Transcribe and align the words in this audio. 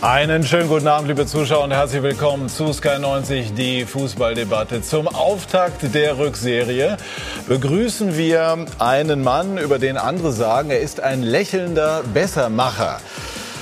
Einen 0.00 0.44
schönen 0.44 0.68
guten 0.68 0.86
Abend, 0.86 1.08
liebe 1.08 1.26
Zuschauer, 1.26 1.64
und 1.64 1.72
herzlich 1.72 2.04
willkommen 2.04 2.48
zu 2.48 2.72
Sky 2.72 3.00
90, 3.00 3.54
die 3.54 3.84
Fußballdebatte. 3.84 4.80
Zum 4.80 5.08
Auftakt 5.08 5.92
der 5.92 6.18
Rückserie 6.18 6.98
begrüßen 7.48 8.16
wir 8.16 8.64
einen 8.78 9.24
Mann, 9.24 9.58
über 9.58 9.80
den 9.80 9.96
andere 9.96 10.30
sagen, 10.30 10.70
er 10.70 10.78
ist 10.78 11.00
ein 11.00 11.24
lächelnder 11.24 12.04
Bessermacher. 12.14 13.00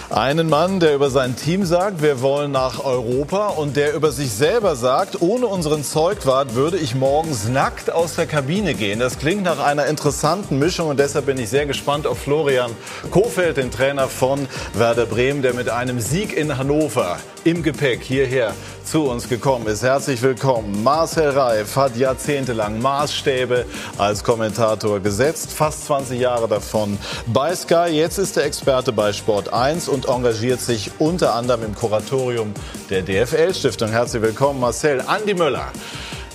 Einen 0.08 0.48
Mann, 0.48 0.78
der 0.78 0.94
über 0.94 1.10
sein 1.10 1.34
Team 1.34 1.66
sagt, 1.66 2.00
wir 2.00 2.22
wollen 2.22 2.52
nach 2.52 2.84
Europa 2.84 3.48
und 3.48 3.74
der 3.74 3.92
über 3.92 4.12
sich 4.12 4.30
selber 4.30 4.76
sagt, 4.76 5.20
ohne 5.20 5.48
unseren 5.48 5.82
Zeugwart 5.82 6.54
würde 6.54 6.76
ich 6.76 6.94
morgens 6.94 7.48
nackt 7.48 7.90
aus 7.90 8.14
der 8.14 8.26
Kabine 8.26 8.74
gehen. 8.74 9.00
Das 9.00 9.18
klingt 9.18 9.42
nach 9.42 9.58
einer 9.58 9.86
interessanten 9.86 10.60
Mischung 10.60 10.90
und 10.90 11.00
deshalb 11.00 11.26
bin 11.26 11.38
ich 11.38 11.48
sehr 11.48 11.66
gespannt 11.66 12.06
auf 12.06 12.18
Florian 12.18 12.70
Kofeld, 13.10 13.56
den 13.56 13.72
Trainer 13.72 14.06
von 14.06 14.46
Werder 14.74 15.06
Bremen, 15.06 15.42
der 15.42 15.54
mit 15.54 15.68
einem 15.68 15.98
Sieg 15.98 16.36
in 16.36 16.56
Hannover 16.56 17.18
im 17.42 17.64
Gepäck 17.64 18.02
hierher 18.02 18.54
zu 18.86 19.04
uns 19.04 19.28
gekommen 19.28 19.66
ist. 19.66 19.82
Herzlich 19.82 20.22
willkommen. 20.22 20.82
Marcel 20.84 21.30
Reif 21.30 21.74
hat 21.74 21.96
jahrzehntelang 21.96 22.80
Maßstäbe 22.80 23.66
als 23.98 24.22
Kommentator 24.22 25.00
gesetzt, 25.00 25.52
fast 25.52 25.86
20 25.86 26.20
Jahre 26.20 26.46
davon 26.46 26.96
bei 27.26 27.54
Sky. 27.54 27.88
Jetzt 27.90 28.18
ist 28.18 28.36
er 28.36 28.44
Experte 28.44 28.92
bei 28.92 29.12
Sport 29.12 29.52
1 29.52 29.88
und 29.88 30.06
engagiert 30.08 30.60
sich 30.60 30.92
unter 30.98 31.34
anderem 31.34 31.64
im 31.64 31.74
Kuratorium 31.74 32.54
der 32.88 33.02
DFL-Stiftung. 33.02 33.90
Herzlich 33.90 34.22
willkommen, 34.22 34.60
Marcel. 34.60 35.00
Andi 35.00 35.34
Möller 35.34 35.72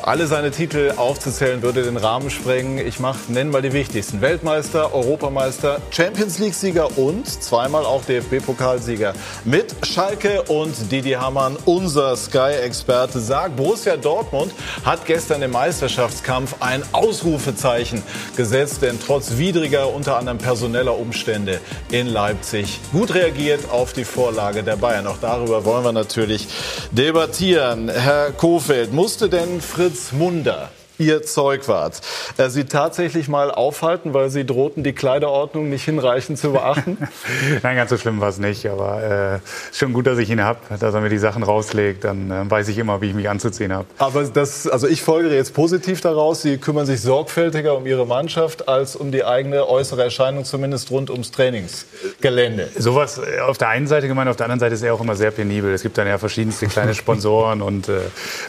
alle 0.03 0.25
seine 0.27 0.51
Titel 0.51 0.93
aufzuzählen 0.97 1.61
würde 1.61 1.83
den 1.83 1.97
Rahmen 1.97 2.29
sprengen. 2.29 2.77
Ich 2.85 2.99
mach, 2.99 3.27
nenne 3.27 3.51
mal 3.51 3.61
die 3.61 3.73
wichtigsten. 3.73 4.21
Weltmeister, 4.21 4.93
Europameister, 4.93 5.79
Champions 5.91 6.39
League-Sieger 6.39 6.97
und 6.97 7.27
zweimal 7.27 7.85
auch 7.85 8.03
DFB-Pokalsieger 8.05 9.13
mit 9.45 9.75
Schalke 9.83 10.41
und 10.43 10.91
Didi 10.91 11.11
Hamann, 11.11 11.57
unser 11.65 12.15
Sky-Experte, 12.15 13.19
sagt, 13.19 13.55
Borussia 13.55 13.95
Dortmund 13.95 14.53
hat 14.83 15.05
gestern 15.05 15.41
im 15.43 15.51
Meisterschaftskampf 15.51 16.55
ein 16.59 16.83
Ausrufezeichen 16.93 18.01
gesetzt, 18.35 18.81
denn 18.81 18.99
trotz 18.99 19.37
widriger, 19.37 19.93
unter 19.93 20.17
anderem 20.17 20.39
personeller 20.39 20.97
Umstände 20.97 21.59
in 21.91 22.07
Leipzig 22.07 22.79
gut 22.91 23.13
reagiert 23.13 23.69
auf 23.69 23.93
die 23.93 24.05
Vorlage 24.05 24.63
der 24.63 24.77
Bayern. 24.77 25.05
Auch 25.05 25.17
darüber 25.21 25.63
wollen 25.65 25.83
wir 25.83 25.91
natürlich 25.91 26.47
debattieren. 26.91 27.89
Herr 27.89 28.31
Kofeld, 28.31 28.93
musste 28.93 29.29
denn 29.29 29.61
Fritz 29.61 29.90
Munder 30.11 30.69
ihr 31.01 31.23
Zeug 31.23 31.67
wart. 31.67 32.01
Äh, 32.37 32.49
sie 32.49 32.65
tatsächlich 32.65 33.27
mal 33.27 33.51
aufhalten, 33.51 34.13
weil 34.13 34.29
Sie 34.29 34.45
drohten, 34.45 34.83
die 34.83 34.93
Kleiderordnung 34.93 35.69
nicht 35.69 35.83
hinreichend 35.83 36.37
zu 36.37 36.51
beachten? 36.51 36.97
Nein, 37.63 37.75
ganz 37.75 37.89
so 37.89 37.97
schlimm 37.97 38.21
war 38.21 38.29
es 38.29 38.37
nicht. 38.37 38.67
Aber 38.67 39.41
äh, 39.41 39.75
schon 39.75 39.93
gut, 39.93 40.07
dass 40.07 40.19
ich 40.19 40.29
ihn 40.29 40.43
habe, 40.43 40.59
dass 40.79 40.93
er 40.93 41.01
mir 41.01 41.09
die 41.09 41.17
Sachen 41.17 41.43
rauslegt. 41.43 42.03
Dann 42.03 42.31
äh, 42.31 42.49
weiß 42.49 42.67
ich 42.67 42.77
immer, 42.77 43.01
wie 43.01 43.07
ich 43.07 43.13
mich 43.13 43.29
anzuziehen 43.29 43.73
habe. 43.73 43.85
Aber 43.97 44.23
das, 44.23 44.67
also 44.67 44.87
ich 44.87 45.01
folgere 45.01 45.33
jetzt 45.33 45.53
positiv 45.53 46.01
daraus. 46.01 46.41
Sie 46.41 46.57
kümmern 46.57 46.85
sich 46.85 47.01
sorgfältiger 47.01 47.75
um 47.75 47.85
Ihre 47.85 48.05
Mannschaft 48.05 48.67
als 48.67 48.95
um 48.95 49.11
die 49.11 49.25
eigene 49.25 49.67
äußere 49.67 50.03
Erscheinung, 50.03 50.45
zumindest 50.45 50.91
rund 50.91 51.09
ums 51.09 51.31
Trainingsgelände. 51.31 52.69
Sowas 52.77 53.17
äh, 53.19 53.39
auf 53.39 53.57
der 53.57 53.69
einen 53.69 53.87
Seite 53.87 54.07
gemeint, 54.07 54.29
auf 54.29 54.35
der 54.35 54.45
anderen 54.45 54.59
Seite 54.59 54.75
ist 54.75 54.83
er 54.83 54.93
auch 54.93 55.01
immer 55.01 55.15
sehr 55.15 55.31
penibel. 55.31 55.73
Es 55.73 55.81
gibt 55.81 55.97
dann 55.97 56.07
ja 56.07 56.17
verschiedenste 56.17 56.67
kleine 56.67 56.93
Sponsoren 57.01 57.61
und 57.61 57.89
äh, 57.89 57.99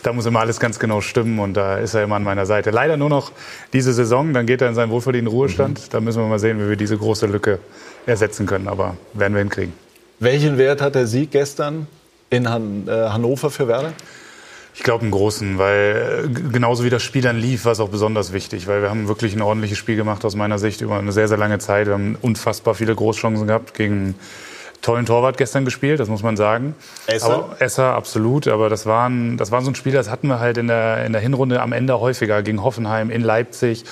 da 0.02 0.12
muss 0.12 0.26
immer 0.26 0.40
alles 0.40 0.60
ganz 0.60 0.78
genau 0.78 1.00
stimmen 1.00 1.38
und 1.38 1.54
da 1.54 1.78
ist 1.78 1.94
er 1.94 2.02
immer 2.02 2.16
an 2.16 2.24
meiner 2.24 2.41
meiner 2.42 2.46
Seite. 2.46 2.70
Leider 2.70 2.96
nur 2.96 3.08
noch 3.08 3.32
diese 3.72 3.92
Saison, 3.92 4.32
dann 4.34 4.46
geht 4.46 4.60
er 4.60 4.68
in 4.68 4.74
seinen 4.74 4.90
wohlverdienten 4.90 5.32
Ruhestand. 5.32 5.78
Mhm. 5.78 5.90
Da 5.90 6.00
müssen 6.00 6.20
wir 6.20 6.28
mal 6.28 6.38
sehen, 6.38 6.60
wie 6.60 6.68
wir 6.68 6.76
diese 6.76 6.96
große 6.96 7.26
Lücke 7.26 7.58
ersetzen 8.06 8.46
können. 8.46 8.68
Aber 8.68 8.96
werden 9.14 9.34
wir 9.34 9.40
hinkriegen. 9.40 9.72
Welchen 10.18 10.58
Wert 10.58 10.80
hat 10.80 10.94
der 10.94 11.06
Sieg 11.06 11.30
gestern 11.30 11.86
in 12.30 12.48
Han 12.48 12.88
äh, 12.88 12.90
Hannover 12.90 13.50
für 13.50 13.68
Werder? 13.68 13.92
Ich 14.74 14.82
glaube 14.82 15.02
einen 15.02 15.10
großen, 15.10 15.58
weil 15.58 16.24
äh, 16.24 16.50
genauso 16.50 16.84
wie 16.84 16.90
das 16.90 17.02
Spiel 17.02 17.22
dann 17.22 17.36
lief, 17.38 17.64
war 17.64 17.72
es 17.72 17.80
auch 17.80 17.90
besonders 17.90 18.32
wichtig, 18.32 18.66
weil 18.66 18.82
wir 18.82 18.90
haben 18.90 19.06
wirklich 19.06 19.34
ein 19.34 19.42
ordentliches 19.42 19.78
Spiel 19.78 19.96
gemacht 19.96 20.24
aus 20.24 20.34
meiner 20.34 20.58
Sicht 20.58 20.80
über 20.80 20.98
eine 20.98 21.12
sehr, 21.12 21.28
sehr 21.28 21.36
lange 21.36 21.58
Zeit. 21.58 21.86
Wir 21.86 21.94
haben 21.94 22.16
unfassbar 22.22 22.74
viele 22.74 22.94
Großchancen 22.94 23.46
gehabt 23.46 23.74
gegen 23.74 24.14
tollen 24.82 25.06
Torwart 25.06 25.38
gestern 25.38 25.64
gespielt, 25.64 26.00
das 26.00 26.08
muss 26.08 26.22
man 26.22 26.36
sagen. 26.36 26.74
Esser? 27.06 27.34
Aber, 27.34 27.56
Esser, 27.60 27.94
absolut. 27.94 28.48
Aber 28.48 28.68
das 28.68 28.84
war, 28.84 29.08
ein, 29.08 29.36
das 29.36 29.50
war 29.52 29.62
so 29.62 29.70
ein 29.70 29.74
Spiel, 29.76 29.92
das 29.92 30.10
hatten 30.10 30.26
wir 30.26 30.40
halt 30.40 30.58
in 30.58 30.66
der, 30.66 31.06
in 31.06 31.12
der 31.12 31.22
Hinrunde 31.22 31.62
am 31.62 31.72
Ende 31.72 32.00
häufiger 32.00 32.42
gegen 32.42 32.62
Hoffenheim, 32.62 33.10
in 33.10 33.22
Leipzig. 33.22 33.84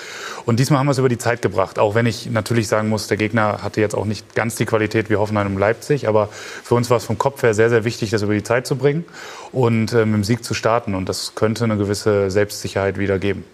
Und 0.44 0.58
diesmal 0.58 0.80
haben 0.80 0.86
wir 0.86 0.92
es 0.92 0.98
über 0.98 1.08
die 1.08 1.18
Zeit 1.18 1.42
gebracht. 1.42 1.78
Auch 1.78 1.94
wenn 1.94 2.06
ich 2.06 2.30
natürlich 2.30 2.68
sagen 2.68 2.88
muss, 2.88 3.06
der 3.06 3.16
Gegner 3.16 3.62
hatte 3.62 3.80
jetzt 3.80 3.94
auch 3.94 4.04
nicht 4.04 4.34
ganz 4.34 4.56
die 4.56 4.66
Qualität 4.66 5.10
wie 5.10 5.16
Hoffenheim 5.16 5.46
und 5.46 5.58
Leipzig. 5.58 6.08
Aber 6.08 6.28
für 6.28 6.74
uns 6.74 6.90
war 6.90 6.96
es 6.96 7.04
vom 7.04 7.18
Kopf 7.18 7.42
her 7.42 7.54
sehr, 7.54 7.70
sehr 7.70 7.84
wichtig, 7.84 8.10
das 8.10 8.22
über 8.22 8.34
die 8.34 8.42
Zeit 8.42 8.66
zu 8.66 8.76
bringen 8.76 9.04
und 9.52 9.92
äh, 9.92 10.04
mit 10.04 10.14
dem 10.14 10.24
Sieg 10.24 10.44
zu 10.44 10.54
starten. 10.54 10.94
Und 10.96 11.08
das 11.08 11.36
könnte 11.36 11.64
eine 11.64 11.76
gewisse 11.76 12.30
Selbstsicherheit 12.30 12.98
wieder 12.98 13.18
geben. 13.20 13.44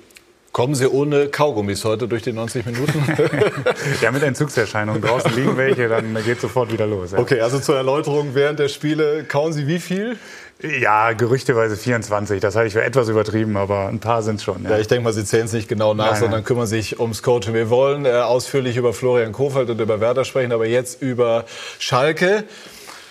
Kommen 0.57 0.75
Sie 0.75 0.91
ohne 0.91 1.29
Kaugummis 1.29 1.85
heute 1.85 2.09
durch 2.09 2.23
die 2.23 2.33
90 2.33 2.65
Minuten? 2.65 3.05
ja, 4.01 4.11
mit 4.11 4.23
Entzugserscheinungen. 4.23 5.03
Draußen 5.03 5.37
liegen 5.37 5.59
welche, 5.59 5.87
dann 5.87 6.17
geht 6.25 6.41
sofort 6.41 6.73
wieder 6.73 6.87
los. 6.87 7.13
Ja. 7.13 7.19
Okay, 7.19 7.43
also 7.43 7.59
zur 7.59 7.77
Erläuterung, 7.77 8.31
während 8.33 8.59
der 8.59 8.69
Spiele 8.69 9.25
kauen 9.25 9.53
Sie 9.53 9.67
wie 9.67 9.79
viel? 9.79 10.17
Ja, 10.63 11.13
gerüchteweise 11.13 11.77
24. 11.77 12.41
Das 12.41 12.57
halte 12.57 12.69
ich 12.69 12.73
für 12.73 12.83
etwas 12.83 13.11
übertrieben, 13.11 13.59
aber 13.59 13.89
ein 13.89 14.01
paar 14.01 14.23
sind 14.23 14.41
schon. 14.41 14.65
Ja, 14.65 14.71
ja 14.71 14.79
ich 14.79 14.87
denke 14.87 15.05
mal, 15.05 15.13
Sie 15.13 15.27
zählen 15.27 15.45
es 15.45 15.53
nicht 15.53 15.69
genau 15.69 15.93
nach, 15.93 16.13
nein, 16.13 16.21
sondern 16.21 16.39
nein. 16.39 16.45
kümmern 16.45 16.67
sich 16.67 16.99
ums 16.99 17.23
Coaching. 17.23 17.53
Wir 17.53 17.69
wollen 17.69 18.07
äh, 18.07 18.13
ausführlich 18.13 18.79
über 18.79 18.95
Florian 18.95 19.33
Kofeld 19.33 19.69
und 19.69 19.79
über 19.79 20.01
Werder 20.01 20.25
sprechen, 20.25 20.53
aber 20.53 20.65
jetzt 20.65 21.03
über 21.03 21.45
Schalke. 21.79 22.45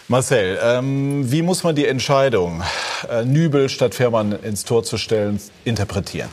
Marcel, 0.07 0.57
ähm, 0.63 1.31
wie 1.31 1.43
muss 1.43 1.63
man 1.63 1.75
die 1.75 1.85
Entscheidung, 1.85 2.63
äh, 3.07 3.23
Nübel 3.23 3.69
statt 3.69 3.93
Fährmann 3.93 4.31
ins 4.31 4.65
Tor 4.65 4.81
zu 4.81 4.97
stellen, 4.97 5.39
interpretieren? 5.63 6.29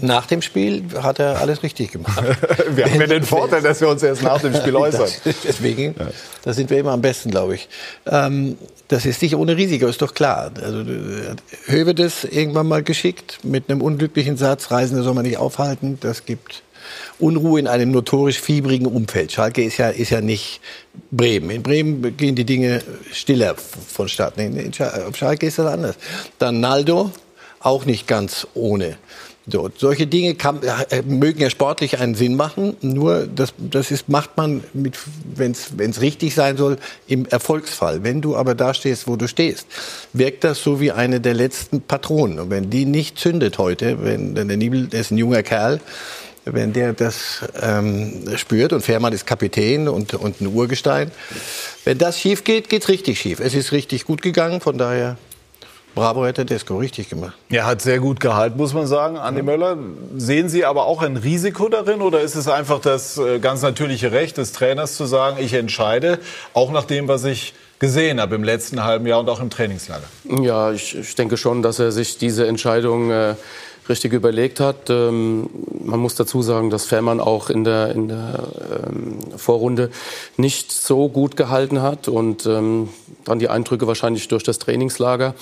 Nach 0.00 0.26
dem 0.26 0.42
Spiel 0.42 0.84
hat 1.02 1.18
er 1.18 1.40
alles 1.40 1.62
richtig 1.62 1.92
gemacht. 1.92 2.22
wir 2.70 2.86
haben 2.86 3.00
ja 3.00 3.06
den 3.06 3.22
Vorteil, 3.22 3.62
dass 3.62 3.80
wir 3.80 3.88
uns 3.88 4.02
erst 4.02 4.22
nach 4.22 4.40
dem 4.40 4.54
Spiel 4.54 4.76
äußern. 4.76 5.08
Das, 5.24 5.36
deswegen, 5.44 5.94
ja. 5.98 6.08
da 6.42 6.52
sind 6.52 6.70
wir 6.70 6.78
immer 6.78 6.92
am 6.92 7.02
besten, 7.02 7.30
glaube 7.30 7.56
ich. 7.56 7.68
Ähm, 8.06 8.56
das 8.88 9.06
ist 9.06 9.22
nicht 9.22 9.34
ohne 9.36 9.56
Risiko, 9.56 9.86
ist 9.86 10.02
doch 10.02 10.14
klar. 10.14 10.50
Also, 10.62 10.80
äh, 10.80 11.36
Höwe 11.66 11.94
das 11.94 12.24
irgendwann 12.24 12.68
mal 12.68 12.82
geschickt 12.82 13.40
mit 13.42 13.68
einem 13.68 13.80
unglücklichen 13.80 14.36
Satz, 14.36 14.70
Reisende 14.70 15.02
soll 15.02 15.14
man 15.14 15.24
nicht 15.24 15.38
aufhalten. 15.38 15.98
Das 16.00 16.24
gibt 16.24 16.62
Unruhe 17.18 17.58
in 17.58 17.66
einem 17.66 17.90
notorisch 17.90 18.40
fiebrigen 18.40 18.86
Umfeld. 18.86 19.32
Schalke 19.32 19.62
ist 19.62 19.78
ja, 19.78 19.88
ist 19.88 20.10
ja 20.10 20.20
nicht 20.20 20.60
Bremen. 21.10 21.50
In 21.50 21.62
Bremen 21.62 22.16
gehen 22.16 22.34
die 22.34 22.44
Dinge 22.44 22.82
stiller 23.12 23.54
vonstatten. 23.56 24.40
In 24.40 24.72
Schalke 24.72 25.46
ist 25.46 25.58
das 25.58 25.66
anders. 25.66 25.96
Dann 26.38 26.60
Naldo, 26.60 27.10
auch 27.60 27.86
nicht 27.86 28.06
ganz 28.06 28.46
ohne. 28.54 28.98
So, 29.46 29.68
solche 29.76 30.06
Dinge 30.06 30.36
kann, 30.36 30.60
äh, 30.62 31.02
mögen 31.02 31.40
ja 31.40 31.50
sportlich 31.50 31.98
einen 31.98 32.14
Sinn 32.14 32.34
machen, 32.34 32.76
nur 32.80 33.26
das, 33.26 33.52
das 33.58 33.90
ist, 33.90 34.08
macht 34.08 34.38
man, 34.38 34.64
wenn 34.72 35.52
es 35.52 36.00
richtig 36.00 36.34
sein 36.34 36.56
soll, 36.56 36.78
im 37.08 37.26
Erfolgsfall. 37.26 38.02
Wenn 38.02 38.22
du 38.22 38.36
aber 38.36 38.54
da 38.54 38.72
stehst, 38.72 39.06
wo 39.06 39.16
du 39.16 39.28
stehst, 39.28 39.66
wirkt 40.14 40.44
das 40.44 40.62
so 40.62 40.80
wie 40.80 40.92
eine 40.92 41.20
der 41.20 41.34
letzten 41.34 41.82
Patronen. 41.82 42.38
Und 42.38 42.50
wenn 42.50 42.70
die 42.70 42.86
nicht 42.86 43.18
zündet 43.18 43.58
heute, 43.58 44.02
wenn 44.02 44.34
der 44.34 44.56
Nibel, 44.56 44.88
ist 44.94 45.10
ein 45.10 45.18
junger 45.18 45.42
Kerl, 45.42 45.80
wenn 46.46 46.72
der 46.72 46.94
das 46.94 47.40
ähm, 47.60 48.24
spürt 48.36 48.72
und 48.72 48.82
Fährmann 48.82 49.12
ist 49.12 49.26
Kapitän 49.26 49.88
und, 49.88 50.14
und 50.14 50.40
ein 50.40 50.46
Urgestein, 50.46 51.10
wenn 51.84 51.98
das 51.98 52.18
schief 52.18 52.44
geht, 52.44 52.70
geht's 52.70 52.88
richtig 52.88 53.18
schief. 53.18 53.40
Es 53.40 53.54
ist 53.54 53.72
richtig 53.72 54.04
gut 54.04 54.22
gegangen, 54.22 54.60
von 54.60 54.78
daher 54.78 55.16
Bravo 55.94 56.26
hätte 56.26 56.44
Tedesco 56.44 56.76
richtig 56.78 57.08
gemacht. 57.08 57.34
Er 57.50 57.66
hat 57.66 57.80
sehr 57.80 58.00
gut 58.00 58.18
gehalten, 58.18 58.56
muss 58.56 58.74
man 58.74 58.86
sagen, 58.86 59.16
Andi 59.16 59.40
ja. 59.40 59.44
Möller. 59.44 59.76
Sehen 60.16 60.48
Sie 60.48 60.64
aber 60.64 60.86
auch 60.86 61.02
ein 61.02 61.16
Risiko 61.16 61.68
darin 61.68 62.00
oder 62.00 62.20
ist 62.20 62.34
es 62.34 62.48
einfach 62.48 62.80
das 62.80 63.16
äh, 63.16 63.38
ganz 63.38 63.62
natürliche 63.62 64.10
Recht 64.10 64.36
des 64.36 64.52
Trainers 64.52 64.96
zu 64.96 65.06
sagen, 65.06 65.36
ich 65.40 65.52
entscheide, 65.54 66.18
auch 66.52 66.72
nach 66.72 66.84
dem, 66.84 67.06
was 67.06 67.24
ich 67.24 67.54
gesehen 67.78 68.20
habe 68.20 68.34
im 68.34 68.44
letzten 68.44 68.82
halben 68.82 69.06
Jahr 69.06 69.20
und 69.20 69.28
auch 69.28 69.40
im 69.40 69.50
Trainingslager? 69.50 70.04
Ja, 70.40 70.72
ich, 70.72 70.96
ich 70.96 71.14
denke 71.14 71.36
schon, 71.36 71.62
dass 71.62 71.78
er 71.78 71.92
sich 71.92 72.18
diese 72.18 72.46
Entscheidung 72.46 73.10
äh, 73.10 73.34
richtig 73.88 74.12
überlegt 74.12 74.60
hat. 74.60 74.88
Ähm, 74.90 75.48
man 75.84 76.00
muss 76.00 76.14
dazu 76.14 76.42
sagen, 76.42 76.70
dass 76.70 76.86
Fährmann 76.86 77.20
auch 77.20 77.50
in 77.50 77.64
der, 77.64 77.90
in 77.90 78.08
der 78.08 78.48
ähm, 78.86 79.18
Vorrunde 79.36 79.90
nicht 80.36 80.72
so 80.72 81.08
gut 81.08 81.36
gehalten 81.36 81.82
hat 81.82 82.08
und 82.08 82.46
ähm, 82.46 82.88
dann 83.24 83.38
die 83.38 83.48
Eindrücke 83.48 83.86
wahrscheinlich 83.86 84.28
durch 84.28 84.42
das 84.42 84.58
Trainingslager. 84.58 85.34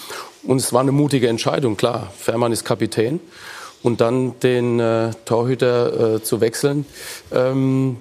Und 0.45 0.57
es 0.57 0.73
war 0.73 0.81
eine 0.81 0.93
mutige 0.93 1.29
Entscheidung, 1.29 1.77
klar. 1.77 2.13
Fährmann 2.19 2.53
ist 2.53 2.65
Kapitän 2.65 3.21
und 3.83 4.01
dann 4.01 4.39
den 4.41 4.81
äh, 4.81 5.11
Torhüter 5.25 6.17
äh, 6.17 6.23
zu 6.23 6.41
wechseln. 6.41 6.85
Ähm, 7.33 7.97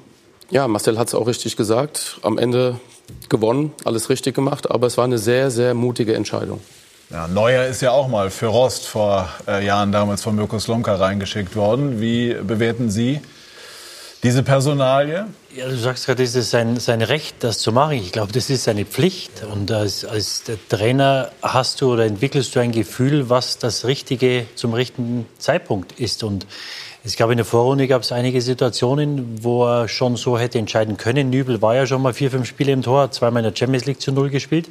ja, 0.49 0.67
Marcel 0.67 0.97
hat 0.97 1.07
es 1.07 1.15
auch 1.15 1.27
richtig 1.27 1.55
gesagt. 1.55 2.19
Am 2.23 2.37
Ende 2.37 2.79
gewonnen, 3.29 3.73
alles 3.85 4.09
richtig 4.09 4.35
gemacht, 4.35 4.69
aber 4.69 4.87
es 4.87 4.97
war 4.97 5.05
eine 5.05 5.17
sehr, 5.17 5.51
sehr 5.51 5.73
mutige 5.73 6.15
Entscheidung. 6.15 6.61
Ja, 7.09 7.27
Neuer 7.27 7.65
ist 7.65 7.81
ja 7.81 7.91
auch 7.91 8.07
mal 8.07 8.29
für 8.29 8.47
Rost 8.47 8.85
vor 8.87 9.27
äh, 9.47 9.65
Jahren 9.65 9.91
damals 9.91 10.23
von 10.23 10.35
Mirko 10.35 10.59
Slomka 10.59 10.95
reingeschickt 10.95 11.55
worden. 11.55 11.99
Wie 11.99 12.33
bewerten 12.33 12.89
Sie 12.89 13.19
diese 14.23 14.43
Personalie? 14.43 15.25
Ja, 15.53 15.67
du 15.67 15.75
sagst 15.75 16.05
gerade, 16.05 16.23
es 16.23 16.33
ist 16.33 16.51
sein, 16.51 16.77
sein 16.77 17.01
Recht, 17.01 17.35
das 17.41 17.59
zu 17.59 17.73
machen. 17.73 17.97
Ich 17.97 18.13
glaube, 18.13 18.31
das 18.31 18.49
ist 18.49 18.63
seine 18.63 18.85
Pflicht. 18.85 19.43
Und 19.43 19.69
als, 19.69 20.05
als 20.05 20.43
Trainer 20.69 21.29
hast 21.41 21.81
du 21.81 21.91
oder 21.91 22.05
entwickelst 22.05 22.55
du 22.55 22.61
ein 22.61 22.71
Gefühl, 22.71 23.29
was 23.29 23.57
das 23.57 23.83
Richtige 23.83 24.45
zum 24.55 24.73
richtigen 24.73 25.25
Zeitpunkt 25.39 25.99
ist. 25.99 26.23
Und 26.23 26.47
es 27.03 27.17
gab 27.17 27.31
in 27.31 27.37
der 27.37 27.45
Vorrunde 27.45 27.89
gab 27.89 28.03
es 28.03 28.13
einige 28.13 28.41
Situationen, 28.41 29.43
wo 29.43 29.65
er 29.65 29.89
schon 29.89 30.15
so 30.15 30.39
hätte 30.39 30.57
entscheiden 30.57 30.95
können. 30.95 31.29
Nübel 31.29 31.61
war 31.61 31.75
ja 31.75 31.85
schon 31.85 32.01
mal 32.01 32.13
vier, 32.13 32.31
fünf 32.31 32.47
Spiele 32.47 32.71
im 32.71 32.81
Tor, 32.81 33.11
zweimal 33.11 33.43
in 33.43 33.51
der 33.51 33.57
Champions 33.57 33.83
League 33.85 33.99
zu 33.99 34.13
Null 34.13 34.29
gespielt. 34.29 34.69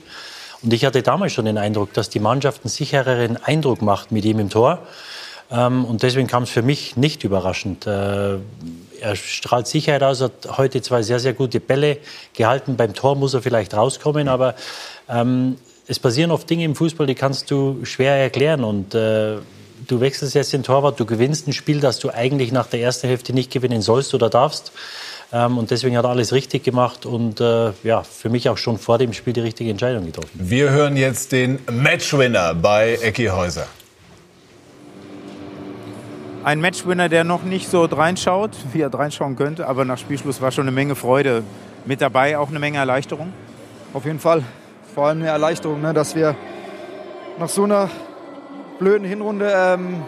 Und 0.62 0.73
ich 0.73 0.87
hatte 0.87 1.03
damals 1.03 1.35
schon 1.35 1.44
den 1.44 1.59
Eindruck, 1.59 1.93
dass 1.93 2.09
die 2.09 2.21
Mannschaft 2.21 2.65
einen 2.65 2.71
sichereren 2.71 3.37
Eindruck 3.37 3.82
macht 3.82 4.12
mit 4.12 4.25
ihm 4.25 4.38
im 4.38 4.49
Tor. 4.49 4.79
Ähm, 5.50 5.85
und 5.85 6.03
deswegen 6.03 6.27
kam 6.27 6.44
es 6.44 6.50
für 6.50 6.62
mich 6.62 6.97
nicht 6.97 7.23
überraschend. 7.23 7.87
Er 9.00 9.17
strahlt 9.17 9.67
Sicherheit 9.67 10.02
aus, 10.02 10.20
hat 10.20 10.58
heute 10.58 10.82
zwei 10.82 11.02
sehr, 11.02 11.19
sehr 11.19 11.32
gute 11.32 11.61
Bälle 11.61 11.99
gehalten. 12.35 12.76
Beim 12.76 12.94
Tor 12.94 13.17
muss 13.17 13.35
er 13.35 13.43
vielleicht 13.43 13.75
rauskommen, 13.75 14.29
aber 14.29 14.55
ähm, 15.08 15.56
es 15.87 15.99
passieren 15.99 16.31
oft 16.31 16.49
Dinge 16.49 16.64
im 16.64 16.75
Fußball, 16.75 17.06
die 17.06 17.14
kannst 17.14 17.50
du 17.50 17.85
schwer 17.85 18.14
erklären. 18.14 18.62
Und 18.64 18.94
äh, 18.94 19.37
du 19.87 20.00
wechselst 20.00 20.35
jetzt 20.35 20.52
den 20.52 20.62
Torwart, 20.62 21.00
du 21.00 21.06
gewinnst 21.06 21.49
ein 21.49 21.52
Spiel, 21.52 21.81
das 21.81 21.99
du 21.99 22.11
eigentlich 22.11 22.52
nach 22.52 22.67
der 22.67 22.81
ersten 22.81 23.08
Hälfte 23.08 23.32
nicht 23.32 23.50
gewinnen 23.50 23.82
sollst 23.82 24.14
oder 24.14 24.31
darfst. 24.31 24.73
Ähm, 25.32 25.58
und 25.58 25.70
deswegen 25.70 25.96
hat 25.96 26.05
er 26.05 26.11
alles 26.11 26.32
richtig 26.32 26.64
gemacht 26.64 27.06
und 27.06 27.41
äh, 27.41 27.73
ja, 27.82 28.03
für 28.03 28.29
mich 28.29 28.49
auch 28.49 28.58
schon 28.58 28.79
vor 28.79 28.99
dem 28.99 29.12
Spiel 29.12 29.32
die 29.32 29.41
richtige 29.41 29.70
Entscheidung 29.70 30.06
getroffen. 30.06 30.31
Wir 30.35 30.70
hören 30.70 30.96
jetzt 30.96 31.32
den 31.32 31.58
Matchwinner 31.70 32.55
bei 32.55 32.99
Ecki 33.03 33.26
Häuser 33.26 33.67
ein 36.43 36.61
Matchwinner, 36.61 37.09
der 37.09 37.25
noch 37.25 37.43
nicht 37.43 37.69
so 37.69 37.85
reinschaut, 37.85 38.53
wie 38.73 38.81
er 38.81 38.93
reinschauen 38.93 39.37
könnte, 39.37 39.67
aber 39.67 39.85
nach 39.85 39.99
Spielschluss 39.99 40.41
war 40.41 40.51
schon 40.51 40.65
eine 40.65 40.73
Menge 40.73 40.95
Freude 40.95 41.43
mit 41.85 42.01
dabei, 42.01 42.39
auch 42.39 42.49
eine 42.49 42.59
Menge 42.59 42.79
Erleichterung. 42.79 43.33
Auf 43.93 44.07
jeden 44.07 44.19
Fall, 44.19 44.43
vor 44.95 45.09
allem 45.09 45.19
eine 45.19 45.29
Erleichterung, 45.29 45.83
ne, 45.83 45.93
dass 45.93 46.15
wir 46.15 46.35
nach 47.39 47.49
so 47.49 47.65
einer 47.65 47.91
blöden 48.79 49.07
Hinrunde 49.07 49.53
ähm, 49.55 50.03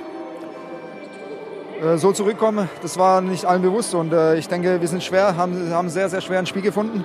äh, 1.83 1.99
so 1.99 2.13
zurückkommen. 2.13 2.69
Das 2.81 2.99
war 2.99 3.21
nicht 3.21 3.45
allen 3.45 3.63
bewusst 3.63 3.95
und 3.95 4.13
äh, 4.13 4.37
ich 4.37 4.49
denke, 4.49 4.81
wir 4.81 4.89
sind 4.89 5.03
schwer, 5.03 5.37
haben, 5.37 5.71
haben 5.71 5.91
sehr, 5.91 6.09
sehr 6.09 6.23
schwer 6.23 6.39
ein 6.39 6.47
Spiel 6.47 6.63
gefunden. 6.63 7.05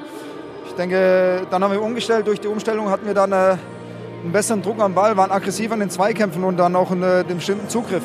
Ich 0.68 0.74
denke, 0.74 1.42
dann 1.50 1.64
haben 1.64 1.74
wir 1.74 1.82
umgestellt. 1.82 2.28
Durch 2.28 2.40
die 2.40 2.48
Umstellung 2.48 2.90
hatten 2.90 3.06
wir 3.06 3.14
dann 3.14 3.32
äh, 3.32 3.36
einen 4.24 4.32
besseren 4.32 4.62
Druck 4.62 4.80
am 4.80 4.94
Ball, 4.94 5.18
waren 5.18 5.32
aggressiver 5.32 5.74
in 5.74 5.82
den 5.82 5.90
Zweikämpfen 5.90 6.44
und 6.46 6.58
dann 6.58 6.76
auch 6.78 6.92
in, 6.92 7.04
äh, 7.04 7.26
den 7.26 7.38
bestimmten 7.38 7.68
Zugriff. 7.68 8.04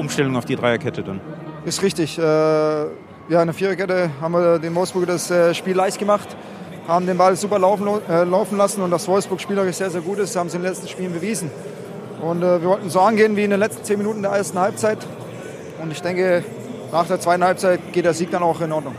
Umstellung 0.00 0.36
auf 0.36 0.44
die 0.44 0.56
Dreierkette 0.56 1.02
dann. 1.02 1.20
Ist 1.64 1.82
richtig. 1.82 2.18
Äh, 2.18 2.22
ja, 2.22 3.40
in 3.40 3.46
der 3.46 3.54
Viererkette 3.54 4.10
haben 4.20 4.32
wir 4.32 4.58
den 4.58 4.74
Wolfsburg 4.74 5.06
das 5.06 5.30
äh, 5.30 5.54
Spiel 5.54 5.76
leicht 5.76 5.98
gemacht, 5.98 6.28
haben 6.88 7.06
den 7.06 7.16
Ball 7.16 7.36
super 7.36 7.58
laufen, 7.58 7.86
äh, 8.08 8.24
laufen 8.24 8.58
lassen 8.58 8.82
und 8.82 8.90
dass 8.90 9.06
Wolfsburg 9.06 9.40
spielerisch 9.40 9.76
sehr, 9.76 9.90
sehr 9.90 10.00
gut 10.00 10.18
ist, 10.18 10.34
haben 10.34 10.48
sie 10.48 10.56
in 10.56 10.62
den 10.62 10.70
letzten 10.70 10.88
Spielen 10.88 11.12
bewiesen. 11.12 11.50
Und 12.20 12.42
wir 12.42 12.62
wollten 12.64 12.90
so 12.90 13.00
angehen 13.00 13.34
wie 13.36 13.44
in 13.44 13.50
den 13.50 13.60
letzten 13.60 13.82
zehn 13.82 13.96
Minuten 13.96 14.20
der 14.20 14.32
ersten 14.32 14.58
Halbzeit. 14.58 14.98
Und 15.82 15.90
ich 15.90 16.02
denke, 16.02 16.44
nach 16.92 17.06
der 17.06 17.18
zweiten 17.18 17.42
Halbzeit 17.42 17.92
geht 17.92 18.04
der 18.04 18.12
Sieg 18.12 18.30
dann 18.30 18.42
auch 18.42 18.60
in 18.60 18.72
Ordnung. 18.72 18.94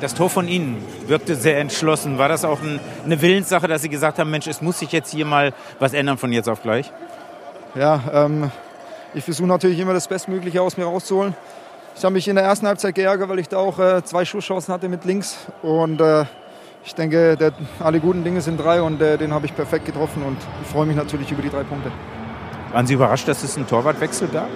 Das 0.00 0.14
Tor 0.14 0.28
von 0.28 0.46
Ihnen 0.46 0.84
wirkte 1.06 1.36
sehr 1.36 1.58
entschlossen. 1.58 2.18
War 2.18 2.28
das 2.28 2.44
auch 2.44 2.60
ein, 2.60 2.80
eine 3.04 3.22
Willenssache, 3.22 3.66
dass 3.66 3.80
Sie 3.80 3.88
gesagt 3.88 4.18
haben, 4.18 4.30
Mensch, 4.30 4.46
es 4.46 4.60
muss 4.60 4.78
sich 4.78 4.92
jetzt 4.92 5.10
hier 5.10 5.24
mal 5.24 5.54
was 5.78 5.94
ändern 5.94 6.18
von 6.18 6.32
jetzt 6.32 6.50
auf 6.50 6.62
gleich? 6.62 6.92
Ja, 7.74 8.02
ähm, 8.12 8.50
ich 9.16 9.24
versuche 9.24 9.48
natürlich 9.48 9.78
immer 9.78 9.94
das 9.94 10.08
Bestmögliche 10.08 10.60
aus 10.60 10.76
mir 10.76 10.84
rauszuholen. 10.84 11.34
Ich 11.96 12.04
habe 12.04 12.12
mich 12.12 12.28
in 12.28 12.36
der 12.36 12.44
ersten 12.44 12.66
Halbzeit 12.66 12.94
geärgert, 12.94 13.30
weil 13.30 13.38
ich 13.38 13.48
da 13.48 13.56
auch 13.56 13.78
äh, 13.78 14.04
zwei 14.04 14.26
Schusschancen 14.26 14.74
hatte 14.74 14.90
mit 14.90 15.06
links. 15.06 15.38
Und 15.62 16.02
äh, 16.02 16.26
ich 16.84 16.94
denke, 16.94 17.34
der, 17.38 17.52
alle 17.80 17.98
guten 17.98 18.24
Dinge 18.24 18.42
sind 18.42 18.58
drei 18.58 18.82
und 18.82 19.00
äh, 19.00 19.16
den 19.16 19.32
habe 19.32 19.46
ich 19.46 19.56
perfekt 19.56 19.86
getroffen. 19.86 20.22
Und 20.22 20.36
ich 20.62 20.68
freue 20.68 20.84
mich 20.84 20.96
natürlich 20.96 21.32
über 21.32 21.40
die 21.40 21.48
drei 21.48 21.62
Punkte. 21.62 21.90
Waren 22.72 22.86
Sie 22.86 22.92
überrascht, 22.92 23.26
dass 23.26 23.42
es 23.42 23.56
einen 23.56 23.66
Torwartwechsel 23.66 24.28
gab? 24.28 24.48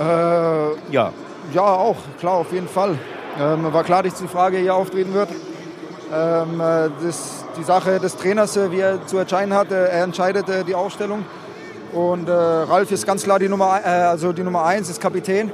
Äh, 0.00 0.92
ja. 0.92 1.12
Ja, 1.52 1.62
auch, 1.62 1.96
klar, 2.18 2.34
auf 2.34 2.52
jeden 2.52 2.68
Fall. 2.68 2.98
Ähm, 3.40 3.72
war 3.72 3.84
klar, 3.84 4.02
dass 4.02 4.14
die 4.14 4.26
Frage 4.26 4.56
hier 4.56 4.74
auftreten 4.74 5.14
wird. 5.14 5.28
Ähm, 6.12 6.60
äh, 6.60 6.90
das, 7.04 7.44
die 7.56 7.62
Sache 7.62 8.00
des 8.00 8.16
Trainers, 8.16 8.56
äh, 8.56 8.72
wie 8.72 8.80
er 8.80 9.06
zu 9.06 9.18
entscheiden 9.18 9.54
hat, 9.54 9.70
er 9.70 10.02
entscheidet 10.02 10.46
die 10.66 10.74
Aufstellung. 10.74 11.24
Und 11.92 12.28
äh, 12.28 12.32
Ralf 12.32 12.92
ist 12.92 13.06
ganz 13.06 13.24
klar 13.24 13.38
die 13.38 13.48
Nummer, 13.48 13.80
äh, 13.84 13.88
also 13.88 14.32
die 14.32 14.42
Nummer 14.42 14.64
eins, 14.64 14.88
ist 14.88 15.00
Kapitän. 15.00 15.50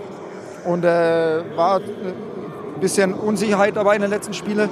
Und 0.64 0.84
äh, 0.84 1.42
war 1.54 1.76
ein 1.76 2.80
bisschen 2.80 3.14
Unsicherheit 3.14 3.76
dabei 3.76 3.96
in 3.96 4.02
den 4.02 4.10
letzten 4.10 4.34
Spielen. 4.34 4.68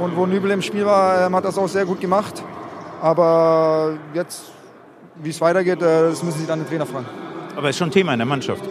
Und 0.00 0.16
wo 0.16 0.26
Nübel 0.26 0.50
im 0.50 0.62
Spiel 0.62 0.84
war, 0.84 1.26
ähm, 1.26 1.36
hat 1.36 1.44
das 1.44 1.58
auch 1.58 1.68
sehr 1.68 1.84
gut 1.84 2.00
gemacht. 2.00 2.42
Aber 3.00 3.94
jetzt, 4.14 4.42
wie 5.16 5.30
es 5.30 5.40
weitergeht, 5.40 5.80
äh, 5.80 6.10
das 6.10 6.22
müssen 6.22 6.40
Sie 6.40 6.46
dann 6.46 6.60
den 6.60 6.68
Trainer 6.68 6.86
fragen. 6.86 7.06
Aber 7.56 7.68
es 7.68 7.76
ist 7.76 7.78
schon 7.78 7.90
Thema 7.90 8.12
in 8.12 8.18
der 8.18 8.26
Mannschaft. 8.26 8.64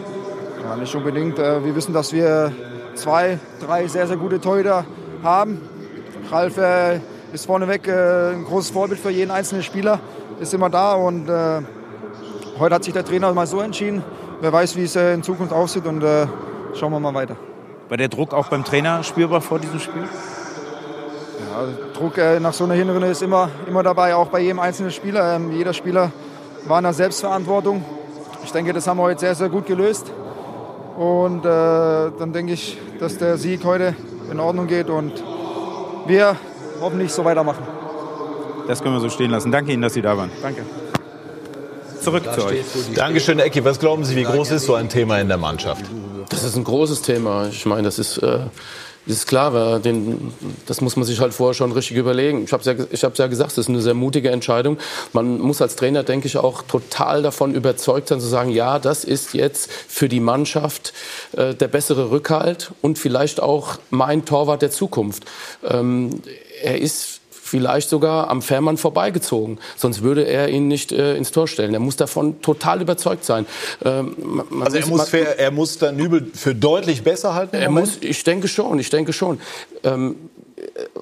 Ja, 0.64 0.76
nicht 0.76 0.94
unbedingt. 0.94 1.40
Äh, 1.40 1.64
wir 1.64 1.76
wissen, 1.76 1.94
dass 1.94 2.12
wir 2.12 2.52
zwei, 2.96 3.40
drei 3.66 3.88
sehr, 3.88 4.08
sehr 4.08 4.18
gute 4.18 4.42
Torhüter 4.42 4.86
haben. 5.24 5.62
Ralf 6.30 6.58
äh, 6.58 7.00
ist 7.34 7.46
vorneweg 7.46 7.88
ein 7.88 8.46
großes 8.46 8.72
Vorbild 8.72 9.00
für 9.00 9.10
jeden 9.10 9.32
einzelnen 9.32 9.62
Spieler, 9.62 10.00
ist 10.40 10.54
immer 10.54 10.70
da 10.70 10.94
und 10.94 11.28
heute 12.60 12.75
hat 12.75 12.84
sich 12.84 12.94
der 12.94 13.06
Trainer 13.06 13.34
mal 13.34 13.48
so 13.48 13.60
entschieden. 13.60 14.04
Wer 14.42 14.52
weiß, 14.52 14.75
wie 14.75 14.84
es 14.84 14.96
äh, 14.96 15.13
in 15.13 15.24
Zukunft 15.24 15.54
aussieht 15.54 15.86
und 15.86 16.04
äh, 16.04 16.28
schauen 16.74 16.92
wir 16.92 17.00
mal 17.00 17.13
weiter. 17.13 17.36
War 17.90 17.98
der 17.98 18.07
Druck 18.07 18.34
auch 18.34 18.48
beim 18.48 18.63
Trainer 18.63 19.04
spürbar 19.04 19.42
vor 19.42 19.60
diesem 19.60 19.80
Spiel? 19.80 20.04
Ja, 20.04 21.68
Druck 21.94 22.18
äh, 22.18 22.40
nach 22.40 22.54
so 22.54 22.63
einer 22.63 22.74
Hinrunde 22.74 23.07
ist 23.07 23.22
immer, 23.22 23.50
immer 23.68 23.84
dabei, 23.84 24.16
auch 24.16 24.28
bei 24.28 24.40
jedem 24.40 24.60
einzelnen 24.60 24.92
Spieler. 24.92 25.36
Ähm, 25.36 25.52
jeder 25.52 25.74
Spieler 25.74 26.12
war 26.66 26.80
in 26.80 26.84
der 26.84 26.94
Selbstverantwortung. 26.94 27.84
Ich 28.44 28.52
denke, 28.52 28.74
das 28.74 28.88
haben 28.88 28.98
wir 28.98 29.04
heute 29.04 29.19
sehr, 29.22 29.36
sehr 29.36 29.50
gut 29.50 29.66
gelöst. 29.66 30.12
Und 30.98 31.46
äh, 31.46 31.50
dann 32.18 32.31
denke 32.34 32.54
ich, 32.54 32.78
dass 33.00 33.18
der 33.18 33.38
Sieg 33.38 33.63
heute 33.66 33.96
in 34.31 34.40
Ordnung 34.40 34.68
geht 34.68 34.90
und 34.90 35.24
wir 36.08 36.36
hoffentlich 36.81 37.12
so 37.12 37.25
weitermachen. 37.25 37.63
Das 38.68 38.81
können 38.81 38.96
wir 38.96 39.01
so 39.01 39.10
stehen 39.10 39.31
lassen. 39.31 39.51
Danke 39.51 39.72
Ihnen, 39.74 39.81
dass 39.81 39.94
Sie 39.94 40.01
da 40.01 40.18
waren. 40.18 40.31
Danke 40.42 40.63
zurück 42.06 42.24
zu 42.34 42.46
euch. 42.46 42.62
Dankeschön, 42.94 43.40
Ecki. 43.40 43.66
Was 43.66 43.80
glauben 43.80 44.06
Sie, 44.06 44.16
wie 44.16 44.24
groß 44.24 44.52
ist 44.52 44.66
so 44.66 44.75
ein 44.75 44.90
Thema 44.90 45.19
in 45.19 45.28
der 45.28 45.38
Mannschaft? 45.38 45.84
Das 46.30 46.44
ist 46.44 46.56
ein 46.56 46.63
großes 46.63 47.01
Thema. 47.01 47.48
Ich 47.50 47.65
meine, 47.65 47.84
das 47.84 48.00
ist, 48.00 48.18
äh, 48.20 48.39
das 49.08 49.18
ist 49.18 49.27
klar, 49.27 49.80
den, 49.80 50.32
das 50.68 50.82
muss 50.82 50.96
man 50.96 51.06
sich 51.06 51.20
halt 51.20 51.34
vorher 51.34 51.53
schon 51.53 51.72
richtig 51.72 51.98
überlegen. 51.98 52.44
Ich 52.44 52.53
habe 52.53 52.63
ja, 52.63 52.74
ich 52.89 53.01
ja 53.01 53.27
gesagt, 53.27 53.51
das 53.51 53.58
ist 53.58 53.70
eine 53.70 53.82
sehr 53.82 53.94
mutige 53.96 54.30
Entscheidung. 54.30 54.77
Man 55.13 55.39
muss 55.39 55.62
als 55.62 55.75
Trainer, 55.75 56.03
denke 56.03 56.27
ich, 56.27 56.38
auch 56.38 56.62
total 56.62 57.24
davon 57.24 57.53
überzeugt 57.53 58.08
sein, 58.08 58.20
zu 58.20 58.27
sagen, 58.27 58.51
ja, 58.51 58.80
das 58.80 59.03
ist 59.03 59.34
jetzt 59.34 59.72
für 59.72 60.08
die 60.08 60.20
Mannschaft 60.20 60.94
äh, 61.36 61.53
der 61.56 61.68
bessere 61.68 62.12
Rückhalt 62.12 62.72
und 62.82 63.00
vielleicht 63.00 63.41
auch 63.41 63.77
mein 63.89 64.25
Torwart 64.25 64.62
der 64.62 64.72
Zukunft. 64.72 65.25
Ähm, 65.63 66.22
er 66.63 66.80
ist 66.80 67.22
vielleicht 67.46 67.90
sogar 67.90 68.30
am 68.32 68.42
Fährmann 68.42 68.75
vorbeigezogen. 68.78 69.60
Sonst 69.78 70.02
würde 70.02 70.24
er 70.24 70.50
ihn 70.50 70.68
nicht 70.68 70.92
äh, 70.92 71.16
ins 71.16 71.32
Tor 71.32 71.48
stellen. 71.48 71.75
Er 71.75 71.80
muss 71.80 71.96
davon 71.96 72.42
total 72.42 72.82
überzeugt 72.82 73.24
sein. 73.24 73.46
Ähm, 73.84 74.44
also 74.62 74.78
er 74.78 74.88
muss, 74.88 75.10
für, 75.10 75.38
er 75.38 75.52
muss 75.52 75.78
dann 75.78 75.96
Nübel 75.96 76.32
für 76.34 76.56
deutlich 76.56 77.04
besser 77.04 77.36
halten? 77.36 77.56
Er 77.56 77.70
muss, 77.70 78.00
ich 78.02 78.24
denke 78.24 78.48
schon, 78.48 78.80
ich 78.80 78.90
denke 78.90 79.14
schon. 79.14 79.40
Ähm, 79.84 80.16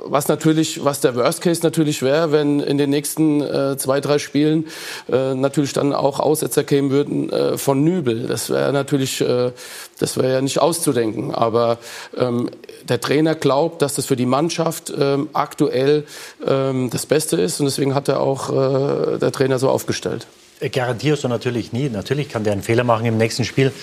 was 0.06 0.28
natürlich, 0.28 0.84
was 0.84 1.00
der 1.00 1.16
Worst 1.16 1.42
Case 1.42 1.62
natürlich 1.64 2.02
wäre, 2.02 2.32
wenn 2.32 2.60
in 2.60 2.78
den 2.78 2.90
nächsten 2.90 3.42
äh, 3.42 3.78
zwei, 3.78 4.02
drei 4.02 4.20
Spielen 4.20 4.68
äh, 5.12 5.34
natürlich 5.34 5.74
dann 5.74 5.94
auch 5.94 6.20
Aussetzer 6.20 6.64
kämen 6.64 6.92
würden 6.92 7.30
äh, 7.30 7.58
von 7.58 7.84
Nübel. 7.84 8.28
Das 8.28 8.50
wäre 8.50 8.74
natürlich, 8.74 9.22
äh, 9.22 9.52
das 10.00 10.18
wäre 10.18 10.34
ja 10.34 10.42
nicht 10.42 10.60
auszudenken. 10.60 11.34
Aber 11.34 11.78
ähm, 12.18 12.50
der 12.88 13.02
Trainer 13.02 13.36
glaubt, 13.36 13.82
dass 13.82 13.96
das 13.96 14.06
für 14.06 14.16
die 14.16 14.26
Mannschaft 14.26 14.94
ähm, 14.98 15.30
aktuell 15.34 16.06
ähm, 16.46 16.90
das 16.90 17.06
Beste 17.06 17.40
ist 17.40 17.60
und 17.60 17.66
deswegen 17.66 17.96
hat 17.96 18.08
er 18.08 18.20
auch 18.20 18.50
äh, 18.50 19.18
der 19.20 19.32
Trainer 19.32 19.60
so 19.60 19.70
aufgestellt. 19.70 20.28
Garantierst 20.72 21.24
du 21.24 21.28
natürlich 21.28 21.74
nie. 21.74 21.90
Natürlich 21.90 22.30
kann 22.30 22.44
der 22.44 22.54
einen 22.54 22.64
Fehler 22.64 22.84
machen 22.84 23.06
im 23.06 23.18
nächsten 23.18 23.44
Spiel. 23.44 23.74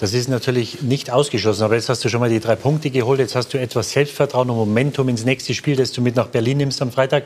Das 0.00 0.14
ist 0.14 0.30
natürlich 0.30 0.80
nicht 0.80 1.10
ausgeschlossen. 1.10 1.62
Aber 1.62 1.74
jetzt 1.74 1.90
hast 1.90 2.02
du 2.02 2.08
schon 2.08 2.20
mal 2.20 2.30
die 2.30 2.40
drei 2.40 2.56
Punkte 2.56 2.88
geholt. 2.88 3.20
Jetzt 3.20 3.36
hast 3.36 3.52
du 3.52 3.60
etwas 3.60 3.90
Selbstvertrauen 3.90 4.48
und 4.48 4.56
Momentum 4.56 5.10
ins 5.10 5.26
nächste 5.26 5.52
Spiel, 5.52 5.76
das 5.76 5.92
du 5.92 6.00
mit 6.00 6.16
nach 6.16 6.28
Berlin 6.28 6.56
nimmst 6.56 6.80
am 6.80 6.90
Freitag. 6.90 7.24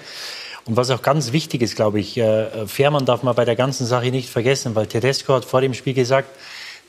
Und 0.64 0.76
was 0.76 0.90
auch 0.90 1.00
ganz 1.00 1.30
wichtig 1.30 1.62
ist, 1.62 1.76
glaube 1.76 2.00
ich, 2.00 2.18
äh, 2.18 2.66
Fährmann 2.66 3.06
darf 3.06 3.22
man 3.22 3.36
bei 3.36 3.44
der 3.44 3.54
ganzen 3.54 3.86
Sache 3.86 4.10
nicht 4.10 4.28
vergessen, 4.28 4.74
weil 4.74 4.88
Tedesco 4.88 5.34
hat 5.34 5.44
vor 5.44 5.60
dem 5.60 5.72
Spiel 5.72 5.94
gesagt, 5.94 6.28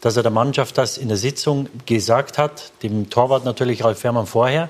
dass 0.02 0.18
er 0.18 0.24
der 0.24 0.32
Mannschaft 0.32 0.76
das 0.80 0.98
in 0.98 1.08
der 1.08 1.18
Sitzung 1.18 1.70
gesagt 1.86 2.40
hat, 2.40 2.72
dem 2.82 3.12
Torwart 3.12 3.46
natürlich 3.46 3.84
Ralf 3.84 4.00
Fährmann 4.00 4.26
vorher. 4.26 4.70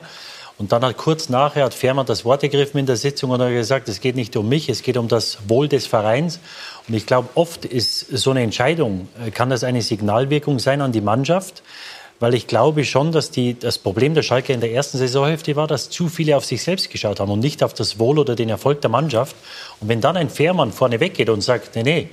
Und 0.57 0.71
dann 0.71 0.85
hat 0.85 0.95
kurz 0.95 1.27
nachher 1.27 1.65
hat 1.65 1.73
Fährmann 1.73 2.05
das 2.05 2.23
Wort 2.23 2.41
ergriffen 2.43 2.77
in 2.77 2.85
der 2.85 2.95
Sitzung 2.95 3.31
und 3.31 3.41
hat 3.41 3.49
gesagt, 3.49 3.89
es 3.89 3.99
geht 3.99 4.15
nicht 4.15 4.37
um 4.37 4.47
mich, 4.47 4.69
es 4.69 4.83
geht 4.83 4.95
um 4.95 5.09
das 5.09 5.37
Wohl 5.49 5.67
des 5.67 5.85
Vereins. 5.85 6.39
Und 6.87 6.93
ich 6.93 7.05
glaube, 7.05 7.27
oft 7.35 7.65
ist 7.65 7.99
so 7.99 8.31
eine 8.31 8.41
Entscheidung, 8.41 9.09
äh, 9.25 9.31
kann 9.31 9.49
das 9.49 9.63
eine 9.65 9.81
Signalwirkung 9.81 10.59
sein 10.59 10.81
an 10.81 10.93
die 10.93 11.01
Mannschaft, 11.01 11.61
weil 12.21 12.33
ich 12.33 12.47
glaube 12.47 12.85
schon, 12.85 13.11
dass 13.11 13.31
die, 13.31 13.59
das 13.59 13.77
Problem 13.77 14.13
der 14.13 14.23
Schalke 14.23 14.53
in 14.53 14.61
der 14.61 14.71
ersten 14.71 14.97
Saisonhälfte 14.97 15.57
war, 15.57 15.67
dass 15.67 15.89
zu 15.89 16.07
viele 16.07 16.37
auf 16.37 16.45
sich 16.45 16.63
selbst 16.63 16.89
geschaut 16.89 17.19
haben 17.19 17.31
und 17.31 17.39
nicht 17.39 17.61
auf 17.61 17.73
das 17.73 17.99
Wohl 17.99 18.17
oder 18.17 18.35
den 18.35 18.47
Erfolg 18.47 18.79
der 18.79 18.89
Mannschaft. 18.89 19.35
Und 19.81 19.89
wenn 19.89 19.99
dann 19.99 20.15
ein 20.15 20.29
Fährmann 20.29 20.71
vorne 20.71 21.01
weggeht 21.01 21.29
und 21.29 21.41
sagt, 21.41 21.75
nee, 21.75 21.83
nee, 21.83 22.09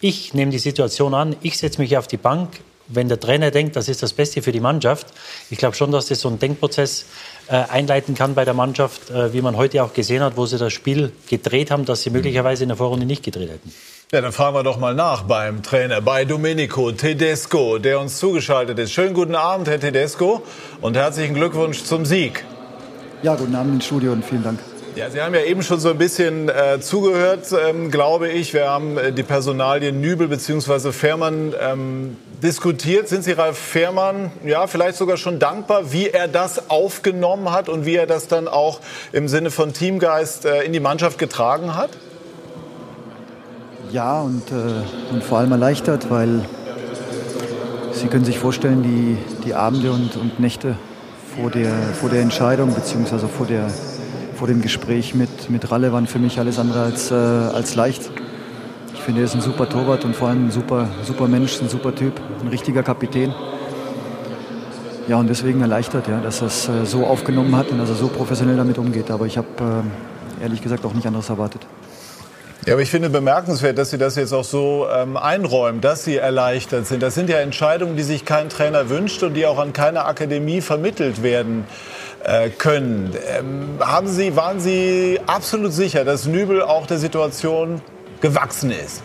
ich 0.00 0.34
nehme 0.34 0.50
die 0.50 0.58
Situation 0.58 1.14
an, 1.14 1.36
ich 1.42 1.56
setze 1.56 1.80
mich 1.80 1.96
auf 1.96 2.08
die 2.08 2.16
Bank, 2.16 2.60
wenn 2.88 3.08
der 3.08 3.20
Trainer 3.20 3.50
denkt, 3.50 3.76
das 3.76 3.88
ist 3.88 4.02
das 4.02 4.12
Beste 4.12 4.42
für 4.42 4.52
die 4.52 4.60
Mannschaft, 4.60 5.06
ich 5.50 5.58
glaube 5.58 5.76
schon, 5.76 5.90
dass 5.90 6.06
das 6.06 6.20
so 6.20 6.28
einen 6.28 6.38
Denkprozess 6.38 7.06
äh, 7.48 7.56
einleiten 7.70 8.14
kann 8.14 8.34
bei 8.34 8.44
der 8.44 8.54
Mannschaft, 8.54 9.10
äh, 9.10 9.32
wie 9.32 9.42
man 9.42 9.56
heute 9.56 9.82
auch 9.82 9.92
gesehen 9.92 10.22
hat, 10.22 10.36
wo 10.36 10.46
sie 10.46 10.58
das 10.58 10.72
Spiel 10.72 11.12
gedreht 11.28 11.70
haben, 11.70 11.84
das 11.84 12.02
sie 12.02 12.10
möglicherweise 12.10 12.62
in 12.62 12.68
der 12.68 12.76
Vorrunde 12.76 13.06
nicht 13.06 13.22
gedreht 13.22 13.50
hätten. 13.50 13.72
Ja, 14.12 14.20
dann 14.20 14.32
fragen 14.32 14.54
wir 14.54 14.62
doch 14.62 14.78
mal 14.78 14.94
nach 14.94 15.22
beim 15.22 15.62
Trainer, 15.62 16.00
bei 16.00 16.24
Domenico 16.24 16.92
Tedesco, 16.92 17.78
der 17.78 18.00
uns 18.00 18.18
zugeschaltet 18.18 18.78
ist. 18.78 18.92
Schönen 18.92 19.14
guten 19.14 19.34
Abend, 19.34 19.68
Herr 19.68 19.80
Tedesco, 19.80 20.42
und 20.80 20.96
herzlichen 20.96 21.34
Glückwunsch 21.34 21.82
zum 21.82 22.04
Sieg. 22.04 22.44
Ja, 23.22 23.34
guten 23.34 23.54
Abend 23.54 23.74
ins 23.74 23.86
Studio 23.86 24.12
und 24.12 24.24
vielen 24.24 24.44
Dank. 24.44 24.60
Ja, 24.96 25.10
Sie 25.10 25.20
haben 25.20 25.34
ja 25.34 25.40
eben 25.40 25.64
schon 25.64 25.80
so 25.80 25.90
ein 25.90 25.98
bisschen 25.98 26.48
äh, 26.48 26.78
zugehört, 26.80 27.46
ähm, 27.52 27.90
glaube 27.90 28.28
ich. 28.28 28.54
Wir 28.54 28.68
haben 28.68 28.96
äh, 28.96 29.10
die 29.10 29.24
Personalien 29.24 30.00
Nübel 30.00 30.28
bzw. 30.28 30.92
Fährmann 30.92 31.52
ähm, 31.60 32.16
diskutiert. 32.44 33.08
Sind 33.08 33.24
Sie 33.24 33.32
Ralf 33.32 33.58
Fährmann 33.58 34.30
ja 34.44 34.68
vielleicht 34.68 34.96
sogar 34.96 35.16
schon 35.16 35.40
dankbar, 35.40 35.90
wie 35.90 36.10
er 36.10 36.28
das 36.28 36.70
aufgenommen 36.70 37.50
hat 37.50 37.68
und 37.68 37.86
wie 37.86 37.96
er 37.96 38.06
das 38.06 38.28
dann 38.28 38.46
auch 38.46 38.78
im 39.10 39.26
Sinne 39.26 39.50
von 39.50 39.72
Teamgeist 39.72 40.44
äh, 40.44 40.62
in 40.62 40.72
die 40.72 40.78
Mannschaft 40.78 41.18
getragen 41.18 41.74
hat? 41.74 41.90
Ja, 43.90 44.20
und, 44.20 44.52
äh, 44.52 45.12
und 45.12 45.24
vor 45.24 45.38
allem 45.38 45.50
erleichtert, 45.50 46.08
weil 46.08 46.44
Sie 47.90 48.06
können 48.06 48.24
sich 48.24 48.38
vorstellen, 48.38 48.84
die, 48.84 49.18
die 49.44 49.54
Abende 49.54 49.90
und, 49.90 50.14
und 50.14 50.38
Nächte 50.38 50.76
vor 51.36 51.50
der, 51.50 51.72
vor 52.00 52.10
der 52.10 52.20
Entscheidung 52.20 52.72
bzw. 52.72 53.26
vor, 53.26 53.46
vor 54.34 54.46
dem 54.46 54.60
Gespräch 54.60 55.14
mit, 55.14 55.50
mit 55.50 55.70
Ralle 55.70 55.92
waren 55.92 56.06
für 56.06 56.18
mich 56.18 56.38
alles 56.38 56.58
andere 56.58 56.82
als, 56.82 57.10
äh, 57.10 57.14
als 57.14 57.74
leicht. 57.74 58.10
Ich 58.92 59.00
finde, 59.00 59.20
er 59.20 59.24
ist 59.26 59.34
ein 59.34 59.40
super 59.40 59.68
Torwart 59.68 60.04
und 60.04 60.16
vor 60.16 60.28
allem 60.28 60.46
ein 60.46 60.50
super, 60.50 60.88
super 61.02 61.28
Mensch, 61.28 61.60
ein 61.60 61.68
super 61.68 61.94
Typ, 61.94 62.20
ein 62.40 62.48
richtiger 62.48 62.82
Kapitän. 62.82 63.34
Ja, 65.06 65.16
und 65.16 65.28
deswegen 65.28 65.60
erleichtert, 65.60 66.08
ja, 66.08 66.20
dass 66.20 66.40
er 66.40 66.46
es 66.46 66.68
äh, 66.68 66.84
so 66.84 67.06
aufgenommen 67.06 67.54
hat 67.56 67.70
und 67.70 67.78
dass 67.78 67.90
er 67.90 67.96
so 67.96 68.08
professionell 68.08 68.56
damit 68.56 68.78
umgeht. 68.78 69.10
Aber 69.10 69.26
ich 69.26 69.36
habe 69.36 69.48
äh, 70.40 70.42
ehrlich 70.42 70.62
gesagt 70.62 70.84
auch 70.84 70.94
nicht 70.94 71.06
anderes 71.06 71.28
erwartet. 71.28 71.66
Ja, 72.66 72.72
aber 72.72 72.82
ich 72.82 72.90
finde 72.90 73.10
bemerkenswert, 73.10 73.76
dass 73.76 73.90
Sie 73.90 73.98
das 73.98 74.16
jetzt 74.16 74.32
auch 74.32 74.44
so 74.44 74.86
ähm, 74.90 75.18
einräumen, 75.18 75.82
dass 75.82 76.04
Sie 76.04 76.16
erleichtert 76.16 76.86
sind. 76.86 77.02
Das 77.02 77.14
sind 77.14 77.28
ja 77.28 77.36
Entscheidungen, 77.36 77.94
die 77.94 78.02
sich 78.02 78.24
kein 78.24 78.48
Trainer 78.48 78.88
wünscht 78.88 79.22
und 79.22 79.34
die 79.34 79.44
auch 79.44 79.58
an 79.58 79.74
keiner 79.74 80.06
Akademie 80.06 80.62
vermittelt 80.62 81.22
werden 81.22 81.64
äh, 82.24 82.50
können. 82.50 83.14
Ähm, 83.38 83.68
haben 83.80 84.08
Sie, 84.08 84.36
waren 84.36 84.60
Sie 84.60 85.20
absolut 85.26 85.72
sicher, 85.72 86.04
dass 86.04 86.26
Nübel 86.26 86.62
auch 86.62 86.86
der 86.86 86.98
Situation 86.98 87.80
gewachsen 88.20 88.70
ist? 88.70 89.02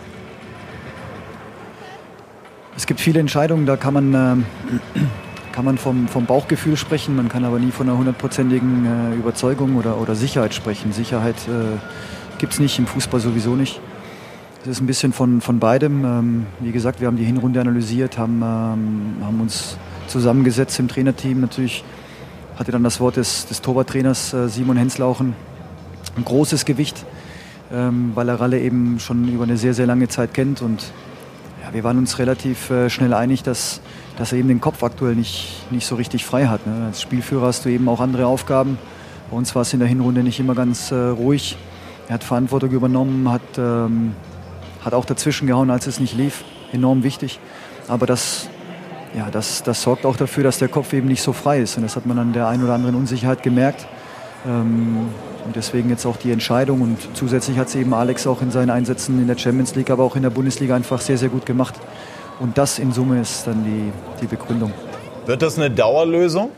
Es 2.76 2.86
gibt 2.86 3.00
viele 3.00 3.20
Entscheidungen, 3.20 3.66
da 3.66 3.76
kann 3.76 3.94
man, 3.94 4.14
äh, 4.14 5.00
kann 5.52 5.64
man 5.64 5.78
vom, 5.78 6.08
vom 6.08 6.26
Bauchgefühl 6.26 6.76
sprechen, 6.76 7.16
man 7.16 7.28
kann 7.28 7.44
aber 7.44 7.58
nie 7.58 7.72
von 7.72 7.88
einer 7.88 7.98
hundertprozentigen 7.98 9.12
äh, 9.12 9.16
Überzeugung 9.16 9.76
oder, 9.76 9.98
oder 9.98 10.14
Sicherheit 10.14 10.54
sprechen. 10.54 10.92
Sicherheit 10.92 11.36
äh, 11.46 11.78
gibt 12.38 12.54
es 12.54 12.58
nicht, 12.58 12.78
im 12.78 12.86
Fußball 12.86 13.20
sowieso 13.20 13.54
nicht. 13.54 13.80
Es 14.62 14.68
ist 14.68 14.80
ein 14.80 14.86
bisschen 14.86 15.12
von, 15.12 15.40
von 15.40 15.58
beidem. 15.58 16.04
Ähm, 16.04 16.46
wie 16.60 16.72
gesagt, 16.72 17.00
wir 17.00 17.06
haben 17.06 17.16
die 17.16 17.24
Hinrunde 17.24 17.60
analysiert, 17.60 18.18
haben, 18.18 18.42
ähm, 18.42 19.24
haben 19.24 19.40
uns 19.40 19.76
zusammengesetzt 20.06 20.78
im 20.78 20.88
Trainerteam. 20.88 21.40
Natürlich 21.40 21.82
hatte 22.60 22.72
dann 22.72 22.84
das 22.84 23.00
Wort 23.00 23.16
des, 23.16 23.46
des 23.46 23.62
Torwarttrainers 23.62 24.34
äh, 24.34 24.48
Simon 24.50 24.76
Henslauchen 24.76 25.34
ein 26.14 26.24
großes 26.26 26.66
Gewicht, 26.66 27.06
ähm, 27.72 28.12
weil 28.14 28.28
er 28.28 28.38
Ralle 28.38 28.60
eben 28.60 29.00
schon 29.00 29.28
über 29.28 29.44
eine 29.44 29.56
sehr, 29.56 29.72
sehr 29.72 29.86
lange 29.86 30.08
Zeit 30.08 30.34
kennt. 30.34 30.60
Und 30.60 30.92
ja, 31.64 31.72
wir 31.72 31.84
waren 31.84 31.96
uns 31.96 32.18
relativ 32.18 32.68
äh, 32.68 32.90
schnell 32.90 33.14
einig, 33.14 33.42
dass, 33.42 33.80
dass 34.18 34.32
er 34.32 34.38
eben 34.38 34.48
den 34.48 34.60
Kopf 34.60 34.82
aktuell 34.82 35.14
nicht, 35.14 35.70
nicht 35.70 35.86
so 35.86 35.94
richtig 35.94 36.26
frei 36.26 36.48
hat. 36.48 36.66
Ne? 36.66 36.84
Als 36.88 37.00
Spielführer 37.00 37.46
hast 37.46 37.64
du 37.64 37.70
eben 37.70 37.88
auch 37.88 37.98
andere 37.98 38.26
Aufgaben. 38.26 38.76
Bei 39.30 39.38
uns 39.38 39.54
war 39.54 39.62
es 39.62 39.72
in 39.72 39.78
der 39.78 39.88
Hinrunde 39.88 40.22
nicht 40.22 40.38
immer 40.38 40.54
ganz 40.54 40.90
äh, 40.90 40.96
ruhig. 40.96 41.56
Er 42.08 42.14
hat 42.14 42.24
Verantwortung 42.24 42.72
übernommen, 42.72 43.30
hat, 43.30 43.40
ähm, 43.56 44.12
hat 44.84 44.92
auch 44.92 45.06
dazwischen 45.06 45.46
gehauen, 45.46 45.70
als 45.70 45.86
es 45.86 45.98
nicht 45.98 46.14
lief. 46.14 46.44
Enorm 46.74 47.04
wichtig. 47.04 47.40
Aber 47.88 48.04
das, 48.04 48.50
ja, 49.16 49.30
das, 49.30 49.62
das 49.62 49.82
sorgt 49.82 50.06
auch 50.06 50.16
dafür, 50.16 50.44
dass 50.44 50.58
der 50.58 50.68
Kopf 50.68 50.92
eben 50.92 51.08
nicht 51.08 51.22
so 51.22 51.32
frei 51.32 51.60
ist. 51.60 51.76
Und 51.76 51.82
das 51.82 51.96
hat 51.96 52.06
man 52.06 52.18
an 52.18 52.32
der 52.32 52.48
einen 52.48 52.62
oder 52.64 52.74
anderen 52.74 52.94
Unsicherheit 52.94 53.42
gemerkt. 53.42 53.86
Ähm, 54.46 55.08
und 55.44 55.56
deswegen 55.56 55.90
jetzt 55.90 56.06
auch 56.06 56.16
die 56.16 56.30
Entscheidung. 56.30 56.80
Und 56.80 56.98
zusätzlich 57.14 57.58
hat 57.58 57.68
es 57.68 57.74
eben 57.74 57.92
Alex 57.92 58.26
auch 58.26 58.42
in 58.42 58.50
seinen 58.50 58.70
Einsätzen 58.70 59.20
in 59.20 59.26
der 59.26 59.36
Champions 59.36 59.74
League, 59.74 59.90
aber 59.90 60.04
auch 60.04 60.16
in 60.16 60.22
der 60.22 60.30
Bundesliga 60.30 60.76
einfach 60.76 61.00
sehr, 61.00 61.18
sehr 61.18 61.28
gut 61.28 61.46
gemacht. 61.46 61.74
Und 62.38 62.56
das 62.56 62.78
in 62.78 62.92
Summe 62.92 63.20
ist 63.20 63.46
dann 63.46 63.64
die, 63.64 63.92
die 64.20 64.26
Begründung. 64.26 64.72
Wird 65.26 65.42
das 65.42 65.58
eine 65.58 65.70
Dauerlösung? 65.70 66.50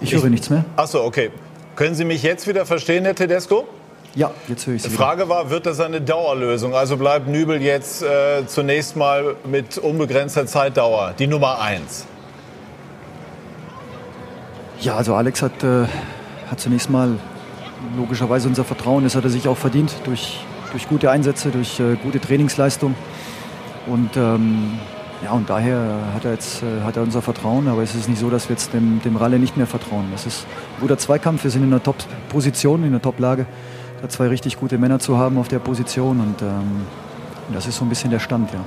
Ich 0.00 0.14
höre 0.14 0.30
nichts 0.30 0.48
mehr. 0.48 0.64
Achso, 0.76 1.04
okay. 1.04 1.30
Können 1.76 1.94
Sie 1.94 2.04
mich 2.04 2.22
jetzt 2.22 2.46
wieder 2.46 2.64
verstehen, 2.66 3.04
Herr 3.04 3.14
Tedesco? 3.14 3.68
Ja, 4.14 4.30
jetzt 4.48 4.66
höre 4.66 4.74
ich 4.74 4.82
Sie. 4.82 4.88
Die 4.88 4.94
Frage 4.94 5.24
wieder. 5.24 5.34
war, 5.34 5.50
wird 5.50 5.66
das 5.66 5.80
eine 5.80 6.00
Dauerlösung? 6.00 6.74
Also 6.74 6.96
bleibt 6.96 7.28
Nübel 7.28 7.60
jetzt 7.60 8.02
äh, 8.02 8.46
zunächst 8.46 8.96
mal 8.96 9.36
mit 9.44 9.78
unbegrenzter 9.78 10.46
Zeitdauer 10.46 11.14
die 11.18 11.26
Nummer 11.26 11.60
eins? 11.60 12.06
Ja, 14.80 14.96
also 14.96 15.14
Alex 15.14 15.42
hat, 15.42 15.62
äh, 15.62 15.86
hat 16.50 16.60
zunächst 16.60 16.88
mal 16.88 17.18
logischerweise 17.96 18.48
unser 18.48 18.64
Vertrauen. 18.64 19.04
Das 19.04 19.14
hat 19.14 19.24
er 19.24 19.30
sich 19.30 19.48
auch 19.48 19.56
verdient 19.56 19.92
durch, 20.04 20.40
durch 20.72 20.88
gute 20.88 21.10
Einsätze, 21.10 21.50
durch 21.50 21.80
äh, 21.80 21.96
gute 22.02 22.20
Trainingsleistung. 22.20 22.94
Und 23.86 24.16
ähm, 24.16 24.78
ja, 25.22 25.32
und 25.32 25.50
daher 25.50 25.98
hat 26.14 26.24
er 26.24 26.32
jetzt 26.32 26.62
äh, 26.62 26.84
hat 26.84 26.96
er 26.96 27.02
unser 27.02 27.22
Vertrauen, 27.22 27.66
aber 27.66 27.82
es 27.82 27.94
ist 27.94 28.08
nicht 28.08 28.20
so, 28.20 28.30
dass 28.30 28.48
wir 28.48 28.54
jetzt 28.54 28.72
dem, 28.72 29.00
dem 29.02 29.16
Ralle 29.16 29.38
nicht 29.38 29.56
mehr 29.56 29.66
vertrauen. 29.66 30.06
Das 30.12 30.26
ist 30.26 30.46
ein 30.76 30.80
guter 30.80 30.98
Zweikampf, 30.98 31.42
wir 31.42 31.50
sind 31.50 31.64
in 31.64 31.72
einer 31.72 31.82
Top-Position, 31.82 32.82
in 32.82 32.90
einer 32.90 33.02
Top-Lage, 33.02 33.46
da 34.02 34.08
zwei 34.08 34.28
richtig 34.28 34.58
gute 34.58 34.78
Männer 34.78 34.98
zu 34.98 35.18
haben 35.18 35.38
auf 35.38 35.48
der 35.48 35.58
Position 35.58 36.20
und 36.20 36.42
ähm, 36.42 36.86
das 37.52 37.66
ist 37.66 37.76
so 37.76 37.84
ein 37.84 37.88
bisschen 37.88 38.10
der 38.10 38.18
Stand, 38.18 38.52
ja. 38.52 38.60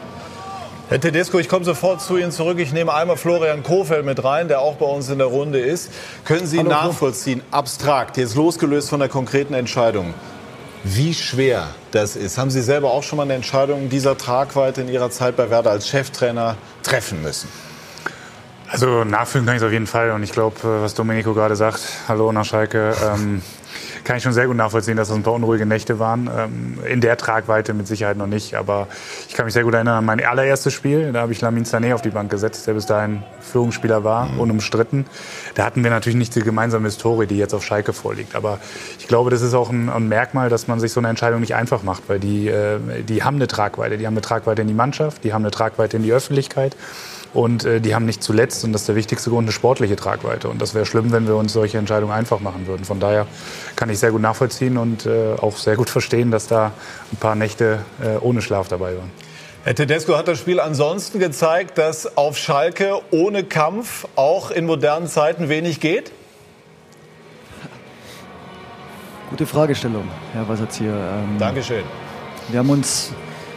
Herr 0.89 0.99
Tedesco, 0.99 1.39
ich 1.39 1.47
komme 1.47 1.63
sofort 1.63 2.01
zu 2.01 2.17
Ihnen 2.17 2.33
zurück. 2.33 2.59
Ich 2.59 2.73
nehme 2.73 2.93
einmal 2.93 3.15
Florian 3.15 3.63
Kofeld 3.63 4.05
mit 4.05 4.25
rein, 4.25 4.49
der 4.49 4.59
auch 4.59 4.75
bei 4.75 4.85
uns 4.85 5.09
in 5.09 5.19
der 5.19 5.27
Runde 5.27 5.57
ist. 5.57 5.89
Können 6.25 6.45
Sie 6.45 6.57
Hallo, 6.57 6.69
nachvollziehen, 6.69 7.41
abstrakt, 7.49 8.17
jetzt 8.17 8.35
losgelöst 8.35 8.89
von 8.89 8.99
der 8.99 9.07
konkreten 9.07 9.53
Entscheidung, 9.53 10.13
wie 10.83 11.13
schwer 11.13 11.67
das 11.91 12.17
ist. 12.17 12.37
Haben 12.37 12.51
Sie 12.51 12.61
selber 12.61 12.91
auch 12.91 13.03
schon 13.03 13.15
mal 13.15 13.23
eine 13.23 13.35
Entscheidung 13.35 13.87
dieser 13.87 14.17
Tragweite 14.17 14.81
in 14.81 14.89
Ihrer 14.89 15.09
Zeit 15.11 15.37
bei 15.37 15.49
Werder 15.49 15.71
als 15.71 15.87
Cheftrainer 15.87 16.57
treffen 16.83 17.21
müssen? 17.21 17.47
Also 18.69 19.05
nachfühlen 19.05 19.45
kann 19.45 19.55
ich 19.55 19.61
es 19.61 19.65
auf 19.65 19.71
jeden 19.71 19.87
Fall. 19.87 20.11
Und 20.11 20.23
ich 20.23 20.31
glaube, 20.31 20.57
äh, 20.61 20.81
was 20.81 20.93
Domenico 20.93 21.33
gerade 21.33 21.55
sagt, 21.55 21.81
hallo 22.07 22.31
nach 22.33 22.43
Schalke, 22.45 22.95
ähm, 23.01 23.41
kann 24.11 24.17
ich 24.17 24.23
schon 24.23 24.33
sehr 24.33 24.47
gut 24.47 24.57
nachvollziehen, 24.57 24.97
dass 24.97 25.07
das 25.07 25.15
ein 25.15 25.23
paar 25.23 25.31
unruhige 25.31 25.65
Nächte 25.65 25.97
waren. 25.97 26.29
Ähm, 26.37 26.79
in 26.85 26.99
der 26.99 27.15
Tragweite 27.15 27.73
mit 27.73 27.87
Sicherheit 27.87 28.17
noch 28.17 28.27
nicht. 28.27 28.55
Aber 28.55 28.89
ich 29.29 29.35
kann 29.35 29.45
mich 29.45 29.53
sehr 29.53 29.63
gut 29.63 29.73
erinnern 29.73 29.99
an 29.99 30.03
mein 30.03 30.21
allererstes 30.21 30.73
Spiel. 30.73 31.13
Da 31.13 31.21
habe 31.21 31.31
ich 31.31 31.39
Lamin 31.39 31.63
Sané 31.63 31.93
auf 31.93 32.01
die 32.01 32.09
Bank 32.09 32.29
gesetzt, 32.29 32.67
der 32.67 32.73
bis 32.73 32.85
dahin 32.85 33.23
Führungsspieler 33.39 34.03
war, 34.03 34.25
mhm. 34.25 34.41
unumstritten. 34.41 35.05
Da 35.55 35.63
hatten 35.63 35.81
wir 35.81 35.91
natürlich 35.91 36.17
nicht 36.17 36.35
die 36.35 36.41
gemeinsame 36.41 36.89
Historie, 36.89 37.25
die 37.25 37.37
jetzt 37.37 37.53
auf 37.53 37.63
Schalke 37.63 37.93
vorliegt. 37.93 38.35
Aber 38.35 38.59
ich 38.99 39.07
glaube, 39.07 39.29
das 39.29 39.41
ist 39.41 39.53
auch 39.53 39.69
ein, 39.69 39.87
ein 39.87 40.09
Merkmal, 40.09 40.49
dass 40.49 40.67
man 40.67 40.81
sich 40.81 40.91
so 40.91 40.99
eine 40.99 41.07
Entscheidung 41.07 41.39
nicht 41.39 41.55
einfach 41.55 41.81
macht. 41.81 42.09
Weil 42.09 42.19
die, 42.19 42.49
äh, 42.49 42.79
die 43.07 43.23
haben 43.23 43.37
eine 43.37 43.47
Tragweite. 43.47 43.97
Die 43.97 44.07
haben 44.07 44.15
eine 44.15 44.21
Tragweite 44.21 44.61
in 44.61 44.67
die 44.67 44.73
Mannschaft, 44.73 45.23
die 45.23 45.31
haben 45.31 45.43
eine 45.43 45.51
Tragweite 45.51 45.95
in 45.95 46.03
die 46.03 46.11
Öffentlichkeit. 46.11 46.75
Und 47.33 47.63
äh, 47.63 47.79
die 47.79 47.95
haben 47.95 48.05
nicht 48.05 48.21
zuletzt, 48.21 48.63
und 48.65 48.73
das 48.73 48.81
ist 48.81 48.87
der 48.87 48.95
wichtigste 48.95 49.29
Grund, 49.29 49.45
eine 49.45 49.53
sportliche 49.53 49.95
Tragweite. 49.95 50.49
Und 50.49 50.61
das 50.61 50.73
wäre 50.73 50.85
schlimm, 50.85 51.11
wenn 51.11 51.27
wir 51.27 51.37
uns 51.37 51.53
solche 51.53 51.77
Entscheidungen 51.77 52.11
einfach 52.11 52.41
machen 52.41 52.67
würden. 52.67 52.83
Von 52.83 52.99
daher 52.99 53.25
kann 53.75 53.89
ich 53.89 53.99
sehr 53.99 54.11
gut 54.11 54.21
nachvollziehen 54.21 54.77
und 54.77 55.05
äh, 55.05 55.35
auch 55.39 55.55
sehr 55.55 55.77
gut 55.77 55.89
verstehen, 55.89 56.31
dass 56.31 56.47
da 56.47 56.73
ein 57.11 57.17
paar 57.17 57.35
Nächte 57.35 57.79
äh, 58.01 58.17
ohne 58.17 58.41
Schlaf 58.41 58.67
dabei 58.67 58.97
waren. 58.97 59.11
Herr 59.63 59.75
Tedesco 59.75 60.17
hat 60.17 60.27
das 60.27 60.39
Spiel 60.39 60.59
ansonsten 60.59 61.19
gezeigt, 61.19 61.77
dass 61.77 62.17
auf 62.17 62.35
Schalke 62.35 62.99
ohne 63.11 63.43
Kampf 63.43 64.07
auch 64.15 64.49
in 64.51 64.65
modernen 64.65 65.07
Zeiten 65.07 65.49
wenig 65.49 65.79
geht? 65.79 66.11
Gute 69.29 69.45
Fragestellung, 69.45 70.09
Herr 70.33 70.49
Wasserzieher. 70.49 70.93
Ähm, 70.93 71.37
Dankeschön. 71.37 71.83
Wir 72.49 72.59
haben, 72.59 72.69
uns, 72.69 73.13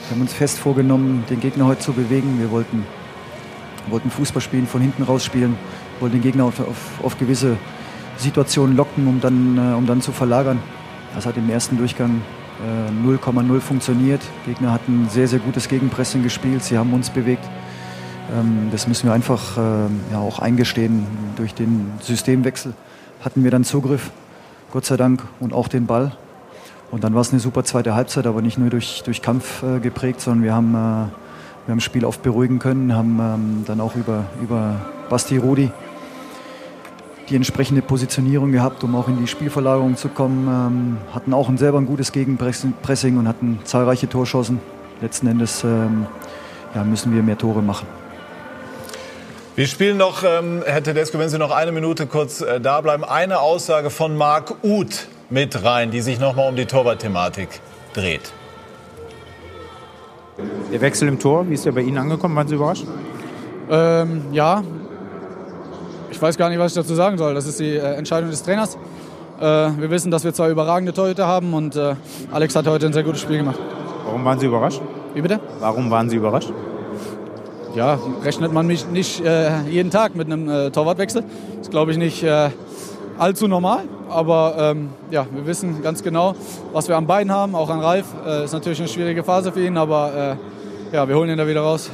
wir 0.07 0.15
haben 0.15 0.21
uns 0.21 0.33
fest 0.33 0.59
vorgenommen, 0.59 1.25
den 1.29 1.41
Gegner 1.41 1.67
heute 1.67 1.81
zu 1.81 1.93
bewegen. 1.93 2.39
Wir 2.39 2.51
wollten 2.53 2.87
wollten 3.89 4.11
Fußball 4.11 4.43
spielen, 4.43 4.67
von 4.67 4.81
hinten 4.81 5.03
raus 5.03 5.25
spielen, 5.25 5.57
wollten 6.01 6.17
den 6.17 6.23
Gegner 6.23 6.45
auf, 6.45 6.61
auf, 6.61 7.05
auf 7.05 7.19
gewisse 7.19 7.57
Situationen 8.17 8.77
locken, 8.77 9.07
um 9.07 9.21
dann, 9.21 9.59
äh, 9.59 9.75
um 9.75 9.87
dann 9.87 10.01
zu 10.01 10.13
verlagern. 10.13 10.59
Das 11.15 11.27
hat 11.27 11.37
im 11.37 11.49
ersten 11.49 11.79
Durchgang 11.79 12.23
0,0 13.05 13.61
funktioniert. 13.61 14.23
Gegner 14.47 14.73
hatten 14.73 15.09
sehr, 15.11 15.29
sehr 15.29 15.41
gutes 15.41 15.69
Gegenpressing 15.69 16.23
gespielt. 16.23 16.63
Sie 16.63 16.79
haben 16.79 16.93
uns 16.93 17.11
bewegt. 17.11 17.45
Ähm, 18.33 18.69
das 18.73 18.89
müssen 18.89 19.09
wir 19.09 19.13
einfach 19.13 19.57
ja, 20.11 20.19
auch 20.19 20.39
eingestehen. 20.39 21.07
Durch 21.37 21.53
den 21.55 21.93
Systemwechsel 22.01 22.73
hatten 23.25 23.43
wir 23.43 23.51
dann 23.51 23.65
Zugriff, 23.65 24.11
Gott 24.73 24.85
sei 24.85 24.97
Dank, 24.97 25.23
und 25.41 25.53
auch 25.53 25.69
den 25.69 25.87
Ball. 25.87 26.13
Und 26.91 27.03
dann 27.03 27.15
war 27.15 27.23
es 27.23 27.33
eine 27.33 27.41
super 27.41 27.65
zweite 27.65 27.95
Halbzeit, 27.95 28.27
aber 28.27 28.43
nicht 28.43 28.59
nur 28.59 28.71
durch, 28.71 29.03
durch 29.05 29.23
Kampf 29.23 29.63
äh, 29.63 29.81
geprägt, 29.81 30.21
sondern 30.21 30.45
wir 30.45 30.55
haben, 30.55 30.75
äh, 30.75 31.07
wir 31.67 31.73
haben 31.73 31.79
das 31.79 31.85
Spiel 31.85 32.05
oft 32.05 32.23
beruhigen 32.23 32.59
können, 32.59 32.95
haben 32.95 33.19
ähm, 33.21 33.65
dann 33.67 33.81
auch 33.81 33.97
über, 33.97 34.25
über 34.43 34.81
Basti 35.09 35.37
Rudi 35.37 35.71
die 37.29 37.37
entsprechende 37.37 37.81
Positionierung 37.81 38.53
gehabt, 38.53 38.85
um 38.85 38.95
auch 38.95 39.09
in 39.09 39.19
die 39.19 39.27
Spielverlagerung 39.27 39.97
zu 39.97 40.09
kommen. 40.09 40.47
Ähm, 40.47 41.15
hatten 41.15 41.33
auch 41.33 41.49
ein, 41.49 41.57
selber 41.57 41.79
ein 41.79 41.87
gutes 41.87 42.13
Gegenpressing 42.13 43.17
und 43.17 43.29
hatten 43.29 43.61
zahlreiche 43.65 44.09
Torschancen. 44.09 44.61
Letzten 45.01 45.27
Endes 45.27 45.65
ähm, 45.65 46.07
ja, 46.75 46.85
müssen 46.85 47.15
wir 47.15 47.23
mehr 47.23 47.39
Tore 47.39 47.63
machen. 47.63 47.87
Wir 49.57 49.67
spielen 49.67 49.97
noch, 49.97 50.25
ähm, 50.25 50.63
Herr 50.67 50.83
Tedesco, 50.83 51.19
wenn 51.19 51.29
Sie 51.29 51.39
noch 51.39 51.53
eine 51.53 51.71
Minute 51.73 52.07
kurz 52.07 52.41
äh, 52.41 52.61
da 52.61 52.81
bleiben, 52.81 53.05
eine 53.05 53.39
Aussage 53.39 53.91
von 53.91 54.17
Marc 54.17 54.57
Uth 54.65 55.07
mit 55.31 55.65
rein, 55.65 55.91
die 55.91 56.01
sich 56.01 56.19
nochmal 56.19 56.49
um 56.49 56.57
die 56.57 56.67
Torwart-Thematik 56.67 57.49
dreht. 57.95 58.33
Der 60.73 60.81
Wechsel 60.81 61.09
im 61.09 61.19
Tor, 61.19 61.49
wie 61.49 61.55
ist 61.55 61.65
der 61.65 61.73
bei 61.73 61.83
Ihnen 61.83 61.99
angekommen? 61.99 62.35
Waren 62.35 62.49
Sie 62.49 62.57
überrascht? 62.57 62.85
Ähm, 63.71 64.23
ja, 64.33 64.63
ich 66.11 66.21
weiß 66.21 66.37
gar 66.37 66.49
nicht, 66.49 66.59
was 66.59 66.73
ich 66.73 66.77
dazu 66.77 66.95
sagen 66.95 67.19
soll. 67.19 67.35
Das 67.35 67.47
ist 67.47 67.61
die 67.61 67.77
äh, 67.77 67.95
Entscheidung 67.95 68.31
des 68.31 68.43
Trainers. 68.43 68.77
Äh, 69.41 69.43
wir 69.43 69.91
wissen, 69.91 70.11
dass 70.11 70.25
wir 70.25 70.35
zwei 70.35 70.51
überragende 70.51 70.93
Torhüter 70.93 71.27
haben 71.27 71.55
und 71.55 71.77
äh, 71.77 71.95
Alex 72.33 72.57
hat 72.57 72.67
heute 72.67 72.87
ein 72.87 72.93
sehr 72.93 73.05
gutes 73.05 73.21
Spiel 73.21 73.39
gemacht. 73.39 73.59
Warum 74.05 74.25
waren 74.25 74.39
Sie 74.39 74.47
überrascht? 74.47 74.81
Wie 75.15 75.23
bitte? 75.23 75.39
Warum 75.61 75.91
waren 75.91 76.11
Sie 76.11 76.17
überrascht? 76.17 76.53
Ja, 77.75 77.99
rechnet 78.23 78.53
man 78.53 78.67
mich 78.67 78.89
nicht 78.89 79.25
äh, 79.25 79.63
jeden 79.69 79.91
Tag 79.91 80.15
mit 80.15 80.27
einem 80.27 80.49
äh, 80.49 80.71
Torwartwechsel. 80.71 81.25
Das 81.59 81.71
glaube 81.71 81.93
ich, 81.93 81.99
nicht 81.99 82.23
äh, 82.23 82.51
allzu 83.19 83.49
normal. 83.49 83.85
Aber 84.09 84.57
ähm, 84.59 84.91
ja, 85.11 85.27
wir 85.33 85.47
wissen 85.47 85.83
ganz 85.83 86.03
genau, 86.03 86.35
was 86.73 86.89
wir 86.89 86.97
am 86.97 87.07
Bein 87.07 87.31
haben, 87.31 87.55
auch 87.55 87.71
an 87.71 87.81
Ralf. 87.81 88.07
Äh, 88.27 88.45
ist 88.45 88.53
natürlich 88.53 88.79
eine 88.81 88.89
schwierige 88.89 89.25
Phase 89.25 89.53
für 89.53 89.65
ihn, 89.65 89.77
aber 89.77 90.39
äh, 90.93 90.95
ja, 90.95 91.09
wir 91.09 91.17
holen 91.17 91.31
ihn 91.31 91.39
da 91.39 91.47
wieder 91.47 91.63
raus. 91.63 91.91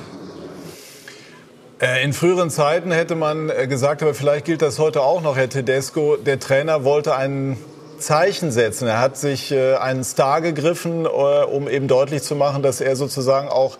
Äh, 1.80 2.04
in 2.04 2.12
früheren 2.12 2.50
Zeiten 2.50 2.92
hätte 2.92 3.14
man 3.14 3.48
äh, 3.48 3.66
gesagt, 3.66 4.02
aber 4.02 4.12
vielleicht 4.12 4.44
gilt 4.44 4.60
das 4.60 4.78
heute 4.78 5.00
auch 5.00 5.22
noch, 5.22 5.36
Herr 5.36 5.48
Tedesco, 5.48 6.16
der 6.16 6.38
Trainer 6.38 6.84
wollte 6.84 7.14
ein 7.14 7.56
Zeichen 7.98 8.50
setzen. 8.50 8.86
Er 8.86 9.00
hat 9.00 9.16
sich 9.16 9.50
äh, 9.50 9.76
einen 9.76 10.04
Star 10.04 10.40
gegriffen, 10.40 11.06
um 11.06 11.68
eben 11.68 11.88
deutlich 11.88 12.22
zu 12.22 12.34
machen, 12.34 12.62
dass 12.62 12.80
er 12.80 12.96
sozusagen 12.96 13.48
auch 13.48 13.78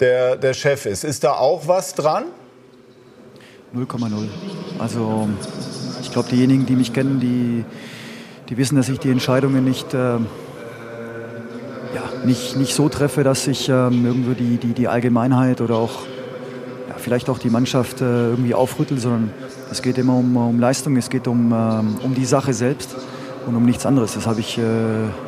der, 0.00 0.36
der 0.36 0.54
Chef 0.54 0.86
ist. 0.86 1.04
Ist 1.04 1.24
da 1.24 1.32
auch 1.32 1.66
was 1.66 1.94
dran? 1.94 2.24
0,0. 3.74 4.28
Also 4.78 5.28
ich 6.08 6.14
glaube, 6.14 6.30
diejenigen, 6.30 6.64
die 6.64 6.74
mich 6.74 6.94
kennen, 6.94 7.20
die, 7.20 7.66
die 8.48 8.56
wissen, 8.56 8.76
dass 8.76 8.88
ich 8.88 8.98
die 8.98 9.10
Entscheidungen 9.10 9.62
nicht, 9.62 9.92
äh, 9.92 9.98
ja, 9.98 10.18
nicht, 12.24 12.56
nicht 12.56 12.74
so 12.74 12.88
treffe, 12.88 13.24
dass 13.24 13.46
ich 13.46 13.68
ähm, 13.68 14.06
irgendwie 14.06 14.34
die, 14.34 14.56
die, 14.56 14.72
die 14.72 14.88
Allgemeinheit 14.88 15.60
oder 15.60 15.76
auch 15.76 16.06
ja, 16.88 16.94
vielleicht 16.96 17.28
auch 17.28 17.38
die 17.38 17.50
Mannschaft 17.50 18.00
äh, 18.00 18.30
irgendwie 18.30 18.54
aufrüttel, 18.54 18.98
sondern 18.98 19.32
es 19.70 19.82
geht 19.82 19.98
immer 19.98 20.14
um, 20.14 20.34
um 20.34 20.58
Leistung, 20.58 20.96
es 20.96 21.10
geht 21.10 21.28
um, 21.28 21.52
ähm, 21.52 21.96
um 22.02 22.14
die 22.14 22.24
Sache 22.24 22.54
selbst 22.54 22.96
und 23.46 23.54
um 23.54 23.66
nichts 23.66 23.84
anderes. 23.84 24.14
Das 24.14 24.26
habe 24.26 24.40
ich 24.40 24.56
äh, 24.56 24.62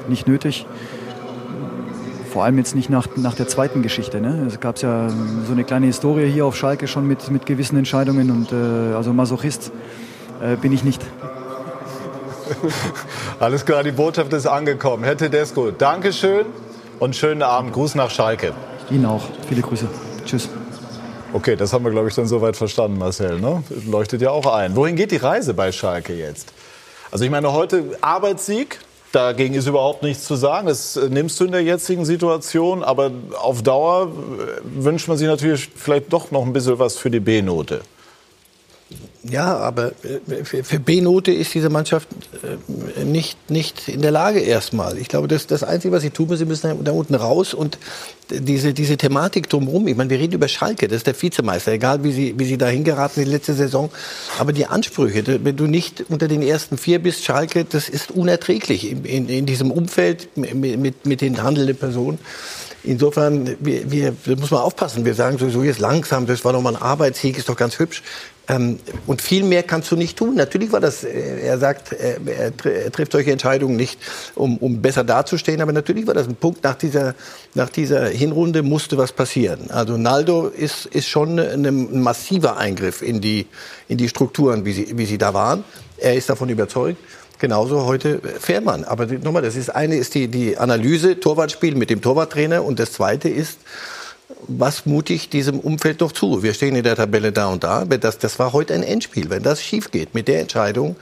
nicht 0.08 0.26
nötig. 0.26 0.64
Vor 2.32 2.44
allem 2.44 2.56
jetzt 2.56 2.74
nicht 2.74 2.88
nach, 2.88 3.06
nach 3.16 3.34
der 3.34 3.48
zweiten 3.48 3.82
Geschichte. 3.82 4.22
Ne? 4.22 4.46
Es 4.46 4.60
gab 4.60 4.78
ja 4.78 5.10
so 5.46 5.52
eine 5.52 5.64
kleine 5.64 5.86
Historie 5.86 6.30
hier 6.30 6.46
auf 6.46 6.56
Schalke 6.56 6.88
schon 6.88 7.06
mit, 7.06 7.30
mit 7.30 7.44
gewissen 7.44 7.76
Entscheidungen 7.76 8.30
und 8.30 8.50
äh, 8.50 8.94
also 8.94 9.12
Masochist 9.12 9.72
äh, 10.42 10.56
bin 10.56 10.72
ich 10.72 10.84
nicht. 10.84 11.02
Alles 13.40 13.64
klar, 13.64 13.82
die 13.82 13.92
Botschaft 13.92 14.32
ist 14.32 14.46
angekommen. 14.46 15.04
Herr 15.04 15.16
Tedesco, 15.16 15.70
Dankeschön 15.70 16.46
und 16.98 17.16
schönen 17.16 17.42
Abend. 17.42 17.72
Gruß 17.72 17.94
nach 17.94 18.10
Schalke. 18.10 18.52
Ihnen 18.90 19.06
auch. 19.06 19.22
Viele 19.48 19.62
Grüße. 19.62 19.86
Tschüss. 20.24 20.48
Okay, 21.32 21.54
das 21.54 21.72
haben 21.72 21.84
wir, 21.84 21.92
glaube 21.92 22.08
ich, 22.08 22.14
dann 22.14 22.26
soweit 22.26 22.56
verstanden, 22.56 22.98
Marcel. 22.98 23.38
Ne? 23.40 23.62
Leuchtet 23.86 24.20
ja 24.20 24.30
auch 24.30 24.46
ein. 24.52 24.74
Wohin 24.74 24.96
geht 24.96 25.12
die 25.12 25.16
Reise 25.16 25.54
bei 25.54 25.70
Schalke 25.70 26.14
jetzt? 26.14 26.52
Also 27.12 27.24
ich 27.24 27.30
meine, 27.30 27.52
heute 27.52 27.96
Arbeitssieg, 28.00 28.80
Dagegen 29.12 29.54
ist 29.54 29.66
überhaupt 29.66 30.04
nichts 30.04 30.24
zu 30.24 30.36
sagen. 30.36 30.68
Das 30.68 30.96
äh, 30.96 31.08
nimmst 31.08 31.40
du 31.40 31.44
in 31.44 31.52
der 31.52 31.62
jetzigen 31.62 32.04
Situation. 32.04 32.84
Aber 32.84 33.10
auf 33.40 33.62
Dauer 33.62 34.08
äh, 34.08 34.84
wünscht 34.84 35.08
man 35.08 35.16
sich 35.16 35.26
natürlich 35.26 35.68
vielleicht 35.74 36.12
doch 36.12 36.30
noch 36.30 36.44
ein 36.44 36.52
bisschen 36.52 36.78
was 36.78 36.96
für 36.96 37.10
die 37.10 37.20
B-Note. 37.20 37.80
Ja, 39.22 39.58
aber 39.58 39.92
äh, 40.02 40.44
für 40.44 40.80
B-Note 40.80 41.30
ist 41.30 41.52
diese 41.52 41.68
Mannschaft 41.68 42.08
äh, 42.42 43.04
nicht, 43.04 43.50
nicht 43.50 43.88
in 43.88 44.00
der 44.00 44.12
Lage 44.12 44.40
erstmal. 44.40 44.96
Ich 44.96 45.08
glaube, 45.08 45.28
das, 45.28 45.46
das 45.46 45.62
Einzige, 45.62 45.92
was 45.92 46.02
sie 46.02 46.10
tun, 46.10 46.34
sie 46.36 46.46
müssen 46.46 46.82
da 46.84 46.92
unten 46.92 47.14
raus 47.14 47.52
und 47.52 47.78
diese, 48.30 48.72
diese 48.72 48.96
Thematik 48.96 49.50
drumherum. 49.50 49.88
Ich 49.88 49.96
meine, 49.96 50.08
wir 50.08 50.18
reden 50.18 50.34
über 50.34 50.48
Schalke, 50.48 50.88
das 50.88 50.98
ist 50.98 51.06
der 51.06 51.20
Vizemeister, 51.20 51.72
egal 51.72 52.02
wie 52.02 52.12
sie, 52.12 52.34
wie 52.38 52.46
sie 52.46 52.56
da 52.56 52.68
hingeraten 52.68 53.22
in 53.22 53.28
die 53.28 53.34
letzte 53.34 53.52
Saison. 53.52 53.90
Aber 54.38 54.54
die 54.54 54.66
Ansprüche, 54.66 55.22
wenn 55.44 55.56
du 55.56 55.66
nicht 55.66 56.04
unter 56.08 56.26
den 56.26 56.40
ersten 56.40 56.78
vier 56.78 56.98
bist, 57.00 57.22
Schalke, 57.24 57.66
das 57.66 57.90
ist 57.90 58.12
unerträglich 58.12 58.90
in, 58.90 59.04
in, 59.04 59.28
in 59.28 59.44
diesem 59.44 59.70
Umfeld 59.70 60.34
mit, 60.36 60.54
mit, 60.54 61.06
mit 61.06 61.20
den 61.20 61.42
handelnden 61.42 61.76
Personen. 61.76 62.18
Insofern, 62.82 63.56
wir, 63.60 63.90
wir, 63.90 64.14
muss 64.38 64.50
man 64.50 64.60
aufpassen. 64.60 65.04
Wir 65.04 65.14
sagen 65.14 65.36
sowieso 65.36 65.62
jetzt 65.62 65.80
langsam, 65.80 66.26
das 66.26 66.44
war 66.46 66.54
doch 66.54 66.62
mal 66.62 66.74
ein 66.74 66.80
Arbeitssieg, 66.80 67.36
ist 67.36 67.50
doch 67.50 67.56
ganz 67.56 67.78
hübsch. 67.78 68.02
Ähm, 68.50 68.80
und 69.06 69.22
viel 69.22 69.44
mehr 69.44 69.62
kannst 69.62 69.90
du 69.92 69.96
nicht 69.96 70.18
tun. 70.18 70.34
Natürlich 70.34 70.72
war 70.72 70.80
das, 70.80 71.04
äh, 71.04 71.40
er 71.40 71.58
sagt, 71.58 71.92
äh, 71.92 72.16
er, 72.26 72.52
er 72.64 72.90
trifft 72.90 73.12
solche 73.12 73.30
Entscheidungen 73.30 73.76
nicht, 73.76 74.00
um, 74.34 74.56
um 74.56 74.82
besser 74.82 75.04
dazustehen, 75.04 75.60
aber 75.60 75.72
natürlich 75.72 76.06
war 76.08 76.14
das 76.14 76.26
ein 76.26 76.34
Punkt, 76.34 76.64
nach 76.64 76.74
dieser, 76.74 77.14
nach 77.54 77.68
dieser 77.68 78.06
Hinrunde 78.08 78.62
musste 78.62 78.98
was 78.98 79.12
passieren. 79.12 79.70
Also 79.70 79.96
Naldo 79.96 80.48
ist, 80.48 80.86
ist 80.86 81.08
schon 81.08 81.38
ein 81.38 82.02
massiver 82.02 82.56
Eingriff 82.56 83.02
in 83.02 83.20
die, 83.20 83.46
in 83.88 83.98
die 83.98 84.08
Strukturen, 84.08 84.64
wie 84.64 84.72
sie, 84.72 84.98
wie 84.98 85.06
sie 85.06 85.18
da 85.18 85.32
waren. 85.32 85.62
Er 85.98 86.16
ist 86.16 86.28
davon 86.28 86.48
überzeugt. 86.48 86.98
Genauso 87.38 87.86
heute 87.86 88.20
Fährmann. 88.38 88.84
Aber 88.84 89.06
nochmal, 89.06 89.40
das 89.40 89.56
ist 89.56 89.70
eine 89.70 89.96
ist 89.96 90.14
die, 90.14 90.28
die 90.28 90.58
Analyse, 90.58 91.20
Torwartspiel 91.20 91.74
mit 91.74 91.88
dem 91.88 92.02
Torwarttrainer 92.02 92.62
und 92.62 92.78
das 92.78 92.92
zweite 92.92 93.30
ist, 93.30 93.60
was 94.48 94.86
mutig 94.86 95.28
diesem 95.28 95.60
Umfeld 95.60 96.00
noch 96.00 96.12
zu? 96.12 96.42
Wir 96.42 96.54
stehen 96.54 96.76
in 96.76 96.82
der 96.82 96.96
Tabelle 96.96 97.32
da 97.32 97.46
und 97.46 97.64
da. 97.64 97.84
Das, 97.84 98.18
das 98.18 98.38
war 98.38 98.52
heute 98.52 98.74
ein 98.74 98.82
Endspiel. 98.82 99.30
Wenn 99.30 99.42
das 99.42 99.62
schief 99.62 99.90
geht 99.90 100.14
mit 100.14 100.28
der 100.28 100.40
Entscheidung, 100.40 100.96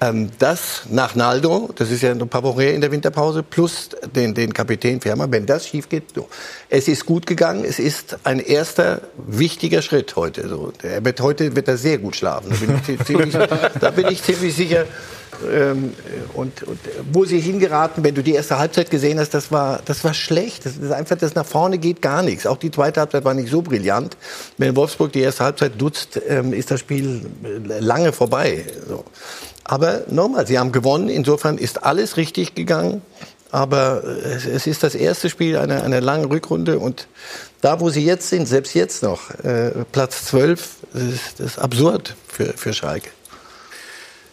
ähm, 0.00 0.30
das 0.38 0.82
nach 0.90 1.14
Naldo, 1.14 1.70
das 1.74 1.90
ist 1.90 2.02
ja 2.02 2.10
ein 2.10 2.28
paar 2.28 2.42
Wochen 2.42 2.60
in 2.60 2.80
der 2.80 2.90
Winterpause, 2.92 3.42
plus 3.42 3.90
den, 4.14 4.34
den 4.34 4.52
Kapitän 4.52 5.00
Fährmann, 5.00 5.32
wenn 5.32 5.46
das 5.46 5.66
schief 5.66 5.88
geht, 5.88 6.14
so. 6.14 6.28
es 6.68 6.88
ist 6.88 7.06
gut 7.06 7.26
gegangen, 7.26 7.64
es 7.64 7.78
ist 7.78 8.18
ein 8.24 8.40
erster 8.40 9.00
wichtiger 9.16 9.82
Schritt 9.82 10.16
heute. 10.16 10.48
So. 10.48 10.72
Er 10.82 11.04
wird, 11.04 11.20
heute 11.20 11.56
wird 11.56 11.68
er 11.68 11.78
sehr 11.78 11.98
gut 11.98 12.16
schlafen, 12.16 12.50
da 12.50 12.56
bin 12.56 12.96
ich 12.96 13.04
ziemlich, 13.04 13.34
bin 13.96 14.06
ich 14.08 14.22
ziemlich 14.22 14.54
sicher. 14.54 14.84
Ähm, 15.52 15.92
und, 16.34 16.62
und, 16.62 16.78
wo 17.12 17.24
sie 17.24 17.40
hingeraten, 17.40 18.02
wenn 18.04 18.14
du 18.14 18.22
die 18.22 18.32
erste 18.32 18.58
Halbzeit 18.58 18.90
gesehen 18.90 19.18
hast, 19.18 19.34
das 19.34 19.50
war, 19.52 19.80
das 19.84 20.02
war 20.04 20.14
schlecht. 20.14 20.64
Das 20.64 20.76
ist 20.76 20.92
einfach, 20.92 21.16
das 21.16 21.34
nach 21.34 21.44
vorne 21.44 21.78
geht 21.78 22.00
gar 22.00 22.22
nichts. 22.22 22.46
Auch 22.46 22.56
die 22.56 22.70
zweite 22.70 23.00
Halbzeit 23.00 23.24
war 23.24 23.34
nicht 23.34 23.50
so 23.50 23.60
brillant. 23.60 24.16
Wenn 24.56 24.74
Wolfsburg 24.76 25.12
die 25.12 25.20
erste 25.20 25.44
Halbzeit 25.44 25.78
nutzt, 25.78 26.20
ähm, 26.26 26.52
ist 26.52 26.70
das 26.70 26.80
Spiel 26.80 27.26
lange 27.66 28.12
vorbei. 28.12 28.64
So. 28.88 29.04
Aber 29.68 30.02
nochmal, 30.08 30.46
sie 30.46 30.58
haben 30.58 30.70
gewonnen. 30.70 31.08
Insofern 31.08 31.58
ist 31.58 31.82
alles 31.82 32.16
richtig 32.16 32.54
gegangen. 32.54 33.02
Aber 33.50 34.04
es, 34.04 34.44
es 34.46 34.66
ist 34.66 34.82
das 34.82 34.94
erste 34.94 35.28
Spiel 35.28 35.56
einer, 35.56 35.82
einer 35.82 36.00
langen 36.00 36.26
Rückrunde. 36.26 36.78
Und 36.78 37.08
da, 37.62 37.80
wo 37.80 37.90
sie 37.90 38.04
jetzt 38.04 38.28
sind, 38.28 38.46
selbst 38.46 38.74
jetzt 38.74 39.02
noch, 39.02 39.30
äh, 39.42 39.72
Platz 39.90 40.26
12, 40.26 40.76
das 40.92 41.02
ist, 41.02 41.40
das 41.40 41.46
ist 41.46 41.58
absurd 41.58 42.14
für, 42.28 42.52
für 42.52 42.72
Schalke. 42.72 43.10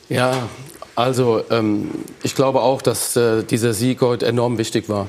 Ja, 0.10 0.50
also 0.96 1.44
ähm, 1.50 1.90
ich 2.22 2.36
glaube 2.36 2.62
auch, 2.62 2.84
dass 2.84 3.16
äh, 3.16 3.44
dieser 3.44 3.74
Sieg 3.74 4.02
heute 4.02 4.28
enorm 4.28 4.60
wichtig 4.60 4.90
war. 4.90 5.08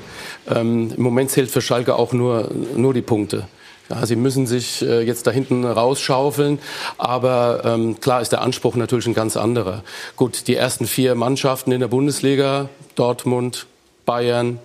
Ähm, 0.49 0.91
Im 0.95 1.03
Moment 1.03 1.29
zählt 1.29 1.51
für 1.51 1.61
Schalke 1.61 1.95
auch 1.95 2.13
nur, 2.13 2.49
nur 2.75 2.93
die 2.93 3.03
Punkte. 3.03 3.47
Ja, 3.89 4.05
sie 4.05 4.15
müssen 4.15 4.47
sich 4.47 4.81
äh, 4.81 5.01
jetzt 5.01 5.27
da 5.27 5.31
hinten 5.31 5.63
rausschaufeln, 5.63 6.59
aber 6.97 7.61
ähm, 7.65 7.99
klar 7.99 8.21
ist 8.21 8.31
der 8.31 8.41
Anspruch 8.41 8.75
natürlich 8.75 9.05
ein 9.05 9.13
ganz 9.13 9.37
anderer. 9.37 9.83
Gut, 10.15 10.47
die 10.47 10.55
ersten 10.55 10.87
vier 10.87 11.13
Mannschaften 11.13 11.71
in 11.71 11.81
der 11.81 11.87
Bundesliga, 11.87 12.69
Dortmund, 12.95 13.67
Bayern, 14.05 14.59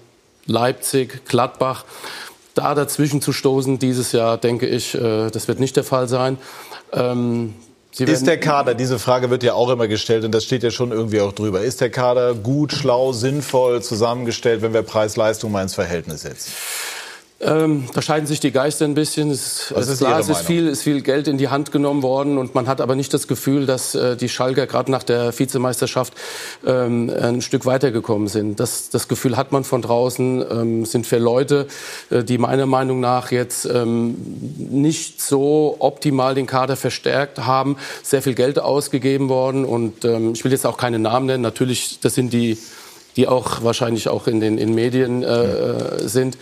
Leipzig, 0.46 1.26
Gladbach, 1.26 1.84
da 2.54 2.74
dazwischen 2.74 3.20
zu 3.20 3.32
stoßen 3.32 3.78
dieses 3.78 4.12
Jahr, 4.12 4.38
denke 4.38 4.66
ich, 4.66 4.94
äh, 4.94 5.30
das 5.30 5.48
wird 5.48 5.60
nicht 5.60 5.76
der 5.76 5.84
Fall 5.84 6.08
sein. 6.08 6.38
Ähm, 6.92 7.54
ist 7.98 8.26
der 8.26 8.38
Kader, 8.38 8.74
diese 8.74 8.98
Frage 8.98 9.30
wird 9.30 9.42
ja 9.42 9.54
auch 9.54 9.68
immer 9.68 9.88
gestellt 9.88 10.24
und 10.24 10.32
das 10.32 10.44
steht 10.44 10.62
ja 10.62 10.70
schon 10.70 10.92
irgendwie 10.92 11.20
auch 11.20 11.32
drüber. 11.32 11.60
Ist 11.60 11.80
der 11.80 11.90
Kader 11.90 12.34
gut, 12.34 12.72
schlau, 12.72 13.12
sinnvoll 13.12 13.82
zusammengestellt, 13.82 14.62
wenn 14.62 14.72
wir 14.72 14.82
Preis-Leistung 14.82 15.50
mal 15.50 15.62
ins 15.62 15.74
Verhältnis 15.74 16.22
setzen? 16.22 16.52
Ähm, 17.42 17.86
da 17.94 18.02
scheiden 18.02 18.26
sich 18.26 18.38
die 18.38 18.50
Geister 18.50 18.84
ein 18.84 18.92
bisschen. 18.92 19.30
Es, 19.30 19.70
ist 19.70 19.98
klar, 19.98 20.18
es 20.20 20.28
ist 20.28 20.42
viel, 20.42 20.68
ist 20.68 20.82
viel 20.82 21.00
Geld 21.00 21.26
in 21.26 21.38
die 21.38 21.48
Hand 21.48 21.72
genommen 21.72 22.02
worden 22.02 22.36
und 22.36 22.54
man 22.54 22.68
hat 22.68 22.82
aber 22.82 22.94
nicht 22.96 23.14
das 23.14 23.28
Gefühl, 23.28 23.64
dass 23.64 23.94
äh, 23.94 24.14
die 24.14 24.28
Schalker 24.28 24.66
gerade 24.66 24.90
nach 24.90 25.02
der 25.02 25.38
Vizemeisterschaft 25.38 26.12
ähm, 26.66 27.10
ein 27.10 27.40
Stück 27.40 27.64
weitergekommen 27.64 28.28
sind. 28.28 28.60
Das, 28.60 28.90
das 28.90 29.08
Gefühl 29.08 29.38
hat 29.38 29.52
man 29.52 29.64
von 29.64 29.80
draußen. 29.80 30.44
Ähm, 30.50 30.82
es 30.82 30.92
sind 30.92 31.06
für 31.06 31.16
Leute, 31.16 31.66
äh, 32.10 32.22
die 32.22 32.36
meiner 32.36 32.66
Meinung 32.66 33.00
nach 33.00 33.30
jetzt 33.30 33.64
ähm, 33.64 34.16
nicht 34.58 35.22
so 35.22 35.76
optimal 35.78 36.34
den 36.34 36.46
Kader 36.46 36.76
verstärkt 36.76 37.38
haben, 37.38 37.78
sehr 38.02 38.20
viel 38.20 38.34
Geld 38.34 38.58
ausgegeben 38.58 39.30
worden 39.30 39.64
und 39.64 40.04
ähm, 40.04 40.34
ich 40.34 40.44
will 40.44 40.52
jetzt 40.52 40.66
auch 40.66 40.76
keine 40.76 40.98
Namen 40.98 41.24
nennen. 41.24 41.42
Natürlich, 41.42 42.00
das 42.00 42.14
sind 42.14 42.34
die 42.34 42.58
die 43.16 43.28
auch 43.28 43.62
wahrscheinlich 43.62 44.08
auch 44.08 44.26
in 44.26 44.40
den 44.40 44.58
in 44.58 44.74
Medien 44.74 45.22
äh, 45.22 46.08
sind. 46.08 46.38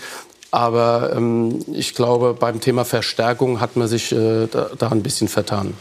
Aber 0.51 1.13
ähm, 1.15 1.59
ich 1.73 1.95
glaube, 1.95 2.35
beim 2.39 2.61
Thema 2.61 2.85
Verstärkung 2.85 3.61
hat 3.61 3.77
man 3.77 3.87
sich 3.87 4.13
äh, 4.13 4.47
da, 4.47 4.71
da 4.79 4.89
ein 4.89 5.03
bisschen 5.03 5.29
vertan. 5.29 5.75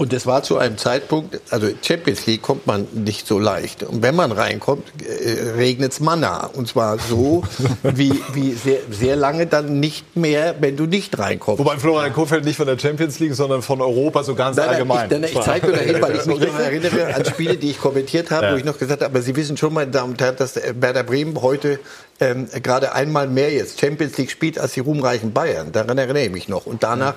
Und 0.00 0.14
das 0.14 0.24
war 0.24 0.42
zu 0.42 0.56
einem 0.56 0.78
Zeitpunkt, 0.78 1.38
also 1.50 1.68
Champions 1.82 2.24
League 2.24 2.40
kommt 2.40 2.66
man 2.66 2.88
nicht 2.94 3.26
so 3.26 3.38
leicht. 3.38 3.82
Und 3.82 4.00
wenn 4.00 4.16
man 4.16 4.32
reinkommt, 4.32 4.84
äh, 5.06 5.50
regnet's 5.58 6.00
Manna. 6.00 6.46
Und 6.46 6.68
zwar 6.68 6.98
so, 6.98 7.44
wie, 7.82 8.18
wie 8.32 8.52
sehr, 8.54 8.78
sehr 8.90 9.14
lange 9.14 9.46
dann 9.46 9.78
nicht 9.78 10.16
mehr, 10.16 10.54
wenn 10.58 10.78
du 10.78 10.86
nicht 10.86 11.18
reinkommst. 11.18 11.58
Wobei 11.58 11.76
Florian 11.76 12.14
Kohfeldt 12.14 12.46
nicht 12.46 12.56
von 12.56 12.66
der 12.66 12.78
Champions 12.78 13.18
League, 13.18 13.34
sondern 13.34 13.60
von 13.60 13.82
Europa 13.82 14.22
so 14.22 14.34
ganz 14.34 14.56
Nein, 14.56 14.68
nein, 14.68 14.74
allgemein. 14.76 15.04
Ich, 15.04 15.18
nein, 15.20 15.30
ich 15.34 15.40
zeige 15.40 15.66
nur 15.66 15.76
dahin, 15.76 16.00
weil 16.00 16.16
ich 16.16 16.24
mich 16.24 16.40
noch 16.40 16.58
erinnere 16.58 17.14
an 17.14 17.24
Spiele, 17.26 17.58
die 17.58 17.68
ich 17.68 17.78
kommentiert 17.78 18.30
habe, 18.30 18.46
Ja. 18.46 18.52
wo 18.54 18.56
ich 18.56 18.64
noch 18.64 18.78
gesagt 18.78 19.02
habe, 19.02 19.10
aber 19.12 19.20
Sie 19.20 19.36
wissen 19.36 19.58
schon, 19.58 19.74
meine 19.74 19.90
Damen 19.90 20.12
und 20.12 20.22
Herren, 20.22 20.36
dass 20.36 20.56
äh, 20.56 20.72
Werder 20.80 21.02
Bremen 21.02 21.42
heute 21.42 21.78
ähm, 22.20 22.48
gerade 22.62 22.94
einmal 22.94 23.28
mehr 23.28 23.52
jetzt 23.52 23.78
Champions 23.78 24.16
League 24.16 24.30
spielt 24.30 24.58
als 24.58 24.72
die 24.72 24.80
ruhmreichen 24.80 25.34
Bayern. 25.34 25.72
Daran 25.72 25.98
erinnere 25.98 26.24
ich 26.24 26.30
mich 26.32 26.48
noch. 26.48 26.64
Und 26.64 26.82
danach 26.82 27.16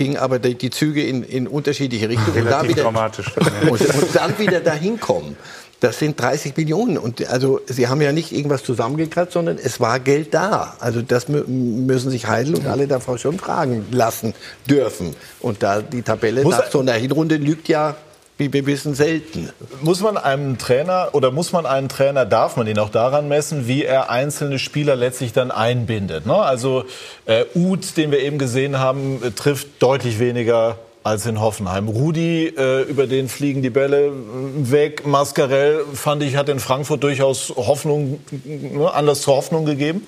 gingen 0.00 0.16
aber 0.16 0.38
die, 0.38 0.54
die 0.54 0.70
Züge 0.70 1.04
in, 1.04 1.22
in 1.22 1.46
unterschiedliche 1.46 2.08
Richtungen. 2.08 2.38
Und, 2.38 2.46
da 2.46 2.56
Relativ 2.60 2.70
wieder, 2.70 2.82
dramatisch. 2.84 3.26
und, 3.70 3.80
und 3.82 4.14
dann 4.16 4.38
wieder 4.38 4.60
dahin 4.60 4.98
kommen. 4.98 5.36
Das 5.80 5.98
sind 5.98 6.18
30 6.18 6.56
Millionen. 6.56 6.96
Und 6.96 7.26
also 7.28 7.60
Sie 7.66 7.86
haben 7.86 8.00
ja 8.00 8.10
nicht 8.12 8.32
irgendwas 8.32 8.62
zusammengekratzt, 8.64 9.34
sondern 9.34 9.58
es 9.58 9.78
war 9.78 10.00
Geld 10.00 10.32
da. 10.32 10.74
Also 10.80 11.02
das 11.02 11.28
mü- 11.28 11.46
müssen 11.46 12.10
sich 12.10 12.26
Heidel 12.28 12.54
und 12.54 12.66
alle 12.66 12.86
davon 12.86 13.18
schon 13.18 13.38
fragen 13.38 13.84
lassen 13.90 14.32
dürfen. 14.68 15.14
Und 15.40 15.62
da 15.62 15.82
die 15.82 16.00
Tabelle 16.02 16.42
Muss- 16.44 16.56
nach 16.56 16.70
so 16.70 16.80
einer 16.80 16.92
Hinrunde 16.94 17.36
lügt 17.36 17.68
ja, 17.68 17.94
wir 18.40 18.66
wissen, 18.66 18.94
selten. 18.94 19.50
Muss 19.82 20.00
man 20.00 20.16
einem 20.16 20.58
Trainer 20.58 21.10
oder 21.12 21.30
muss 21.30 21.52
man 21.52 21.66
einen 21.66 21.88
Trainer, 21.88 22.24
darf 22.24 22.56
man 22.56 22.66
ihn 22.66 22.78
auch 22.78 22.88
daran 22.88 23.28
messen, 23.28 23.66
wie 23.66 23.84
er 23.84 24.10
einzelne 24.10 24.58
Spieler 24.58 24.96
letztlich 24.96 25.32
dann 25.32 25.50
einbindet? 25.50 26.26
Ne? 26.26 26.34
Also 26.34 26.84
äh, 27.26 27.44
Uth, 27.54 27.96
den 27.96 28.10
wir 28.10 28.20
eben 28.20 28.38
gesehen 28.38 28.78
haben, 28.78 29.22
äh, 29.22 29.30
trifft 29.30 29.82
deutlich 29.82 30.18
weniger 30.18 30.78
als 31.02 31.26
in 31.26 31.40
Hoffenheim. 31.40 31.88
Rudi, 31.88 32.46
äh, 32.48 32.82
über 32.82 33.06
den 33.06 33.28
fliegen 33.28 33.62
die 33.62 33.70
Bälle 33.70 34.12
weg. 34.56 35.06
Mascarell, 35.06 35.84
fand 35.94 36.22
ich, 36.22 36.36
hat 36.36 36.48
in 36.48 36.60
Frankfurt 36.60 37.02
durchaus 37.02 37.52
Hoffnung, 37.56 38.20
ne, 38.44 38.92
Anlass 38.92 39.22
zur 39.22 39.36
Hoffnung 39.36 39.64
gegeben. 39.64 40.06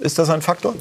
Ist 0.00 0.18
das 0.18 0.30
ein 0.30 0.42
Faktor? 0.42 0.74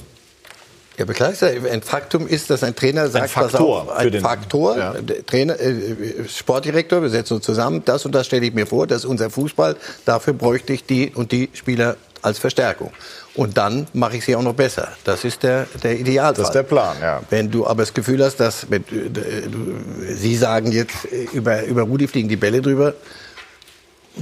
Ja, 0.98 1.04
aber 1.04 1.14
klar 1.14 1.32
ist 1.32 1.42
ja, 1.42 1.50
ein 1.50 1.82
Faktum 1.82 2.26
ist, 2.28 2.50
dass 2.50 2.64
ein 2.64 2.76
Trainer 2.76 3.08
sagt, 3.10 3.34
pass 3.34 3.52
Faktor 3.52 3.82
auf, 3.82 3.88
für 3.90 3.96
ein 3.96 4.12
den- 4.12 4.22
Faktor, 4.22 4.78
Ja. 4.78 4.94
Trainer, 5.28 5.60
äh, 5.60 6.28
Sportdirektor, 6.28 7.02
wir 7.02 7.10
setzen 7.10 7.34
uns 7.36 7.46
zusammen, 7.46 7.82
das 7.86 8.06
und 8.06 8.16
das 8.16 8.26
stelle 8.28 8.46
ich 8.46 8.54
mir 8.54 8.66
vor, 8.66 8.88
das 8.88 9.00
ist 9.00 9.06
unser 9.06 9.30
Fußball, 9.30 9.76
dafür 10.06 10.34
bräuchte 10.34 10.72
ich 10.74 10.86
die 10.86 11.12
und 11.14 11.32
die 11.32 11.50
Spieler 11.54 11.98
als 12.22 12.40
Verstärkung. 12.40 12.92
Und 13.36 13.58
dann 13.58 13.88
mache 13.94 14.16
ich 14.18 14.26
sie 14.26 14.36
auch 14.36 14.42
noch 14.42 14.54
besser. 14.56 14.88
Das 15.04 15.26
ist 15.26 15.44
der, 15.44 15.68
der 15.84 16.00
Idealfall. 16.00 16.34
Das 16.36 16.48
ist 16.48 16.54
der 16.56 16.64
Plan, 16.64 16.96
ja. 17.02 17.22
Wenn 17.30 17.52
du 17.52 17.68
aber 17.68 17.84
das 17.84 17.94
Gefühl 17.94 18.24
hast, 18.24 18.38
dass 18.40 18.66
wenn, 18.72 18.84
du, 18.90 19.10
du, 19.12 20.16
Sie 20.16 20.36
sagen 20.38 20.72
jetzt, 20.72 20.96
äh, 21.12 21.28
über, 21.34 21.64
über 21.66 21.82
Rudi 21.84 22.08
fliegen 22.08 22.30
die 22.30 22.38
Bälle 22.38 22.62
drüber, 22.62 22.94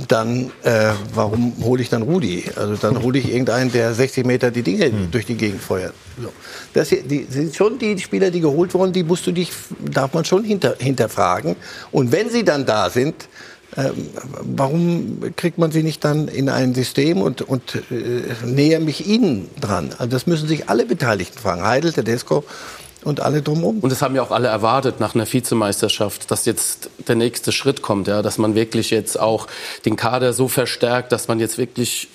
dann 0.08 0.52
äh, 0.64 0.92
warum 1.14 1.54
hole 1.64 1.82
ich 1.82 1.90
dann 1.90 2.02
Rudi? 2.02 2.46
Also 2.56 2.76
dann 2.76 3.02
hole 3.04 3.20
ich 3.20 3.30
irgendeinen, 3.30 3.72
der 3.72 3.94
60 3.94 4.26
Meter 4.26 4.50
die 4.50 4.64
Dinge 4.64 4.92
durch 5.12 5.26
die 5.26 5.36
Gegend 5.36 5.62
feuert. 5.62 5.94
So. 6.22 6.30
Das 6.74 6.90
hier, 6.90 7.04
die 7.04 7.28
sind 7.30 7.56
schon 7.56 7.78
die 7.78 7.98
Spieler, 8.00 8.32
die 8.32 8.40
geholt 8.40 8.74
wurden, 8.74 8.92
die 8.92 9.04
musst 9.04 9.28
du 9.28 9.32
dich, 9.32 9.52
darf 9.80 10.14
man 10.14 10.26
schon 10.26 10.44
hinter, 10.44 10.76
hinterfragen. 10.80 11.56
Und 11.92 12.12
wenn 12.12 12.30
sie 12.30 12.44
dann 12.44 12.66
da 12.66 12.90
sind, 12.90 13.28
ähm, 13.76 14.10
warum 14.42 15.20
kriegt 15.36 15.58
man 15.58 15.72
sie 15.72 15.84
nicht 15.84 16.04
dann 16.04 16.28
in 16.28 16.50
ein 16.50 16.76
System 16.76 17.22
und, 17.22 17.42
und 17.42 17.76
äh, 17.92 18.46
näher 18.46 18.80
mich 18.80 19.08
ihnen 19.08 19.50
dran? 19.60 19.90
Also 19.98 20.12
das 20.12 20.28
müssen 20.28 20.48
sich 20.48 20.70
alle 20.70 20.86
Beteiligten 20.86 21.40
fragen. 21.40 21.64
Heidel, 21.64 21.94
Tedesco 21.94 22.44
und 23.06 23.20
alle 23.20 23.42
drumherum. 23.42 23.80
Und 23.80 23.92
das 23.92 24.02
haben 24.02 24.16
ja 24.16 24.22
auch 24.22 24.32
alle 24.32 24.48
erwartet 24.48 25.00
nach 25.00 25.16
einer 25.16 25.32
Vizemeisterschaft, 25.32 26.30
dass 26.32 26.46
jetzt 26.46 26.90
der 27.08 27.16
nächste 27.16 27.52
Schritt 27.52 27.82
kommt, 27.82 28.08
ja, 28.08 28.22
dass 28.22 28.38
man 28.38 28.56
wirklich 28.56 28.90
jetzt 28.90 29.20
auch 29.20 29.48
den 29.86 29.96
Kader 29.96 30.34
so 30.34 30.48
verstärkt, 30.48 31.12
dass 31.12 31.28
man 31.28 31.40
jetzt 31.40 31.58
wirklich 31.58 32.08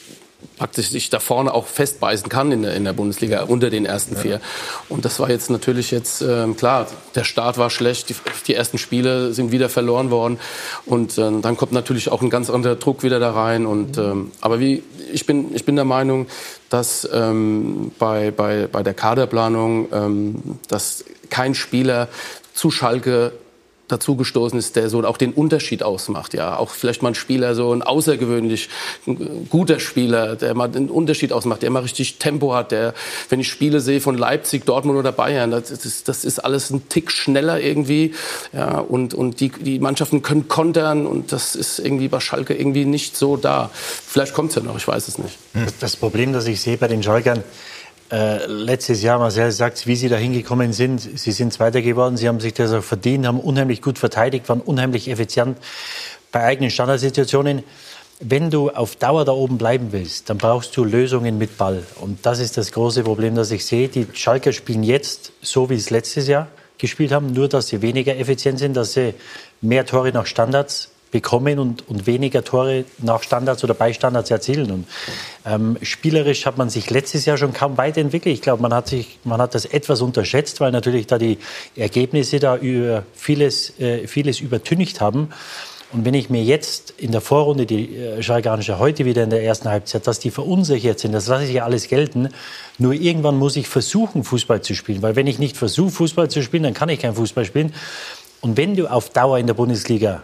praktisch 0.57 0.90
sich 0.90 1.11
da 1.11 1.20
vorne 1.20 1.53
auch 1.53 1.66
festbeißen 1.66 2.29
kann 2.29 2.53
in 2.53 2.62
der, 2.62 2.74
in 2.74 2.85
der 2.85 2.92
Bundesliga 2.92 3.42
unter 3.44 3.70
den 3.70 3.85
ersten 3.85 4.16
vier. 4.16 4.40
Und 4.88 5.05
das 5.05 5.18
war 5.20 5.31
jetzt 5.31 5.51
natürlich 5.51 5.90
jetzt 5.90 6.20
ähm, 6.22 6.57
klar. 6.57 6.87
Der 7.14 7.24
Start 7.24 7.59
war 7.59 7.70
schlecht, 7.70 8.09
die, 8.09 8.14
die 8.46 8.55
ersten 8.55 8.79
Spiele 8.79 9.33
sind 9.33 9.53
wieder 9.53 9.68
verloren 9.68 10.11
worden 10.11 10.38
und 10.87 11.18
ähm, 11.18 11.42
dann 11.42 11.57
kommt 11.57 11.72
natürlich 11.72 12.11
auch 12.11 12.22
ein 12.22 12.31
ganz 12.31 12.51
anderer 12.51 12.77
Druck 12.77 13.03
wieder 13.03 13.18
da 13.18 13.33
rein. 13.33 13.66
Und 13.66 13.98
ähm, 13.98 14.33
aber 14.40 14.61
wie 14.61 14.83
ich 15.12 15.27
bin 15.27 15.55
ich 15.55 15.64
bin 15.64 15.77
der 15.77 15.85
Meinung, 15.85 16.27
dass 16.70 17.09
ähm, 17.12 17.92
bei, 17.98 18.31
bei, 18.31 18.66
bei 18.66 18.83
der 18.83 18.94
Kaderplanung, 18.94 19.88
ähm, 19.92 20.59
dass 20.68 21.04
kein 21.31 21.54
Spieler 21.54 22.09
zu 22.54 22.70
Schalke 22.70 23.33
dazugestoßen 23.88 24.59
ist, 24.59 24.77
der 24.77 24.88
so 24.88 25.03
auch 25.05 25.16
den 25.16 25.33
Unterschied 25.33 25.83
ausmacht. 25.83 26.35
Ja, 26.35 26.57
auch 26.57 26.70
vielleicht 26.70 27.03
mal 27.03 27.11
ein 27.11 27.14
Spieler, 27.14 27.55
so 27.55 27.72
ein 27.72 27.83
außergewöhnlich 27.83 28.68
guter 29.51 29.81
Spieler, 29.81 30.37
der 30.37 30.55
mal 30.55 30.68
den 30.68 30.90
Unterschied 30.90 31.33
ausmacht, 31.33 31.62
der 31.62 31.70
mal 31.70 31.83
richtig 31.83 32.18
Tempo 32.18 32.55
hat, 32.55 32.70
der, 32.70 32.94
wenn 33.29 33.40
ich 33.40 33.48
Spiele 33.48 33.81
sehe 33.81 34.01
von 34.01 34.16
Leipzig, 34.16 34.64
Dortmund 34.66 34.98
oder 34.98 35.12
Bayern, 35.12 35.51
das 35.51 35.70
ist, 35.70 36.09
das 36.09 36.24
ist 36.24 36.38
alles 36.38 36.70
ein 36.70 36.88
Tick 36.88 37.11
schneller 37.11 37.61
irgendwie. 37.61 38.14
Ja, 38.53 38.79
und, 38.79 39.14
und 39.14 39.40
die, 39.40 39.48
die 39.48 39.79
Mannschaften 39.79 40.22
können 40.22 40.48
kontern 40.48 41.07
und 41.07 41.33
das 41.33 41.57
ist 41.57 41.79
irgendwie 41.79 42.09
bei 42.09 42.20
Schalke 42.20 42.55
irgendwie 42.55 42.85
nicht 42.85 43.16
so 43.16 43.37
da. 43.37 43.70
Vielleicht 43.72 44.35
kommt's 44.35 44.55
ja 44.55 44.62
noch, 44.62 44.77
ich 44.77 44.87
weiß 44.87 45.09
es 45.09 45.18
nicht. 45.18 45.38
Das 45.81 45.96
Problem, 45.96 46.33
das 46.33 46.46
ich 46.46 46.61
sehe 46.61 46.77
bei 46.77 46.88
den 46.88 47.03
Schalkern, 47.03 47.42
äh, 48.11 48.47
letztes 48.47 49.03
Jahr, 49.03 49.18
Marcel 49.18 49.53
sagt, 49.53 49.87
wie 49.87 49.97
sie 49.97 50.09
da 50.09 50.16
hingekommen 50.16 50.73
sind. 50.73 51.01
Sie 51.01 51.33
sind 51.33 51.53
Zweiter 51.53 51.83
geworden, 51.83 52.16
sie 52.16 52.29
haben 52.29 52.40
sich 52.40 52.55
das 52.55 52.73
auch 52.73 52.83
verdient, 52.83 53.27
haben 53.27 53.40
unheimlich 53.40 53.83
gut 53.83 53.99
verteidigt, 53.99 54.49
waren 54.49 54.61
unheimlich 54.61 55.09
effizient 55.11 55.59
bei 56.33 56.42
eigenen 56.42 56.71
Standardsituationen. 56.71 57.64
Wenn 58.21 58.51
du 58.51 58.71
auf 58.71 58.97
Dauer 58.97 59.25
da 59.25 59.33
oben 59.33 59.59
bleiben 59.59 59.88
willst, 59.92 60.29
dann 60.29 60.38
brauchst 60.38 60.77
du 60.77 60.85
Lösungen 60.85 61.38
mit 61.38 61.57
Ball. 61.57 61.85
Und 62.01 62.27
das 62.27 62.40
ist 62.40 62.57
das 62.57 62.73
große 62.73 63.05
Problem, 63.05 63.35
das 63.35 63.51
ich 63.51 63.64
sehe. 63.64 63.88
Die 63.88 64.07
Schalker 64.12 64.53
spielen 64.53 64.83
jetzt 64.83 65.33
so, 65.40 65.71
wie 65.71 65.77
es 65.77 65.90
letztes 65.90 66.27
Jahr 66.27 66.49
gespielt 66.79 67.12
haben, 67.12 67.33
nur 67.33 67.49
dass 67.49 67.68
sie 67.68 67.83
weniger 67.83 68.16
effizient 68.16 68.59
sind, 68.59 68.77
dass 68.77 68.94
sie 68.94 69.14
mehr 69.61 69.85
Tore 69.87 70.12
nach 70.12 70.27
Standards 70.27 70.90
bekommen 71.11 71.59
und, 71.59 71.88
und 71.88 72.07
weniger 72.07 72.44
Tore 72.44 72.85
nach 72.99 73.23
Standards 73.23 73.64
oder 73.64 73.75
bei 73.75 73.92
Standards 73.92 74.31
erzielen. 74.31 74.71
Und, 74.71 74.87
ähm, 75.47 75.77
spielerisch 75.83 76.47
hat 76.47 76.59
man 76.59 76.71
sich 76.71 76.90
letztes 76.90 77.25
Jahr 77.25 77.38
schon 77.38 77.53
kaum 77.53 77.77
weiterentwickelt. 77.79 78.35
Ich 78.35 78.42
glaube, 78.42 78.62
man 78.62 78.75
hat, 78.75 78.94
man 79.25 79.40
hat 79.40 79.55
das 79.55 79.64
etwas 79.64 80.01
unterschätzt, 80.01 80.61
weil 80.61 80.73
natürlich 80.73 81.07
da 81.07 81.18
die 81.18 81.38
Ergebnisse 81.77 82.38
da 82.38 82.57
über 82.57 83.05
vieles, 83.14 83.79
äh, 83.79 84.07
vieles 84.07 84.40
übertüncht 84.40 85.01
haben. 85.01 85.29
Und 85.90 86.05
wenn 86.05 86.12
ich 86.12 86.29
mir 86.29 86.42
jetzt 86.42 86.92
in 86.99 87.12
der 87.12 87.23
Vorrunde 87.23 87.64
die 87.64 87.97
äh, 87.97 88.23
Schalkanische 88.23 88.79
heute 88.79 89.07
wieder 89.07 89.25
in 89.25 89.31
der 89.31 89.42
ersten 89.42 89.71
Halbzeit, 89.71 90.07
dass 90.07 90.18
die 90.18 90.31
verunsichert 90.31 90.99
sind, 90.99 91.12
das 91.12 91.29
lasse 91.29 91.44
ich 91.44 91.53
ja 91.53 91.64
alles 91.64 91.88
gelten. 91.88 92.29
Nur 92.77 92.92
irgendwann 92.92 93.38
muss 93.38 93.57
ich 93.57 93.68
versuchen, 93.68 94.23
Fußball 94.23 94.61
zu 94.61 94.75
spielen. 94.75 95.01
Weil 95.01 95.16
wenn 95.16 95.27
ich 95.27 95.38
nicht 95.38 95.57
versuche, 95.57 95.90
Fußball 95.90 96.29
zu 96.29 96.42
spielen, 96.42 96.64
dann 96.64 96.75
kann 96.75 96.90
ich 96.90 96.99
kein 96.99 97.14
Fußball 97.14 97.47
spielen. 97.47 97.73
Und 98.42 98.59
wenn 98.59 98.77
du 98.77 98.87
auf 98.87 99.09
Dauer 99.11 99.38
in 99.38 99.47
der 99.47 99.55
Bundesliga 99.55 100.23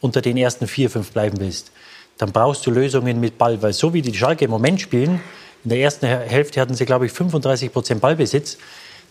unter 0.00 0.20
den 0.20 0.36
ersten 0.36 0.66
vier, 0.66 0.90
fünf 0.90 1.12
bleiben 1.12 1.38
willst, 1.40 1.72
dann 2.18 2.32
brauchst 2.32 2.66
du 2.66 2.70
Lösungen 2.70 3.20
mit 3.20 3.38
Ball. 3.38 3.60
Weil 3.62 3.72
so 3.72 3.94
wie 3.94 4.02
die 4.02 4.14
Schalke 4.14 4.44
im 4.44 4.50
Moment 4.50 4.80
spielen, 4.80 5.20
in 5.64 5.70
der 5.70 5.78
ersten 5.78 6.06
Hälfte 6.06 6.60
hatten 6.60 6.74
sie, 6.74 6.84
glaube 6.84 7.06
ich, 7.06 7.12
35 7.12 7.72
Prozent 7.72 8.00
Ballbesitz, 8.00 8.58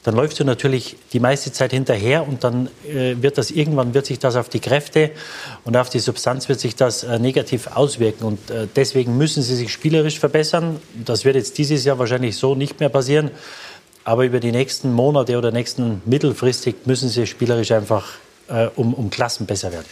dann 0.03 0.15
läufst 0.15 0.39
du 0.39 0.45
natürlich 0.45 0.95
die 1.11 1.19
meiste 1.19 1.51
Zeit 1.51 1.71
hinterher 1.71 2.25
und 2.25 2.43
dann 2.43 2.69
äh, 2.87 3.15
wird 3.21 3.37
das 3.37 3.51
irgendwann 3.51 3.93
wird 3.93 4.05
sich 4.05 4.19
das 4.19 4.37
auf 4.37 4.47
die 4.47 4.61
Kräfte 4.61 5.11
und 5.65 5.75
auf 5.75 5.89
die 5.89 5.99
Substanz 5.99 6.47
wird 6.47 6.59
sich 6.61 6.75
das 6.75 7.03
äh, 7.03 7.19
negativ 7.19 7.67
auswirken 7.75 8.23
und 8.23 8.49
äh, 8.49 8.67
deswegen 8.73 9.17
müssen 9.17 9.43
sie 9.43 9.55
sich 9.55 9.71
spielerisch 9.73 10.19
verbessern. 10.19 10.79
Das 11.03 11.25
wird 11.25 11.35
jetzt 11.35 11.57
dieses 11.57 11.83
Jahr 11.83 11.99
wahrscheinlich 11.99 12.37
so 12.37 12.55
nicht 12.55 12.79
mehr 12.79 12.89
passieren. 12.89 13.31
Aber 14.05 14.23
über 14.23 14.39
die 14.39 14.53
nächsten 14.53 14.93
Monate 14.93 15.37
oder 15.37 15.51
nächsten 15.51 16.01
mittelfristig 16.05 16.75
müssen 16.85 17.09
sie 17.09 17.27
spielerisch 17.27 17.73
einfach 17.73 18.05
äh, 18.47 18.67
um, 18.75 18.93
um 18.93 19.09
Klassen 19.09 19.45
besser 19.45 19.71
werden. 19.71 19.85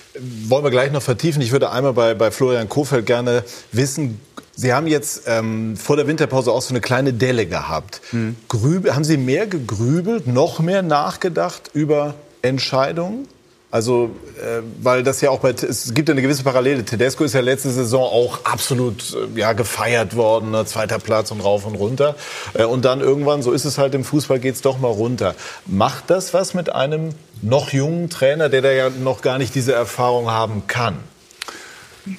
Wollen 0.47 0.63
wir 0.63 0.71
gleich 0.71 0.91
noch 0.91 1.01
vertiefen. 1.01 1.41
Ich 1.41 1.51
würde 1.51 1.71
einmal 1.71 1.93
bei, 1.93 2.13
bei 2.13 2.31
Florian 2.31 2.69
Kofeld 2.69 3.05
gerne 3.05 3.43
wissen, 3.71 4.19
Sie 4.57 4.73
haben 4.73 4.87
jetzt 4.87 5.23
ähm, 5.27 5.75
vor 5.75 5.97
der 5.97 6.07
Winterpause 6.07 6.51
auch 6.51 6.61
so 6.61 6.69
eine 6.69 6.79
kleine 6.79 7.11
Delle 7.11 7.45
gehabt. 7.45 7.99
Mhm. 8.13 8.37
Grübel, 8.47 8.95
haben 8.95 9.03
Sie 9.03 9.17
mehr 9.17 9.47
gegrübelt, 9.47 10.27
noch 10.27 10.59
mehr 10.59 10.81
nachgedacht 10.81 11.71
über 11.73 12.15
Entscheidungen? 12.41 13.27
Also, 13.75 14.15
äh, 14.37 14.61
weil 14.81 15.03
das 15.03 15.19
ja 15.19 15.31
auch 15.31 15.39
bei, 15.39 15.49
es 15.49 15.93
gibt 15.93 16.07
ja 16.07 16.13
eine 16.13 16.21
gewisse 16.21 16.43
Parallele. 16.43 16.85
Tedesco 16.85 17.25
ist 17.25 17.33
ja 17.33 17.41
letzte 17.41 17.71
Saison 17.71 18.03
auch 18.03 18.45
absolut 18.45 19.13
äh, 19.35 19.37
ja, 19.37 19.51
gefeiert 19.51 20.15
worden, 20.15 20.51
ne? 20.51 20.63
zweiter 20.65 20.97
Platz 20.97 21.29
und 21.29 21.41
rauf 21.41 21.65
und 21.65 21.75
runter. 21.75 22.15
Äh, 22.53 22.63
und 22.63 22.85
dann 22.85 23.01
irgendwann, 23.01 23.41
so 23.41 23.51
ist 23.51 23.65
es 23.65 23.77
halt 23.77 23.93
im 23.93 24.05
Fußball, 24.05 24.39
geht's 24.39 24.61
doch 24.61 24.79
mal 24.79 24.87
runter. 24.87 25.35
Macht 25.65 26.09
das 26.09 26.33
was 26.33 26.53
mit 26.53 26.73
einem 26.73 27.09
noch 27.41 27.73
jungen 27.73 28.09
Trainer, 28.09 28.47
der 28.47 28.61
da 28.61 28.71
ja 28.71 28.89
noch 28.89 29.21
gar 29.21 29.39
nicht 29.39 29.53
diese 29.55 29.73
Erfahrung 29.73 30.31
haben 30.31 30.67
kann? 30.67 30.95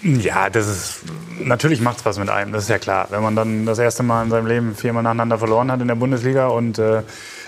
Ja, 0.02 0.50
das 0.50 0.68
ist 0.68 0.94
natürlich 1.40 1.80
macht's 1.80 2.04
was 2.04 2.18
mit 2.18 2.28
einem, 2.28 2.52
das 2.52 2.64
ist 2.64 2.68
ja 2.68 2.78
klar. 2.78 3.06
Wenn 3.08 3.22
man 3.22 3.34
dann 3.34 3.64
das 3.64 3.78
erste 3.78 4.02
Mal 4.02 4.24
in 4.24 4.30
seinem 4.30 4.46
Leben 4.46 4.74
viermal 4.74 5.02
nacheinander 5.02 5.38
verloren 5.38 5.72
hat 5.72 5.80
in 5.80 5.88
der 5.88 5.94
Bundesliga 5.94 6.48
und 6.48 6.78
äh, 6.78 7.00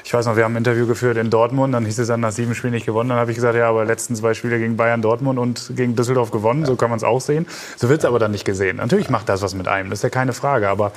ich 0.09 0.14
weiß 0.14 0.25
noch, 0.25 0.37
wir 0.37 0.44
haben 0.44 0.55
ein 0.55 0.64
Interview 0.64 0.87
geführt 0.87 1.18
in 1.18 1.29
Dortmund, 1.29 1.75
dann 1.75 1.85
hieß 1.85 1.99
es 1.99 2.09
dann 2.09 2.21
nach 2.21 2.33
sieben 2.33 2.55
Spielen 2.55 2.73
nicht 2.73 2.87
gewonnen. 2.87 3.11
Dann 3.11 3.18
habe 3.18 3.31
ich 3.31 3.35
gesagt, 3.35 3.55
ja, 3.55 3.68
aber 3.68 3.85
letzten 3.85 4.16
zwei 4.16 4.33
Spiele 4.33 4.59
gegen 4.59 4.79
Bayern, 4.79 5.03
Dortmund 5.03 5.38
und 5.38 5.73
gegen 5.77 5.97
Düsseldorf 5.97 6.31
gewonnen, 6.31 6.64
so 6.64 6.77
kann 6.77 6.88
man 6.88 6.97
es 6.97 7.05
auch 7.05 7.21
sehen. 7.21 7.47
So 7.77 7.90
wird 7.90 7.99
es 7.99 8.05
aber 8.07 8.18
dann 8.18 8.31
nicht 8.31 8.47
gesehen. 8.47 8.79
Natürlich 8.79 9.11
macht 9.11 9.29
das 9.29 9.42
was 9.42 9.55
mit 9.55 9.68
einem, 9.68 9.90
das 9.90 9.99
ist 9.99 10.05
ja 10.05 10.09
keine 10.09 10.33
Frage, 10.33 10.71
aber 10.71 10.92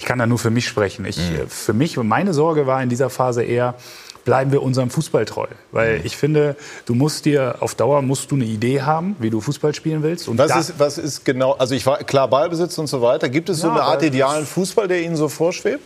ich 0.00 0.04
kann 0.04 0.18
da 0.18 0.26
nur 0.26 0.40
für 0.40 0.50
mich 0.50 0.66
sprechen. 0.66 1.04
Ich, 1.04 1.16
mhm. 1.16 1.48
Für 1.48 1.74
mich, 1.74 1.96
meine 1.96 2.34
Sorge 2.34 2.66
war 2.66 2.82
in 2.82 2.88
dieser 2.88 3.08
Phase 3.08 3.44
eher, 3.44 3.76
bleiben 4.24 4.50
wir 4.50 4.64
unserem 4.64 4.90
Fußball 4.90 5.26
treu. 5.26 5.46
Weil 5.70 6.00
ich 6.02 6.16
finde, 6.16 6.56
du 6.86 6.96
musst 6.96 7.24
dir 7.24 7.58
auf 7.60 7.76
Dauer 7.76 8.02
musst 8.02 8.32
du 8.32 8.34
eine 8.34 8.46
Idee 8.46 8.82
haben, 8.82 9.14
wie 9.20 9.30
du 9.30 9.40
Fußball 9.40 9.76
spielen 9.76 10.02
willst. 10.02 10.26
Und 10.26 10.38
was, 10.38 10.56
ist, 10.56 10.78
was 10.80 10.98
ist 10.98 11.24
genau, 11.24 11.52
also 11.52 11.76
ich 11.76 11.86
war 11.86 11.98
klar 11.98 12.26
Ballbesitz 12.26 12.76
und 12.78 12.88
so 12.88 13.00
weiter. 13.00 13.28
Gibt 13.28 13.48
es 13.48 13.60
so 13.60 13.68
ja, 13.68 13.74
eine 13.74 13.82
Art 13.84 14.02
idealen 14.02 14.44
Fußball, 14.44 14.88
der 14.88 15.02
Ihnen 15.02 15.14
so 15.14 15.28
vorschwebt? 15.28 15.84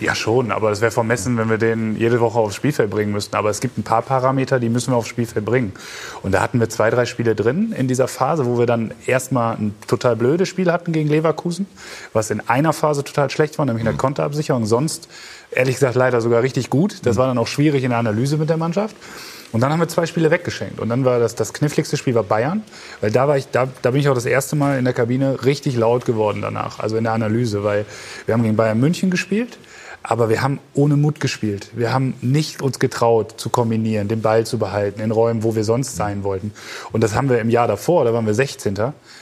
Ja, 0.00 0.14
schon, 0.14 0.52
aber 0.52 0.70
es 0.70 0.80
wäre 0.80 0.92
vermessen, 0.92 1.36
wenn 1.38 1.50
wir 1.50 1.58
den 1.58 1.96
jede 1.96 2.20
Woche 2.20 2.38
aufs 2.38 2.54
Spielfeld 2.54 2.88
bringen 2.88 3.10
müssten. 3.10 3.34
Aber 3.34 3.50
es 3.50 3.60
gibt 3.60 3.78
ein 3.78 3.82
paar 3.82 4.02
Parameter, 4.02 4.60
die 4.60 4.68
müssen 4.68 4.92
wir 4.92 4.96
aufs 4.96 5.08
Spielfeld 5.08 5.44
bringen. 5.44 5.72
Und 6.22 6.32
da 6.32 6.40
hatten 6.40 6.60
wir 6.60 6.68
zwei, 6.68 6.90
drei 6.90 7.04
Spiele 7.04 7.34
drin 7.34 7.72
in 7.76 7.88
dieser 7.88 8.06
Phase, 8.06 8.46
wo 8.46 8.58
wir 8.58 8.66
dann 8.66 8.92
erstmal 9.06 9.56
ein 9.56 9.74
total 9.88 10.14
blödes 10.14 10.48
Spiel 10.48 10.70
hatten 10.70 10.92
gegen 10.92 11.08
Leverkusen, 11.08 11.66
was 12.12 12.30
in 12.30 12.40
einer 12.48 12.72
Phase 12.72 13.02
total 13.02 13.28
schlecht 13.30 13.58
war, 13.58 13.66
nämlich 13.66 13.80
in 13.80 13.86
der 13.86 13.94
mhm. 13.94 13.98
Konterabsicherung. 13.98 14.66
Sonst, 14.66 15.08
ehrlich 15.50 15.74
gesagt, 15.74 15.96
leider 15.96 16.20
sogar 16.20 16.42
richtig 16.44 16.70
gut. 16.70 17.00
Das 17.04 17.16
war 17.16 17.26
dann 17.26 17.38
auch 17.38 17.48
schwierig 17.48 17.82
in 17.82 17.90
der 17.90 17.98
Analyse 17.98 18.36
mit 18.36 18.48
der 18.48 18.56
Mannschaft. 18.56 18.94
Und 19.50 19.62
dann 19.62 19.72
haben 19.72 19.80
wir 19.80 19.88
zwei 19.88 20.06
Spiele 20.06 20.30
weggeschenkt. 20.30 20.78
Und 20.78 20.90
dann 20.90 21.04
war 21.04 21.18
das, 21.18 21.34
das 21.34 21.52
kniffligste 21.52 21.96
Spiel 21.96 22.14
war 22.14 22.22
Bayern, 22.22 22.62
weil 23.00 23.10
da 23.10 23.26
war 23.26 23.36
ich, 23.36 23.48
da, 23.50 23.66
da 23.82 23.90
bin 23.90 24.00
ich 24.00 24.08
auch 24.08 24.14
das 24.14 24.26
erste 24.26 24.54
Mal 24.54 24.78
in 24.78 24.84
der 24.84 24.92
Kabine 24.94 25.42
richtig 25.44 25.74
laut 25.74 26.04
geworden 26.04 26.42
danach, 26.42 26.78
also 26.78 26.96
in 26.96 27.04
der 27.04 27.14
Analyse, 27.14 27.64
weil 27.64 27.86
wir 28.26 28.34
haben 28.34 28.42
gegen 28.42 28.56
Bayern 28.56 28.78
München 28.78 29.10
gespielt 29.10 29.58
aber 30.02 30.28
wir 30.28 30.42
haben 30.42 30.58
ohne 30.74 30.96
Mut 30.96 31.20
gespielt. 31.20 31.70
Wir 31.74 31.92
haben 31.92 32.14
nicht 32.20 32.62
uns 32.62 32.78
getraut 32.78 33.34
zu 33.36 33.50
kombinieren, 33.50 34.08
den 34.08 34.22
Ball 34.22 34.46
zu 34.46 34.58
behalten 34.58 35.00
in 35.00 35.10
Räumen, 35.10 35.42
wo 35.42 35.54
wir 35.54 35.64
sonst 35.64 35.96
sein 35.96 36.24
wollten. 36.24 36.52
Und 36.92 37.02
das 37.02 37.14
haben 37.14 37.28
wir 37.28 37.40
im 37.40 37.50
Jahr 37.50 37.68
davor, 37.68 38.04
da 38.04 38.12
waren 38.12 38.26
wir 38.26 38.34
16. 38.34 38.74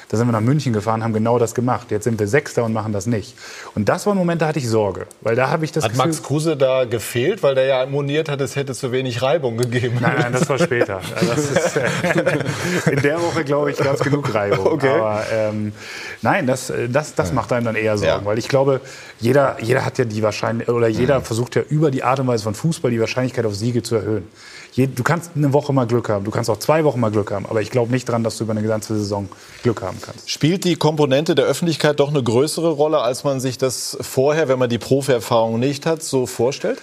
Da 0.09 0.17
sind 0.17 0.29
wir 0.29 0.33
nach 0.33 0.41
München 0.41 0.73
gefahren, 0.73 1.03
haben 1.03 1.13
genau 1.13 1.39
das 1.39 1.55
gemacht. 1.55 1.91
Jetzt 1.91 2.05
sind 2.05 2.21
wir 2.21 2.29
Sechster 2.29 2.63
und 2.63 2.73
machen 2.73 2.93
das 2.93 3.07
nicht. 3.07 3.35
Und 3.75 3.89
das 3.89 4.07
waren 4.07 4.17
Momente, 4.17 4.45
da 4.45 4.49
hatte 4.49 4.61
ich 4.61 4.69
Sorge, 4.69 5.07
weil 5.21 5.35
da 5.35 5.51
habe 5.51 5.65
ich 5.65 5.73
das 5.73 5.83
Hat 5.83 5.93
Gefühl, 5.93 6.07
Max 6.07 6.23
Kruse 6.23 6.57
da 6.57 6.85
gefehlt, 6.85 7.43
weil 7.43 7.57
der 7.57 7.65
ja 7.65 7.87
moniert 7.87 8.29
hat, 8.29 8.41
es 8.41 8.55
hätte 8.55 8.73
zu 8.73 8.93
wenig 8.93 9.23
Reibung 9.23 9.57
gegeben? 9.57 9.99
Nein, 10.01 10.17
nein, 10.21 10.33
das 10.33 10.49
war 10.49 10.59
später. 10.59 11.01
Das 11.27 11.51
ist, 11.51 11.77
äh, 11.77 12.91
in 12.93 13.03
der 13.03 13.21
Woche 13.21 13.43
glaube 13.45 13.71
ich 13.71 13.79
ganz 13.79 14.01
genug 14.01 14.33
Reibung. 14.33 14.67
Okay. 14.67 14.89
Aber 14.89 15.25
ähm, 15.33 15.73
nein, 16.23 16.47
das, 16.47 16.73
das, 16.89 17.15
das 17.15 17.33
macht 17.33 17.53
einem 17.53 17.67
dann 17.67 17.75
eher 17.75 17.99
Sorgen, 17.99 18.21
ja. 18.21 18.25
weil 18.25 18.39
ich 18.39 18.49
glaube, 18.49 18.81
jeder, 19.19 19.57
jeder 19.61 19.85
hat 19.85 19.99
ja 19.99 20.05
die 20.05 20.23
Wahrscheinlichkeit 20.23 20.75
oder 20.75 20.89
jeder 20.89 21.21
mhm. 21.21 21.25
versucht 21.25 21.57
ja 21.57 21.63
über 21.63 21.91
die 21.91 22.05
Art 22.05 22.21
und 22.21 22.29
Weise 22.29 22.45
von 22.45 22.55
Fußball 22.55 22.91
die 22.91 23.01
Wahrscheinlichkeit 23.01 23.45
auf 23.45 23.55
Siege 23.55 23.83
zu 23.83 23.97
erhöhen. 23.97 24.29
Du 24.77 25.03
kannst 25.03 25.31
eine 25.35 25.55
Woche 25.55 25.73
mal 25.73 25.87
Glück 25.87 26.11
haben, 26.11 26.27
du 26.27 26.31
kannst 26.31 26.51
auch 26.51 26.59
zwei 26.59 26.85
Wochen 26.85 27.01
mal 27.01 27.11
Glück 27.11 27.31
haben, 27.31 27.47
aber 27.47 27.63
ich 27.63 27.71
glaube 27.71 27.91
nicht 27.91 28.07
daran, 28.09 28.23
dass 28.23 28.37
du 28.37 28.45
über 28.45 28.53
eine 28.53 28.63
ganze 28.63 28.95
Saison 28.95 29.27
Glück 29.63 29.81
haben 29.81 29.97
kannst. 30.03 30.31
Spielt 30.31 30.65
die 30.65 30.77
Komponente 30.77 31.35
der 31.35 31.47
Öffentlichkeit 31.47 31.99
doch 31.99 32.11
eine 32.11 32.23
größere 32.23 32.69
Rolle, 32.71 33.01
als 33.01 33.25
man 33.25 33.41
sich 33.41 33.57
das 33.57 33.97
vorher, 34.03 34.49
wenn 34.49 34.59
man 34.59 34.69
die 34.69 34.79
Profi-Erfahrung 34.79 35.59
nicht 35.59 35.87
hat, 35.87 36.03
so 36.03 36.27
vorstellt? 36.27 36.83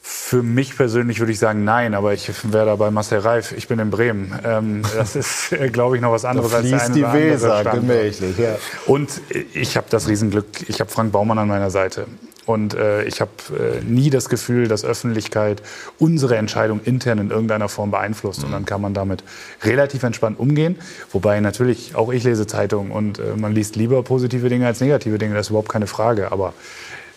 Für 0.00 0.42
mich 0.42 0.74
persönlich 0.74 1.18
würde 1.18 1.32
ich 1.32 1.38
sagen 1.38 1.64
nein, 1.64 1.94
aber 1.94 2.14
ich 2.14 2.30
wäre 2.50 2.64
da 2.64 2.76
bei 2.76 2.90
Marcel 2.90 3.18
Reif. 3.18 3.52
Ich 3.52 3.68
bin 3.68 3.78
in 3.78 3.90
Bremen. 3.90 4.32
Ähm, 4.42 4.82
das 4.96 5.14
ist, 5.14 5.52
äh, 5.52 5.68
glaube 5.68 5.96
ich, 5.96 6.02
noch 6.02 6.12
was 6.12 6.24
anderes 6.24 6.50
da 6.50 6.58
als 6.58 6.92
die 6.92 7.02
Weser, 7.02 7.62
gemächlich. 7.64 8.38
Ja. 8.38 8.56
Und 8.86 9.10
ich 9.52 9.76
habe 9.76 9.86
das 9.90 10.08
Riesenglück. 10.08 10.46
Ich 10.68 10.80
habe 10.80 10.90
Frank 10.90 11.12
Baumann 11.12 11.38
an 11.38 11.48
meiner 11.48 11.70
Seite. 11.70 12.06
Und 12.48 12.72
äh, 12.72 13.04
ich 13.04 13.20
habe 13.20 13.30
äh, 13.50 13.84
nie 13.84 14.08
das 14.08 14.30
Gefühl, 14.30 14.68
dass 14.68 14.82
Öffentlichkeit 14.82 15.62
unsere 15.98 16.36
Entscheidung 16.38 16.80
intern 16.82 17.18
in 17.18 17.30
irgendeiner 17.30 17.68
Form 17.68 17.90
beeinflusst. 17.90 18.40
Mhm. 18.40 18.46
Und 18.46 18.52
dann 18.52 18.64
kann 18.64 18.80
man 18.80 18.94
damit 18.94 19.22
relativ 19.62 20.02
entspannt 20.02 20.40
umgehen. 20.40 20.78
Wobei 21.12 21.40
natürlich 21.40 21.94
auch 21.94 22.10
ich 22.10 22.24
lese 22.24 22.46
Zeitungen 22.46 22.90
und 22.90 23.18
äh, 23.18 23.36
man 23.36 23.54
liest 23.54 23.76
lieber 23.76 24.02
positive 24.02 24.48
Dinge 24.48 24.66
als 24.66 24.80
negative 24.80 25.18
Dinge. 25.18 25.34
Das 25.34 25.46
ist 25.46 25.50
überhaupt 25.50 25.68
keine 25.68 25.86
Frage. 25.86 26.32
Aber 26.32 26.54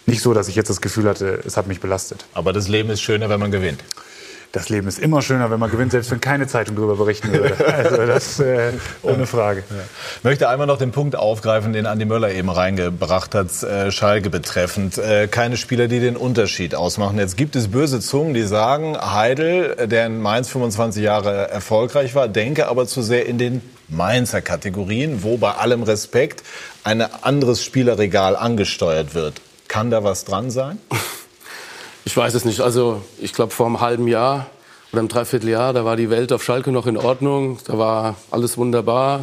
nicht 0.06 0.22
so, 0.22 0.34
dass 0.34 0.50
ich 0.50 0.56
jetzt 0.56 0.70
das 0.70 0.82
Gefühl 0.82 1.08
hatte, 1.08 1.42
es 1.46 1.56
hat 1.56 1.66
mich 1.66 1.80
belastet. 1.80 2.26
Aber 2.34 2.52
das 2.52 2.68
Leben 2.68 2.90
ist 2.90 3.02
schöner, 3.02 3.30
wenn 3.30 3.40
man 3.40 3.52
gewinnt 3.52 3.82
das 4.52 4.70
Leben 4.70 4.88
ist 4.88 5.00
immer 5.00 5.22
schöner, 5.22 5.50
wenn 5.50 5.60
man 5.60 5.72
gewinnt, 5.72 5.92
selbst 5.92 6.12
wenn 6.12 6.20
keine 6.20 6.46
Zeitung 6.46 6.76
darüber 6.76 6.96
berichten 6.96 7.32
würde. 7.32 7.56
Also 7.72 8.06
das 8.06 8.40
äh, 8.40 8.74
ohne 9.02 9.26
Frage. 9.26 9.64
Ja. 9.70 9.76
Ich 10.18 10.24
möchte 10.24 10.50
einmal 10.50 10.68
noch 10.68 10.78
den 10.78 10.92
Punkt 10.92 11.16
aufgreifen, 11.16 11.74
den 11.74 11.86
Andi 11.86 12.06
Möller 12.06 12.32
eben 12.32 12.50
reingebracht 12.50 13.34
hat, 13.34 13.64
äh, 13.64 13.92
Schalke 13.92 14.30
betreffend. 14.30 14.98
Äh, 14.98 15.28
keine 15.28 15.58
Spieler, 15.58 15.88
die 15.88 16.00
den 16.00 16.18
Unterschied 16.18 16.76
ausmachen. 16.76 17.18
Jetzt 17.18 17.38
gibt 17.38 17.56
es 17.56 17.70
böse 17.70 18.02
Zungen, 18.02 18.34
die 18.34 18.44
sagen, 18.44 18.98
Heidel, 18.98 19.88
der 19.88 20.06
in 20.06 20.22
Mainz 20.22 20.50
25 20.50 21.02
Jahre 21.02 21.50
erfolgreich 21.50 22.14
war, 22.14 22.28
denke 22.28 22.68
aber 22.68 22.86
zu 22.88 23.02
sehr 23.02 23.26
in 23.26 23.38
den 23.38 23.62
Mainzer 23.88 24.42
Kategorien, 24.42 25.24
wo 25.24 25.38
bei 25.38 25.52
allem 25.52 25.84
Respekt 25.84 26.44
ein 26.84 27.02
anderes 27.02 27.64
Spielerregal 27.64 28.36
angesteuert 28.36 29.16
wird. 29.16 29.42
Kann 29.68 29.92
da 29.92 30.04
was 30.04 30.26
dran 30.26 30.52
sein? 30.52 30.78
Ich 32.04 32.18
weiß 32.18 32.34
es 32.34 32.46
nicht. 32.46 32.62
Also 32.62 33.02
ich 33.20 33.34
glaube 33.34 33.52
vor 33.52 33.68
einem 33.68 33.80
halben 33.80 34.08
Jahr 34.08 34.48
oder 34.92 35.00
einem 35.00 35.08
Dreivierteljahr, 35.08 35.74
da 35.74 35.86
war 35.86 35.96
die 35.96 36.10
Welt 36.10 36.34
auf 36.34 36.44
Schalke 36.44 36.72
noch 36.72 36.88
in 36.88 36.98
Ordnung. 36.98 37.60
Da 37.66 37.78
war 37.78 38.16
alles 38.32 38.58
wunderbar. 38.58 39.22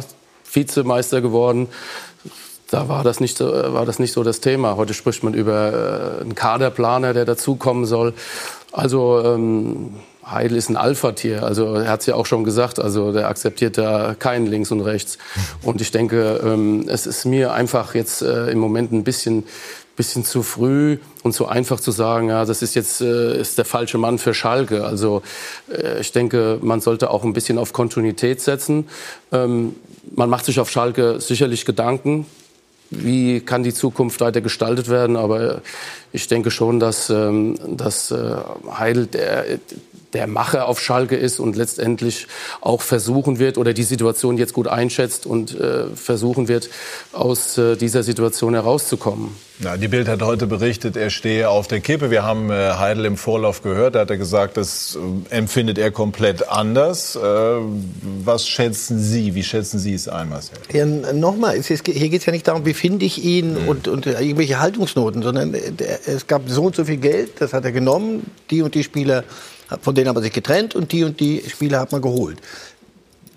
Vizemeister 0.51 1.21
geworden. 1.21 1.67
Da 2.71 2.87
war 2.87 3.03
das 3.03 3.19
nicht 3.19 3.37
so, 3.37 3.51
war 3.51 3.85
das, 3.85 3.99
nicht 3.99 4.13
so 4.13 4.23
das 4.23 4.41
Thema. 4.41 4.77
Heute 4.77 4.93
spricht 4.93 5.23
man 5.23 5.33
über 5.33 6.17
äh, 6.19 6.21
einen 6.21 6.35
Kaderplaner, 6.35 7.13
der 7.13 7.25
dazukommen 7.25 7.85
soll. 7.85 8.13
Also 8.71 9.21
ähm, 9.25 9.95
Heidel 10.25 10.57
ist 10.57 10.69
ein 10.69 10.77
Alpha-Tier. 10.77 11.43
Also 11.43 11.75
er 11.75 11.89
hat 11.89 12.01
es 12.01 12.05
ja 12.05 12.15
auch 12.15 12.25
schon 12.25 12.43
gesagt. 12.43 12.79
Also 12.79 13.11
der 13.11 13.27
akzeptiert 13.27 13.77
da 13.77 14.15
keinen 14.17 14.45
links 14.45 14.71
und 14.71 14.81
rechts. 14.81 15.17
Und 15.63 15.81
ich 15.81 15.91
denke, 15.91 16.39
ähm, 16.43 16.85
es 16.87 17.07
ist 17.07 17.25
mir 17.25 17.53
einfach 17.53 17.95
jetzt 17.95 18.21
äh, 18.21 18.51
im 18.51 18.59
Moment 18.59 18.91
ein 18.91 19.03
bisschen 19.03 19.45
bisschen 19.99 20.23
zu 20.23 20.43
früh 20.43 20.97
und 21.23 21.33
zu 21.33 21.49
einfach 21.49 21.81
zu 21.81 21.91
sagen, 21.91 22.29
ja, 22.29 22.45
das 22.45 22.61
ist 22.61 22.73
jetzt 22.73 23.01
äh, 23.01 23.37
ist 23.37 23.57
der 23.57 23.65
falsche 23.65 23.97
Mann 23.97 24.17
für 24.17 24.33
Schalke. 24.33 24.85
Also 24.85 25.21
äh, 25.69 25.99
ich 25.99 26.13
denke, 26.13 26.57
man 26.61 26.79
sollte 26.79 27.09
auch 27.09 27.25
ein 27.25 27.33
bisschen 27.33 27.57
auf 27.57 27.73
Kontinuität 27.73 28.39
setzen. 28.39 28.87
Ähm, 29.33 29.75
man 30.15 30.29
macht 30.29 30.45
sich 30.45 30.61
auf 30.61 30.71
Schalke 30.71 31.19
sicherlich 31.19 31.65
Gedanken, 31.65 32.25
wie 32.89 33.41
kann 33.41 33.63
die 33.63 33.73
Zukunft 33.73 34.21
weiter 34.21 34.39
gestaltet 34.39 34.87
werden. 34.87 35.17
Aber 35.17 35.61
ich 36.13 36.29
denke 36.29 36.49
schon, 36.49 36.79
dass, 36.79 37.09
ähm, 37.09 37.59
dass 37.67 38.11
äh, 38.11 38.35
Heidel 38.71 39.05
der, 39.05 39.59
der 40.13 40.27
Macher 40.27 40.67
auf 40.67 40.79
Schalke 40.79 41.15
ist 41.15 41.39
und 41.39 41.55
letztendlich 41.55 42.27
auch 42.61 42.81
versuchen 42.81 43.39
wird 43.39 43.57
oder 43.57 43.73
die 43.73 43.83
Situation 43.83 44.37
jetzt 44.37 44.53
gut 44.53 44.67
einschätzt 44.67 45.25
und 45.25 45.59
äh, 45.59 45.85
versuchen 45.95 46.47
wird, 46.47 46.69
aus 47.13 47.57
äh, 47.57 47.75
dieser 47.75 48.03
Situation 48.03 48.53
herauszukommen. 48.53 49.35
Ja, 49.61 49.75
die 49.75 49.89
Bild 49.89 50.07
hat 50.07 50.21
heute 50.21 50.47
berichtet, 50.47 50.95
er 50.95 51.09
stehe 51.09 51.49
auf 51.49 51.67
der 51.67 51.81
Kippe. 51.81 52.09
Wir 52.09 52.23
haben 52.23 52.49
äh, 52.49 52.75
Heidel 52.77 53.03
im 53.03 53.17
Vorlauf 53.17 53.61
gehört. 53.61 53.95
Da 53.95 53.99
hat 53.99 54.09
er 54.09 54.17
gesagt, 54.17 54.55
das 54.55 54.97
äh, 55.31 55.35
empfindet 55.35 55.77
er 55.77 55.91
komplett 55.91 56.47
anders. 56.47 57.17
Äh, 57.17 57.19
was 58.23 58.47
schätzen 58.47 58.99
Sie? 58.99 59.35
Wie 59.35 59.43
schätzen 59.43 59.77
Sie 59.77 59.93
es 59.93 60.07
ein, 60.07 60.29
Marcel? 60.29 60.57
Ja, 60.71 60.85
Nochmal, 60.85 61.61
hier 61.61 62.09
geht 62.09 62.21
es 62.21 62.25
ja 62.25 62.31
nicht 62.31 62.47
darum, 62.47 62.65
wie 62.65 62.73
finde 62.73 63.05
ich 63.05 63.23
ihn 63.23 63.61
mhm. 63.61 63.67
und, 63.67 63.87
und 63.89 64.05
irgendwelche 64.05 64.61
Haltungsnoten, 64.61 65.21
sondern 65.21 65.53
es 65.53 66.25
gab 66.27 66.43
so 66.47 66.63
und 66.63 66.75
so 66.75 66.85
viel 66.85 66.97
Geld, 66.97 67.41
das 67.41 67.51
hat 67.51 67.65
er 67.65 67.73
genommen. 67.73 68.31
Die 68.49 68.61
und 68.61 68.75
die 68.75 68.83
Spieler, 68.85 69.25
von 69.81 69.95
denen 69.95 70.07
hat 70.07 70.15
man 70.15 70.23
sich 70.23 70.33
getrennt 70.33 70.75
und 70.75 70.91
die 70.91 71.03
und 71.03 71.19
die 71.19 71.43
Spieler 71.47 71.79
hat 71.79 71.91
man 71.91 72.01
geholt 72.01 72.39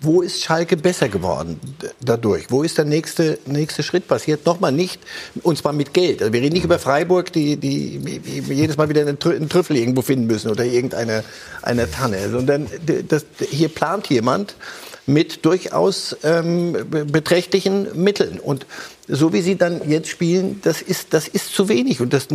wo 0.03 0.21
ist 0.21 0.43
Schalke 0.43 0.75
besser 0.75 1.07
geworden 1.07 1.59
dadurch? 2.01 2.45
Wo 2.49 2.61
ist 2.61 2.77
der 2.77 2.85
nächste, 2.85 3.39
nächste 3.45 3.83
Schritt 3.83 4.07
passiert? 4.07 4.45
Nochmal 4.45 4.73
nicht, 4.73 4.99
und 5.43 5.57
zwar 5.57 5.71
mit 5.71 5.93
Geld. 5.93 6.21
Also 6.21 6.33
wir 6.33 6.41
reden 6.41 6.53
nicht 6.53 6.65
über 6.65 6.77
Freiburg, 6.77 7.31
die, 7.31 7.55
die, 7.55 7.99
die 7.99 8.53
jedes 8.53 8.75
Mal 8.75 8.89
wieder 8.89 9.01
einen, 9.01 9.17
Trüffel 9.17 9.77
irgendwo 9.77 10.01
finden 10.01 10.27
müssen 10.27 10.51
oder 10.51 10.65
irgendeine 10.65 11.23
eine 11.61 11.89
Tanne, 11.89 12.29
sondern 12.29 12.67
das, 13.07 13.25
hier 13.49 13.69
plant 13.69 14.07
jemand, 14.07 14.55
mit 15.05 15.45
durchaus 15.45 16.15
ähm, 16.23 16.75
beträchtlichen 16.89 17.87
Mitteln. 18.01 18.39
Und 18.39 18.65
so 19.07 19.33
wie 19.33 19.41
sie 19.41 19.57
dann 19.57 19.89
jetzt 19.89 20.09
spielen, 20.09 20.61
das 20.63 20.81
ist, 20.81 21.13
das 21.13 21.27
ist 21.27 21.53
zu 21.53 21.67
wenig 21.67 21.99
und 21.99 22.13
das, 22.13 22.27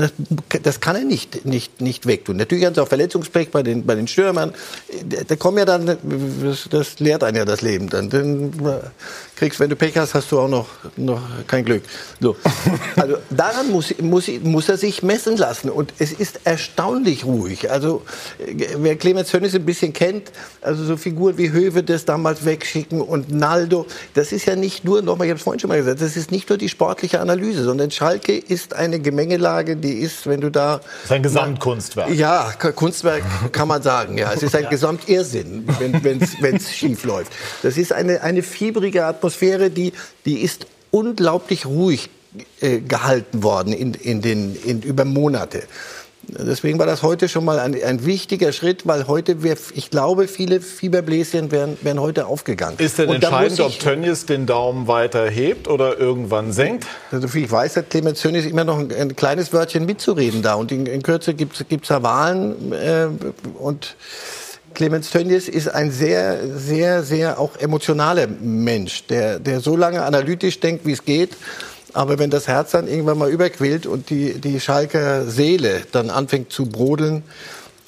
das 0.63 0.81
kann 0.81 0.97
er 0.97 1.05
nicht, 1.05 1.47
nicht, 1.47 1.81
nicht 1.81 2.07
wegtun. 2.07 2.37
Natürlich 2.37 2.67
haben 2.67 2.75
sie 2.75 2.83
auch 2.83 2.89
Verletzungspech 2.89 3.51
bei 3.51 3.63
den, 3.63 3.87
bei 3.87 3.95
den 3.95 4.07
Stürmern. 4.07 4.53
Da 5.27 5.37
kommen 5.37 5.59
ja 5.59 5.65
dann, 5.65 5.87
das, 6.43 6.69
das 6.71 7.01
lehrt 7.01 7.25
einen 7.25 7.39
ja 7.39 7.45
das 7.45 7.63
Leben 7.63 7.89
dann. 7.89 8.11
dann 8.11 8.53
kriegst, 9.39 9.61
wenn 9.61 9.71
du 9.71 9.77
Pech 9.77 9.97
hast, 9.97 10.15
hast 10.15 10.33
du 10.33 10.41
auch 10.41 10.49
noch, 10.49 10.67
noch 10.97 11.23
kein 11.47 11.65
Glück. 11.65 11.83
So. 12.21 12.37
Also 12.97 13.19
daran 13.31 13.71
muss, 13.71 13.95
muss, 14.01 14.29
muss 14.43 14.69
er 14.69 14.77
sich 14.77 15.05
messen 15.05 15.37
lassen 15.37 15.71
und 15.71 15.93
es 15.99 16.11
ist 16.11 16.41
erstaunlich 16.43 17.25
ruhig. 17.25 17.71
Also 17.71 18.03
wer 18.77 18.97
Clemens 18.97 19.33
Hönes 19.33 19.55
ein 19.55 19.65
bisschen 19.65 19.93
kennt, 19.93 20.33
also 20.61 20.85
so 20.85 20.97
Figuren 20.97 21.39
wie 21.39 21.53
Höwe 21.53 21.85
das 21.85 22.05
damals 22.05 22.45
wegschicken 22.45 23.01
und 23.01 23.31
Naldo, 23.31 23.87
das 24.15 24.33
ist 24.33 24.47
ja 24.47 24.57
nicht 24.57 24.85
nur, 24.85 25.03
nochmal, 25.03 25.29
ich 25.29 25.31
habe 25.31 25.39
es 25.39 25.45
vorhin 25.45 25.61
schon 25.61 25.69
mal 25.69 25.79
gesagt, 25.79 26.01
das 26.01 26.17
ist 26.17 26.33
nicht 26.33 26.49
nur 26.49 26.59
die 26.59 26.68
sportliche 26.69 27.21
Analyse, 27.21 27.65
sondern 27.65 27.91
Schalke 27.91 28.37
ist 28.37 28.75
eine 28.75 29.01
Gemengelage, 29.01 29.77
die 29.77 29.95
ist, 29.95 30.27
wenn 30.27 30.41
du 30.41 30.51
da... 30.51 30.79
Das 30.79 31.05
ist 31.05 31.13
ein 31.13 31.23
Gesamtkunstwerk. 31.23 32.11
Ja, 32.11 32.53
Kunstwerk 32.75 33.23
kann 33.53 33.69
man 33.69 33.83
sagen, 33.83 34.19
ja. 34.19 34.33
Es 34.33 34.43
ist 34.43 34.55
ein 34.55 34.65
ja. 34.65 34.71
Gesamtirrsinn, 34.71 35.67
wenn 35.79 36.57
es 36.57 36.73
schief 36.75 37.05
läuft. 37.05 37.33
Das 37.63 37.77
ist 37.77 37.93
eine, 37.93 38.23
eine 38.23 38.43
fiebrige 38.43 39.05
Atmosphäre, 39.05 39.71
die, 39.71 39.93
die 40.25 40.41
ist 40.41 40.67
unglaublich 40.91 41.67
ruhig 41.67 42.11
äh, 42.61 42.81
gehalten 42.81 43.43
worden 43.43 43.73
in, 43.73 43.95
in 43.95 44.21
den, 44.21 44.55
in, 44.55 44.83
über 44.83 45.05
Monate. 45.05 45.63
Deswegen 46.29 46.79
war 46.79 46.87
das 46.87 47.03
heute 47.03 47.29
schon 47.29 47.45
mal 47.45 47.59
ein, 47.59 47.75
ein 47.83 48.05
wichtiger 48.05 48.53
Schritt, 48.53 48.87
weil 48.87 49.07
heute, 49.07 49.43
wär, 49.43 49.57
ich 49.75 49.91
glaube, 49.91 50.29
viele 50.29 50.61
Fieberbläschen 50.61 51.51
wären, 51.51 51.79
wären 51.81 52.01
heute 52.01 52.27
aufgegangen. 52.27 52.77
Ist 52.79 52.99
denn 52.99 53.09
entscheidend, 53.09 53.61
ob 53.61 53.79
Tönnies 53.79 54.27
den 54.27 54.45
Daumen 54.45 54.87
weiter 54.87 55.29
hebt 55.29 55.69
oder 55.69 55.99
irgendwann 55.99 56.53
senkt? 56.53 56.87
Also, 57.11 57.29
ich 57.35 57.51
weiß, 57.51 57.77
hat 57.79 57.91
Clemens 57.91 58.21
Tönnies 58.21 58.45
immer 58.45 58.65
noch 58.65 58.79
ein, 58.79 58.93
ein, 58.93 59.17
kleines 59.17 59.53
Wörtchen 59.53 59.87
mitzureden 59.87 60.43
da. 60.43 60.55
Und 60.55 60.71
in, 60.71 60.85
in 60.85 61.03
Kürze 61.03 61.33
gibt 61.33 61.61
es 61.61 61.89
da 61.89 62.03
Wahlen. 62.03 62.73
Äh, 62.73 63.07
und 63.59 63.97
Clemens 64.75 65.11
Tönnies 65.11 65.49
ist 65.49 65.69
ein 65.69 65.91
sehr, 65.91 66.57
sehr, 66.57 67.03
sehr 67.03 67.39
auch 67.41 67.57
emotionaler 67.57 68.27
Mensch, 68.27 69.07
der, 69.07 69.39
der 69.39 69.61
so 69.61 69.77
lange 69.77 70.03
analytisch 70.03 70.61
denkt, 70.61 70.85
wie 70.85 70.93
es 70.93 71.05
geht 71.05 71.37
aber 71.95 72.19
wenn 72.19 72.31
das 72.31 72.49
Herz 72.49 72.73
dann 72.73 72.89
irgendwann 72.89 73.19
mal 73.19 73.31
überquillt 73.31 73.87
und 73.87 74.11
die, 74.11 74.35
die 74.35 74.61
Schalker 74.61 75.27
Seele 75.27 75.83
dann 75.93 76.11
anfängt 76.11 76.53
zu 76.53 76.67
brodeln, 76.67 77.23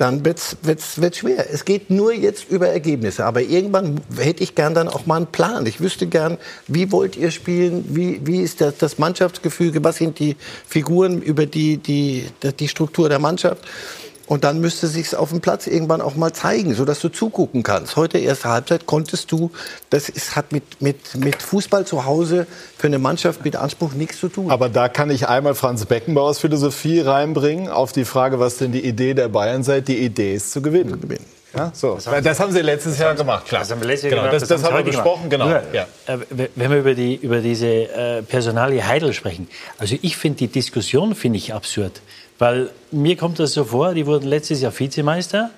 dann 0.01 0.25
wird's, 0.25 0.57
wird's, 0.63 0.99
wird's 0.99 1.19
schwer. 1.19 1.53
Es 1.53 1.67
geht 1.67 1.91
nur 1.91 2.15
jetzt 2.15 2.51
über 2.51 2.69
Ergebnisse. 2.69 3.27
Aber 3.27 3.43
irgendwann 3.43 4.01
hätte 4.17 4.43
ich 4.43 4.55
gern 4.55 4.73
dann 4.73 4.89
auch 4.89 5.05
mal 5.05 5.17
einen 5.17 5.27
Plan. 5.27 5.67
Ich 5.67 5.83
wüsste 5.83 6.07
gern, 6.07 6.39
wie 6.69 6.91
wollt 6.91 7.17
ihr 7.17 7.31
spielen? 7.31 7.85
Wie, 7.91 8.19
wie 8.25 8.41
ist 8.41 8.63
das, 8.63 8.79
das 8.79 8.99
Mannschaftsgefüge? 8.99 9.85
Was 9.85 9.97
sind 9.97 10.19
die 10.19 10.37
Figuren 10.67 11.21
über 11.21 11.45
die, 11.45 11.77
die, 11.77 12.25
die 12.59 12.69
Struktur 12.69 13.11
der 13.11 13.19
Mannschaft? 13.19 13.63
Und 14.31 14.45
dann 14.45 14.61
müsste 14.61 14.87
sich 14.87 15.17
auf 15.17 15.31
dem 15.31 15.41
Platz 15.41 15.67
irgendwann 15.67 16.01
auch 16.01 16.15
mal 16.15 16.33
zeigen, 16.33 16.73
sodass 16.73 17.01
du 17.01 17.09
zugucken 17.09 17.65
kannst. 17.65 17.97
Heute 17.97 18.17
erste 18.19 18.49
Halbzeit 18.49 18.87
konntest 18.87 19.33
du, 19.33 19.51
das 19.91 20.09
ist, 20.09 20.37
hat 20.37 20.53
mit, 20.53 20.81
mit, 20.81 21.17
mit 21.17 21.43
Fußball 21.43 21.85
zu 21.85 22.05
Hause 22.05 22.47
für 22.79 22.87
eine 22.87 23.01
Mannschaft 23.01 23.45
mit 23.45 23.57
Anspruch 23.57 23.93
nichts 23.93 24.21
zu 24.21 24.29
tun. 24.29 24.53
Aber 24.53 24.69
da 24.69 24.89
kann 24.89 25.11
ich 25.11 25.27
einmal 25.27 25.57
Franz 25.57 25.85
Beckenbauers 25.85 26.39
Philosophie 26.39 27.01
reinbringen 27.01 27.69
auf 27.69 27.91
die 27.91 28.05
Frage, 28.05 28.39
was 28.39 28.59
denn 28.59 28.71
die 28.71 28.87
Idee 28.87 29.15
der 29.15 29.29
Bayern 29.31 29.65
sei. 29.65 29.81
Die 29.81 29.99
Idee 29.99 30.37
ist 30.37 30.53
zu 30.53 30.63
gewinnen. 30.63 30.91
Zu 30.91 30.99
gewinnen. 30.99 31.27
Ja, 31.53 31.73
so. 31.75 31.97
Das 31.97 32.07
haben, 32.07 32.23
das 32.23 32.39
haben, 32.39 32.53
Sie 32.53 32.61
letztes 32.61 33.01
Jahr 33.01 33.17
gemacht, 33.17 33.47
klar. 33.47 33.63
Das 33.63 33.73
haben 33.73 33.81
wir 33.81 33.89
letztes 33.89 34.05
Jahr 34.05 34.11
genau, 34.11 34.23
gemacht. 34.31 34.43
Das, 34.43 34.49
das, 34.49 34.63
das 34.63 34.71
haben 34.71 34.79
wir 34.79 34.85
besprochen, 34.85 35.29
genau. 35.29 35.49
Nur, 35.49 35.63
ja. 35.73 35.87
Äh, 36.07 36.19
wenn 36.55 36.71
wir 36.71 36.79
über, 36.79 36.95
die, 36.95 37.17
über 37.17 37.41
diese 37.41 37.67
äh, 37.67 38.23
Personalie 38.23 38.87
Heidel 38.87 39.13
sprechen, 39.13 39.49
also 39.79 39.97
ich 40.01 40.17
finde 40.17 40.39
die 40.39 40.49
Diskussion 40.49 41.17
finde 41.17 41.39
ich 41.39 41.53
absurd. 41.53 42.01
Weil 42.41 42.71
mir 42.91 43.17
kommt 43.17 43.39
das 43.39 43.53
so 43.53 43.65
vor, 43.65 43.93
die 43.93 44.07
wurden 44.07 44.27
letztes 44.27 44.63
Jahr 44.63 44.73
Vizemeister, 44.77 45.51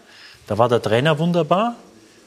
da 0.49 0.59
war 0.59 0.68
der 0.68 0.83
Trainer 0.83 1.16
wunderbar, 1.16 1.77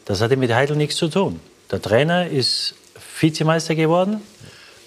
das 0.06 0.22
hatte 0.22 0.38
mit 0.38 0.54
Heidel 0.54 0.78
nichts 0.78 0.96
zu 0.96 1.10
tun. 1.10 1.42
Der 1.70 1.82
Trainer 1.82 2.28
ist 2.30 2.74
Vizemeister 3.20 3.76
geworden 3.76 4.22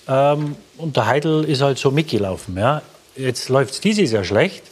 ähm, 0.09 0.57
und 0.79 0.97
der 0.97 1.05
Heidel 1.05 1.45
ist 1.45 1.61
halt 1.61 1.77
so 1.77 1.91
mitgelaufen. 1.91 2.57
Ja. 2.57 2.81
Jetzt 3.15 3.51
läuft 3.51 3.75
es 3.75 3.81
dieses 3.81 4.11
Jahr 4.11 4.25
schlecht, 4.25 4.63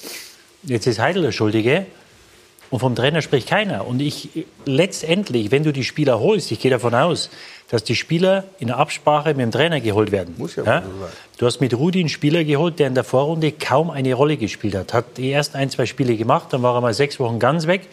jetzt 0.63 0.87
ist 0.87 0.99
Heidel 0.99 1.21
der 1.21 1.33
Schuldige 1.33 1.85
und 2.71 2.81
vom 2.81 2.95
Trainer 2.95 3.23
spricht 3.23 3.49
keiner. 3.49 3.87
Und 3.87 4.01
ich 4.01 4.29
letztendlich, 4.65 5.51
wenn 5.51 5.63
du 5.63 5.73
die 5.73 5.85
Spieler 5.85 6.21
holst, 6.21 6.51
ich 6.51 6.61
gehe 6.61 6.71
davon 6.71 6.95
aus, 6.95 7.31
dass 7.69 7.85
die 7.85 7.97
Spieler 7.97 8.45
in 8.59 8.69
der 8.69 8.79
Absprache 8.79 9.31
mit 9.31 9.41
dem 9.41 9.51
Trainer 9.51 9.81
geholt 9.81 10.13
werden. 10.13 10.35
Muss 10.39 10.57
ja, 10.57 10.65
ja? 10.65 10.83
Du 11.39 11.47
hast 11.47 11.61
mit 11.61 11.75
Rudi 11.75 12.01
einen 12.01 12.09
Spieler 12.09 12.45
geholt, 12.45 12.79
der 12.79 12.87
in 12.87 12.95
der 12.95 13.05
Vorrunde 13.05 13.53
kaum 13.53 13.91
eine 13.91 14.15
Rolle 14.15 14.37
gespielt 14.37 14.75
hat. 14.75 14.95
Hat 14.95 15.17
die 15.17 15.33
ersten 15.33 15.57
ein, 15.57 15.71
zwei 15.71 15.87
Spiele 15.87 16.17
gemacht, 16.17 16.53
dann 16.53 16.63
war 16.63 16.75
er 16.75 16.81
mal 16.81 16.95
sechs 16.95 17.19
Wochen 17.19 17.39
ganz 17.39 17.67
weg. 17.67 17.89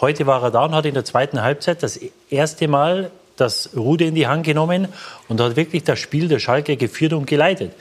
Heute 0.00 0.26
war 0.26 0.42
er 0.42 0.50
da 0.50 0.64
und 0.64 0.74
hat 0.74 0.86
in 0.86 0.94
der 0.94 1.04
zweiten 1.04 1.42
Halbzeit 1.42 1.82
das 1.82 2.00
erste 2.28 2.68
Mal 2.68 3.10
das 3.36 3.70
Rudi 3.76 4.06
in 4.06 4.14
die 4.14 4.26
Hand 4.26 4.44
genommen 4.44 4.88
und 5.28 5.40
hat 5.40 5.56
wirklich 5.56 5.84
das 5.84 5.98
Spiel 5.98 6.28
der 6.28 6.38
Schalke 6.38 6.76
geführt 6.76 7.12
und 7.12 7.26
geleitet. 7.26 7.72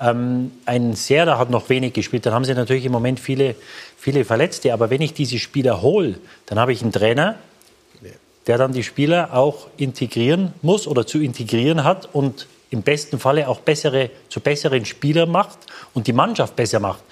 Ähm, 0.00 0.52
ein 0.66 0.94
Serda 0.94 1.38
hat 1.38 1.50
noch 1.50 1.68
wenig 1.68 1.92
gespielt. 1.92 2.26
Dann 2.26 2.32
haben 2.32 2.44
sie 2.44 2.54
natürlich 2.54 2.84
im 2.84 2.92
Moment 2.92 3.20
viele, 3.20 3.54
viele 3.96 4.24
Verletzte. 4.24 4.72
Aber 4.72 4.90
wenn 4.90 5.02
ich 5.02 5.12
diese 5.12 5.38
Spieler 5.38 5.82
hole, 5.82 6.16
dann 6.46 6.58
habe 6.58 6.72
ich 6.72 6.82
einen 6.82 6.92
Trainer, 6.92 7.36
der 8.46 8.58
dann 8.58 8.72
die 8.72 8.82
Spieler 8.82 9.34
auch 9.34 9.68
integrieren 9.76 10.52
muss 10.62 10.86
oder 10.86 11.06
zu 11.06 11.18
integrieren 11.18 11.84
hat 11.84 12.08
und 12.12 12.46
im 12.70 12.82
besten 12.82 13.18
Falle 13.18 13.48
auch 13.48 13.60
bessere, 13.60 14.10
zu 14.28 14.40
besseren 14.40 14.84
Spielern 14.84 15.30
macht 15.30 15.58
und 15.92 16.06
die 16.06 16.12
Mannschaft 16.12 16.56
besser 16.56 16.80
macht. 16.80 17.02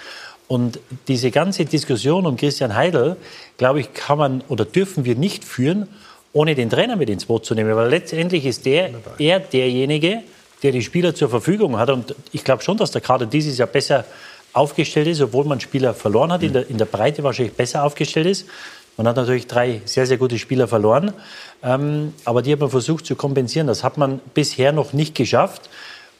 Und 0.46 0.80
diese 1.08 1.30
ganze 1.30 1.66
Diskussion 1.66 2.24
um 2.26 2.36
Christian 2.36 2.74
Heidel, 2.74 3.16
glaube 3.58 3.80
ich, 3.80 3.92
kann 3.92 4.18
man 4.18 4.42
oder 4.48 4.64
dürfen 4.64 5.04
wir 5.04 5.14
nicht 5.14 5.44
führen, 5.44 5.88
ohne 6.32 6.54
den 6.54 6.70
Trainer 6.70 6.96
mit 6.96 7.10
ins 7.10 7.26
Boot 7.26 7.44
zu 7.44 7.54
nehmen. 7.54 7.74
Weil 7.76 7.90
letztendlich 7.90 8.46
ist 8.46 8.64
der, 8.64 8.90
er 9.18 9.40
derjenige, 9.40 10.22
der 10.62 10.72
die 10.72 10.82
Spieler 10.82 11.14
zur 11.14 11.28
Verfügung 11.28 11.78
hat. 11.78 11.90
Und 11.90 12.14
ich 12.32 12.44
glaube 12.44 12.62
schon, 12.62 12.76
dass 12.76 12.90
der 12.90 13.00
Kader 13.00 13.26
dieses 13.26 13.58
Jahr 13.58 13.68
besser 13.68 14.04
aufgestellt 14.52 15.06
ist, 15.06 15.20
obwohl 15.20 15.44
man 15.44 15.60
Spieler 15.60 15.94
verloren 15.94 16.32
hat, 16.32 16.42
in 16.42 16.52
der, 16.52 16.68
in 16.68 16.78
der 16.78 16.86
Breite 16.86 17.22
wahrscheinlich 17.22 17.54
besser 17.54 17.84
aufgestellt 17.84 18.26
ist. 18.26 18.46
Man 18.96 19.06
hat 19.06 19.16
natürlich 19.16 19.46
drei 19.46 19.80
sehr, 19.84 20.06
sehr 20.06 20.16
gute 20.16 20.38
Spieler 20.38 20.66
verloren, 20.66 21.12
ähm, 21.62 22.14
aber 22.24 22.42
die 22.42 22.52
hat 22.52 22.58
man 22.58 22.70
versucht 22.70 23.06
zu 23.06 23.14
kompensieren. 23.14 23.68
Das 23.68 23.84
hat 23.84 23.96
man 23.96 24.20
bisher 24.34 24.72
noch 24.72 24.92
nicht 24.92 25.14
geschafft. 25.14 25.70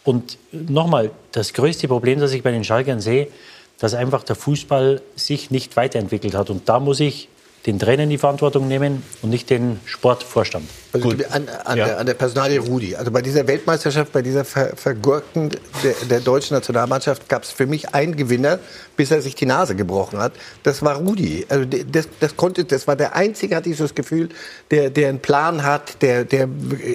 Und 0.05 0.39
nochmal, 0.53 1.11
das 1.33 1.53
größte 1.53 1.89
Problem, 1.89 2.21
das 2.21 2.33
ich 2.33 2.43
bei 2.43 2.53
den 2.53 2.65
Schalkern 2.65 3.01
sehe, 3.01 3.29
dass 3.81 3.95
einfach 3.95 4.23
der 4.23 4.37
Fußball 4.37 5.03
sich 5.17 5.51
nicht 5.51 5.77
weiterentwickelt 5.77 6.35
hat. 6.35 6.51
Und 6.51 6.69
da 6.69 6.79
muss 6.79 7.01
ich 7.01 7.29
den 7.67 7.79
Trainer 7.79 8.05
in 8.05 8.11
die 8.11 8.19
Verantwortung 8.19 8.69
nehmen 8.69 9.03
und 9.21 9.31
nicht 9.31 9.51
den 9.51 9.81
Sportvorstand. 9.85 10.69
Also 10.93 11.11
an, 11.11 11.49
an, 11.65 11.77
ja. 11.77 11.87
der, 11.87 11.99
an, 11.99 12.07
der, 12.07 12.15
Personalie 12.15 12.61
Rudi. 12.61 12.97
Also 12.97 13.11
bei 13.11 13.21
dieser 13.21 13.47
Weltmeisterschaft, 13.47 14.13
bei 14.13 14.23
dieser 14.23 14.45
Ver 14.45 14.77
Vergurken 14.77 15.51
der, 15.83 15.95
der, 16.09 16.21
deutschen 16.21 16.55
Nationalmannschaft 16.55 17.29
gab 17.29 17.43
es 17.43 17.51
für 17.51 17.67
mich 17.67 17.95
einen 17.95 18.17
Gewinner, 18.17 18.59
bis 18.97 19.11
er 19.11 19.21
sich 19.21 19.35
die 19.35 19.45
Nase 19.45 19.75
gebrochen 19.75 20.19
hat. 20.19 20.33
Das 20.63 20.83
war 20.83 20.97
Rudi. 20.97 21.45
Also 21.49 21.67
das, 21.67 22.09
das, 22.21 22.37
konnte, 22.37 22.65
das 22.65 22.87
war 22.87 22.97
der 22.97 23.15
einzige, 23.17 23.57
hatte 23.57 23.69
ich 23.69 23.77
so 23.77 23.85
das 23.85 23.95
Gefühl, 23.95 24.29
der, 24.71 24.91
der 24.91 25.09
einen 25.11 25.21
Plan 25.21 25.63
hat, 25.65 26.01
der, 26.01 26.25
der 26.25 26.49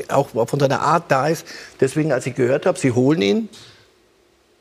auch 0.07 0.29
von 0.47 0.59
seiner 0.59 0.81
Art 0.81 1.11
da 1.11 1.27
ist. 1.27 1.45
Deswegen, 1.79 2.11
als 2.11 2.25
ich 2.25 2.35
gehört 2.35 2.65
habe, 2.65 2.79
sie 2.79 2.93
holen 2.93 3.21
ihn, 3.21 3.49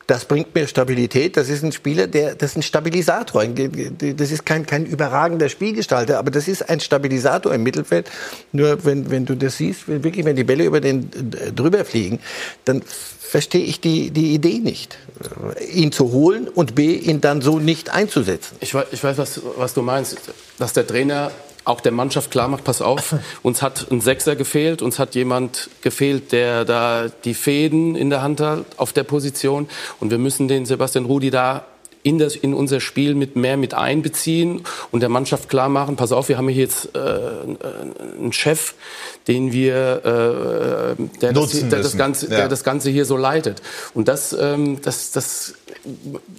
das 0.06 0.24
bringt 0.24 0.54
mir 0.54 0.66
Stabilität. 0.66 1.36
Das 1.36 1.48
ist 1.48 1.62
ein 1.62 1.72
Spieler, 1.72 2.06
der, 2.06 2.34
das 2.34 2.52
ist 2.52 2.56
ein 2.56 2.62
Stabilisator. 2.62 3.44
Das 3.44 4.30
ist 4.30 4.44
kein, 4.44 4.66
kein 4.66 4.86
überragender 4.86 5.48
Spielgestalter, 5.48 6.18
aber 6.18 6.30
das 6.30 6.48
ist 6.48 6.68
ein 6.68 6.80
Stabilisator 6.80 7.54
im 7.54 7.62
Mittelfeld. 7.62 8.10
Nur 8.52 8.84
wenn, 8.84 9.10
wenn 9.10 9.26
du 9.26 9.36
das 9.36 9.56
siehst, 9.56 9.88
wenn, 9.88 10.04
wirklich, 10.04 10.24
wenn 10.24 10.36
die 10.36 10.44
Bälle 10.44 10.64
über 10.64 10.80
den 10.80 11.10
äh, 11.32 11.52
drüber 11.52 11.84
fliegen, 11.84 12.18
dann 12.64 12.82
verstehe 13.32 13.64
ich 13.64 13.80
die, 13.80 14.10
die 14.10 14.34
Idee 14.34 14.58
nicht. 14.58 14.98
Ihn 15.72 15.90
zu 15.90 16.12
holen 16.12 16.48
und 16.48 16.74
B, 16.74 16.96
ihn 16.96 17.20
dann 17.20 17.40
so 17.40 17.58
nicht 17.58 17.88
einzusetzen. 17.90 18.56
Ich 18.60 18.74
weiß, 18.74 18.86
ich 18.92 19.02
weiß 19.02 19.16
was, 19.16 19.40
was 19.56 19.72
du 19.72 19.82
meinst. 19.82 20.18
Dass 20.58 20.74
der 20.74 20.86
Trainer 20.86 21.30
auch 21.64 21.80
der 21.80 21.92
Mannschaft 21.92 22.30
klar 22.30 22.48
macht, 22.48 22.64
pass 22.64 22.82
auf, 22.82 23.14
uns 23.42 23.62
hat 23.62 23.90
ein 23.90 24.00
Sechser 24.00 24.36
gefehlt, 24.36 24.82
uns 24.82 24.98
hat 24.98 25.14
jemand 25.14 25.70
gefehlt, 25.80 26.32
der 26.32 26.64
da 26.64 27.06
die 27.24 27.34
Fäden 27.34 27.94
in 27.96 28.10
der 28.10 28.22
Hand 28.22 28.40
hat 28.40 28.64
auf 28.76 28.92
der 28.92 29.04
Position. 29.04 29.68
Und 30.00 30.10
wir 30.10 30.18
müssen 30.18 30.48
den 30.48 30.66
Sebastian 30.66 31.04
Rudi 31.04 31.30
da 31.30 31.64
in, 32.02 32.18
das, 32.18 32.34
in 32.34 32.54
unser 32.54 32.80
Spiel 32.80 33.14
mit 33.14 33.36
mehr 33.36 33.56
mit 33.56 33.74
einbeziehen 33.74 34.62
und 34.90 35.00
der 35.00 35.08
Mannschaft 35.08 35.48
klar 35.48 35.68
machen, 35.68 35.96
pass 35.96 36.12
auf, 36.12 36.28
wir 36.28 36.36
haben 36.36 36.48
hier 36.48 36.64
jetzt 36.64 36.94
äh, 36.94 36.98
einen 38.18 38.32
Chef, 38.32 38.74
den 39.28 39.52
wir, 39.52 40.96
äh, 40.98 41.02
der, 41.20 41.32
das, 41.32 41.68
der, 41.68 41.82
das 41.82 41.96
Ganze, 41.96 42.28
ja. 42.28 42.36
der 42.36 42.48
das 42.48 42.64
Ganze 42.64 42.90
hier 42.90 43.04
so 43.04 43.16
leitet. 43.16 43.62
Und 43.94 44.08
das, 44.08 44.32
ähm, 44.32 44.80
das, 44.82 45.12
das 45.12 45.54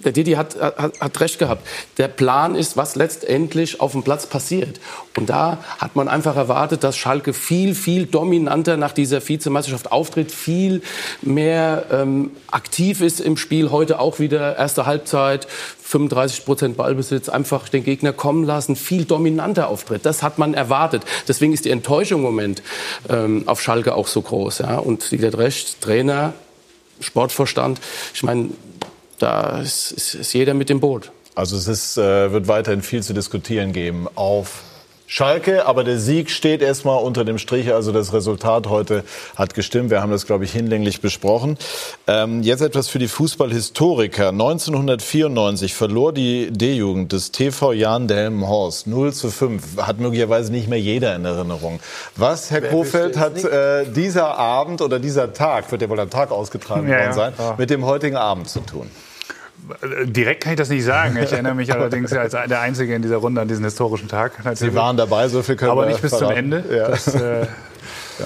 der 0.04 0.12
Didi 0.12 0.32
hat, 0.32 0.60
hat, 0.60 1.00
hat 1.00 1.20
recht 1.20 1.38
gehabt. 1.38 1.66
Der 1.98 2.08
Plan 2.08 2.54
ist, 2.54 2.76
was 2.76 2.96
letztendlich 2.96 3.80
auf 3.80 3.92
dem 3.92 4.02
Platz 4.02 4.26
passiert. 4.26 4.80
Und 5.16 5.28
da 5.28 5.58
hat 5.78 5.96
man 5.96 6.08
einfach 6.08 6.36
erwartet, 6.36 6.82
dass 6.82 6.96
Schalke 6.96 7.32
viel, 7.32 7.74
viel 7.74 8.06
dominanter 8.06 8.76
nach 8.76 8.92
dieser 8.92 9.26
Vizemeisterschaft 9.26 9.92
auftritt, 9.92 10.32
viel 10.32 10.82
mehr 11.20 11.84
ähm, 11.90 12.30
aktiv 12.50 13.00
ist 13.00 13.20
im 13.20 13.36
Spiel. 13.36 13.70
Heute 13.70 13.98
auch 13.98 14.18
wieder 14.18 14.56
erste 14.56 14.86
Halbzeit, 14.86 15.46
35 15.82 16.44
Prozent 16.44 16.76
Ballbesitz, 16.76 17.28
einfach 17.28 17.68
den 17.68 17.84
Gegner 17.84 18.12
kommen 18.12 18.44
lassen, 18.44 18.76
viel 18.76 19.04
dominanter 19.04 19.68
auftritt. 19.68 20.04
Das 20.06 20.22
hat 20.22 20.38
man 20.38 20.54
erwartet. 20.54 21.02
Deswegen 21.28 21.52
ist 21.52 21.64
die 21.64 21.70
Enttäuschung 21.70 22.20
im 22.20 22.24
Moment 22.24 22.62
ähm, 23.08 23.44
auf 23.46 23.60
Schalke 23.60 23.94
auch 23.94 24.06
so 24.06 24.22
groß. 24.22 24.58
Ja? 24.58 24.78
Und 24.78 25.10
gesagt, 25.10 25.38
recht, 25.38 25.80
Trainer, 25.80 26.34
Sportvorstand. 27.00 27.80
Ich 28.14 28.22
meine, 28.22 28.50
da 29.18 29.60
ist, 29.60 29.92
ist, 29.92 30.14
ist 30.14 30.32
jeder 30.32 30.54
mit 30.54 30.68
dem 30.68 30.80
Boot. 30.80 31.10
Also 31.34 31.56
es 31.56 31.66
ist, 31.66 31.98
äh, 31.98 32.32
wird 32.32 32.46
weiterhin 32.48 32.82
viel 32.82 33.02
zu 33.02 33.12
diskutieren 33.12 33.72
geben 33.72 34.06
auf 34.14 34.62
Schalke, 35.06 35.66
aber 35.66 35.84
der 35.84 35.98
Sieg 35.98 36.30
steht 36.30 36.62
erstmal 36.62 37.02
unter 37.02 37.24
dem 37.24 37.38
Strich. 37.38 37.72
Also 37.72 37.92
das 37.92 38.12
Resultat 38.12 38.68
heute 38.68 39.04
hat 39.36 39.54
gestimmt. 39.54 39.90
Wir 39.90 40.00
haben 40.00 40.10
das, 40.10 40.26
glaube 40.26 40.44
ich, 40.44 40.52
hinlänglich 40.52 41.00
besprochen. 41.00 41.58
Ähm, 42.06 42.42
jetzt 42.42 42.62
etwas 42.62 42.88
für 42.88 42.98
die 42.98 43.08
Fußballhistoriker. 43.08 44.30
1994 44.30 45.74
verlor 45.74 46.12
die 46.12 46.50
D-Jugend 46.50 47.12
des 47.12 47.32
TV 47.32 47.72
Jan 47.72 48.08
Delmenhorst 48.08 48.86
0 48.86 49.12
zu 49.12 49.30
5. 49.30 49.76
Hat 49.78 50.00
möglicherweise 50.00 50.50
nicht 50.50 50.68
mehr 50.68 50.80
jeder 50.80 51.14
in 51.14 51.24
Erinnerung. 51.24 51.80
Was, 52.16 52.50
Herr 52.50 52.62
Kofeld, 52.62 53.18
hat 53.18 53.44
äh, 53.44 53.84
dieser 53.84 54.38
Abend 54.38 54.80
oder 54.80 54.98
dieser 54.98 55.32
Tag, 55.32 55.70
wird 55.70 55.82
ja 55.82 55.90
wohl 55.90 56.00
am 56.00 56.10
Tag 56.10 56.30
ausgetragen 56.30 56.88
ja, 56.88 56.98
worden 56.98 57.12
sein, 57.12 57.32
ja. 57.38 57.54
mit 57.58 57.68
dem 57.70 57.84
heutigen 57.84 58.16
Abend 58.16 58.48
zu 58.48 58.60
tun? 58.60 58.88
Direkt 60.04 60.42
kann 60.42 60.52
ich 60.52 60.58
das 60.58 60.68
nicht 60.68 60.84
sagen. 60.84 61.16
Ich 61.16 61.32
erinnere 61.32 61.54
mich 61.54 61.72
allerdings 61.74 62.12
als 62.12 62.32
der 62.32 62.60
Einzige 62.60 62.94
in 62.94 63.02
dieser 63.02 63.16
Runde 63.16 63.40
an 63.40 63.48
diesen 63.48 63.64
historischen 63.64 64.08
Tag. 64.08 64.32
Sie 64.54 64.74
waren 64.74 64.96
dabei, 64.96 65.28
so 65.28 65.42
viel 65.42 65.56
können 65.56 65.70
Aber 65.70 65.86
nicht 65.86 66.02
bis 66.02 66.10
verraten. 66.10 66.34
zum 66.34 66.36
Ende. 66.36 66.64
Ja. 66.76 66.88
Das, 66.88 67.14
äh, 67.14 67.46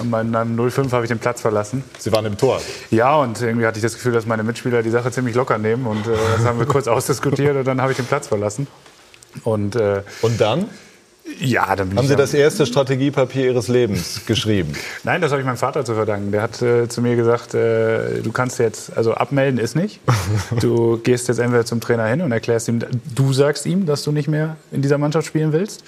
beim 0.03 0.31
05 0.69 0.91
habe 0.91 1.05
ich 1.05 1.09
den 1.09 1.19
Platz 1.19 1.41
verlassen. 1.41 1.83
Sie 1.97 2.11
waren 2.11 2.25
im 2.25 2.37
Tor. 2.37 2.61
Ja, 2.91 3.15
und 3.17 3.41
irgendwie 3.41 3.65
hatte 3.65 3.77
ich 3.77 3.83
das 3.83 3.93
Gefühl, 3.93 4.11
dass 4.11 4.25
meine 4.25 4.43
Mitspieler 4.43 4.83
die 4.83 4.89
Sache 4.89 5.11
ziemlich 5.11 5.35
locker 5.35 5.57
nehmen. 5.57 5.87
Und 5.87 6.05
äh, 6.07 6.11
das 6.35 6.45
haben 6.45 6.59
wir 6.59 6.65
kurz 6.65 6.87
ausdiskutiert 6.89 7.55
und 7.55 7.65
dann 7.65 7.81
habe 7.81 7.91
ich 7.91 7.97
den 7.97 8.05
Platz 8.05 8.27
verlassen. 8.27 8.67
Und, 9.43 9.75
äh, 9.75 10.03
und 10.21 10.39
dann? 10.41 10.65
Ja, 11.39 11.75
dann 11.75 11.95
Haben 11.95 12.07
Sie 12.07 12.15
das 12.15 12.33
erste 12.33 12.65
Strategiepapier 12.65 13.45
Ihres 13.45 13.67
Lebens 13.67 14.21
geschrieben? 14.25 14.73
Nein, 15.03 15.21
das 15.21 15.31
habe 15.31 15.41
ich 15.41 15.45
meinem 15.45 15.57
Vater 15.57 15.85
zu 15.85 15.93
verdanken. 15.93 16.31
Der 16.31 16.41
hat 16.41 16.61
äh, 16.61 16.87
zu 16.87 17.01
mir 17.01 17.15
gesagt, 17.15 17.53
äh, 17.53 18.21
du 18.21 18.31
kannst 18.31 18.59
jetzt, 18.59 18.95
also 18.97 19.13
abmelden 19.13 19.59
ist 19.59 19.75
nicht. 19.75 19.99
Du 20.59 20.97
gehst 20.97 21.27
jetzt 21.27 21.39
entweder 21.39 21.65
zum 21.65 21.79
Trainer 21.79 22.05
hin 22.05 22.21
und 22.21 22.31
erklärst 22.31 22.67
ihm, 22.67 22.79
du 23.15 23.33
sagst 23.33 23.65
ihm, 23.65 23.85
dass 23.85 24.03
du 24.03 24.11
nicht 24.11 24.27
mehr 24.27 24.57
in 24.71 24.81
dieser 24.81 24.97
Mannschaft 24.97 25.27
spielen 25.27 25.53
willst. 25.53 25.83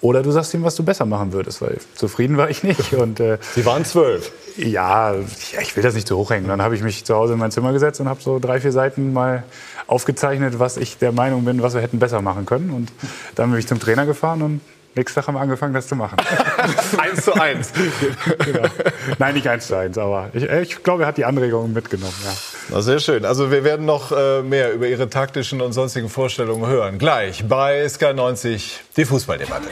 Oder 0.00 0.22
du 0.22 0.30
sagst 0.30 0.54
ihm, 0.54 0.62
was 0.62 0.74
du 0.74 0.82
besser 0.82 1.06
machen 1.06 1.32
würdest, 1.32 1.60
weil 1.60 1.78
zufrieden 1.94 2.36
war 2.36 2.48
ich 2.50 2.62
nicht. 2.62 2.94
Und, 2.94 3.20
äh, 3.20 3.38
Sie 3.54 3.64
waren 3.66 3.84
zwölf? 3.84 4.32
Ja, 4.56 5.14
ja, 5.14 5.60
ich 5.60 5.76
will 5.76 5.82
das 5.82 5.94
nicht 5.94 6.08
zu 6.08 6.16
hoch 6.16 6.30
hängen. 6.30 6.48
Dann 6.48 6.62
habe 6.62 6.74
ich 6.74 6.82
mich 6.82 7.04
zu 7.04 7.14
Hause 7.14 7.34
in 7.34 7.38
mein 7.38 7.50
Zimmer 7.50 7.72
gesetzt 7.72 8.00
und 8.00 8.08
habe 8.08 8.22
so 8.22 8.38
drei, 8.38 8.60
vier 8.60 8.72
Seiten 8.72 9.12
mal 9.12 9.44
aufgezeichnet, 9.86 10.58
was 10.58 10.76
ich 10.76 10.98
der 10.98 11.12
Meinung 11.12 11.44
bin, 11.44 11.62
was 11.62 11.74
wir 11.74 11.80
hätten 11.80 11.98
besser 11.98 12.22
machen 12.22 12.46
können. 12.46 12.70
Und 12.70 12.92
dann 13.34 13.50
bin 13.50 13.58
ich 13.58 13.66
zum 13.66 13.80
Trainer 13.80 14.06
gefahren 14.06 14.42
und 14.42 14.60
Nächsten 14.96 15.20
Tag 15.20 15.28
haben 15.28 15.34
wir 15.34 15.40
angefangen, 15.40 15.74
das 15.74 15.88
zu 15.88 15.94
machen. 15.94 16.16
eins 16.96 17.22
zu 17.22 17.34
eins. 17.34 17.70
genau. 18.38 18.66
Nein, 19.18 19.34
nicht 19.34 19.46
eins 19.46 19.66
zu 19.66 19.76
eins, 19.76 19.98
aber 19.98 20.30
ich, 20.32 20.44
ich 20.44 20.82
glaube, 20.82 21.02
er 21.02 21.08
hat 21.08 21.18
die 21.18 21.26
Anregungen 21.26 21.74
mitgenommen. 21.74 22.14
Ja. 22.24 22.32
Na, 22.70 22.80
sehr 22.80 22.98
schön. 22.98 23.26
Also 23.26 23.50
wir 23.50 23.62
werden 23.62 23.84
noch 23.84 24.10
äh, 24.10 24.40
mehr 24.40 24.72
über 24.72 24.86
Ihre 24.86 25.10
taktischen 25.10 25.60
und 25.60 25.74
sonstigen 25.74 26.08
Vorstellungen 26.08 26.66
hören. 26.66 26.98
Gleich 26.98 27.46
bei 27.46 27.86
Sky 27.90 28.14
90 28.14 28.80
die 28.96 29.04
Fußballdebatte. 29.04 29.68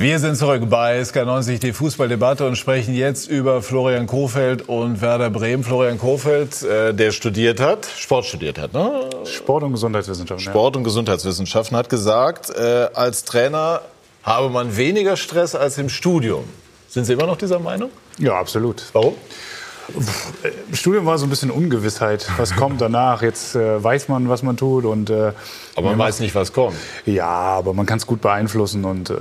Wir 0.00 0.18
sind 0.18 0.36
zurück 0.36 0.62
bei 0.70 0.98
SK90, 1.02 1.58
die 1.58 1.74
Fußballdebatte 1.74 2.46
und 2.46 2.56
sprechen 2.56 2.94
jetzt 2.94 3.28
über 3.28 3.60
Florian 3.60 4.06
Kofeld 4.06 4.66
und 4.66 5.02
Werder 5.02 5.28
Bremen. 5.28 5.62
Florian 5.62 5.98
Kofeld, 5.98 6.62
äh, 6.62 6.94
der 6.94 7.12
studiert 7.12 7.60
hat, 7.60 7.84
Sport 7.98 8.24
studiert 8.24 8.58
hat, 8.58 8.72
ne? 8.72 9.10
Sport 9.26 9.62
und 9.62 9.72
Gesundheitswissenschaften. 9.72 10.42
Sport 10.42 10.76
und 10.76 10.84
Gesundheitswissenschaften 10.84 11.76
hat 11.76 11.90
gesagt, 11.90 12.48
äh, 12.48 12.88
als 12.94 13.24
Trainer 13.24 13.82
habe 14.22 14.48
man 14.48 14.74
weniger 14.74 15.18
Stress 15.18 15.54
als 15.54 15.76
im 15.76 15.90
Studium. 15.90 16.44
Sind 16.88 17.04
Sie 17.04 17.12
immer 17.12 17.26
noch 17.26 17.36
dieser 17.36 17.58
Meinung? 17.58 17.90
Ja, 18.16 18.40
absolut. 18.40 18.82
Warum? 18.94 19.16
Im 20.68 20.74
Studium 20.74 21.06
war 21.06 21.18
so 21.18 21.26
ein 21.26 21.30
bisschen 21.30 21.50
Ungewissheit. 21.50 22.26
Was 22.36 22.54
kommt 22.56 22.80
danach? 22.80 23.22
Jetzt 23.22 23.54
äh, 23.54 23.82
weiß 23.82 24.08
man, 24.08 24.28
was 24.28 24.42
man 24.42 24.56
tut. 24.56 24.84
Und, 24.84 25.10
äh, 25.10 25.32
aber 25.76 25.90
man 25.90 25.98
weiß 25.98 26.20
nicht, 26.20 26.34
was 26.34 26.52
kommt. 26.52 26.76
Ja, 27.06 27.26
aber 27.26 27.74
man 27.74 27.86
kann 27.86 27.98
es 27.98 28.06
gut 28.06 28.20
beeinflussen. 28.20 28.84
Und 28.84 29.10
äh, 29.10 29.14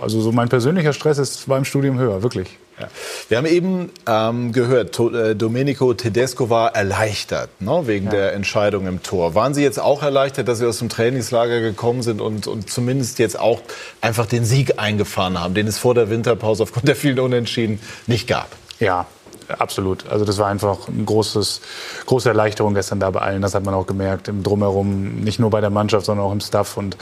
also 0.00 0.20
so 0.20 0.32
mein 0.32 0.48
persönlicher 0.48 0.92
Stress 0.92 1.18
ist 1.18 1.48
beim 1.48 1.64
Studium 1.64 1.98
höher, 1.98 2.22
wirklich. 2.22 2.58
Ja. 2.78 2.88
Wir 3.28 3.38
haben 3.38 3.46
eben 3.46 3.90
ähm, 4.06 4.52
gehört, 4.52 4.94
to, 4.94 5.10
äh, 5.10 5.34
Domenico 5.34 5.94
Tedesco 5.94 6.50
war 6.50 6.74
erleichtert 6.74 7.48
ne, 7.60 7.86
wegen 7.86 8.06
ja. 8.06 8.10
der 8.10 8.32
Entscheidung 8.34 8.86
im 8.86 9.02
Tor. 9.02 9.34
Waren 9.34 9.54
Sie 9.54 9.62
jetzt 9.62 9.80
auch 9.80 10.02
erleichtert, 10.02 10.46
dass 10.46 10.58
Sie 10.58 10.66
aus 10.66 10.78
dem 10.78 10.90
Trainingslager 10.90 11.60
gekommen 11.60 12.02
sind 12.02 12.20
und, 12.20 12.46
und 12.46 12.68
zumindest 12.68 13.18
jetzt 13.18 13.38
auch 13.38 13.62
einfach 14.02 14.26
den 14.26 14.44
Sieg 14.44 14.78
eingefahren 14.78 15.40
haben, 15.40 15.54
den 15.54 15.66
es 15.66 15.78
vor 15.78 15.94
der 15.94 16.10
Winterpause 16.10 16.64
aufgrund 16.64 16.86
der 16.86 16.96
vielen 16.96 17.18
Unentschieden 17.18 17.80
nicht 18.06 18.28
gab? 18.28 18.48
Ja, 18.78 19.06
Absolut. 19.48 20.06
Also 20.08 20.24
das 20.24 20.38
war 20.38 20.48
einfach 20.48 20.88
eine 20.88 21.04
großes, 21.04 21.60
große 22.06 22.28
Erleichterung 22.28 22.74
gestern 22.74 23.00
da 23.00 23.10
bei 23.10 23.20
allen. 23.20 23.42
Das 23.42 23.54
hat 23.54 23.64
man 23.64 23.74
auch 23.74 23.86
gemerkt 23.86 24.28
im 24.28 24.42
Drumherum, 24.42 25.20
nicht 25.20 25.38
nur 25.38 25.50
bei 25.50 25.60
der 25.60 25.70
Mannschaft, 25.70 26.06
sondern 26.06 26.26
auch 26.26 26.32
im 26.32 26.40
Staff. 26.40 26.76
Und 26.76 26.96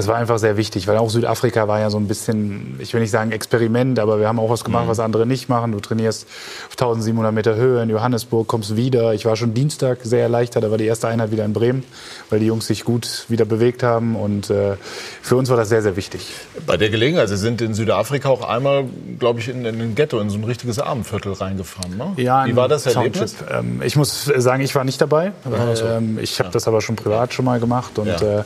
das 0.00 0.08
war 0.08 0.16
einfach 0.16 0.38
sehr 0.38 0.56
wichtig, 0.56 0.86
weil 0.86 0.96
auch 0.96 1.10
Südafrika 1.10 1.68
war 1.68 1.78
ja 1.78 1.90
so 1.90 1.98
ein 1.98 2.08
bisschen, 2.08 2.76
ich 2.78 2.94
will 2.94 3.02
nicht 3.02 3.10
sagen 3.10 3.32
Experiment, 3.32 3.98
aber 3.98 4.18
wir 4.18 4.28
haben 4.28 4.38
auch 4.38 4.48
was 4.48 4.64
gemacht, 4.64 4.86
mhm. 4.86 4.88
was 4.88 4.98
andere 4.98 5.26
nicht 5.26 5.50
machen. 5.50 5.72
Du 5.72 5.80
trainierst 5.80 6.26
auf 6.68 6.72
1700 6.72 7.34
Meter 7.34 7.54
Höhe 7.54 7.82
in 7.82 7.90
Johannesburg, 7.90 8.48
kommst 8.48 8.76
wieder. 8.76 9.12
Ich 9.12 9.26
war 9.26 9.36
schon 9.36 9.52
Dienstag 9.52 9.98
sehr 10.02 10.22
erleichtert, 10.22 10.64
da 10.64 10.70
war 10.70 10.78
die 10.78 10.86
erste 10.86 11.08
Einheit 11.08 11.32
wieder 11.32 11.44
in 11.44 11.52
Bremen, 11.52 11.84
weil 12.30 12.40
die 12.40 12.46
Jungs 12.46 12.66
sich 12.66 12.84
gut 12.84 13.26
wieder 13.28 13.44
bewegt 13.44 13.82
haben 13.82 14.16
und 14.16 14.48
äh, 14.48 14.76
für 15.20 15.36
uns 15.36 15.50
war 15.50 15.58
das 15.58 15.68
sehr, 15.68 15.82
sehr 15.82 15.96
wichtig. 15.96 16.32
Bei 16.66 16.78
der 16.78 16.88
Gelegenheit, 16.88 17.28
Sie 17.28 17.36
sind 17.36 17.60
in 17.60 17.74
Südafrika 17.74 18.30
auch 18.30 18.48
einmal, 18.48 18.86
glaube 19.18 19.40
ich, 19.40 19.50
in, 19.50 19.66
in 19.66 19.82
ein 19.82 19.94
Ghetto, 19.94 20.18
in 20.18 20.30
so 20.30 20.38
ein 20.38 20.44
richtiges 20.44 20.78
Abendviertel 20.78 21.34
reingefahren. 21.34 21.98
Ne? 21.98 22.14
Ja, 22.16 22.46
Wie 22.46 22.56
war 22.56 22.68
das 22.68 22.86
Erlebnis? 22.86 23.34
Ähm, 23.50 23.82
ich 23.84 23.96
muss 23.96 24.24
sagen, 24.24 24.62
ich 24.62 24.74
war 24.74 24.84
nicht 24.84 24.98
dabei. 24.98 25.32
Ähm, 25.44 26.18
ich 26.22 26.38
habe 26.38 26.48
ja. 26.48 26.52
das 26.52 26.66
aber 26.66 26.80
schon 26.80 26.96
privat 26.96 27.34
schon 27.34 27.44
mal 27.44 27.60
gemacht 27.60 27.98
und 27.98 28.06
ja. 28.06 28.40
äh, 28.40 28.44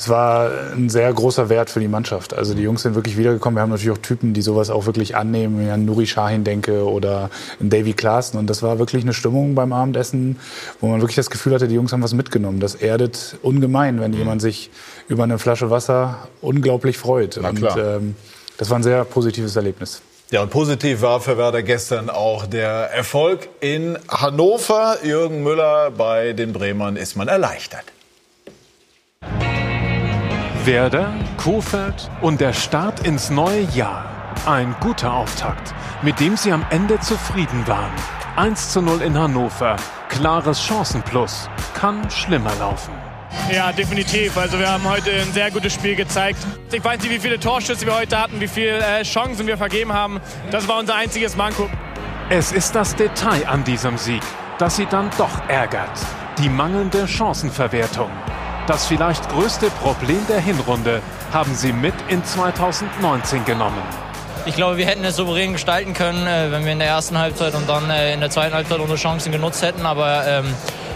es 0.00 0.08
war 0.08 0.50
ein 0.72 0.88
sehr 0.88 1.12
großer 1.12 1.50
Wert 1.50 1.68
für 1.68 1.78
die 1.78 1.86
Mannschaft. 1.86 2.32
Also 2.32 2.54
die 2.54 2.62
Jungs 2.62 2.80
sind 2.80 2.94
wirklich 2.94 3.18
wiedergekommen. 3.18 3.58
Wir 3.58 3.60
haben 3.60 3.68
natürlich 3.68 3.90
auch 3.90 4.00
Typen, 4.00 4.32
die 4.32 4.40
sowas 4.40 4.70
auch 4.70 4.86
wirklich 4.86 5.14
annehmen, 5.14 5.58
wenn 5.58 5.66
ich 5.66 5.72
an 5.72 5.84
Nuri 5.84 6.06
Shahin 6.06 6.42
denke 6.42 6.88
oder 6.88 7.28
an 7.60 7.68
Davy 7.68 7.92
Klaassen. 7.92 8.38
Und 8.38 8.48
das 8.48 8.62
war 8.62 8.78
wirklich 8.78 9.02
eine 9.02 9.12
Stimmung 9.12 9.54
beim 9.54 9.74
Abendessen, 9.74 10.38
wo 10.80 10.86
man 10.86 11.02
wirklich 11.02 11.16
das 11.16 11.28
Gefühl 11.28 11.52
hatte, 11.52 11.68
die 11.68 11.74
Jungs 11.74 11.92
haben 11.92 12.02
was 12.02 12.14
mitgenommen. 12.14 12.60
Das 12.60 12.76
erdet 12.76 13.36
ungemein, 13.42 14.00
wenn 14.00 14.12
mhm. 14.12 14.16
jemand 14.16 14.40
sich 14.40 14.70
über 15.08 15.24
eine 15.24 15.38
Flasche 15.38 15.68
Wasser 15.68 16.28
unglaublich 16.40 16.96
freut. 16.96 17.36
Und 17.36 17.62
ähm, 17.76 18.16
das 18.56 18.70
war 18.70 18.78
ein 18.78 18.82
sehr 18.82 19.04
positives 19.04 19.54
Erlebnis. 19.54 20.00
Ja, 20.30 20.40
und 20.40 20.48
positiv 20.48 21.02
war 21.02 21.20
für 21.20 21.36
Werder 21.36 21.62
gestern 21.62 22.08
auch 22.08 22.46
der 22.46 22.90
Erfolg 22.90 23.50
in 23.60 23.98
Hannover. 24.08 24.96
Jürgen 25.04 25.42
Müller 25.42 25.90
bei 25.90 26.32
den 26.32 26.54
Bremern 26.54 26.96
ist 26.96 27.16
man 27.16 27.28
erleichtert. 27.28 27.84
Werder, 30.66 31.14
Kofeld 31.38 32.10
und 32.20 32.38
der 32.40 32.52
Start 32.52 33.06
ins 33.06 33.30
neue 33.30 33.62
Jahr. 33.74 34.04
Ein 34.44 34.74
guter 34.80 35.14
Auftakt, 35.14 35.74
mit 36.02 36.20
dem 36.20 36.36
sie 36.36 36.52
am 36.52 36.66
Ende 36.68 37.00
zufrieden 37.00 37.66
waren. 37.66 37.92
1 38.36 38.70
zu 38.70 38.82
0 38.82 39.00
in 39.00 39.18
Hannover. 39.18 39.76
Klares 40.10 40.62
Chancenplus. 40.62 41.48
Kann 41.72 42.10
schlimmer 42.10 42.52
laufen. 42.58 42.92
Ja, 43.50 43.72
definitiv. 43.72 44.36
Also 44.36 44.58
wir 44.58 44.70
haben 44.70 44.84
heute 44.84 45.10
ein 45.10 45.32
sehr 45.32 45.50
gutes 45.50 45.72
Spiel 45.72 45.96
gezeigt. 45.96 46.38
Ich 46.70 46.84
weiß 46.84 47.00
nicht, 47.00 47.10
wie 47.10 47.18
viele 47.20 47.40
Torschüsse 47.40 47.86
wir 47.86 47.96
heute 47.96 48.20
hatten, 48.20 48.38
wie 48.38 48.48
viele 48.48 48.78
äh, 48.80 49.02
Chancen 49.02 49.46
wir 49.46 49.56
vergeben 49.56 49.94
haben. 49.94 50.20
Das 50.50 50.68
war 50.68 50.78
unser 50.78 50.94
einziges 50.94 51.36
Manko. 51.36 51.70
Es 52.28 52.52
ist 52.52 52.74
das 52.74 52.94
Detail 52.94 53.46
an 53.48 53.64
diesem 53.64 53.96
Sieg, 53.96 54.22
das 54.58 54.76
sie 54.76 54.86
dann 54.86 55.08
doch 55.16 55.48
ärgert. 55.48 55.98
Die 56.38 56.50
mangelnde 56.50 57.08
Chancenverwertung. 57.08 58.10
Das 58.70 58.86
vielleicht 58.86 59.28
größte 59.30 59.68
Problem 59.82 60.24
der 60.28 60.38
Hinrunde 60.38 61.02
haben 61.32 61.56
sie 61.56 61.72
mit 61.72 61.92
in 62.06 62.24
2019 62.24 63.44
genommen. 63.44 63.82
ich 64.46 64.54
glaube, 64.54 64.76
wir 64.76 64.86
hätten 64.86 65.04
es 65.04 65.16
souverän 65.16 65.54
gestalten 65.54 65.92
können, 65.92 66.24
äh, 66.24 66.52
wenn 66.52 66.64
wir 66.64 66.70
in 66.70 66.78
der 66.78 66.86
ersten 66.86 67.18
Halbzeit 67.18 67.56
und 67.56 67.68
dann 67.68 67.90
äh, 67.90 68.14
in 68.14 68.20
der 68.20 68.30
zweiten 68.30 68.54
Halbzeit 68.54 68.78
unsere 68.78 68.96
Chancen 68.96 69.32
genutzt 69.32 69.62
hätten. 69.62 69.84
Aber 69.84 70.24
ähm, 70.24 70.44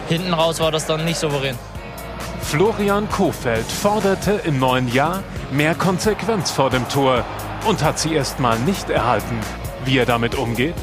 hinten 0.08 0.32
raus 0.34 0.60
war 0.60 0.70
das 0.70 0.86
dann 0.86 1.04
nicht 1.04 1.18
souverän. 1.18 1.58
Florian 2.42 3.10
Kofeld 3.10 3.66
forderte 3.66 4.40
im 4.44 4.60
neuen 4.60 4.86
Jahr 4.92 5.24
mehr 5.50 5.74
Konsequenz 5.74 6.52
vor 6.52 6.70
dem 6.70 6.88
Tor 6.88 7.24
und 7.66 7.82
hat 7.82 7.98
sie 7.98 8.14
erst 8.14 8.38
mal 8.38 8.56
nicht 8.60 8.88
erhalten. 8.88 9.40
Wie 9.84 9.98
er 9.98 10.06
damit 10.06 10.36
umgeht? 10.36 10.76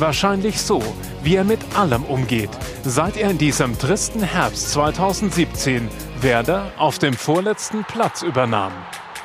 Wahrscheinlich 0.00 0.60
so, 0.60 0.82
wie 1.22 1.36
er 1.36 1.44
mit 1.44 1.60
allem 1.76 2.02
umgeht, 2.02 2.50
seit 2.82 3.16
er 3.16 3.30
in 3.30 3.38
diesem 3.38 3.78
tristen 3.78 4.24
Herbst 4.24 4.72
2017 4.72 5.88
Werder 6.22 6.70
auf 6.78 7.00
dem 7.00 7.14
vorletzten 7.14 7.82
Platz 7.82 8.22
übernahm. 8.22 8.70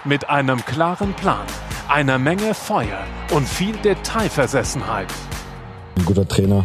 Mit 0.03 0.29
einem 0.31 0.65
klaren 0.65 1.13
Plan, 1.13 1.45
einer 1.87 2.17
Menge 2.17 2.55
Feuer 2.55 3.03
und 3.35 3.47
viel 3.47 3.75
Detailversessenheit. 3.77 5.05
Ein 5.95 6.05
guter 6.05 6.27
Trainer, 6.27 6.63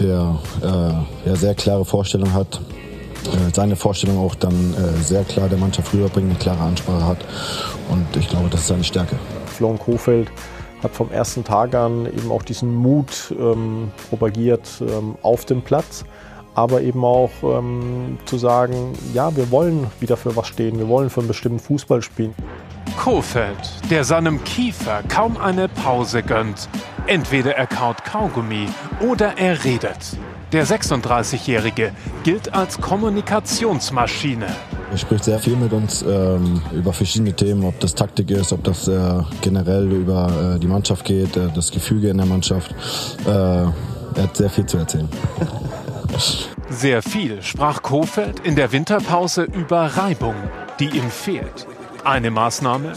der 0.00 0.40
äh, 0.62 1.28
ja, 1.28 1.36
sehr 1.36 1.54
klare 1.54 1.84
Vorstellungen 1.84 2.34
hat, 2.34 2.60
äh, 3.26 3.54
seine 3.54 3.76
Vorstellung 3.76 4.18
auch 4.18 4.34
dann 4.34 4.74
äh, 4.74 5.00
sehr 5.00 5.22
klar 5.22 5.48
der 5.48 5.58
Mannschaft 5.58 5.94
rüberbringt, 5.94 6.30
eine 6.30 6.38
klare 6.40 6.62
Ansprache 6.62 7.06
hat. 7.06 7.18
Und 7.88 8.16
ich 8.16 8.28
glaube, 8.28 8.48
das 8.50 8.62
ist 8.62 8.66
seine 8.66 8.82
Stärke. 8.82 9.16
Florian 9.46 9.78
Kofeld 9.78 10.32
hat 10.82 10.92
vom 10.92 11.12
ersten 11.12 11.44
Tag 11.44 11.76
an 11.76 12.06
eben 12.06 12.32
auch 12.32 12.42
diesen 12.42 12.74
Mut 12.74 13.32
ähm, 13.38 13.92
propagiert 14.08 14.68
ähm, 14.80 15.14
auf 15.22 15.44
dem 15.44 15.62
Platz, 15.62 16.04
aber 16.54 16.82
eben 16.82 17.04
auch 17.04 17.30
ähm, 17.42 18.18
zu 18.24 18.38
sagen, 18.38 18.92
ja, 19.14 19.34
wir 19.36 19.50
wollen 19.50 19.86
wieder 20.00 20.16
für 20.16 20.36
was 20.36 20.48
stehen, 20.48 20.78
wir 20.78 20.88
wollen 20.88 21.10
für 21.10 21.20
einen 21.20 21.28
bestimmten 21.28 21.60
Fußball 21.60 22.02
spielen. 22.02 22.34
Kofeld, 22.98 23.56
der 23.90 24.04
seinem 24.04 24.42
Kiefer 24.44 25.02
kaum 25.08 25.36
eine 25.36 25.68
Pause 25.68 26.22
gönnt. 26.22 26.68
Entweder 27.06 27.56
er 27.56 27.66
kaut 27.66 28.04
Kaugummi 28.04 28.68
oder 29.00 29.38
er 29.38 29.64
redet. 29.64 30.16
Der 30.52 30.66
36-Jährige 30.66 31.92
gilt 32.24 32.52
als 32.54 32.78
Kommunikationsmaschine. 32.78 34.46
Er 34.90 34.98
spricht 34.98 35.24
sehr 35.24 35.38
viel 35.38 35.56
mit 35.56 35.72
uns 35.72 36.02
ähm, 36.02 36.60
über 36.72 36.92
verschiedene 36.92 37.32
Themen, 37.32 37.64
ob 37.64 37.80
das 37.80 37.94
Taktik 37.94 38.30
ist, 38.30 38.52
ob 38.52 38.62
das 38.62 38.86
äh, 38.86 39.22
generell 39.40 39.90
über 39.90 40.54
äh, 40.56 40.58
die 40.60 40.66
Mannschaft 40.66 41.06
geht, 41.06 41.34
äh, 41.38 41.48
das 41.54 41.70
Gefüge 41.70 42.10
in 42.10 42.18
der 42.18 42.26
Mannschaft. 42.26 42.74
Äh, 43.24 43.30
er 43.30 43.72
hat 44.16 44.36
sehr 44.36 44.50
viel 44.50 44.66
zu 44.66 44.76
erzählen. 44.76 45.08
Sehr 46.68 47.02
viel 47.02 47.42
sprach 47.42 47.82
Kofeld 47.82 48.40
in 48.40 48.56
der 48.56 48.72
Winterpause 48.72 49.44
über 49.44 49.96
Reibung, 49.96 50.34
die 50.78 50.88
ihm 50.88 51.10
fehlt. 51.10 51.66
Eine 52.04 52.30
Maßnahme? 52.30 52.92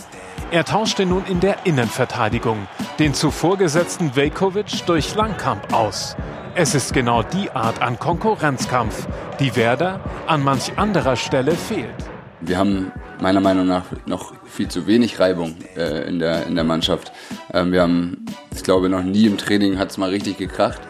Er 0.52 0.66
tauschte 0.66 1.06
nun 1.06 1.24
in 1.26 1.40
der 1.40 1.66
Innenverteidigung 1.66 2.68
den 3.00 3.14
zuvor 3.14 3.58
gesetzten 3.58 4.16
Velkovic 4.16 4.86
durch 4.86 5.16
Langkamp 5.16 5.74
aus. 5.74 6.16
Es 6.56 6.76
ist 6.76 6.94
genau 6.94 7.24
die 7.24 7.50
Art 7.52 7.82
an 7.82 8.00
Konkurrenzkampf, 8.00 9.08
die 9.40 9.56
Werder 9.56 10.00
an 10.28 10.44
manch 10.44 10.78
anderer 10.78 11.16
Stelle 11.16 11.52
fehlt. 11.52 11.96
Wir 12.42 12.58
haben 12.58 12.92
meiner 13.22 13.42
Meinung 13.42 13.66
nach 13.66 13.86
noch 14.06 14.34
viel 14.46 14.68
zu 14.68 14.88
wenig 14.88 15.20
Reibung 15.20 15.56
äh, 15.76 16.08
in, 16.08 16.20
der, 16.20 16.46
in 16.46 16.56
der 16.56 16.64
Mannschaft. 16.64 17.12
Ähm, 17.54 17.72
wir 17.72 17.82
haben, 17.82 18.26
ich 18.54 18.64
glaube, 18.64 18.90
noch 18.90 19.04
nie 19.04 19.26
im 19.26 19.38
Training 19.38 19.78
hat 19.78 19.92
es 19.92 19.98
mal 19.98 20.10
richtig 20.10 20.38
gekracht. 20.38 20.82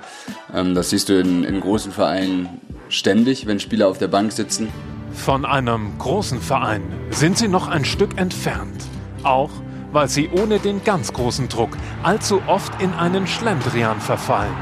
Ähm, 0.56 0.74
das 0.74 0.90
siehst 0.90 1.10
du 1.10 1.20
in, 1.20 1.44
in 1.44 1.60
großen 1.60 1.92
Vereinen 1.92 2.50
ständig, 2.90 3.46
wenn 3.46 3.60
Spieler 3.60 3.88
auf 3.90 3.98
der 3.98 4.08
Bank 4.08 4.32
sitzen. 4.32 4.70
Von 5.12 5.46
einem 5.46 5.98
großen 6.00 6.42
Verein 6.42 6.84
sind 7.10 7.38
sie 7.38 7.48
noch 7.48 7.68
ein 7.68 7.86
Stück 7.86 8.18
entfernt. 8.18 8.84
Auch 9.24 9.52
weil 9.92 10.10
sie 10.10 10.30
ohne 10.30 10.60
den 10.60 10.84
ganz 10.84 11.14
großen 11.14 11.48
Druck 11.48 11.78
allzu 12.04 12.42
oft 12.48 12.82
in 12.82 12.94
einen 12.94 13.28
Schlendrian 13.28 14.00
verfallen. 14.02 14.54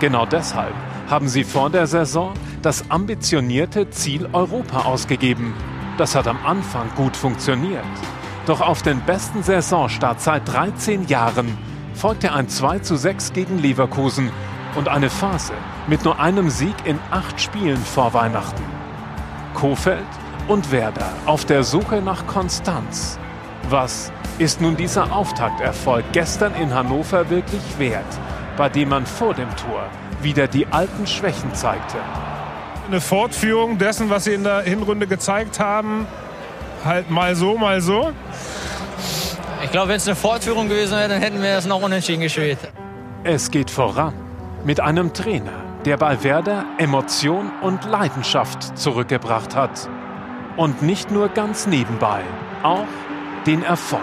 Genau 0.00 0.24
deshalb 0.24 0.74
haben 1.08 1.28
sie 1.28 1.44
vor 1.44 1.68
der 1.68 1.86
Saison 1.86 2.32
das 2.62 2.90
ambitionierte 2.90 3.90
Ziel 3.90 4.26
Europa 4.32 4.86
ausgegeben. 4.86 5.52
Das 5.98 6.14
hat 6.14 6.26
am 6.26 6.38
Anfang 6.46 6.88
gut 6.96 7.14
funktioniert. 7.14 7.84
Doch 8.46 8.62
auf 8.62 8.80
den 8.80 9.00
besten 9.02 9.42
Saisonstart 9.42 10.22
seit 10.22 10.48
13 10.48 11.08
Jahren 11.08 11.58
folgte 11.94 12.32
ein 12.32 12.48
2 12.48 12.78
zu 12.80 12.96
6 12.96 13.34
gegen 13.34 13.58
Leverkusen 13.58 14.30
und 14.76 14.88
eine 14.88 15.10
Phase 15.10 15.54
mit 15.86 16.04
nur 16.04 16.18
einem 16.20 16.50
Sieg 16.50 16.74
in 16.84 16.98
acht 17.10 17.40
Spielen 17.40 17.78
vor 17.84 18.14
Weihnachten. 18.14 18.62
Kofeld 19.54 20.04
und 20.48 20.70
Werder 20.72 21.10
auf 21.26 21.44
der 21.44 21.64
Suche 21.64 22.02
nach 22.02 22.26
Konstanz. 22.26 23.18
Was 23.68 24.12
ist 24.38 24.60
nun 24.60 24.76
dieser 24.76 25.12
Auftakterfolg 25.12 26.04
gestern 26.12 26.54
in 26.54 26.74
Hannover 26.74 27.30
wirklich 27.30 27.62
wert? 27.78 28.04
bei 28.56 28.68
dem 28.68 28.88
man 28.88 29.06
vor 29.06 29.34
dem 29.34 29.48
Tor 29.56 29.88
wieder 30.22 30.46
die 30.46 30.66
alten 30.66 31.06
Schwächen 31.06 31.54
zeigte. 31.54 31.98
Eine 32.86 33.00
Fortführung 33.00 33.78
dessen, 33.78 34.10
was 34.10 34.24
sie 34.24 34.34
in 34.34 34.44
der 34.44 34.62
Hinrunde 34.62 35.06
gezeigt 35.06 35.58
haben, 35.58 36.06
halt 36.84 37.10
mal 37.10 37.34
so, 37.34 37.56
mal 37.56 37.80
so. 37.80 38.12
Ich 39.62 39.70
glaube, 39.70 39.88
wenn 39.88 39.96
es 39.96 40.06
eine 40.06 40.16
Fortführung 40.16 40.68
gewesen 40.68 40.92
wäre, 40.92 41.08
dann 41.08 41.20
hätten 41.20 41.42
wir 41.42 41.54
das 41.54 41.66
noch 41.66 41.82
unentschieden 41.82 42.22
gespielt. 42.22 42.58
Es 43.24 43.50
geht 43.50 43.70
voran 43.70 44.23
mit 44.64 44.80
einem 44.80 45.12
Trainer, 45.12 45.62
der 45.84 45.98
bei 45.98 46.22
Werder 46.24 46.64
Emotion 46.78 47.50
und 47.60 47.84
Leidenschaft 47.84 48.78
zurückgebracht 48.78 49.54
hat. 49.54 49.88
Und 50.56 50.82
nicht 50.82 51.10
nur 51.10 51.28
ganz 51.28 51.66
nebenbei, 51.66 52.22
auch 52.62 52.86
den 53.46 53.62
Erfolg. 53.62 54.00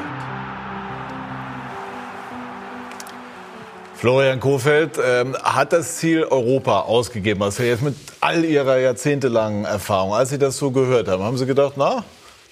Florian 3.95 4.39
Kofeld 4.39 4.99
ähm, 5.03 5.36
hat 5.41 5.74
das 5.74 5.97
Ziel 5.97 6.24
Europa 6.24 6.82
ausgegeben. 6.82 7.41
Also 7.43 7.64
jetzt 7.64 7.84
mit 7.84 7.95
all 8.20 8.43
Ihrer 8.43 8.80
jahrzehntelangen 8.80 9.66
Erfahrung, 9.66 10.14
als 10.14 10.30
Sie 10.30 10.39
das 10.39 10.57
so 10.57 10.72
gehört 10.72 11.07
haben, 11.07 11.24
haben 11.24 11.38
Sie 11.38 11.45
gedacht, 11.45 11.74
na, 11.76 12.03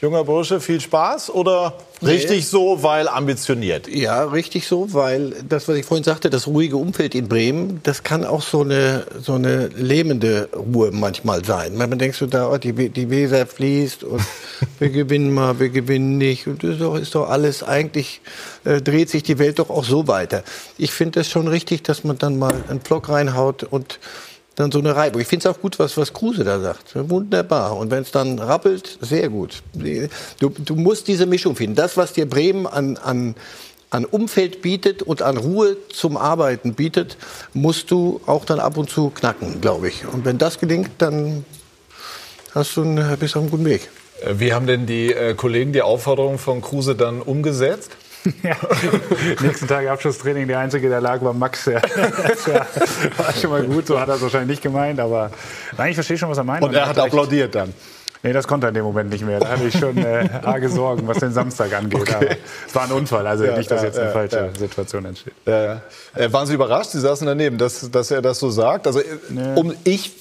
junger 0.02 0.24
Bursche, 0.24 0.62
viel 0.62 0.80
Spaß 0.80 1.30
oder 1.32 1.74
richtig 2.02 2.38
nee. 2.38 2.42
so, 2.42 2.84
weil 2.84 3.10
ambitioniert? 3.10 3.88
Ja, 3.90 4.24
richtig 4.24 4.66
so, 4.66 4.94
weil 4.94 5.32
das, 5.48 5.68
was 5.68 5.76
ich 5.76 5.86
vorhin 5.86 6.06
sagte, 6.06 6.30
das 6.30 6.48
ruhige 6.48 6.78
Umfeld 6.78 7.16
in 7.16 7.28
Bremen, 7.28 7.82
das 7.84 8.04
kann 8.04 8.24
auch 8.24 8.42
so 8.42 8.62
eine, 8.62 9.06
so 9.22 9.34
eine 9.34 9.68
lähmende 9.68 10.48
Ruhe 10.56 10.92
manchmal 10.92 11.44
sein. 11.44 11.76
Man 11.76 12.00
denkt 12.00 12.16
so 12.16 12.28
da, 12.28 12.50
oh, 12.50 12.58
die, 12.58 12.90
die 12.90 13.10
Weser 13.10 13.46
fließt 13.46 14.06
und 14.06 14.22
wir 14.80 14.90
gewinnen 14.90 15.34
mal, 15.34 15.60
wir 15.60 15.70
gewinnen 15.70 16.18
nicht 16.18 16.48
und 16.48 16.64
das 16.64 16.72
ist 16.72 16.82
doch, 16.82 16.96
ist 16.96 17.16
doch 17.16 17.30
alles, 17.30 17.64
eigentlich 17.64 18.22
äh, 18.64 18.82
dreht 18.82 19.10
sich 19.10 19.24
die 19.24 19.38
Welt 19.38 19.60
doch 19.60 19.70
auch 19.70 19.84
so 19.84 20.08
weiter. 20.08 20.44
Ich 20.78 20.92
finde 20.92 21.20
es 21.20 21.30
schon 21.30 21.48
richtig, 21.50 21.84
dass 21.84 22.06
man 22.06 22.18
dann 22.18 22.40
mal 22.40 22.54
einen 22.70 22.80
Block 22.80 23.10
reinhaut 23.10 23.64
und 23.64 24.00
dann 24.60 24.74
so 24.74 24.80
eine 24.80 24.94
Reibung. 24.94 25.22
Ich 25.22 25.28
finde 25.28 25.48
es 25.48 25.56
auch 25.56 25.62
gut, 25.62 25.80
was, 25.80 25.96
was 25.96 26.12
Kruse 26.12 26.44
da 26.44 26.60
sagt. 26.60 26.92
Wunderbar. 26.94 27.78
Und 27.78 27.92
wenn 27.92 28.02
es 28.02 28.12
dann 28.12 28.40
rappelt, 28.40 28.98
sehr 29.00 29.30
gut. 29.30 29.64
Du, 30.40 30.50
du 30.50 30.76
musst 30.76 31.08
diese 31.08 31.26
Mischung 31.26 31.56
finden. 31.56 31.76
Das, 31.76 31.96
was 31.96 32.12
dir 32.12 32.30
Bremen 32.30 32.68
an, 32.68 32.98
an, 32.98 33.36
an 33.90 34.04
Umfeld 34.04 34.62
bietet 34.62 35.02
und 35.02 35.22
an 35.22 35.38
Ruhe 35.38 35.78
zum 35.94 36.18
Arbeiten 36.18 36.74
bietet, 36.74 37.16
musst 37.54 37.90
du 37.90 38.20
auch 38.26 38.44
dann 38.44 38.60
ab 38.60 38.76
und 38.76 38.90
zu 38.90 39.10
knacken, 39.12 39.62
glaube 39.62 39.88
ich. 39.88 40.06
Und 40.06 40.26
wenn 40.26 40.38
das 40.38 40.60
gelingt, 40.60 40.92
dann 40.98 41.46
hast 42.54 42.76
du 42.76 42.82
einen, 42.82 43.18
bist 43.18 43.36
du 43.36 43.40
auf 43.40 43.44
einem 43.44 43.52
guten 43.52 43.66
Weg. 43.66 43.90
Wie 44.30 44.52
haben 44.52 44.68
denn 44.68 44.86
die 44.86 45.14
äh, 45.14 45.36
Kollegen 45.36 45.72
die 45.72 45.82
Aufforderung 45.82 46.38
von 46.38 46.60
Kruse 46.60 46.96
dann 46.96 47.22
umgesetzt? 47.22 47.92
Ja. 48.44 48.56
Nächsten 49.42 49.68
Tag 49.68 49.88
Abschlusstraining, 49.88 50.48
der 50.48 50.60
Einzige, 50.60 50.90
der 50.90 51.02
lag, 51.02 51.22
war 51.22 51.34
Max. 51.34 51.66
Ja. 51.66 51.82
Das 51.90 53.18
war 53.18 53.34
schon 53.34 53.50
mal 53.50 53.64
gut, 53.64 53.88
so 53.88 54.00
hat 54.00 54.10
er 54.10 54.16
es 54.16 54.22
wahrscheinlich 54.22 54.50
nicht 54.50 54.62
gemeint, 54.62 55.00
aber 55.00 55.32
nein, 55.78 55.90
ich 55.90 55.96
verstehe 55.96 56.18
schon, 56.18 56.30
was 56.30 56.38
er 56.38 56.44
meint. 56.44 56.64
Und 56.64 56.74
er 56.74 56.88
hat 56.88 56.98
recht. 56.98 57.08
applaudiert 57.08 57.56
dann. 57.56 57.74
Nee, 58.22 58.34
das 58.34 58.48
konnte 58.48 58.68
er 58.68 58.70
in 58.70 58.76
dem 58.76 58.84
Moment 58.84 59.10
nicht 59.12 59.26
mehr. 59.26 59.40
Da 59.40 59.48
hatte 59.48 59.64
ich 59.64 59.78
schon 59.78 59.98
äh, 59.98 60.28
arge 60.44 60.68
Sorgen, 60.68 61.08
was 61.08 61.20
den 61.20 61.32
Samstag 61.32 61.74
angeht. 61.74 62.02
Okay. 62.02 62.16
Aber 62.16 62.28
es 62.68 62.76
war 62.76 62.84
ein 62.84 62.92
Unfall, 62.92 63.26
also 63.26 63.46
ja, 63.46 63.58
nicht, 63.58 63.72
dass 63.72 63.82
jetzt 63.82 63.98
eine 63.98 64.08
ja, 64.08 64.14
falsche 64.14 64.38
ja. 64.38 64.60
Situation 64.60 65.06
entsteht. 65.06 65.34
Äh, 65.46 65.78
waren 66.32 66.46
Sie 66.46 66.54
überrascht? 66.54 66.92
Sie 66.92 67.00
saßen 67.00 67.26
daneben, 67.26 67.58
dass, 67.58 67.90
dass 67.90 68.12
er 68.12 68.22
das 68.22 68.40
so 68.40 68.50
sagt? 68.50 68.88
Also, 68.88 69.02
nee. 69.30 69.54
um 69.56 69.74
ich 69.86 70.12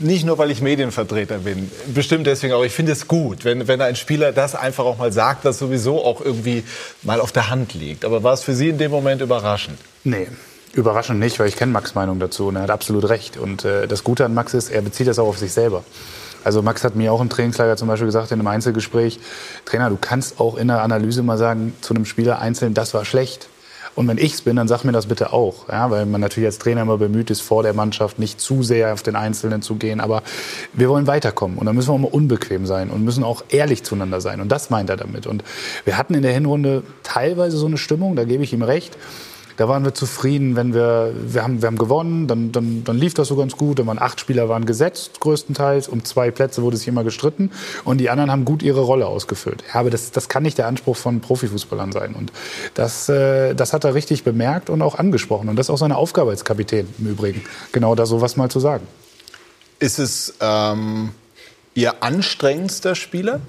nicht 0.00 0.24
nur, 0.24 0.38
weil 0.38 0.50
ich 0.50 0.62
Medienvertreter 0.62 1.38
bin, 1.38 1.70
bestimmt 1.94 2.26
deswegen 2.26 2.52
auch. 2.54 2.64
Ich 2.64 2.72
finde 2.72 2.92
es 2.92 3.06
gut, 3.06 3.44
wenn, 3.44 3.68
wenn 3.68 3.80
ein 3.80 3.96
Spieler 3.96 4.32
das 4.32 4.54
einfach 4.54 4.84
auch 4.84 4.98
mal 4.98 5.12
sagt, 5.12 5.44
das 5.44 5.58
sowieso 5.58 6.04
auch 6.04 6.20
irgendwie 6.20 6.64
mal 7.02 7.20
auf 7.20 7.32
der 7.32 7.50
Hand 7.50 7.74
liegt. 7.74 8.04
Aber 8.04 8.22
war 8.22 8.32
es 8.32 8.42
für 8.42 8.54
Sie 8.54 8.68
in 8.68 8.78
dem 8.78 8.90
Moment 8.90 9.20
überraschend? 9.20 9.78
Nee. 10.04 10.28
Überraschend 10.72 11.18
nicht, 11.18 11.38
weil 11.40 11.48
ich 11.48 11.56
kenne 11.56 11.72
Max 11.72 11.94
Meinung 11.94 12.20
dazu 12.20 12.46
und 12.46 12.56
er 12.56 12.62
hat 12.62 12.70
absolut 12.70 13.08
recht. 13.08 13.36
Und 13.36 13.64
äh, 13.64 13.88
das 13.88 14.04
Gute 14.04 14.24
an 14.24 14.34
Max 14.34 14.54
ist, 14.54 14.70
er 14.70 14.82
bezieht 14.82 15.08
das 15.08 15.18
auch 15.18 15.26
auf 15.26 15.38
sich 15.38 15.52
selber. 15.52 15.82
Also 16.44 16.62
Max 16.62 16.84
hat 16.84 16.96
mir 16.96 17.12
auch 17.12 17.20
im 17.20 17.28
Trainingslager 17.28 17.76
zum 17.76 17.88
Beispiel 17.88 18.06
gesagt, 18.06 18.30
in 18.30 18.38
einem 18.38 18.46
Einzelgespräch, 18.46 19.20
Trainer, 19.64 19.90
du 19.90 19.98
kannst 20.00 20.40
auch 20.40 20.56
in 20.56 20.68
der 20.68 20.82
Analyse 20.82 21.22
mal 21.22 21.36
sagen 21.36 21.74
zu 21.80 21.94
einem 21.94 22.04
Spieler 22.04 22.38
einzeln, 22.38 22.72
das 22.72 22.94
war 22.94 23.04
schlecht. 23.04 23.48
Und 23.94 24.08
wenn 24.08 24.18
ich 24.18 24.34
es 24.34 24.42
bin, 24.42 24.56
dann 24.56 24.68
sag 24.68 24.84
mir 24.84 24.92
das 24.92 25.06
bitte 25.06 25.32
auch. 25.32 25.68
Ja, 25.68 25.90
weil 25.90 26.06
man 26.06 26.20
natürlich 26.20 26.46
als 26.46 26.58
Trainer 26.58 26.82
immer 26.82 26.98
bemüht 26.98 27.30
ist, 27.30 27.40
vor 27.40 27.62
der 27.62 27.74
Mannschaft 27.74 28.18
nicht 28.18 28.40
zu 28.40 28.62
sehr 28.62 28.92
auf 28.92 29.02
den 29.02 29.16
Einzelnen 29.16 29.62
zu 29.62 29.76
gehen. 29.76 30.00
Aber 30.00 30.22
wir 30.72 30.88
wollen 30.88 31.06
weiterkommen. 31.06 31.58
Und 31.58 31.66
da 31.66 31.72
müssen 31.72 31.88
wir 31.88 31.94
auch 31.94 31.98
mal 31.98 32.08
unbequem 32.10 32.66
sein 32.66 32.90
und 32.90 33.04
müssen 33.04 33.24
auch 33.24 33.44
ehrlich 33.48 33.82
zueinander 33.82 34.20
sein. 34.20 34.40
Und 34.40 34.50
das 34.50 34.70
meint 34.70 34.90
er 34.90 34.96
damit. 34.96 35.26
Und 35.26 35.44
wir 35.84 35.98
hatten 35.98 36.14
in 36.14 36.22
der 36.22 36.32
Hinrunde 36.32 36.82
teilweise 37.02 37.56
so 37.56 37.66
eine 37.66 37.78
Stimmung, 37.78 38.16
da 38.16 38.24
gebe 38.24 38.44
ich 38.44 38.52
ihm 38.52 38.62
recht 38.62 38.96
da 39.56 39.68
waren 39.68 39.84
wir 39.84 39.94
zufrieden, 39.94 40.56
wenn 40.56 40.74
wir, 40.74 41.12
wir 41.14 41.42
haben, 41.42 41.62
wir 41.62 41.66
haben 41.66 41.78
gewonnen, 41.78 42.26
dann, 42.26 42.52
dann, 42.52 42.84
dann 42.84 42.96
lief 42.96 43.14
das 43.14 43.28
so 43.28 43.36
ganz 43.36 43.56
gut. 43.56 43.78
Dann 43.78 43.86
waren 43.86 43.98
acht 43.98 44.20
Spieler 44.20 44.48
waren 44.48 44.66
gesetzt, 44.66 45.20
größtenteils. 45.20 45.88
Um 45.88 46.04
zwei 46.04 46.30
Plätze 46.30 46.62
wurde 46.62 46.76
sich 46.76 46.88
immer 46.88 47.04
gestritten. 47.04 47.50
Und 47.84 47.98
die 47.98 48.10
anderen 48.10 48.30
haben 48.30 48.44
gut 48.44 48.62
ihre 48.62 48.80
Rolle 48.80 49.06
ausgefüllt. 49.06 49.62
Ja, 49.68 49.80
aber 49.80 49.90
das, 49.90 50.10
das 50.10 50.28
kann 50.28 50.42
nicht 50.42 50.58
der 50.58 50.66
Anspruch 50.66 50.96
von 50.96 51.20
Profifußballern 51.20 51.92
sein. 51.92 52.14
Und 52.14 52.32
das, 52.74 53.08
äh, 53.08 53.54
das 53.54 53.72
hat 53.72 53.84
er 53.84 53.94
richtig 53.94 54.24
bemerkt 54.24 54.70
und 54.70 54.82
auch 54.82 54.98
angesprochen. 54.98 55.48
Und 55.48 55.56
das 55.56 55.66
ist 55.66 55.70
auch 55.70 55.78
seine 55.78 55.96
Aufgabe 55.96 56.30
als 56.30 56.44
Kapitän 56.44 56.88
im 56.98 57.06
Übrigen, 57.06 57.42
genau 57.72 57.94
da 57.94 58.06
sowas 58.06 58.36
mal 58.36 58.50
zu 58.50 58.60
sagen. 58.60 58.86
Ist 59.78 59.98
es 59.98 60.34
ähm, 60.40 61.10
Ihr 61.74 62.02
anstrengendster 62.02 62.94
Spieler? 62.94 63.40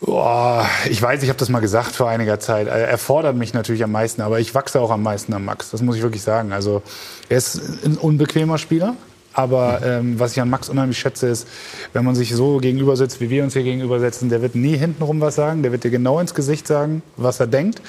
Boah, 0.00 0.68
ich 0.90 1.00
weiß, 1.00 1.22
ich 1.22 1.30
habe 1.30 1.38
das 1.38 1.48
mal 1.48 1.60
gesagt 1.60 1.96
vor 1.96 2.08
einiger 2.08 2.38
Zeit. 2.38 2.66
Er 2.66 2.98
fordert 2.98 3.34
mich 3.34 3.54
natürlich 3.54 3.82
am 3.82 3.92
meisten, 3.92 4.20
aber 4.20 4.40
ich 4.40 4.54
wachse 4.54 4.80
auch 4.80 4.90
am 4.90 5.02
meisten 5.02 5.32
am 5.32 5.44
Max. 5.44 5.70
Das 5.70 5.80
muss 5.80 5.96
ich 5.96 6.02
wirklich 6.02 6.22
sagen. 6.22 6.52
Also 6.52 6.82
er 7.28 7.38
ist 7.38 7.84
ein 7.84 7.96
unbequemer 7.96 8.58
Spieler. 8.58 8.94
Aber 9.36 9.82
ähm, 9.84 10.18
was 10.18 10.32
ich 10.32 10.40
an 10.40 10.48
Max 10.48 10.70
unheimlich 10.70 10.98
schätze, 10.98 11.28
ist, 11.28 11.46
wenn 11.92 12.06
man 12.06 12.14
sich 12.14 12.34
so 12.34 12.56
gegenüber 12.56 12.96
sitzt, 12.96 13.20
wie 13.20 13.28
wir 13.28 13.44
uns 13.44 13.52
hier 13.52 13.64
gegenüber 13.64 14.00
setzen, 14.00 14.30
der 14.30 14.40
wird 14.40 14.54
nie 14.54 14.78
hintenrum 14.78 15.20
was 15.20 15.34
sagen, 15.34 15.62
der 15.62 15.72
wird 15.72 15.84
dir 15.84 15.90
genau 15.90 16.18
ins 16.20 16.34
Gesicht 16.34 16.66
sagen, 16.66 17.02
was 17.18 17.38
er 17.38 17.46
denkt. 17.46 17.82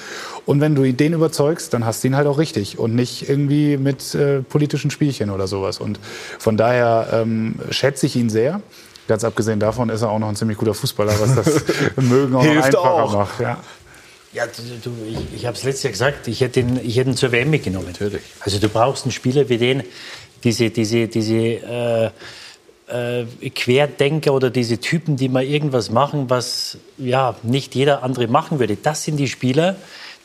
Und 0.44 0.60
wenn 0.60 0.74
du 0.74 0.92
den 0.92 1.14
überzeugst, 1.14 1.72
dann 1.72 1.86
hast 1.86 2.04
du 2.04 2.08
ihn 2.08 2.16
halt 2.16 2.26
auch 2.26 2.36
richtig 2.36 2.78
und 2.78 2.94
nicht 2.94 3.30
irgendwie 3.30 3.78
mit 3.78 4.14
äh, 4.14 4.42
politischen 4.42 4.90
Spielchen 4.90 5.30
oder 5.30 5.46
sowas. 5.46 5.78
Und 5.78 5.98
von 6.38 6.58
daher 6.58 7.08
ähm, 7.14 7.54
schätze 7.70 8.04
ich 8.04 8.16
ihn 8.16 8.28
sehr. 8.28 8.60
Ganz 9.08 9.24
abgesehen 9.24 9.58
davon 9.58 9.88
ist 9.88 10.02
er 10.02 10.10
auch 10.10 10.18
noch 10.18 10.28
ein 10.28 10.36
ziemlich 10.36 10.58
guter 10.58 10.74
Fußballer, 10.74 11.18
was 11.18 11.34
das 11.34 11.64
Mögen 11.96 12.36
auch 12.36 12.42
Hilft 12.42 12.66
einfacher 12.66 12.90
auch. 12.92 13.12
macht. 13.14 13.40
Ja. 13.40 13.58
Ja, 14.34 14.44
du, 14.46 14.90
ich, 15.08 15.40
ich 15.40 15.46
habe 15.46 15.56
es 15.56 15.64
letztes 15.64 15.84
Jahr 15.84 15.92
gesagt, 15.92 16.28
ich 16.28 16.42
hätte, 16.42 16.60
ihn, 16.60 16.78
ich 16.82 16.98
hätte 16.98 17.10
ihn 17.10 17.16
zur 17.16 17.32
WM 17.32 17.48
mitgenommen. 17.48 17.86
Natürlich. 17.86 18.20
Also 18.40 18.58
du 18.58 18.68
brauchst 18.68 19.04
einen 19.04 19.12
Spieler 19.12 19.48
wie 19.48 19.56
den, 19.56 19.82
diese, 20.44 20.68
diese, 20.68 21.08
diese 21.08 21.34
äh, 21.34 22.10
äh, 22.88 23.50
Querdenker 23.50 24.34
oder 24.34 24.50
diese 24.50 24.78
Typen, 24.78 25.16
die 25.16 25.30
mal 25.30 25.44
irgendwas 25.44 25.90
machen, 25.90 26.28
was 26.28 26.76
ja 26.98 27.36
nicht 27.42 27.74
jeder 27.74 28.02
andere 28.02 28.28
machen 28.28 28.58
würde. 28.58 28.76
Das 28.76 29.04
sind 29.04 29.16
die 29.16 29.28
Spieler, 29.28 29.76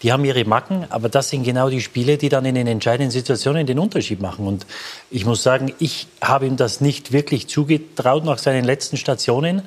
die 0.03 0.11
haben 0.11 0.25
ihre 0.25 0.43
Macken, 0.43 0.85
aber 0.89 1.07
das 1.07 1.29
sind 1.29 1.43
genau 1.43 1.69
die 1.69 1.81
Spiele, 1.81 2.17
die 2.17 2.29
dann 2.29 2.45
in 2.45 2.55
den 2.55 2.67
entscheidenden 2.67 3.09
Situationen 3.09 3.65
den 3.65 3.79
Unterschied 3.79 4.21
machen. 4.21 4.45
Und 4.45 4.65
ich 5.09 5.25
muss 5.25 5.41
sagen, 5.41 5.73
ich 5.79 6.07
habe 6.21 6.45
ihm 6.45 6.57
das 6.57 6.81
nicht 6.81 7.13
wirklich 7.13 7.47
zugetraut 7.47 8.25
nach 8.25 8.37
seinen 8.37 8.65
letzten 8.65 8.97
Stationen, 8.97 9.61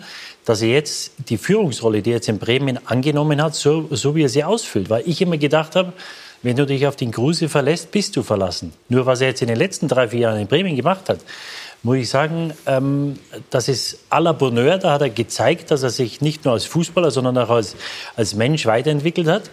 dass 0.44 0.60
er 0.60 0.68
jetzt 0.68 1.12
die 1.30 1.38
Führungsrolle, 1.38 2.02
die 2.02 2.10
er 2.10 2.16
jetzt 2.16 2.28
in 2.28 2.38
Bremen 2.38 2.78
angenommen 2.86 3.42
hat, 3.42 3.54
so, 3.54 3.88
so 3.90 4.14
wie 4.14 4.24
er 4.24 4.28
sie 4.28 4.44
ausfüllt. 4.44 4.90
Weil 4.90 5.02
ich 5.06 5.22
immer 5.22 5.38
gedacht 5.38 5.74
habe, 5.74 5.94
wenn 6.42 6.54
du 6.54 6.66
dich 6.66 6.86
auf 6.86 6.96
den 6.96 7.10
Kruse 7.10 7.48
verlässt, 7.48 7.90
bist 7.90 8.14
du 8.14 8.22
verlassen. 8.22 8.72
Nur 8.88 9.06
was 9.06 9.22
er 9.22 9.28
jetzt 9.28 9.40
in 9.40 9.48
den 9.48 9.56
letzten 9.56 9.88
drei, 9.88 10.08
vier 10.08 10.20
Jahren 10.20 10.38
in 10.38 10.46
Bremen 10.46 10.76
gemacht 10.76 11.08
hat, 11.08 11.18
muss 11.82 11.96
ich 11.96 12.08
sagen, 12.08 12.52
ähm, 12.66 13.18
das 13.50 13.68
ist 13.68 14.00
à 14.10 14.20
la 14.20 14.32
Bonheur. 14.32 14.78
Da 14.78 14.92
hat 14.92 15.02
er 15.02 15.10
gezeigt, 15.10 15.70
dass 15.70 15.82
er 15.82 15.90
sich 15.90 16.20
nicht 16.20 16.44
nur 16.44 16.54
als 16.54 16.64
Fußballer, 16.64 17.10
sondern 17.10 17.38
auch 17.38 17.50
als, 17.50 17.76
als 18.16 18.34
Mensch 18.34 18.66
weiterentwickelt 18.66 19.28
hat. 19.28 19.50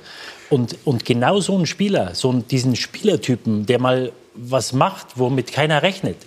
Und, 0.53 0.77
und 0.85 1.03
genau 1.03 1.39
so 1.39 1.57
ein 1.57 1.65
Spieler, 1.65 2.13
so 2.13 2.29
einen, 2.29 2.47
diesen 2.47 2.75
Spielertypen, 2.75 3.65
der 3.65 3.79
mal 3.79 4.11
was 4.35 4.71
macht, 4.71 5.07
womit 5.15 5.51
keiner 5.51 5.81
rechnet, 5.81 6.17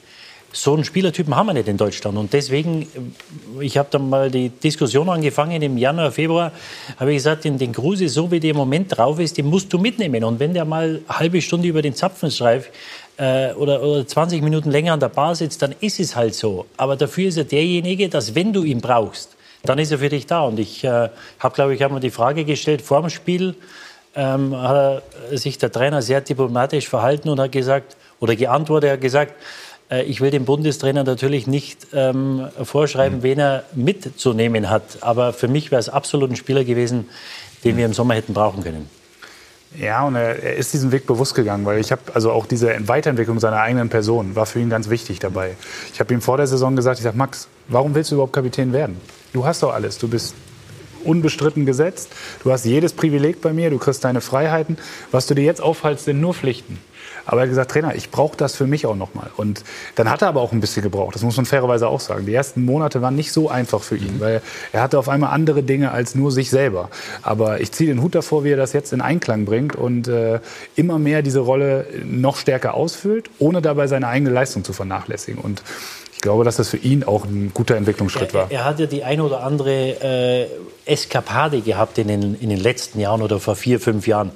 so 0.50 0.74
einen 0.74 0.82
Spielertypen 0.82 1.36
haben 1.36 1.46
wir 1.46 1.52
nicht 1.52 1.68
in 1.68 1.76
Deutschland. 1.76 2.18
Und 2.18 2.32
deswegen, 2.32 2.88
ich 3.60 3.78
habe 3.78 3.88
dann 3.92 4.08
mal 4.08 4.28
die 4.28 4.48
Diskussion 4.48 5.08
angefangen 5.08 5.62
im 5.62 5.78
Januar, 5.78 6.10
Februar, 6.10 6.50
habe 6.96 7.12
ich 7.12 7.18
gesagt, 7.18 7.44
den, 7.44 7.56
den 7.56 7.70
Kruse, 7.70 8.08
so 8.08 8.28
wie 8.32 8.40
der 8.40 8.50
im 8.50 8.56
Moment 8.56 8.98
drauf 8.98 9.20
ist, 9.20 9.38
den 9.38 9.46
musst 9.46 9.72
du 9.72 9.78
mitnehmen. 9.78 10.24
Und 10.24 10.40
wenn 10.40 10.54
der 10.54 10.64
mal 10.64 11.02
eine 11.06 11.18
halbe 11.20 11.40
Stunde 11.40 11.68
über 11.68 11.82
den 11.82 11.94
Zapfen 11.94 12.28
streift, 12.28 12.72
äh, 13.18 13.52
oder, 13.52 13.80
oder 13.80 14.08
20 14.08 14.42
Minuten 14.42 14.72
länger 14.72 14.94
an 14.94 14.98
der 14.98 15.08
Bar 15.10 15.36
sitzt, 15.36 15.62
dann 15.62 15.72
ist 15.78 16.00
es 16.00 16.16
halt 16.16 16.34
so. 16.34 16.66
Aber 16.76 16.96
dafür 16.96 17.28
ist 17.28 17.36
er 17.36 17.44
derjenige, 17.44 18.08
dass 18.08 18.34
wenn 18.34 18.52
du 18.52 18.64
ihn 18.64 18.80
brauchst, 18.80 19.36
dann 19.62 19.78
ist 19.78 19.92
er 19.92 19.98
für 19.98 20.08
dich 20.08 20.26
da. 20.26 20.40
Und 20.40 20.58
ich 20.58 20.82
äh, 20.82 21.10
habe, 21.38 21.54
glaube 21.54 21.74
ich, 21.74 21.80
mir 21.80 22.00
die 22.00 22.10
Frage 22.10 22.44
gestellt 22.44 22.82
vor 22.82 23.02
dem 23.02 23.10
Spiel, 23.10 23.54
ähm, 24.16 24.56
hat 24.56 25.02
sich 25.32 25.58
der 25.58 25.70
Trainer 25.70 26.02
sehr 26.02 26.20
diplomatisch 26.20 26.88
verhalten 26.88 27.28
und 27.28 27.38
hat 27.38 27.52
gesagt, 27.52 27.96
oder 28.18 28.34
geantwortet, 28.34 28.88
er 28.88 28.92
hat 28.94 29.00
gesagt, 29.00 29.34
äh, 29.90 30.02
ich 30.04 30.20
will 30.20 30.30
dem 30.30 30.44
Bundestrainer 30.44 31.04
natürlich 31.04 31.46
nicht 31.46 31.88
ähm, 31.92 32.48
vorschreiben, 32.62 33.22
wen 33.22 33.38
er 33.38 33.64
mitzunehmen 33.74 34.70
hat. 34.70 34.98
Aber 35.02 35.32
für 35.32 35.48
mich 35.48 35.70
wäre 35.70 35.80
es 35.80 35.88
absolut 35.88 36.30
ein 36.30 36.36
Spieler 36.36 36.64
gewesen, 36.64 37.08
den 37.64 37.76
wir 37.76 37.84
im 37.86 37.92
Sommer 37.92 38.14
hätten 38.14 38.34
brauchen 38.34 38.62
können. 38.62 38.88
Ja, 39.78 40.06
und 40.06 40.14
er, 40.14 40.42
er 40.42 40.56
ist 40.56 40.72
diesen 40.72 40.92
Weg 40.92 41.06
bewusst 41.06 41.34
gegangen, 41.34 41.66
weil 41.66 41.80
ich 41.80 41.92
habe 41.92 42.02
also 42.14 42.30
auch 42.30 42.46
diese 42.46 42.74
Weiterentwicklung 42.88 43.40
seiner 43.40 43.60
eigenen 43.60 43.90
Person 43.90 44.34
war 44.34 44.46
für 44.46 44.60
ihn 44.60 44.70
ganz 44.70 44.88
wichtig 44.88 45.18
dabei. 45.18 45.56
Ich 45.92 46.00
habe 46.00 46.14
ihm 46.14 46.22
vor 46.22 46.38
der 46.38 46.46
Saison 46.46 46.76
gesagt, 46.76 46.98
ich 46.98 47.04
sage, 47.04 47.16
Max, 47.16 47.48
warum 47.68 47.94
willst 47.94 48.10
du 48.10 48.14
überhaupt 48.14 48.32
Kapitän 48.32 48.72
werden? 48.72 48.98
Du 49.32 49.44
hast 49.44 49.62
doch 49.62 49.74
alles, 49.74 49.98
du 49.98 50.08
bist 50.08 50.34
unbestritten 51.05 51.66
gesetzt, 51.66 52.11
du 52.42 52.53
hast 52.53 52.64
jedes 52.64 52.92
Privileg 52.92 53.40
bei 53.40 53.53
mir, 53.53 53.70
du 53.70 53.78
kriegst 53.78 54.05
deine 54.05 54.20
Freiheiten. 54.20 54.78
Was 55.11 55.26
du 55.26 55.34
dir 55.34 55.44
jetzt 55.44 55.62
aufhalst, 55.62 56.05
sind 56.05 56.20
nur 56.20 56.34
Pflichten. 56.34 56.78
Aber 57.26 57.40
er 57.40 57.42
hat 57.42 57.49
gesagt, 57.51 57.72
Trainer, 57.72 57.94
ich 57.94 58.11
brauche 58.11 58.36
das 58.36 58.55
für 58.55 58.66
mich 58.66 58.86
auch 58.86 58.94
nochmal. 58.94 59.30
Und 59.36 59.64
dann 59.97 60.09
hat 60.09 60.22
er 60.22 60.28
aber 60.28 60.40
auch 60.40 60.53
ein 60.53 60.61
bisschen 60.61 60.82
gebraucht. 60.82 61.16
Das 61.16 61.22
muss 61.22 61.36
man 61.36 61.44
fairerweise 61.44 61.88
auch 61.88 62.01
sagen. 62.01 62.24
Die 62.24 62.32
ersten 62.32 62.64
Monate 62.64 63.03
waren 63.03 63.16
nicht 63.16 63.32
so 63.32 63.51
einfach 63.51 63.82
für 63.82 63.97
ihn, 63.97 64.20
weil 64.20 64.42
er 64.72 64.80
hatte 64.80 64.99
auf 64.99 65.09
einmal 65.09 65.32
andere 65.32 65.64
Dinge 65.64 65.90
als 65.90 66.14
nur 66.14 66.30
sich 66.30 66.51
selber. 66.51 66.88
Aber 67.22 67.61
ich 67.61 67.72
ziehe 67.72 67.92
den 67.92 68.01
Hut 68.01 68.14
davor, 68.14 68.44
wie 68.44 68.51
er 68.51 68.57
das 68.57 68.72
jetzt 68.72 68.92
in 68.92 69.01
Einklang 69.01 69.44
bringt 69.44 69.74
und 69.74 70.07
äh, 70.07 70.38
immer 70.76 71.01
mehr 71.01 71.22
diese 71.22 71.40
Rolle 71.40 71.86
noch 72.05 72.36
stärker 72.36 72.74
ausfüllt, 72.74 73.28
ohne 73.40 73.61
dabei 73.61 73.88
seine 73.88 74.07
eigene 74.07 74.30
Leistung 74.30 74.62
zu 74.62 74.72
vernachlässigen. 74.72 75.40
Und 75.40 75.62
glaube, 76.26 76.42
dass 76.42 76.56
das 76.56 76.70
für 76.70 76.76
ihn 76.76 77.04
auch 77.04 77.24
ein 77.24 77.52
guter 77.54 77.76
Entwicklungsschritt 77.76 78.34
war. 78.34 78.50
Er, 78.50 78.58
er 78.58 78.64
hat 78.64 78.80
ja 78.80 78.86
die 78.86 79.04
ein 79.04 79.20
oder 79.20 79.44
andere 79.44 79.70
äh, 79.72 80.46
Eskapade 80.84 81.60
gehabt 81.60 81.98
in 81.98 82.08
den, 82.08 82.34
in 82.34 82.50
den 82.50 82.58
letzten 82.58 82.98
Jahren 82.98 83.22
oder 83.22 83.38
vor 83.38 83.54
vier, 83.54 83.78
fünf 83.78 84.08
Jahren. 84.08 84.32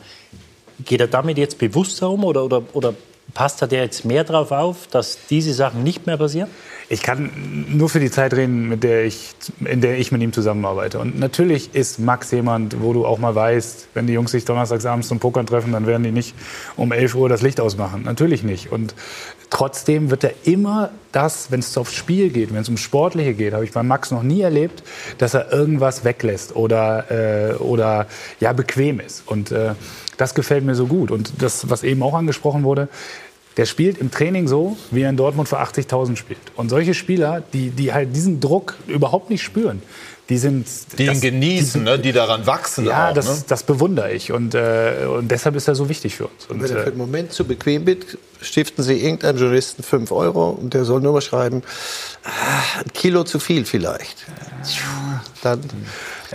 Geht 0.85 1.01
er 1.01 1.09
damit 1.09 1.37
jetzt 1.37 1.59
bewusster 1.59 2.09
um 2.09 2.23
oder, 2.23 2.45
oder, 2.45 2.63
oder 2.75 2.95
passt 3.35 3.61
er 3.61 3.69
jetzt 3.73 4.05
mehr 4.05 4.23
darauf 4.23 4.53
auf, 4.53 4.87
dass 4.87 5.19
diese 5.29 5.53
Sachen 5.53 5.83
nicht 5.83 6.07
mehr 6.07 6.17
passieren? 6.17 6.49
Ich 6.89 7.03
kann 7.03 7.67
nur 7.69 7.89
für 7.89 7.99
die 7.99 8.11
Zeit 8.11 8.35
reden, 8.35 8.69
mit 8.69 8.85
der 8.85 9.05
ich, 9.05 9.31
in 9.65 9.81
der 9.81 9.99
ich 9.99 10.13
mit 10.13 10.23
ihm 10.23 10.33
zusammenarbeite. 10.33 11.01
Und 11.01 11.19
natürlich 11.19 11.75
ist 11.75 11.99
Max 11.99 12.31
jemand, 12.31 12.81
wo 12.83 12.93
du 12.93 13.05
auch 13.05 13.19
mal 13.19 13.35
weißt, 13.35 13.89
wenn 13.95 14.07
die 14.07 14.13
Jungs 14.13 14.31
sich 14.31 14.45
donnerstagsabends 14.45 15.09
zum 15.09 15.19
Pokern 15.19 15.47
treffen, 15.47 15.73
dann 15.73 15.87
werden 15.87 16.05
die 16.05 16.13
nicht 16.13 16.37
um 16.77 16.93
11 16.93 17.17
Uhr 17.17 17.29
das 17.29 17.43
Licht 17.43 17.61
ausmachen. 17.61 18.03
Natürlich 18.05 18.45
nicht. 18.45 18.71
Und 18.73 18.95
trotzdem 19.51 20.11
wird 20.11 20.25
er 20.25 20.33
immer 20.45 20.91
das, 21.13 21.51
wenn 21.51 21.61
es 21.61 21.77
aufs 21.77 21.95
Spiel 21.95 22.31
geht, 22.31 22.55
wenn 22.55 22.63
es 22.63 22.69
um 22.69 22.77
Sportliche 22.77 23.35
geht, 23.35 23.53
habe 23.53 23.65
ich 23.65 23.73
bei 23.73 23.83
Max 23.83 24.11
noch 24.11 24.23
nie 24.23 24.41
erlebt, 24.41 24.83
dass 25.19 25.35
er 25.35 25.53
irgendwas 25.53 26.05
weglässt 26.05 26.55
oder, 26.57 27.11
äh, 27.11 27.55
oder 27.55 28.07
ja, 28.39 28.53
bequem 28.53 29.01
ist. 29.01 29.25
Und 29.27 29.51
äh, 29.51 29.75
das 30.17 30.35
gefällt 30.35 30.65
mir 30.65 30.75
so 30.75 30.87
gut. 30.87 31.11
Und 31.11 31.33
das, 31.43 31.69
was 31.69 31.83
eben 31.83 32.03
auch 32.03 32.15
angesprochen 32.15 32.63
wurde, 32.63 32.89
der 33.57 33.67
spielt 33.67 33.99
im 33.99 34.11
Training 34.13 34.47
so, 34.47 34.77
wie 34.93 35.03
er 35.03 35.11
in 35.11 35.17
Dortmund 35.17 35.49
für 35.49 35.61
80.000 35.61 36.17
spielt. 36.17 36.41
Und 36.55 36.69
solche 36.69 36.95
Spieler, 36.95 37.43
die, 37.53 37.71
die 37.71 37.93
halt 37.93 38.15
diesen 38.15 38.41
Druck 38.41 38.77
überhaupt 38.87 39.29
nicht 39.29 39.43
spüren, 39.43 39.83
die 40.29 40.39
sind... 40.39 40.67
Die 40.97 41.03
ihn 41.03 41.09
das- 41.09 41.21
genießen, 41.21 41.85
die, 41.85 41.91
ne? 41.91 41.99
die 41.99 42.13
daran 42.13 42.47
wachsen 42.47 42.87
Ja, 42.87 43.11
auch. 43.11 43.15
das, 43.15 43.27
ne? 43.27 43.45
das 43.49 43.65
bewundere 43.65 44.13
ich. 44.13 44.31
Und, 44.31 44.55
äh, 44.55 45.07
und 45.13 45.29
deshalb 45.31 45.57
ist 45.57 45.67
er 45.67 45.75
so 45.75 45.89
wichtig 45.89 46.15
für 46.15 46.29
uns. 46.29 46.47
Und, 46.49 46.63
Wenn 46.63 46.71
er 46.71 46.83
für 46.83 46.89
äh, 46.89 46.91
den 46.93 46.99
Moment 46.99 47.33
zu 47.33 47.45
bequem 47.45 47.85
wird, 47.87 48.17
stiften 48.43 48.83
Sie 48.85 48.95
irgendeinen 49.03 49.39
Journalisten 49.39 49.83
5 49.83 50.11
Euro 50.13 50.51
und 50.51 50.75
der 50.75 50.85
soll 50.85 51.01
nur 51.01 51.13
mal 51.13 51.21
schreiben, 51.21 51.63
ah, 52.25 52.81
ein 52.81 52.93
Kilo 52.93 53.25
zu 53.25 53.39
viel 53.39 53.65
vielleicht. 53.65 54.17
Dann 55.43 55.61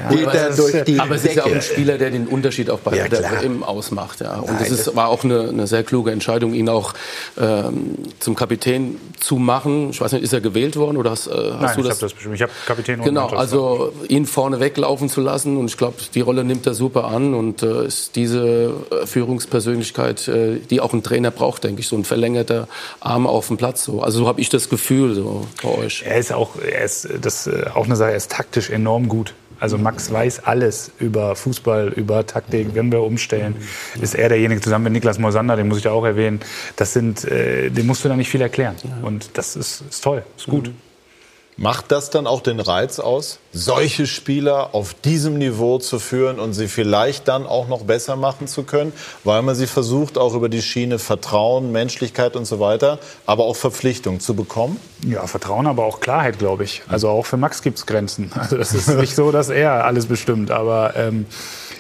geht 0.10 0.28
er 0.28 0.54
durch 0.56 0.84
die 0.84 1.00
aber 1.00 1.16
es 1.16 1.24
ist 1.24 1.36
ja 1.36 1.44
auch 1.44 1.46
Decke. 1.46 1.56
ein 1.58 1.62
Spieler, 1.62 1.98
der 1.98 2.10
den 2.12 2.28
Unterschied 2.28 2.70
auch 2.70 2.80
bei 2.80 2.98
Ja, 2.98 3.08
der. 3.08 3.32
WM 3.42 3.64
ausmacht. 3.64 4.20
Ja. 4.20 4.36
Und 4.40 4.52
Nein, 4.54 4.66
es 4.70 4.84
das- 4.86 4.96
war 4.96 5.08
auch 5.08 5.24
eine, 5.24 5.48
eine 5.50 5.68
sehr 5.68 5.84
kluge 5.84 6.12
Entscheidung, 6.12 6.54
ihn 6.54 6.68
auch 6.68 6.94
ähm, 7.40 7.96
zum 8.20 8.36
Kapitän 8.36 8.98
zu 9.22 9.38
machen. 9.38 9.92
Ich 9.92 10.02
weiß 10.02 10.12
nicht, 10.14 10.24
ist 10.24 10.34
er 10.34 10.42
gewählt 10.42 10.76
worden 10.76 10.98
oder 10.98 11.12
hast, 11.12 11.28
äh, 11.28 11.32
hast 11.32 11.38
nein, 11.38 11.52
du 11.62 11.66
ich 11.68 11.78
habe 11.78 11.88
das? 11.88 12.00
das 12.00 12.14
bestimmt. 12.14 12.36
Ich 12.36 12.42
habe 12.42 12.52
Kapitän 12.66 13.00
und 13.00 13.06
Genau, 13.06 13.28
also 13.30 13.94
ihn 14.10 14.26
vorne 14.26 14.60
weglaufen 14.60 15.08
zu 15.08 15.22
lassen 15.22 15.56
und 15.56 15.68
ich 15.68 15.78
glaube, 15.78 15.96
die 16.14 16.22
Rolle 16.22 16.44
nimmt 16.44 16.66
er 16.68 16.74
super 16.74 17.06
an 17.06 17.34
und 17.34 17.64
äh, 17.64 17.86
ist 17.86 18.16
diese 18.18 18.74
äh, 18.92 19.06
Führungspersönlichkeit, 19.06 20.28
äh, 20.28 20.60
die 20.70 20.82
auch 20.82 20.94
ein 20.94 21.04
Trainer 21.04 21.32
braucht, 21.32 21.64
denke 21.64 21.80
ich, 21.82 21.88
so 21.88 21.95
ein 21.96 22.06
verlängerter 22.06 22.68
Arm 23.00 23.28
auf 23.28 23.48
dem 23.48 23.58
Platz. 23.58 23.84
So. 23.84 24.02
Also 24.02 24.20
so 24.20 24.28
habe 24.28 24.42
ich 24.42 24.50
das 24.50 24.70
Gefühl 24.70 25.16
so 25.16 25.48
bei 25.62 25.70
euch. 25.70 26.04
Er 26.06 26.18
ist 26.18 26.34
auch, 26.34 26.56
er 26.58 26.84
ist, 26.84 27.08
das, 27.22 27.48
äh, 27.48 27.66
auch 27.74 27.86
eine 27.86 27.96
Sache, 27.96 28.12
er 28.12 28.18
ist 28.18 28.32
taktisch 28.32 28.70
enorm 28.70 29.08
gut. 29.08 29.34
Also 29.60 29.78
Max 29.78 30.12
weiß 30.12 30.44
alles 30.44 30.92
über 31.00 31.36
Fußball, 31.36 31.88
über 31.90 32.26
Taktik. 32.26 32.70
Wenn 32.74 32.92
wir 32.92 33.02
umstellen, 33.02 33.56
ist 34.02 34.14
er 34.16 34.30
derjenige 34.30 34.60
zusammen 34.60 34.86
mit 34.86 34.94
Niklas 34.94 35.18
Mosander, 35.18 35.56
den 35.56 35.68
muss 35.68 35.78
ich 35.78 35.84
da 35.84 35.92
auch 35.92 36.06
erwähnen. 36.06 36.42
Das 36.76 36.94
sind, 36.94 37.24
äh, 37.26 37.70
dem 37.70 37.88
musst 37.88 38.04
du 38.04 38.10
da 38.10 38.16
nicht 38.16 38.30
viel 38.30 38.42
erklären. 38.42 38.76
Und 39.02 39.38
das 39.38 39.56
ist, 39.56 39.84
ist 39.90 40.04
toll, 40.04 40.24
ist 40.38 40.48
gut. 40.48 40.72
Macht 41.58 41.92
das 41.94 42.10
dann 42.10 42.28
auch 42.28 42.42
den 42.42 42.60
Reiz 42.60 43.00
aus, 43.00 43.40
solche 43.54 44.08
Spieler 44.08 44.76
auf 44.76 44.94
diesem 44.94 45.38
Niveau 45.38 45.78
zu 45.78 46.00
führen 46.00 46.38
und 46.38 46.52
sie 46.52 46.68
vielleicht 46.68 47.30
dann 47.30 47.48
auch 47.48 47.70
noch 47.70 47.84
besser 47.84 48.18
machen 48.18 48.48
zu 48.48 48.64
können, 48.64 48.92
weil 49.24 49.42
man 49.42 49.56
sie 49.56 49.66
versucht, 49.66 50.18
auch 50.18 50.34
über 50.34 50.50
die 50.50 50.62
Schiene 50.62 51.00
Vertrauen, 51.00 51.72
Menschlichkeit 51.72 52.36
und 52.36 52.44
so 52.44 52.60
weiter, 52.60 53.00
aber 53.26 53.46
auch 53.46 53.56
Verpflichtung 53.56 54.20
zu 54.20 54.34
bekommen? 54.34 54.82
Ja, 55.08 55.28
Vertrauen, 55.28 55.66
aber 55.66 55.86
auch 55.86 56.02
Klarheit, 56.02 56.40
glaube 56.40 56.66
ich. 56.66 56.82
Also 56.90 57.08
auch 57.08 57.26
für 57.26 57.38
Max 57.38 57.62
gibt 57.62 57.78
es 57.78 57.86
Grenzen. 57.86 58.32
Also 58.36 58.58
das 58.58 58.74
ist 58.74 58.90
nicht 59.00 59.16
so, 59.16 59.32
dass 59.32 59.48
er 59.48 59.86
alles 59.86 60.08
bestimmt, 60.08 60.52
aber 60.52 60.98
ähm, 60.98 61.26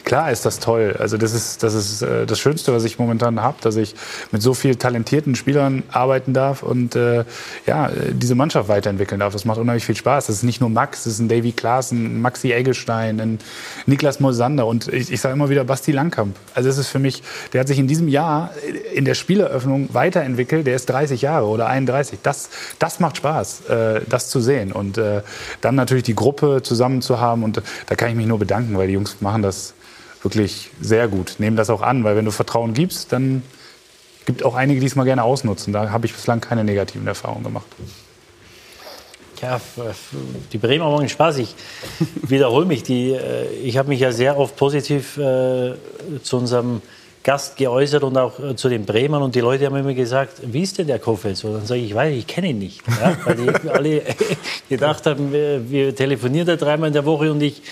klar 0.06 0.32
ist 0.32 0.45
das 0.45 0.60
toll. 0.60 0.95
Also 0.97 1.18
das 1.18 1.34
ist 1.34 1.64
das, 1.64 1.74
ist, 1.74 2.01
äh, 2.01 2.26
das 2.26 2.39
Schönste, 2.39 2.72
was 2.72 2.84
ich 2.84 2.97
momentan 2.99 3.41
habe, 3.41 3.58
dass 3.62 3.76
ich 3.76 3.95
mit 4.32 4.41
so 4.41 4.53
vielen 4.53 4.80
talentierten 4.80 5.36
Spielern 5.36 5.84
arbeiten 5.91 6.34
darf 6.34 6.64
und 6.64 6.95
äh, 6.95 7.26
ja, 7.66 7.89
diese 8.12 8.36
Mannschaft 8.36 8.70
weiterentwickeln 8.70 9.20
darf. 9.20 9.34
Das 9.34 9.43
macht 9.45 9.58
unheimlich 9.58 9.86
viel 9.86 9.95
Spaß. 9.95 10.28
Das 10.28 10.38
ist 10.38 10.43
nicht 10.43 10.62
nur 10.62 10.70
Max, 10.70 11.03
das 11.03 11.14
ist 11.14 11.20
ein 11.20 11.28
Davy 11.28 11.51
Klaassen, 11.51 12.06
ein 12.06 12.22
Maxi 12.22 12.51
Eggestein, 12.51 13.20
ein 13.20 13.39
Niklas 13.86 14.20
Mosander 14.20 14.68
und 14.68 14.88
ich, 14.88 15.12
ich 15.12 15.20
sage 15.20 15.34
immer 15.34 15.49
wieder 15.49 15.64
Basti 15.64 15.91
Langkamp. 15.91 16.36
Also 16.53 16.70
das 16.70 16.78
ist 16.78 16.88
für 16.88 16.99
mich, 16.99 17.24
der 17.51 17.62
hat 17.62 17.68
sich 17.68 17.80
in 17.80 17.88
diesem 17.88 18.08
Jahr 18.08 18.51
in 18.93 19.06
der 19.06 19.16
Spieleröffnung 19.16 19.89
weiterentwickelt. 19.93 20.68
Der 20.68 20.76
ist 20.76 20.86
30 20.86 21.22
Jahre 21.24 21.47
oder 21.47 21.68
31. 21.68 22.20
Das, 22.22 22.49
das 22.80 22.99
macht 22.99 23.18
Spaß, 23.18 23.70
äh, 23.70 24.01
das 24.08 24.30
zu 24.30 24.39
sehen 24.39 24.72
und 24.72 24.97
äh, 24.97 25.22
dann 25.62 25.76
natürlich 25.76 26.03
die 26.03 26.16
Gruppe 26.16 26.62
zusammen 26.62 27.01
zu 27.01 27.20
haben 27.20 27.43
und 27.43 27.62
da 27.88 27.95
kann 27.95 28.10
ich 28.10 28.16
mich 28.16 28.28
nur 28.28 28.39
bedanken, 28.39 28.78
weil 28.78 28.88
die 28.88 28.93
Jungs 28.93 29.18
machen 29.22 29.41
das 29.41 29.74
wirklich 30.26 30.71
sehr 30.82 31.07
gut. 31.07 31.36
Nehmen 31.38 31.55
das 31.55 31.69
auch 31.69 31.82
an, 31.82 32.03
weil 32.03 32.17
wenn 32.17 32.26
du 32.26 32.32
Vertrauen 32.32 32.73
gibst, 32.73 33.13
dann 33.13 33.43
gibt 34.26 34.43
auch 34.43 34.55
einige, 34.55 34.82
die 34.82 34.88
es 34.88 34.95
mal 34.95 35.05
gerne 35.05 35.23
ausnutzen. 35.23 35.71
Da 35.71 35.91
habe 35.91 36.07
ich 36.07 36.13
bislang 36.13 36.41
keine 36.41 36.63
negativen 36.63 37.07
Erfahrungen 37.07 37.43
gemacht. 37.43 37.67
Ja, 39.41 39.61
die 40.51 40.57
Bremer 40.57 40.89
machen 40.89 41.07
Spaß. 41.07 41.38
Ich 41.38 41.55
wiederhole 42.23 42.65
mich. 42.65 42.84
Die, 42.84 43.11
äh, 43.11 43.47
ich 43.63 43.78
habe 43.78 43.89
mich 43.89 43.99
ja 43.99 44.11
sehr 44.11 44.38
oft 44.38 44.55
positiv 44.55 45.17
äh, 45.17 45.73
zu 46.23 46.38
unserem 46.38 46.82
Gast 47.26 47.57
geäußert 47.57 48.03
und 48.03 48.15
auch 48.17 48.39
äh, 48.39 48.55
zu 48.55 48.69
den 48.69 48.86
Bremern. 48.86 49.23
Und 49.23 49.34
die 49.34 49.39
Leute 49.39 49.65
haben 49.65 49.76
immer 49.76 49.95
gesagt, 49.95 50.34
wie 50.43 50.61
ist 50.61 50.78
denn 50.78 50.86
der 50.86 50.99
Kofeld 50.99 51.36
so? 51.36 51.51
Dann 51.51 51.65
sage 51.65 51.82
ich, 51.82 51.88
ich 51.88 51.95
weiß, 51.95 52.15
ich 52.15 52.28
kenne 52.28 52.49
ihn 52.49 52.59
nicht. 52.59 52.84
Ja? 52.88 53.17
Weil 53.26 53.36
die 53.36 53.69
alle 53.69 54.03
gedacht 54.69 55.07
haben, 55.07 55.34
wir, 55.34 55.67
wir, 55.67 55.95
telefonieren 55.95 56.45
da 56.45 56.55
dreimal 56.55 56.88
in 56.88 56.93
der 56.93 57.03
Woche 57.03 57.32
und 57.32 57.41
ich 57.41 57.63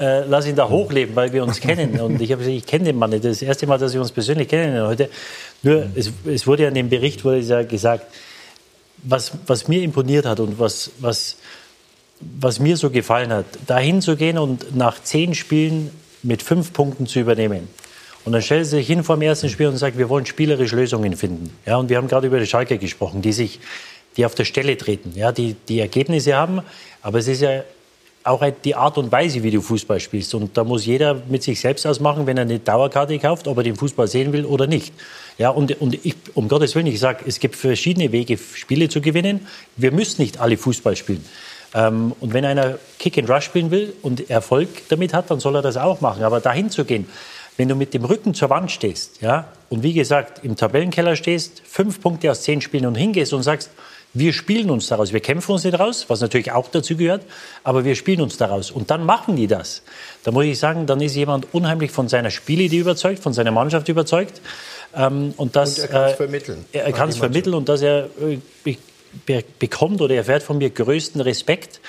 äh, 0.00 0.24
lasse 0.24 0.48
ihn 0.48 0.56
da 0.56 0.66
hochleben, 0.66 1.14
weil 1.14 1.30
wir 1.34 1.42
uns 1.42 1.60
kennen. 1.60 2.00
Und 2.00 2.22
ich 2.22 2.32
habe 2.32 2.38
gesagt, 2.38 2.56
ich 2.56 2.64
kenne 2.64 2.86
den 2.86 2.96
Mann 2.96 3.10
nicht. 3.10 3.22
Das 3.22 3.32
ist 3.32 3.42
das 3.42 3.48
erste 3.48 3.66
Mal, 3.66 3.76
dass 3.76 3.92
wir 3.92 4.00
uns 4.00 4.12
persönlich 4.12 4.48
kennen 4.48 4.82
heute. 4.86 5.10
Nur, 5.62 5.88
es, 5.94 6.10
es 6.24 6.46
wurde 6.46 6.62
ja 6.62 6.70
in 6.70 6.74
dem 6.74 6.88
Bericht 6.88 7.22
wurde 7.22 7.40
ja 7.40 7.64
gesagt, 7.64 8.06
was, 9.02 9.32
was 9.46 9.68
mir 9.68 9.82
imponiert 9.82 10.24
hat 10.24 10.40
und 10.40 10.58
was, 10.58 10.90
was, 11.00 11.36
was 12.18 12.60
mir 12.60 12.78
so 12.78 12.88
gefallen 12.88 13.30
hat, 13.30 13.44
dahin 13.66 14.00
zu 14.00 14.16
gehen 14.16 14.38
und 14.38 14.74
nach 14.74 15.02
zehn 15.02 15.34
Spielen 15.34 15.90
mit 16.22 16.42
fünf 16.42 16.72
Punkten 16.72 17.06
zu 17.06 17.20
übernehmen. 17.20 17.68
Und 18.24 18.32
dann 18.32 18.42
stellt 18.42 18.64
sie 18.66 18.76
sich 18.76 18.86
hin 18.86 19.02
vor 19.02 19.16
dem 19.16 19.22
ersten 19.22 19.48
Spiel 19.48 19.66
und 19.66 19.76
sagt, 19.76 19.98
wir 19.98 20.08
wollen 20.08 20.26
spielerisch 20.26 20.72
Lösungen 20.72 21.16
finden. 21.16 21.56
Ja, 21.66 21.76
und 21.76 21.88
wir 21.88 21.96
haben 21.96 22.08
gerade 22.08 22.26
über 22.26 22.38
die 22.38 22.46
Schalke 22.46 22.78
gesprochen, 22.78 23.22
die 23.22 23.32
sich, 23.32 23.58
die 24.16 24.24
auf 24.24 24.34
der 24.34 24.44
Stelle 24.44 24.76
treten, 24.76 25.12
ja, 25.16 25.32
die, 25.32 25.56
die 25.68 25.80
Ergebnisse 25.80 26.34
haben. 26.34 26.62
Aber 27.02 27.18
es 27.18 27.26
ist 27.26 27.42
ja 27.42 27.62
auch 28.24 28.44
die 28.64 28.74
Art 28.74 28.98
und 28.98 29.10
Weise, 29.10 29.42
wie 29.42 29.50
du 29.50 29.60
Fußball 29.60 29.98
spielst. 29.98 30.34
Und 30.34 30.56
da 30.56 30.62
muss 30.62 30.86
jeder 30.86 31.20
mit 31.28 31.42
sich 31.42 31.60
selbst 31.60 31.86
ausmachen, 31.86 32.26
wenn 32.26 32.36
er 32.36 32.42
eine 32.42 32.58
Dauerkarte 32.58 33.18
kauft, 33.18 33.48
ob 33.48 33.56
er 33.56 33.64
den 33.64 33.76
Fußball 33.76 34.06
sehen 34.06 34.32
will 34.32 34.44
oder 34.44 34.66
nicht. 34.66 34.92
Ja, 35.38 35.50
und, 35.50 35.80
und 35.80 35.94
ich, 36.04 36.14
um 36.34 36.48
Gottes 36.48 36.74
Willen, 36.74 36.86
ich 36.86 37.00
sage, 37.00 37.24
es 37.26 37.40
gibt 37.40 37.56
verschiedene 37.56 38.12
Wege, 38.12 38.38
Spiele 38.38 38.88
zu 38.88 39.00
gewinnen. 39.00 39.46
Wir 39.76 39.90
müssen 39.90 40.20
nicht 40.20 40.38
alle 40.38 40.56
Fußball 40.56 40.94
spielen. 40.94 41.24
Ähm, 41.74 42.14
und 42.20 42.32
wenn 42.32 42.44
einer 42.44 42.78
Kick 42.98 43.18
and 43.18 43.28
Rush 43.28 43.44
spielen 43.44 43.70
will 43.70 43.92
und 44.02 44.30
Erfolg 44.30 44.68
damit 44.88 45.14
hat, 45.14 45.30
dann 45.30 45.40
soll 45.40 45.56
er 45.56 45.62
das 45.62 45.76
auch 45.76 46.00
machen. 46.00 46.22
Aber 46.22 46.40
dahin 46.40 46.70
zu 46.70 46.84
gehen, 46.84 47.06
wenn 47.56 47.68
du 47.68 47.74
mit 47.74 47.94
dem 47.94 48.04
Rücken 48.04 48.34
zur 48.34 48.50
Wand 48.50 48.70
stehst, 48.70 49.20
ja, 49.20 49.48
und 49.68 49.82
wie 49.82 49.92
gesagt, 49.92 50.44
im 50.44 50.56
Tabellenkeller 50.56 51.16
stehst, 51.16 51.62
fünf 51.64 52.00
Punkte 52.00 52.30
aus 52.30 52.42
zehn 52.42 52.60
Spielen 52.60 52.86
und 52.86 52.94
hingehst 52.94 53.32
und 53.32 53.42
sagst, 53.42 53.70
wir 54.14 54.34
spielen 54.34 54.68
uns 54.68 54.88
daraus, 54.88 55.12
wir 55.12 55.20
kämpfen 55.20 55.52
uns 55.52 55.64
nicht 55.64 55.78
raus, 55.78 56.04
was 56.08 56.20
natürlich 56.20 56.52
auch 56.52 56.68
dazu 56.68 56.96
gehört, 56.96 57.22
aber 57.64 57.84
wir 57.84 57.94
spielen 57.94 58.20
uns 58.20 58.36
daraus. 58.36 58.70
Und 58.70 58.90
dann 58.90 59.06
machen 59.06 59.36
die 59.36 59.46
das. 59.46 59.82
Da 60.22 60.30
muss 60.30 60.44
ich 60.44 60.58
sagen, 60.58 60.86
dann 60.86 61.00
ist 61.00 61.14
jemand 61.14 61.54
unheimlich 61.54 61.90
von 61.90 62.08
seiner 62.08 62.30
Spielidee 62.30 62.78
überzeugt, 62.78 63.22
von 63.22 63.32
seiner 63.32 63.52
Mannschaft 63.52 63.88
überzeugt. 63.88 64.42
Ähm, 64.94 65.32
und, 65.38 65.56
das, 65.56 65.78
und 65.78 65.84
er 65.84 65.88
kann 65.88 66.04
es 66.04 66.12
äh, 66.12 66.16
vermitteln. 66.16 66.64
Er 66.72 66.92
kann 66.92 67.08
es 67.08 67.16
vermitteln 67.16 67.54
und 67.54 67.68
dass 67.70 67.80
er 67.80 68.10
äh, 68.66 68.76
bekommt 69.58 70.02
oder 70.02 70.14
erfährt 70.14 70.42
von 70.42 70.58
mir 70.58 70.68
größten 70.68 71.20
Respekt, 71.22 71.80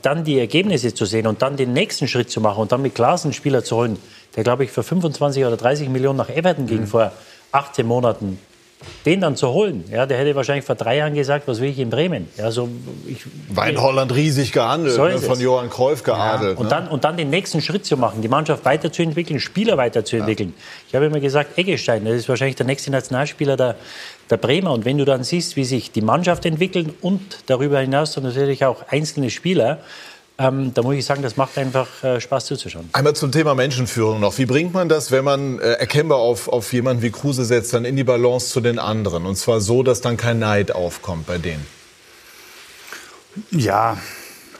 dann 0.00 0.24
die 0.24 0.38
Ergebnisse 0.38 0.94
zu 0.94 1.04
sehen 1.04 1.26
und 1.26 1.42
dann 1.42 1.56
den 1.56 1.72
nächsten 1.72 2.08
Schritt 2.08 2.30
zu 2.30 2.40
machen 2.40 2.60
und 2.60 2.72
dann 2.72 2.82
mit 2.82 2.94
Klaas 2.94 3.24
einen 3.24 3.32
Spieler 3.32 3.64
zu 3.64 3.76
holen, 3.76 3.98
der, 4.36 4.44
glaube 4.44 4.64
ich, 4.64 4.70
für 4.70 4.82
25 4.82 5.44
oder 5.44 5.56
30 5.56 5.88
Millionen 5.88 6.16
nach 6.16 6.30
Everton 6.30 6.66
ging 6.66 6.82
mhm. 6.82 6.86
vor 6.86 7.12
18 7.52 7.86
Monaten 7.86 8.38
den 9.06 9.20
dann 9.20 9.36
zu 9.36 9.48
holen, 9.48 9.84
ja, 9.90 10.06
der 10.06 10.18
hätte 10.18 10.34
wahrscheinlich 10.34 10.64
vor 10.64 10.74
drei 10.74 10.96
Jahren 10.98 11.14
gesagt, 11.14 11.46
was 11.46 11.60
will 11.60 11.70
ich 11.70 11.78
in 11.78 11.90
Bremen? 11.90 12.28
Ja, 12.36 12.50
so, 12.50 12.68
ich, 13.06 13.18
War 13.48 13.68
in 13.68 13.80
Holland 13.80 14.14
riesig 14.14 14.52
gehandelt, 14.52 14.94
so 14.94 15.04
ne, 15.04 15.18
von 15.18 15.38
Johann 15.40 15.70
Cruyff 15.70 16.02
geadelt. 16.02 16.52
Ja, 16.52 16.58
und, 16.58 16.64
ne? 16.64 16.70
dann, 16.70 16.88
und 16.88 17.04
dann 17.04 17.16
den 17.16 17.30
nächsten 17.30 17.60
Schritt 17.60 17.84
zu 17.84 17.96
machen, 17.96 18.22
die 18.22 18.28
Mannschaft 18.28 18.64
weiterzuentwickeln, 18.64 19.40
Spieler 19.40 19.76
weiterzuentwickeln. 19.76 20.54
Ja. 20.56 20.64
Ich 20.88 20.94
habe 20.94 21.06
immer 21.06 21.20
gesagt, 21.20 21.58
Eggestein, 21.58 22.04
das 22.04 22.14
ist 22.14 22.28
wahrscheinlich 22.28 22.56
der 22.56 22.66
nächste 22.66 22.90
Nationalspieler 22.90 23.56
der, 23.56 23.76
der 24.30 24.36
Bremer. 24.36 24.72
Und 24.72 24.84
wenn 24.84 24.98
du 24.98 25.04
dann 25.04 25.24
siehst, 25.24 25.56
wie 25.56 25.64
sich 25.64 25.92
die 25.92 26.02
Mannschaft 26.02 26.46
entwickelt 26.46 26.94
und 27.02 27.20
darüber 27.46 27.80
hinaus 27.80 28.12
dann 28.12 28.24
natürlich 28.24 28.64
auch 28.64 28.88
einzelne 28.88 29.30
Spieler, 29.30 29.78
ähm, 30.36 30.74
da 30.74 30.82
muss 30.82 30.96
ich 30.96 31.04
sagen, 31.04 31.22
das 31.22 31.36
macht 31.36 31.56
einfach 31.58 32.02
äh, 32.02 32.20
Spaß 32.20 32.46
zuzuschauen. 32.46 32.88
Einmal 32.92 33.14
zum 33.14 33.30
Thema 33.30 33.54
Menschenführung 33.54 34.18
noch. 34.18 34.36
Wie 34.38 34.46
bringt 34.46 34.74
man 34.74 34.88
das, 34.88 35.12
wenn 35.12 35.24
man 35.24 35.60
äh, 35.60 35.74
erkennbar 35.74 36.18
auf, 36.18 36.48
auf 36.48 36.72
jemanden 36.72 37.02
wie 37.02 37.10
Kruse 37.10 37.44
setzt, 37.44 37.72
dann 37.72 37.84
in 37.84 37.94
die 37.94 38.04
Balance 38.04 38.50
zu 38.50 38.60
den 38.60 38.80
anderen? 38.80 39.26
Und 39.26 39.36
zwar 39.36 39.60
so, 39.60 39.84
dass 39.84 40.00
dann 40.00 40.16
kein 40.16 40.40
Neid 40.40 40.72
aufkommt 40.72 41.26
bei 41.26 41.38
denen. 41.38 41.64
Ja, 43.50 43.96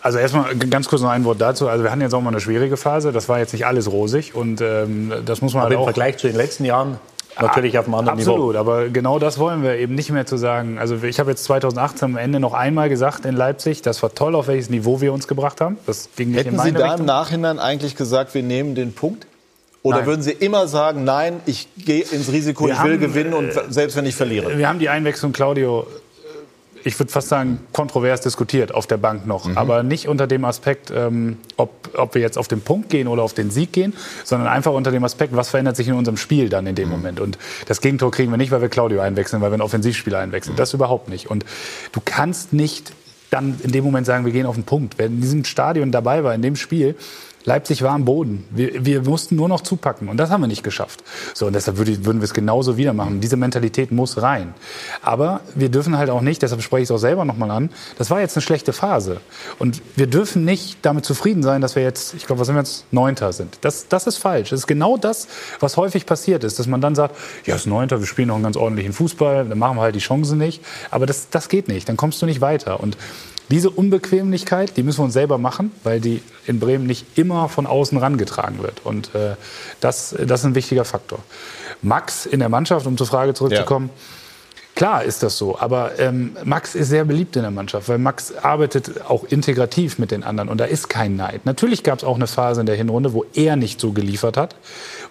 also 0.01 0.19
erstmal 0.19 0.55
ganz 0.57 0.87
kurz 0.87 1.03
noch 1.03 1.11
ein 1.11 1.25
Wort 1.25 1.41
dazu. 1.41 1.67
Also 1.69 1.83
wir 1.83 1.91
hatten 1.91 2.03
jetzt 2.03 2.15
auch 2.15 2.21
mal 2.21 2.31
eine 2.31 2.41
schwierige 2.41 2.77
Phase. 2.77 3.11
Das 3.11 3.29
war 3.29 3.39
jetzt 3.39 3.53
nicht 3.53 3.67
alles 3.67 3.91
rosig 3.91 4.35
und 4.35 4.61
ähm, 4.61 5.13
das 5.25 5.41
muss 5.41 5.55
man 5.55 5.63
Aber 5.63 5.71
halt 5.71 5.75
im 5.75 5.81
auch 5.81 5.85
Vergleich 5.85 6.19
zu 6.19 6.27
den 6.27 6.37
letzten 6.37 6.65
Jahren 6.65 6.99
natürlich 7.41 7.79
auf 7.79 7.87
einem 7.87 7.95
anderen 7.95 8.19
Absolut, 8.19 8.39
Niveau. 8.39 8.51
Absolut, 8.51 8.57
aber 8.57 8.89
genau 8.89 9.19
das 9.19 9.39
wollen 9.39 9.63
wir 9.63 9.77
eben 9.77 9.95
nicht 9.95 10.11
mehr 10.11 10.27
zu 10.27 10.37
sagen. 10.37 10.79
Also 10.79 11.03
ich 11.03 11.19
habe 11.21 11.31
jetzt 11.31 11.45
2018 11.45 12.05
am 12.13 12.17
Ende 12.17 12.41
noch 12.41 12.55
einmal 12.55 12.89
gesagt 12.89 13.25
in 13.27 13.35
Leipzig, 13.35 13.83
das 13.83 14.03
war 14.03 14.15
toll, 14.15 14.35
auf 14.35 14.49
welches 14.49 14.71
Niveau 14.71 15.01
wir 15.01 15.13
uns 15.13 15.27
gebracht 15.29 15.61
haben. 15.61 15.79
Das 15.87 16.09
ging 16.17 16.29
nicht 16.31 16.41
Hätten 16.41 16.51
in 16.51 16.57
meine 16.57 16.71
Sie 16.71 16.77
da 16.77 16.85
Richtung. 16.85 17.01
im 17.01 17.07
Nachhinein 17.07 17.59
eigentlich 17.59 17.97
gesagt, 17.97 18.35
wir 18.35 18.43
nehmen 18.43 18.75
den 18.75 18.93
Punkt? 18.93 19.27
Oder 19.83 19.99
Nein. 19.99 20.07
würden 20.07 20.23
Sie 20.23 20.33
immer 20.33 20.67
sagen, 20.67 21.05
nein, 21.05 21.41
ich 21.45 21.69
gehe 21.77 22.03
ins 22.05 22.33
Risiko, 22.33 22.67
Wir 22.67 22.73
ich 22.73 22.83
will 22.85 22.93
haben, 22.93 23.01
gewinnen 23.01 23.35
und 23.35 23.49
äh, 23.51 23.61
selbst 23.69 23.97
wenn 23.97 24.07
ich 24.07 24.15
verliere? 24.17 24.57
Wir 24.57 24.67
haben 24.67 24.79
die 24.79 24.89
Einwechslung 24.89 25.33
Claudio, 25.33 25.87
ich 26.85 26.99
würde 26.99 27.11
fast 27.11 27.29
sagen, 27.29 27.59
kontrovers 27.73 28.21
diskutiert 28.21 28.75
auf 28.75 28.87
der 28.87 28.99
Bank 28.99 29.27
noch. 29.27 29.47
Mhm. 29.47 29.57
Aber 29.57 29.83
nicht 29.83 30.07
unter 30.07 30.27
dem 30.27 30.45
Aspekt, 30.45 30.93
ähm, 30.95 31.39
ob, 31.57 31.91
ob 31.95 32.15
wir 32.15 32.21
jetzt 32.21 32.37
auf 32.37 32.47
den 32.47 32.61
Punkt 32.61 32.91
gehen 32.91 33.09
oder 33.09 33.23
auf 33.23 33.33
den 33.33 33.51
Sieg 33.51 33.73
gehen, 33.73 33.95
sondern 34.23 34.49
einfach 34.49 34.73
unter 34.73 34.91
dem 34.91 35.03
Aspekt, 35.03 35.35
was 35.35 35.49
verändert 35.49 35.77
sich 35.77 35.89
in 35.89 35.95
unserem 35.95 36.17
Spiel 36.17 36.49
dann 36.49 36.67
in 36.67 36.75
dem 36.75 36.89
Mhm. 36.89 36.95
Moment. 36.95 37.21
Und 37.21 37.39
das 37.67 37.81
Gegentor 37.81 38.11
kriegen 38.11 38.31
wir 38.31 38.37
nicht, 38.37 38.51
weil 38.51 38.61
wir 38.61 38.69
Claudio 38.69 39.01
einwechseln, 39.01 39.41
weil 39.41 39.51
wir 39.51 39.55
einen 39.55 39.63
Offensivspieler 39.63 40.19
einwechseln. 40.19 40.57
Das 40.57 40.75
überhaupt 40.75 41.09
nicht. 41.09 41.31
Und 41.31 41.45
du 41.93 42.01
kannst 42.05 42.53
nicht 42.53 42.93
dann 43.31 43.59
in 43.63 43.73
dem 43.73 43.83
Moment 43.83 44.07
sagen, 44.07 44.25
wir 44.25 44.33
gehen 44.33 44.47
auf 44.47 44.55
den 44.55 44.65
Punkt. 44.65 44.95
Wer 44.97 45.07
in 45.07 45.21
diesem 45.21 45.45
Stadion 45.45 45.91
dabei 45.91 46.23
war, 46.23 46.35
in 46.35 46.43
dem 46.43 46.55
Spiel, 46.55 46.95
Leipzig 47.47 47.83
war 47.83 47.93
am 47.93 48.05
Boden. 48.05 48.45
Wir, 48.51 48.87
wir 48.87 49.03
mussten 49.03 49.37
nur 49.37 49.49
noch 49.49 49.61
zupacken 49.61 50.09
und 50.09 50.17
das 50.17 50.31
haben 50.31 50.41
wir 50.41 50.47
nicht 50.47 50.63
geschafft. 50.63 51.05
So 51.35 51.47
und 51.47 51.53
deshalb 51.53 51.77
würde, 51.77 52.05
würden 52.07 52.21
wir 52.21 52.25
es 52.25 52.33
genauso 52.33 52.79
wieder 52.79 52.95
machen. 52.95 53.21
Diese 53.21 53.37
Mentalität 53.37 53.93
muss 53.93 54.23
rein. 54.23 54.55
Aber 55.03 55.41
wir 55.55 55.69
dürfen 55.69 55.99
halt 55.99 56.09
auch 56.09 56.23
nicht, 56.23 56.41
deshalb 56.41 56.63
spreche 56.63 56.85
ich 56.85 56.87
es 56.87 56.91
auch 56.91 56.99
selber 56.99 57.25
nochmal 57.27 57.51
an, 57.51 57.71
das 57.99 58.11
war 58.11 58.21
jetzt 58.21 58.37
eine 58.37 58.43
schlechte 58.43 58.73
Phase. 58.73 59.21
Und 59.59 59.83
wir 59.95 60.07
dürfen 60.07 60.45
nicht 60.45 60.79
damit 60.83 61.05
zufrieden 61.05 61.43
sein, 61.43 61.61
dass 61.61 61.77
wir 61.77 61.83
jetzt, 61.83 62.15
ich 62.15 62.27
glaube, 62.27 62.41
was 62.41 62.47
sind 62.47 62.57
wir 62.57 62.63
jetzt, 62.63 62.87
Neunter 62.93 63.33
sind. 63.33 63.59
Das, 63.61 63.89
das 63.89 64.07
ist 64.07 64.17
falsch. 64.17 64.51
Das 64.51 64.61
ist 64.61 64.67
genau 64.67 64.97
das, 64.97 65.29
was 65.61 65.77
häufig 65.77 66.07
passiert 66.07 66.45
ist, 66.45 66.59
dass 66.59 66.67
man 66.67 66.81
dann 66.81 66.95
sagt, 66.95 67.15
ja, 67.45 67.55
es 67.55 67.63
ist 67.63 67.67
Neunter, 67.67 68.01
wir 68.01 68.07
spielen 68.07 68.29
noch 68.29 68.37
einen 68.37 68.45
ganz 68.45 68.57
ordentlichen 68.57 68.95
Fußball, 68.95 69.45
dann 69.45 69.59
machen 69.59 69.77
wir 69.77 69.83
halt 69.83 69.95
die 69.95 70.01
Chancen 70.01 70.39
nicht. 70.39 70.65
Aber 70.91 71.05
das, 71.05 71.29
das 71.29 71.51
geht 71.51 71.69
nicht, 71.69 71.89
dann 71.91 71.99
kommst 71.99 72.23
du 72.23 72.27
nicht 72.27 72.41
weiter. 72.41 72.81
Und 72.81 72.97
diese 73.51 73.71
Unbequemlichkeit, 73.71 74.77
die 74.77 74.83
müssen 74.83 75.01
wir 75.01 75.05
uns 75.05 75.15
selber 75.15 75.39
machen, 75.39 75.73
weil 75.83 76.01
die 76.01 76.23
in 76.47 76.61
Bremen 76.61 76.87
nicht 76.87 77.07
immer 77.19 77.49
von 77.49 77.67
außen 77.67 77.99
rangetragen 77.99 78.63
wird. 78.63 78.85
Und 78.85 79.15
äh, 79.15 79.37
das, 79.81 80.15
das 80.27 80.41
ist 80.41 80.47
ein 80.47 80.55
wichtiger 80.55 80.85
Faktor. 80.85 81.19
Max 81.83 82.27
in 82.27 82.41
der 82.41 82.49
Mannschaft, 82.49 82.87
um 82.87 82.97
zur 82.97 83.07
Frage 83.07 83.35
zurückzukommen, 83.35 83.91
Klar 84.75 85.05
ist 85.05 85.23
das 85.23 85.39
so, 85.39 85.57
aber 85.57 86.01
ähm, 86.01 86.37
Max 86.43 86.75
ist 86.75 86.89
sehr 86.89 87.05
beliebt 87.05 87.37
in 87.37 87.43
der 87.43 87.53
Mannschaft, 87.53 87.89
weil 87.89 87.99
Max 87.99 88.35
arbeitet 88.35 89.09
auch 89.09 89.23
integrativ 89.23 90.01
mit 90.01 90.11
den 90.11 90.25
anderen 90.25 90.49
und 90.49 90.59
da 90.59 90.65
ist 90.65 90.89
kein 90.89 91.15
Neid. 91.15 91.47
Natürlich 91.47 91.85
gab 91.85 91.99
es 91.99 92.05
auch 92.05 92.17
eine 92.17 92.27
Phase 92.27 92.61
in 92.61 92.67
der 92.67 92.75
Hinrunde, 92.75 93.13
wo 93.13 93.25
er 93.35 93.55
nicht 93.55 93.81
so 93.81 93.93
geliefert 93.93 94.37
hat, 94.37 94.57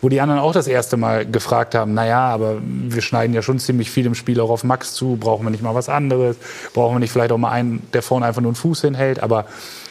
wo 0.03 0.09
die 0.09 0.19
anderen 0.19 0.41
auch 0.41 0.51
das 0.51 0.67
erste 0.67 0.97
Mal 0.97 1.25
gefragt 1.25 1.75
haben, 1.75 1.93
naja, 1.93 2.27
aber 2.27 2.57
wir 2.61 3.01
schneiden 3.01 3.33
ja 3.33 3.41
schon 3.41 3.57
ziemlich 3.57 3.89
viel 3.89 4.05
im 4.05 4.15
Spiel 4.15 4.41
auch 4.41 4.49
auf 4.49 4.65
Max 4.65 4.93
zu, 4.93 5.15
brauchen 5.15 5.45
wir 5.45 5.49
nicht 5.49 5.63
mal 5.63 5.75
was 5.75 5.87
anderes, 5.87 6.35
brauchen 6.73 6.95
wir 6.95 6.99
nicht 6.99 7.11
vielleicht 7.11 7.31
auch 7.31 7.37
mal 7.37 7.51
einen, 7.51 7.87
der 7.93 8.01
vorne 8.01 8.25
einfach 8.25 8.41
nur 8.41 8.49
einen 8.49 8.55
Fuß 8.55 8.81
hinhält, 8.81 9.23
aber 9.23 9.45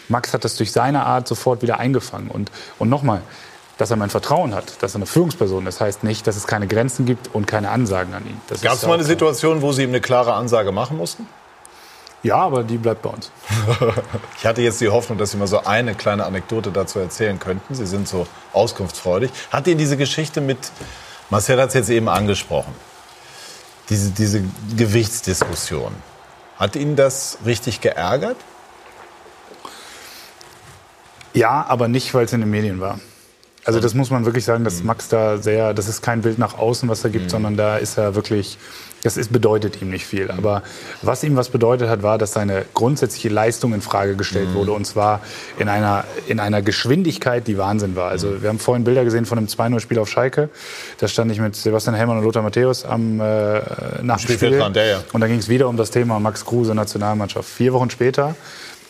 Max 0.08 0.34
hat 0.34 0.44
das 0.44 0.56
durch 0.56 0.70
seine 0.70 1.06
Art 1.06 1.26
sofort 1.26 1.62
wieder 1.62 1.78
eingefangen 1.78 2.28
und, 2.28 2.52
und 2.78 2.90
nochmal, 2.90 3.22
dass 3.78 3.90
er 3.90 3.96
mein 3.96 4.10
Vertrauen 4.10 4.54
hat, 4.54 4.82
dass 4.82 4.94
er 4.94 4.96
eine 4.96 5.06
Führungsperson 5.06 5.66
ist, 5.66 5.80
heißt 5.80 6.04
nicht, 6.04 6.26
dass 6.26 6.36
es 6.36 6.46
keine 6.46 6.66
Grenzen 6.66 7.06
gibt 7.06 7.34
und 7.34 7.46
keine 7.46 7.70
Ansagen 7.70 8.12
an 8.12 8.26
ihn. 8.26 8.38
Gab 8.60 8.74
es 8.74 8.86
mal 8.86 8.94
eine 8.94 9.04
Situation, 9.04 9.62
wo 9.62 9.72
Sie 9.72 9.82
ihm 9.82 9.88
eine 9.88 10.02
klare 10.02 10.34
Ansage 10.34 10.72
machen 10.72 10.98
mussten? 10.98 11.26
Ja, 12.22 12.36
aber 12.36 12.62
die 12.62 12.78
bleibt 12.78 13.02
bei 13.02 13.10
uns. 13.10 13.32
ich 14.38 14.46
hatte 14.46 14.62
jetzt 14.62 14.80
die 14.80 14.88
Hoffnung, 14.88 15.18
dass 15.18 15.32
Sie 15.32 15.36
mal 15.36 15.48
so 15.48 15.64
eine 15.64 15.94
kleine 15.94 16.24
Anekdote 16.24 16.70
dazu 16.70 17.00
erzählen 17.00 17.38
könnten. 17.38 17.74
Sie 17.74 17.86
sind 17.86 18.06
so 18.06 18.26
auskunftsfreudig. 18.52 19.30
Hat 19.50 19.66
Ihnen 19.66 19.78
diese 19.78 19.96
Geschichte 19.96 20.40
mit, 20.40 20.58
Marcel 21.30 21.60
hat 21.60 21.68
es 21.68 21.74
jetzt 21.74 21.90
eben 21.90 22.08
angesprochen, 22.08 22.72
diese, 23.88 24.10
diese 24.10 24.42
Gewichtsdiskussion, 24.76 25.92
hat 26.58 26.76
Ihnen 26.76 26.94
das 26.94 27.38
richtig 27.44 27.80
geärgert? 27.80 28.36
Ja, 31.34 31.64
aber 31.68 31.88
nicht, 31.88 32.12
weil 32.14 32.26
es 32.26 32.32
in 32.32 32.40
den 32.40 32.50
Medien 32.50 32.80
war. 32.80 33.00
Also 33.64 33.80
das 33.80 33.94
muss 33.94 34.10
man 34.10 34.24
wirklich 34.24 34.44
sagen, 34.44 34.64
dass 34.64 34.80
Mhm. 34.80 34.86
Max 34.86 35.08
da 35.08 35.38
sehr, 35.38 35.72
das 35.72 35.88
ist 35.88 36.02
kein 36.02 36.22
Bild 36.22 36.38
nach 36.38 36.58
außen, 36.58 36.88
was 36.88 37.04
er 37.04 37.10
gibt, 37.10 37.30
sondern 37.30 37.56
da 37.56 37.76
ist 37.78 37.96
er 37.96 38.14
wirklich, 38.14 38.58
das 39.02 39.16
ist, 39.16 39.32
bedeutet 39.32 39.82
ihm 39.82 39.90
nicht 39.90 40.06
viel. 40.06 40.30
Aber 40.30 40.62
was 41.02 41.24
ihm 41.24 41.36
was 41.36 41.48
bedeutet 41.48 41.88
hat, 41.88 42.02
war, 42.02 42.18
dass 42.18 42.32
seine 42.32 42.64
grundsätzliche 42.72 43.28
Leistung 43.28 43.74
in 43.74 43.80
Frage 43.82 44.14
gestellt 44.14 44.50
Mhm. 44.50 44.54
wurde 44.54 44.72
und 44.72 44.86
zwar 44.86 45.20
in 45.58 45.68
einer, 45.68 46.04
in 46.28 46.38
einer 46.38 46.62
Geschwindigkeit, 46.62 47.46
die 47.46 47.58
Wahnsinn 47.58 47.96
war. 47.96 48.10
Also 48.10 48.42
wir 48.42 48.48
haben 48.48 48.58
vorhin 48.58 48.84
Bilder 48.84 49.04
gesehen 49.04 49.26
von 49.26 49.38
einem 49.38 49.48
2-0-Spiel 49.48 49.98
auf 49.98 50.08
Schalke. 50.08 50.48
Da 50.98 51.08
stand 51.08 51.32
ich 51.32 51.40
mit 51.40 51.56
Sebastian 51.56 51.96
Hellmann 51.96 52.18
und 52.18 52.24
Lothar 52.24 52.42
Matthäus 52.42 52.84
am 52.84 53.20
äh, 53.20 53.24
nach 54.02 54.16
dem 54.16 54.18
Spiel. 54.18 54.36
Spielfeldrand, 54.36 54.76
ja, 54.76 54.84
ja. 54.84 55.04
Und 55.12 55.20
da 55.20 55.26
ging 55.26 55.38
es 55.38 55.48
wieder 55.48 55.68
um 55.68 55.76
das 55.76 55.90
Thema 55.90 56.20
Max 56.20 56.44
Kruse, 56.44 56.74
Nationalmannschaft. 56.74 57.48
Vier 57.48 57.72
Wochen 57.72 57.90
später 57.90 58.36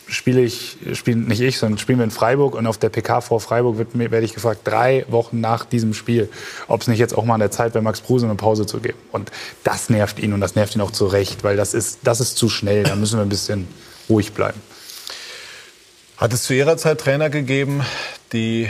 spiele 0.07 0.41
ich, 0.41 0.77
spiele 0.93 1.17
nicht 1.17 1.41
ich, 1.41 1.57
sondern 1.57 1.77
spielen 1.77 1.99
wir 1.99 2.05
in 2.05 2.11
Freiburg 2.11 2.55
und 2.55 2.67
auf 2.67 2.77
der 2.77 2.89
PK 2.89 3.21
vor 3.21 3.39
Freiburg 3.39 3.77
wird, 3.77 3.97
werde 3.97 4.25
ich 4.25 4.33
gefragt, 4.33 4.61
drei 4.63 5.05
Wochen 5.09 5.39
nach 5.39 5.65
diesem 5.65 5.93
Spiel, 5.93 6.29
ob 6.67 6.81
es 6.81 6.87
nicht 6.87 6.99
jetzt 6.99 7.17
auch 7.17 7.25
mal 7.25 7.35
an 7.35 7.39
der 7.39 7.51
Zeit 7.51 7.73
wäre, 7.73 7.83
Max 7.83 8.03
Kruse 8.03 8.25
eine 8.25 8.35
Pause 8.35 8.65
zu 8.65 8.79
geben. 8.79 8.97
Und 9.11 9.31
das 9.63 9.89
nervt 9.89 10.19
ihn 10.19 10.33
und 10.33 10.41
das 10.41 10.55
nervt 10.55 10.75
ihn 10.75 10.81
auch 10.81 10.91
zu 10.91 11.05
Recht, 11.05 11.43
weil 11.43 11.57
das 11.57 11.73
ist, 11.73 11.99
das 12.03 12.19
ist 12.19 12.37
zu 12.37 12.49
schnell. 12.49 12.83
Da 12.83 12.95
müssen 12.95 13.17
wir 13.17 13.23
ein 13.23 13.29
bisschen 13.29 13.67
ruhig 14.09 14.33
bleiben. 14.33 14.59
Hat 16.17 16.33
es 16.33 16.43
zu 16.43 16.53
Ihrer 16.53 16.77
Zeit 16.77 16.99
Trainer 16.99 17.29
gegeben, 17.29 17.83
die 18.31 18.69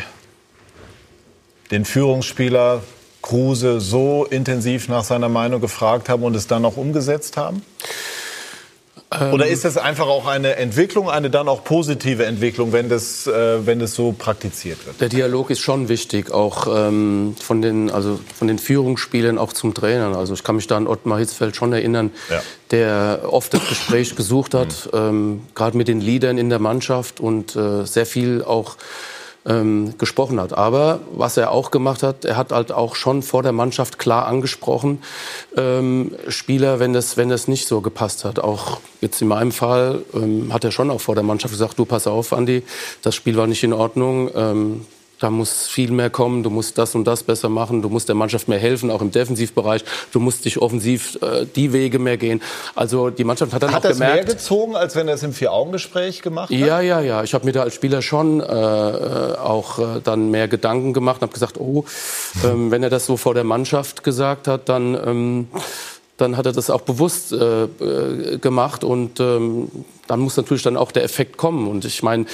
den 1.72 1.86
Führungsspieler 1.86 2.84
Kruse 3.22 3.80
so 3.80 4.26
intensiv 4.26 4.90
nach 4.90 5.04
seiner 5.04 5.30
Meinung 5.30 5.62
gefragt 5.62 6.10
haben 6.10 6.24
und 6.24 6.36
es 6.36 6.48
dann 6.48 6.66
auch 6.66 6.78
umgesetzt 6.78 7.38
haben? 7.38 7.64
Oder 9.32 9.48
ist 9.48 9.66
das 9.66 9.78
einfach 9.78 10.08
auch 10.08 10.28
eine 10.28 10.56
Entwicklung, 10.56 11.10
eine 11.10 11.30
dann 11.30 11.48
auch 11.48 11.64
positive 11.64 12.26
Entwicklung, 12.26 12.72
wenn 12.74 12.90
das, 12.90 13.28
äh, 13.28 13.66
wenn 13.66 13.80
das 13.80 13.94
so 13.96 14.12
praktiziert 14.12 14.86
wird? 14.86 15.00
Der 15.02 15.10
Dialog 15.10 15.50
ist 15.50 15.60
schon 15.60 15.90
wichtig, 15.90 16.32
auch 16.32 16.68
ähm, 16.68 17.36
von, 17.40 17.62
den, 17.62 17.90
also 17.92 18.20
von 18.38 18.48
den 18.48 18.60
Führungsspielern 18.60 19.38
auch 19.38 19.54
zum 19.54 19.74
Trainer. 19.74 20.18
Also 20.18 20.34
ich 20.34 20.44
kann 20.44 20.56
mich 20.56 20.68
da 20.68 20.78
an 20.78 20.88
Ottmar 20.88 21.20
Hitzfeld 21.20 21.56
schon 21.56 21.74
erinnern, 21.74 22.12
Ja. 22.30 22.42
der 22.72 23.22
oft 23.30 23.54
das 23.54 23.68
Gespräch 23.68 24.16
gesucht 24.16 24.54
hat, 24.54 24.90
ähm, 24.94 25.42
gerade 25.56 25.78
mit 25.78 25.88
den 25.88 26.02
Leadern 26.02 26.38
in 26.38 26.50
der 26.50 26.60
Mannschaft 26.60 27.20
und 27.20 27.56
äh, 27.56 27.86
sehr 27.86 28.06
viel 28.06 28.44
auch 28.44 28.78
ähm, 29.46 29.94
gesprochen 29.98 30.40
hat. 30.40 30.54
Aber 30.54 31.00
was 31.12 31.38
er 31.38 31.52
auch 31.52 31.72
gemacht 31.72 32.04
hat, 32.04 32.26
er 32.26 32.38
hat 32.38 32.52
halt 32.52 32.72
auch 32.72 32.96
schon 32.96 33.22
vor 33.22 33.44
der 33.44 33.52
Mannschaft 33.52 34.00
klar 34.00 34.26
angesprochen, 34.26 35.00
ähm, 35.58 36.12
Spieler, 36.28 36.80
wenn 36.80 36.94
das, 36.94 37.18
wenn 37.18 37.30
das 37.30 37.48
nicht 37.48 37.68
so 37.68 37.82
gepasst 37.82 38.26
hat. 38.26 38.40
Auch 38.40 38.80
jetzt 39.02 39.22
in 39.22 39.28
meinem 39.28 39.52
Fall 39.52 40.02
ähm, 40.14 40.54
hat 40.54 40.64
er 40.64 40.72
schon 40.72 40.90
auch 40.90 41.02
vor 41.02 41.16
der 41.16 41.24
Mannschaft 41.24 41.54
gesagt, 41.54 41.78
du 41.80 41.86
pass 41.86 42.08
auf, 42.08 42.34
Andi, 42.34 42.64
das 43.02 43.16
Spiel 43.16 43.36
war 43.36 43.48
nicht 43.48 43.64
in 43.64 43.74
Ordnung. 43.74 44.30
Ähm, 44.36 44.86
da 45.24 45.30
muss 45.30 45.68
viel 45.68 45.92
mehr 45.92 46.10
kommen, 46.10 46.44
du 46.44 46.50
musst 46.50 46.78
das 46.78 46.96
und 46.96 47.06
das 47.06 47.24
besser 47.24 47.48
machen, 47.48 47.82
du 47.82 47.88
musst 47.88 48.10
der 48.10 48.16
Mannschaft 48.16 48.50
mehr 48.50 48.60
helfen, 48.60 48.92
auch 48.92 49.02
im 49.02 49.12
Defensivbereich, 49.12 49.86
du 50.12 50.20
musst 50.20 50.44
dich 50.44 50.62
offensiv 50.62 51.18
äh, 51.22 51.46
die 51.46 51.72
Wege 51.72 51.98
mehr 51.98 52.18
gehen. 52.18 52.42
Also 52.76 53.10
die 53.10 53.24
Mannschaft 53.24 53.54
hat 53.54 53.64
dann 53.64 53.72
Hat 53.72 53.86
auch 53.86 53.90
das 53.90 54.00
mehr 54.00 54.10
gemerkt, 54.10 54.30
gezogen, 54.30 54.76
als 54.76 54.98
wenn 54.98 55.08
er 55.08 55.14
es 55.14 55.24
im 55.24 55.32
Vier-Augen-Gespräch 55.32 56.22
gemacht 56.22 56.50
hat? 56.50 56.58
ja, 56.58 56.82
ja, 56.82 57.00
ja. 57.00 57.24
Ich 57.24 57.34
habe 57.34 57.46
mir 57.46 57.54
da 57.54 57.64
als 57.64 57.74
Spieler 57.74 58.02
schon 58.02 58.42
äh, 58.42 58.44
äh, 58.44 59.38
auch 59.38 59.80
äh, 59.80 60.02
dann 60.04 60.30
mehr 60.30 60.50
Gedanken 60.50 60.92
gemacht 60.92 61.22
und 61.22 61.28
habe 61.28 61.34
gesagt, 61.34 61.58
oh, 61.58 61.86
ähm, 62.44 62.70
wenn 62.72 62.84
er 62.84 62.90
das 62.90 63.06
so 63.06 63.16
vor 63.16 63.34
der 63.34 63.46
Mannschaft 63.46 64.04
gesagt 64.04 64.50
hat, 64.50 64.68
dann, 64.68 64.94
ähm, 65.06 65.48
dann 66.18 66.38
hat 66.38 66.46
er 66.46 66.52
das 66.52 66.70
auch 66.70 66.82
bewusst 66.82 67.34
äh, 67.34 67.64
äh, 67.64 68.38
gemacht 68.38 68.84
und 68.84 69.20
ähm, 69.20 69.70
dann 70.08 70.20
muss 70.20 70.38
natürlich 70.38 70.62
dann 70.62 70.78
auch 70.78 70.92
der 70.92 71.04
Effekt 71.04 71.38
kommen. 71.38 71.68
Und 71.68 71.86
ich 71.86 72.04
meine, 72.04 72.26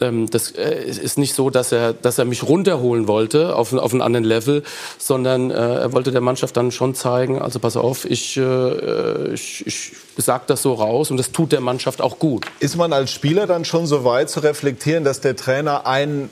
ähm, 0.00 0.30
das 0.30 0.52
äh, 0.52 0.84
ist 0.84 1.18
nicht 1.18 1.34
so, 1.34 1.50
dass 1.50 1.70
er, 1.70 1.92
dass 1.92 2.18
er 2.18 2.24
mich 2.24 2.44
runterholen 2.44 3.08
wollte 3.08 3.54
auf, 3.54 3.72
auf 3.74 3.92
einen 3.92 4.00
anderen 4.00 4.24
Level, 4.24 4.62
sondern 4.98 5.50
äh, 5.50 5.54
er 5.54 5.92
wollte 5.92 6.12
der 6.12 6.22
Mannschaft 6.22 6.56
dann 6.56 6.70
schon 6.70 6.94
zeigen, 6.94 7.40
also 7.42 7.58
pass 7.58 7.76
auf, 7.76 8.04
ich, 8.04 8.38
äh, 8.38 9.34
ich, 9.34 9.66
ich 9.66 9.92
sag 10.16 10.46
das 10.46 10.62
so 10.62 10.72
raus 10.72 11.10
und 11.10 11.18
das 11.18 11.32
tut 11.32 11.52
der 11.52 11.60
Mannschaft 11.60 12.00
auch 12.00 12.18
gut. 12.18 12.46
Ist 12.60 12.76
man 12.76 12.92
als 12.92 13.12
Spieler 13.12 13.46
dann 13.46 13.66
schon 13.66 13.86
so 13.86 14.04
weit 14.04 14.30
zu 14.30 14.40
reflektieren, 14.40 15.04
dass 15.04 15.20
der 15.20 15.36
Trainer 15.36 15.86
einen 15.86 16.30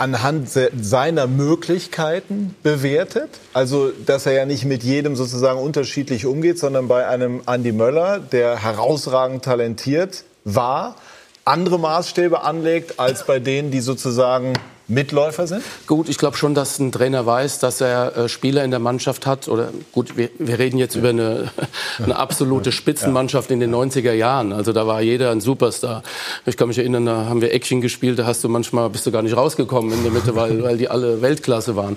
anhand 0.00 0.48
se- 0.50 0.70
seiner 0.80 1.26
Möglichkeiten 1.26 2.54
bewertet? 2.62 3.30
Also, 3.52 3.90
dass 4.06 4.26
er 4.26 4.32
ja 4.32 4.46
nicht 4.46 4.64
mit 4.64 4.82
jedem 4.82 5.14
sozusagen 5.16 5.60
unterschiedlich 5.60 6.26
umgeht, 6.26 6.58
sondern 6.58 6.88
bei 6.88 7.06
einem 7.06 7.42
Andy 7.46 7.72
Möller, 7.72 8.18
der 8.18 8.62
herausragend 8.62 9.44
talentiert 9.44 10.24
war, 10.44 10.96
andere 11.44 11.78
Maßstäbe 11.78 12.42
anlegt 12.42 12.98
als 12.98 13.26
bei 13.26 13.38
denen, 13.38 13.70
die 13.70 13.80
sozusagen 13.80 14.52
Mitläufer 14.90 15.46
sind? 15.46 15.62
Gut, 15.86 16.08
ich 16.08 16.18
glaube 16.18 16.36
schon, 16.36 16.54
dass 16.54 16.78
ein 16.78 16.92
Trainer 16.92 17.24
weiß, 17.24 17.60
dass 17.60 17.80
er 17.80 18.16
äh, 18.16 18.28
Spieler 18.28 18.64
in 18.64 18.70
der 18.70 18.80
Mannschaft 18.80 19.26
hat. 19.26 19.48
Oder 19.48 19.70
gut, 19.92 20.16
wir, 20.16 20.30
wir 20.38 20.58
reden 20.58 20.78
jetzt 20.78 20.96
über 20.96 21.10
eine, 21.10 21.50
eine 22.02 22.16
absolute 22.16 22.72
Spitzenmannschaft 22.72 23.50
in 23.50 23.60
den 23.60 23.74
90er 23.74 24.12
Jahren. 24.12 24.52
Also 24.52 24.72
da 24.72 24.86
war 24.86 25.00
jeder 25.00 25.30
ein 25.30 25.40
Superstar. 25.40 26.02
Ich 26.44 26.56
kann 26.56 26.68
mich 26.68 26.78
erinnern, 26.78 27.06
da 27.06 27.26
haben 27.26 27.40
wir 27.40 27.54
Action 27.54 27.80
gespielt, 27.80 28.18
da 28.18 28.26
hast 28.26 28.42
du 28.44 28.48
manchmal 28.48 28.90
bist 28.90 29.06
du 29.06 29.12
gar 29.12 29.22
nicht 29.22 29.36
rausgekommen 29.36 29.92
in 29.92 30.02
der 30.02 30.12
Mitte, 30.12 30.34
weil, 30.34 30.62
weil 30.62 30.76
die 30.76 30.88
alle 30.88 31.22
Weltklasse 31.22 31.76
waren. 31.76 31.96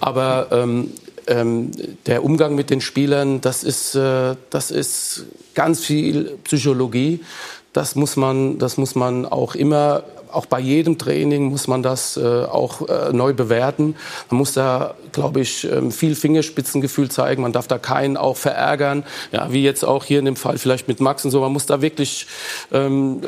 Aber 0.00 0.48
ähm, 0.50 0.90
ähm, 1.26 1.70
der 2.06 2.24
Umgang 2.24 2.54
mit 2.54 2.70
den 2.70 2.80
Spielern, 2.80 3.40
das 3.40 3.64
ist, 3.64 3.94
äh, 3.94 4.34
das 4.50 4.70
ist 4.70 5.24
ganz 5.54 5.84
viel 5.84 6.36
Psychologie. 6.44 7.20
Das 7.72 7.94
muss 7.94 8.16
man, 8.16 8.58
das 8.58 8.76
muss 8.76 8.94
man 8.94 9.26
auch 9.26 9.54
immer, 9.54 10.04
auch 10.34 10.46
bei 10.46 10.60
jedem 10.60 10.98
Training 10.98 11.44
muss 11.44 11.68
man 11.68 11.82
das 11.82 12.16
äh, 12.16 12.20
auch 12.20 12.88
äh, 12.88 13.12
neu 13.12 13.32
bewerten. 13.32 13.96
Man 14.30 14.38
muss 14.38 14.52
da, 14.52 14.94
glaube 15.12 15.40
ich, 15.40 15.64
ähm, 15.70 15.90
viel 15.90 16.14
Fingerspitzengefühl 16.14 17.10
zeigen. 17.10 17.42
Man 17.42 17.52
darf 17.52 17.68
da 17.68 17.78
keinen 17.78 18.16
auch 18.16 18.36
verärgern. 18.36 19.04
Ja, 19.32 19.52
wie 19.52 19.62
jetzt 19.62 19.84
auch 19.84 20.04
hier 20.04 20.18
in 20.18 20.24
dem 20.24 20.36
Fall 20.36 20.58
vielleicht 20.58 20.88
mit 20.88 21.00
Max 21.00 21.24
und 21.24 21.30
so. 21.30 21.40
Man 21.40 21.52
muss 21.52 21.66
da 21.66 21.80
wirklich, 21.82 22.26
ähm, 22.72 23.20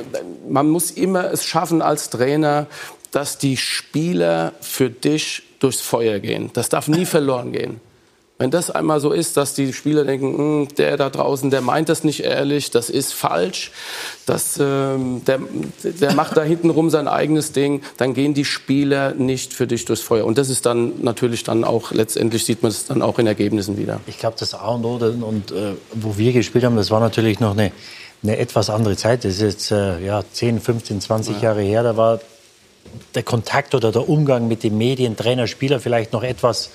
man 0.48 0.68
muss 0.68 0.90
immer 0.90 1.32
es 1.32 1.44
schaffen 1.44 1.82
als 1.82 2.10
Trainer, 2.10 2.66
dass 3.10 3.38
die 3.38 3.56
Spieler 3.56 4.52
für 4.60 4.90
dich 4.90 5.42
durchs 5.58 5.80
Feuer 5.80 6.18
gehen. 6.18 6.50
Das 6.52 6.68
darf 6.68 6.88
nie 6.88 7.06
verloren 7.06 7.52
gehen. 7.52 7.80
Wenn 8.38 8.50
das 8.50 8.70
einmal 8.70 9.00
so 9.00 9.12
ist, 9.12 9.38
dass 9.38 9.54
die 9.54 9.72
Spieler 9.72 10.04
denken, 10.04 10.36
"Hm, 10.36 10.68
der 10.76 10.98
da 10.98 11.08
draußen, 11.08 11.50
der 11.50 11.62
meint 11.62 11.88
das 11.88 12.04
nicht 12.04 12.22
ehrlich, 12.22 12.70
das 12.70 12.90
ist 12.90 13.14
falsch, 13.14 13.70
das, 14.26 14.58
ähm, 14.60 15.22
der, 15.24 15.40
der 15.82 16.12
macht 16.12 16.36
da 16.36 16.42
hinten 16.42 16.68
rum 16.68 16.90
sein 16.90 17.08
eigenes 17.08 17.52
Ding, 17.52 17.80
dann 17.96 18.12
gehen 18.12 18.34
die 18.34 18.44
Spieler 18.44 19.14
nicht 19.14 19.54
für 19.54 19.66
dich 19.66 19.86
durchs 19.86 20.02
Feuer. 20.02 20.26
Und 20.26 20.36
das 20.36 20.50
ist 20.50 20.66
dann 20.66 21.02
natürlich 21.02 21.44
dann 21.44 21.64
auch, 21.64 21.92
letztendlich 21.92 22.44
sieht 22.44 22.62
man 22.62 22.70
es 22.70 22.84
dann 22.84 23.00
auch 23.00 23.18
in 23.18 23.26
Ergebnissen 23.26 23.78
wieder. 23.78 24.00
Ich 24.06 24.18
glaube, 24.18 24.36
das 24.38 24.52
A 24.52 24.68
und 24.68 24.84
O, 24.84 24.96
und 24.96 25.52
äh, 25.52 25.72
wo 25.94 26.18
wir 26.18 26.32
gespielt 26.34 26.64
haben, 26.64 26.76
das 26.76 26.90
war 26.90 27.00
natürlich 27.00 27.40
noch 27.40 27.52
eine, 27.52 27.72
eine 28.22 28.36
etwas 28.36 28.68
andere 28.68 28.96
Zeit. 28.96 29.24
Das 29.24 29.32
ist 29.34 29.40
jetzt 29.40 29.70
äh, 29.70 30.04
ja, 30.04 30.22
10, 30.30 30.60
15, 30.60 31.00
20 31.00 31.40
Jahre 31.40 31.62
her. 31.62 31.82
Da 31.82 31.96
war 31.96 32.20
der 33.14 33.22
Kontakt 33.22 33.74
oder 33.74 33.92
der 33.92 34.08
Umgang 34.08 34.46
mit 34.46 34.62
den 34.62 34.76
Medien, 34.76 35.16
Trainer, 35.16 35.46
Spieler 35.46 35.80
vielleicht 35.80 36.12
noch 36.12 36.22
etwas 36.22 36.70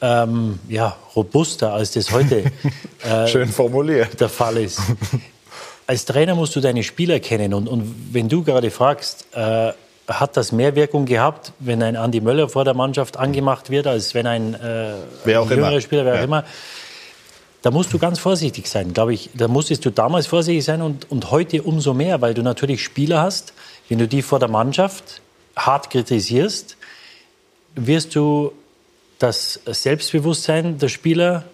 ähm, 0.00 0.58
ja, 0.68 0.96
robuster, 1.16 1.72
als 1.72 1.92
das 1.92 2.10
heute 2.12 2.44
äh, 3.04 3.26
Schön 3.26 3.48
formuliert. 3.48 4.20
der 4.20 4.28
Fall 4.28 4.56
ist. 4.58 4.80
Als 5.86 6.04
Trainer 6.04 6.34
musst 6.34 6.54
du 6.56 6.60
deine 6.60 6.82
Spieler 6.82 7.18
kennen. 7.20 7.54
Und, 7.54 7.68
und 7.68 8.12
wenn 8.12 8.28
du 8.28 8.42
gerade 8.44 8.70
fragst, 8.70 9.26
äh, 9.34 9.72
hat 10.06 10.36
das 10.36 10.52
mehr 10.52 10.74
Wirkung 10.74 11.04
gehabt, 11.06 11.52
wenn 11.58 11.82
ein 11.82 11.96
Andi 11.96 12.20
Möller 12.20 12.48
vor 12.48 12.64
der 12.64 12.74
Mannschaft 12.74 13.16
angemacht 13.16 13.70
wird, 13.70 13.86
als 13.86 14.14
wenn 14.14 14.26
ein, 14.26 14.54
äh, 14.54 14.92
Wer 15.24 15.40
auch 15.40 15.46
ein 15.46 15.50
jüngerer 15.50 15.70
immer. 15.72 15.80
Spieler, 15.80 16.04
wer 16.04 16.14
Ja. 16.14 16.20
auch 16.20 16.24
immer? 16.24 16.44
da 17.60 17.72
musst 17.72 17.92
du 17.92 17.98
ganz 17.98 18.20
vorsichtig 18.20 18.68
sein, 18.68 18.94
glaube 18.94 19.12
ich. 19.14 19.30
Da 19.34 19.48
musstest 19.48 19.84
du 19.84 19.90
damals 19.90 20.28
vorsichtig 20.28 20.64
sein 20.64 20.80
und, 20.80 21.10
und 21.10 21.32
heute 21.32 21.60
umso 21.62 21.92
mehr, 21.92 22.20
weil 22.20 22.32
du 22.32 22.42
natürlich 22.42 22.82
Spieler 22.84 23.20
hast, 23.20 23.52
wenn 23.88 23.98
du 23.98 24.06
die 24.06 24.22
vor 24.22 24.38
der 24.38 24.48
Mannschaft 24.48 25.20
hart 25.56 25.90
kritisierst, 25.90 26.76
wirst 27.74 28.14
du 28.14 28.52
das 29.18 29.60
Selbstbewusstsein 29.66 30.78
der 30.78 30.88
Spieler, 30.88 31.44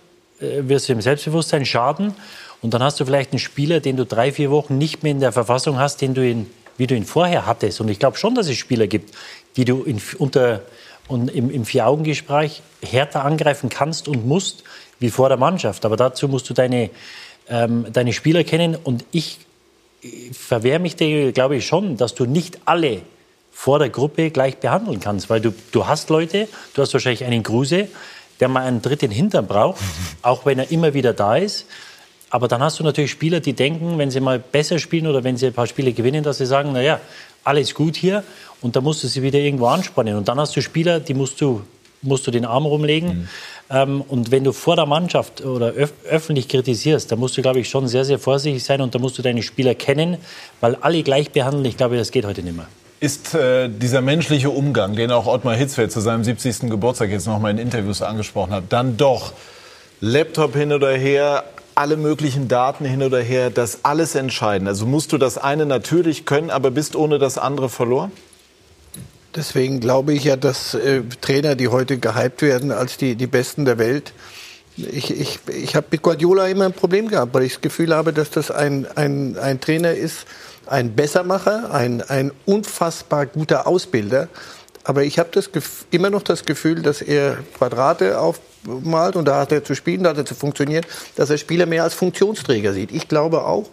äh, 0.41 0.69
wirst 0.69 0.89
du 0.89 0.93
im 0.93 1.01
Selbstbewusstsein 1.01 1.65
schaden. 1.65 2.15
Und 2.63 2.75
dann 2.75 2.83
hast 2.83 3.01
du 3.01 3.05
vielleicht 3.05 3.33
einen 3.33 3.39
Spieler, 3.39 3.81
den 3.81 3.97
du 3.97 4.07
drei, 4.07 4.33
vier 4.33 4.51
Wochen 4.51 4.79
nicht 4.79 5.03
mehr 5.03 5.13
in 5.13 5.21
der 5.21 5.33
Verfassung 5.33 5.79
hast, 5.79 6.01
den 6.01 6.15
du 6.15 6.27
ihn, 6.27 6.51
wie 6.77 6.87
du 6.87 6.95
ihn 6.95 7.05
vorher 7.05 7.47
hattest. 7.47 7.81
Und 7.81 7.89
ich 7.89 7.99
glaube 7.99 8.17
schon, 8.17 8.35
dass 8.35 8.49
es 8.49 8.57
Spieler 8.57 8.87
gibt, 8.87 9.15
die 9.57 9.65
du 9.65 9.83
in, 9.83 10.01
unter, 10.19 10.63
und 11.09 11.31
im, 11.31 11.51
im 11.51 11.65
Vier-Augen-Gespräch 11.65 12.63
härter 12.83 13.25
angreifen 13.25 13.69
kannst 13.69 14.09
und 14.09 14.27
musst 14.27 14.65
wie 14.99 15.11
vor 15.11 15.29
der 15.29 15.39
Mannschaft. 15.39 15.85
Aber 15.85 15.97
dazu 15.97 16.29
musst 16.29 16.49
du 16.49 16.55
deine, 16.55 16.91
ähm, 17.49 17.87
deine 17.93 18.13
Spieler 18.13 18.45
kennen. 18.45 18.77
Und 18.77 19.05
ich 19.11 19.39
verwehre 20.33 20.79
mich 20.79 20.97
dir, 20.97 21.33
glaube 21.33 21.57
ich, 21.57 21.67
schon, 21.67 21.97
dass 21.97 22.15
du 22.15 22.25
nicht 22.25 22.61
alle 22.65 23.03
vor 23.55 23.79
der 23.79 23.89
Gruppe 23.89 24.31
gleich 24.31 24.59
behandeln 24.59 25.01
kannst. 25.01 25.31
Weil 25.31 25.41
du, 25.41 25.55
du 25.73 25.87
hast 25.87 26.11
Leute, 26.11 26.49
du 26.75 26.83
hast 26.83 26.93
wahrscheinlich 26.93 27.25
einen 27.25 27.43
Gruse, 27.43 27.89
der 28.41 28.49
mal 28.49 28.65
einen 28.65 28.83
dritten 28.83 29.11
Hintern 29.11 29.47
braucht, 29.47 29.81
auch 30.23 30.45
wenn 30.45 30.59
er 30.59 30.71
immer 30.71 30.93
wieder 30.93 31.15
da 31.15 31.37
ist. 31.37 31.67
Aber 32.31 32.49
dann 32.49 32.61
hast 32.63 32.81
du 32.81 32.85
natürlich 32.85 33.13
Spieler, 33.13 33.39
die 33.39 33.53
denken, 33.53 33.97
wenn 33.97 34.11
sie 34.11 34.21
mal 34.21 34.41
besser 34.41 34.81
spielen 34.81 35.07
oder 35.07 35.23
wenn 35.23 35.37
sie 35.37 35.47
ein 35.47 35.53
paar 35.53 35.69
Spiele 35.69 35.93
gewinnen, 35.93 36.25
dass 36.25 36.39
sie 36.39 36.47
sagen, 36.47 36.73
naja, 36.73 37.01
alles 37.45 37.75
gut 37.75 37.97
hier 37.97 38.25
und 38.61 38.75
da 38.75 38.81
musst 38.81 39.05
du 39.05 39.07
sie 39.07 39.23
wieder 39.23 39.39
irgendwo 39.39 39.67
anspannen. 39.67 40.17
Und 40.17 40.27
dann 40.27 40.41
hast 40.41 40.57
du 40.57 40.61
Spieler, 40.61 40.99
die 40.99 41.15
musst 41.15 41.41
du, 41.41 41.63
musst 42.03 42.27
du 42.27 42.33
den 42.33 42.45
Arm 42.45 42.67
rumlegen. 42.67 43.09
Mhm. 43.09 43.29
Ähm, 43.71 44.01
und 44.09 44.31
wenn 44.33 44.43
du 44.43 44.53
vor 44.53 44.75
der 44.75 44.87
Mannschaft 44.87 45.43
oder 45.45 45.75
öf 45.75 45.93
öffentlich 46.09 46.49
kritisierst, 46.49 47.13
dann 47.13 47.19
musst 47.21 47.37
du, 47.37 47.43
glaube 47.43 47.61
ich, 47.61 47.69
schon 47.69 47.87
sehr, 47.87 48.05
sehr 48.05 48.19
vorsichtig 48.19 48.65
sein 48.65 48.81
und 48.81 48.95
da 48.95 48.99
musst 48.99 49.17
du 49.17 49.23
deine 49.23 49.43
Spieler 49.43 49.75
kennen, 49.75 50.19
weil 50.61 50.75
alle 50.77 51.03
gleich 51.03 51.31
behandeln, 51.31 51.65
ich 51.65 51.77
glaube, 51.77 51.97
das 51.97 52.11
geht 52.11 52.27
heute 52.27 52.43
nicht 52.43 52.57
mehr. 52.57 52.69
Ist 53.01 53.35
äh, 53.35 53.69
dieser 53.69 54.01
menschliche 54.01 54.51
Umgang, 54.51 54.97
den 54.97 55.11
auch 55.11 55.27
Ottmar 55.27 55.55
Hitzfeld 55.55 55.93
zu 55.93 56.01
seinem 56.01 56.25
70. 56.25 56.71
Geburtstag 56.71 57.11
jetzt 57.11 57.27
noch 57.27 57.39
mal 57.39 57.51
in 57.51 57.59
Interviews 57.59 58.03
angesprochen 58.03 58.53
hat, 58.53 58.65
dann 58.71 58.97
doch 58.97 59.33
Laptop 60.01 60.55
hin 60.55 60.73
oder 60.73 60.93
her, 60.93 61.45
alle 61.75 61.97
möglichen 61.97 62.49
Daten 62.49 62.85
hin 62.85 63.03
oder 63.03 63.21
her, 63.21 63.51
das 63.51 63.81
alles 63.83 64.15
entscheiden. 64.15 64.69
Also 64.69 64.87
musst 64.87 65.13
du 65.13 65.19
das 65.19 65.39
eine 65.39 65.67
natürlich 65.67 66.25
können, 66.25 66.51
aber 66.51 66.71
bist 66.71 66.97
ohne 66.97 67.19
das 67.19 67.37
andere 67.37 67.69
verloren? 67.69 68.13
Deswegen 69.35 69.81
glaube 69.81 70.13
ich 70.13 70.25
ja, 70.25 70.37
dass 70.37 70.75
äh, 70.75 71.03
Trainer, 71.21 71.57
die 71.57 71.69
heute 71.69 71.99
gehypt 71.99 72.43
werden 72.43 72.71
als 72.71 72.97
die, 72.97 73.17
die 73.17 73.27
Besten 73.27 73.65
der 73.65 73.79
Welt, 73.79 74.13
ich, 74.77 75.11
ich, 75.11 75.39
ich 75.47 75.77
habe 75.77 75.87
mit 75.91 76.03
Guardiola 76.03 76.49
immer 76.49 76.65
ein 76.65 76.73
Problem 76.73 77.09
gehabt, 77.09 77.33
weil 77.35 77.45
ich 77.45 77.55
das 77.55 77.61
Gefühl 77.61 77.95
habe, 77.95 78.13
dass 78.13 78.31
das 78.31 78.51
ein, 78.51 78.87
ein, 78.97 79.39
ein 79.39 79.61
Trainer 79.61 79.93
ist, 79.93 80.27
ein 80.67 80.95
Bessermacher, 80.95 81.73
ein, 81.73 82.03
ein 82.03 82.33
unfassbar 82.47 83.27
guter 83.27 83.67
Ausbilder. 83.67 84.29
Aber 84.85 85.05
ich 85.05 85.19
habe 85.19 85.31
immer 85.91 86.11
noch 86.11 86.23
das 86.23 86.45
Gefühl, 86.45 86.83
dass 86.83 87.01
er 87.01 87.39
Quadrate 87.57 88.21
aufmalt 88.21 89.17
und 89.17 89.27
da 89.27 89.41
hat 89.41 89.53
er 89.53 89.65
zu 89.65 89.75
spielen, 89.75 90.03
da 90.03 90.11
hat 90.11 90.19
er 90.19 90.27
zu 90.27 90.35
funktionieren, 90.35 90.85
dass 91.17 91.31
er 91.31 91.39
Spieler 91.39 91.67
mehr 91.67 91.85
als 91.85 91.95
Funktionsträger 91.95 92.75
sieht. 92.75 92.93
Ich 92.93 93.09
glaube 93.09 93.45
auch, 93.45 93.71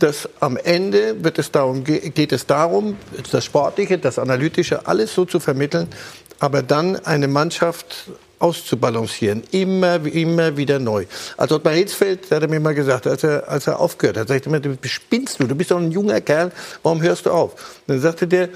dass 0.00 0.28
am 0.40 0.56
Ende 0.56 1.22
wird 1.22 1.38
es 1.38 1.50
darum, 1.50 1.84
geht 1.84 2.32
es 2.32 2.46
darum, 2.46 2.96
das 3.30 3.44
Sportliche, 3.44 3.98
das 3.98 4.18
Analytische, 4.18 4.86
alles 4.86 5.14
so 5.14 5.24
zu 5.24 5.40
vermitteln, 5.40 5.88
aber 6.38 6.62
dann 6.62 6.96
eine 7.04 7.28
Mannschaft 7.28 8.10
auszubalancieren. 8.38 9.42
Immer, 9.50 10.04
immer 10.06 10.56
wieder 10.56 10.78
neu. 10.78 11.04
Also 11.36 11.56
Ottmar 11.56 11.74
Hitzfeld, 11.74 12.30
hat 12.30 12.48
mir 12.48 12.60
mal 12.60 12.74
gesagt, 12.74 13.06
als 13.06 13.24
er, 13.24 13.48
als 13.48 13.66
er 13.66 13.80
aufgehört 13.80 14.16
hat, 14.16 14.28
sagte 14.28 14.50
er, 14.50 14.88
spinnst 14.88 15.40
du, 15.40 15.46
du 15.46 15.54
bist 15.54 15.70
doch 15.70 15.78
ein 15.78 15.90
junger 15.90 16.20
Kerl, 16.20 16.52
warum 16.82 17.02
hörst 17.02 17.26
du 17.26 17.30
auf? 17.30 17.52
Und 17.52 17.94
dann 17.94 18.00
sagte 18.00 18.26
der, 18.26 18.48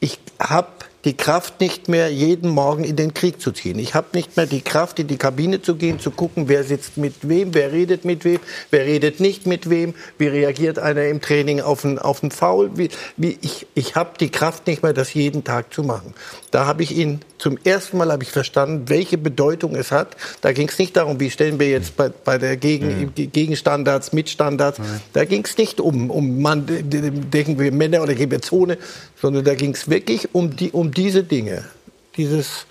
ich 0.00 0.18
habe 0.38 0.68
die 1.04 1.16
Kraft 1.16 1.60
nicht 1.60 1.88
mehr, 1.88 2.10
jeden 2.10 2.48
Morgen 2.48 2.82
in 2.82 2.96
den 2.96 3.12
Krieg 3.12 3.40
zu 3.40 3.52
ziehen. 3.52 3.78
Ich 3.78 3.94
habe 3.94 4.08
nicht 4.14 4.36
mehr 4.36 4.46
die 4.46 4.62
Kraft, 4.62 4.98
in 4.98 5.06
die 5.06 5.18
Kabine 5.18 5.60
zu 5.60 5.76
gehen, 5.76 6.00
zu 6.00 6.10
gucken, 6.10 6.48
wer 6.48 6.64
sitzt 6.64 6.96
mit 6.96 7.28
wem, 7.28 7.52
wer 7.54 7.72
redet 7.72 8.04
mit 8.04 8.24
wem, 8.24 8.40
wer 8.70 8.86
redet 8.86 9.20
nicht 9.20 9.46
mit 9.46 9.68
wem, 9.68 9.94
wie 10.18 10.28
reagiert 10.28 10.78
einer 10.78 11.04
im 11.04 11.20
Training 11.20 11.60
auf 11.60 11.84
einen, 11.84 11.98
auf 11.98 12.22
einen 12.22 12.30
Foul. 12.30 12.70
Wie, 12.76 12.88
wie 13.16 13.38
ich 13.42 13.66
ich 13.74 13.96
habe 13.96 14.12
die 14.18 14.30
Kraft 14.30 14.66
nicht 14.66 14.82
mehr, 14.82 14.94
das 14.94 15.12
jeden 15.12 15.44
Tag 15.44 15.74
zu 15.74 15.82
machen. 15.82 16.14
Da 16.54 16.66
habe 16.66 16.84
ich 16.84 16.96
ihn 16.96 17.18
zum 17.38 17.58
ersten 17.64 17.96
Mal 17.96 18.12
habe 18.12 18.22
ich 18.22 18.30
verstanden, 18.30 18.84
welche 18.88 19.18
Bedeutung 19.18 19.74
es 19.74 19.90
hat. 19.90 20.16
Da 20.40 20.52
ging 20.52 20.68
es 20.68 20.78
nicht 20.78 20.96
darum, 20.96 21.18
wie 21.18 21.28
stellen 21.28 21.58
wir 21.58 21.68
jetzt 21.68 21.96
bei, 21.96 22.10
bei 22.10 22.38
der 22.38 22.56
Gegen, 22.56 23.10
mhm. 23.16 23.32
Gegenstandards, 23.32 24.12
Mitstandards. 24.12 24.78
Mhm. 24.78 24.84
Da 25.14 25.24
ging 25.24 25.44
es 25.44 25.58
nicht 25.58 25.80
um, 25.80 26.12
um 26.12 26.40
Mann, 26.40 26.64
denken 26.64 27.58
wir 27.58 27.72
Männer 27.72 28.04
oder 28.04 28.14
geben 28.14 28.30
wir 28.30 28.40
Zone, 28.40 28.78
sondern 29.20 29.42
da 29.42 29.56
ging 29.56 29.74
es 29.74 29.90
wirklich 29.90 30.32
um, 30.32 30.54
die, 30.54 30.70
um 30.70 30.92
diese 30.92 31.24
Dinge. 31.24 31.64
Dieses, 32.16 32.66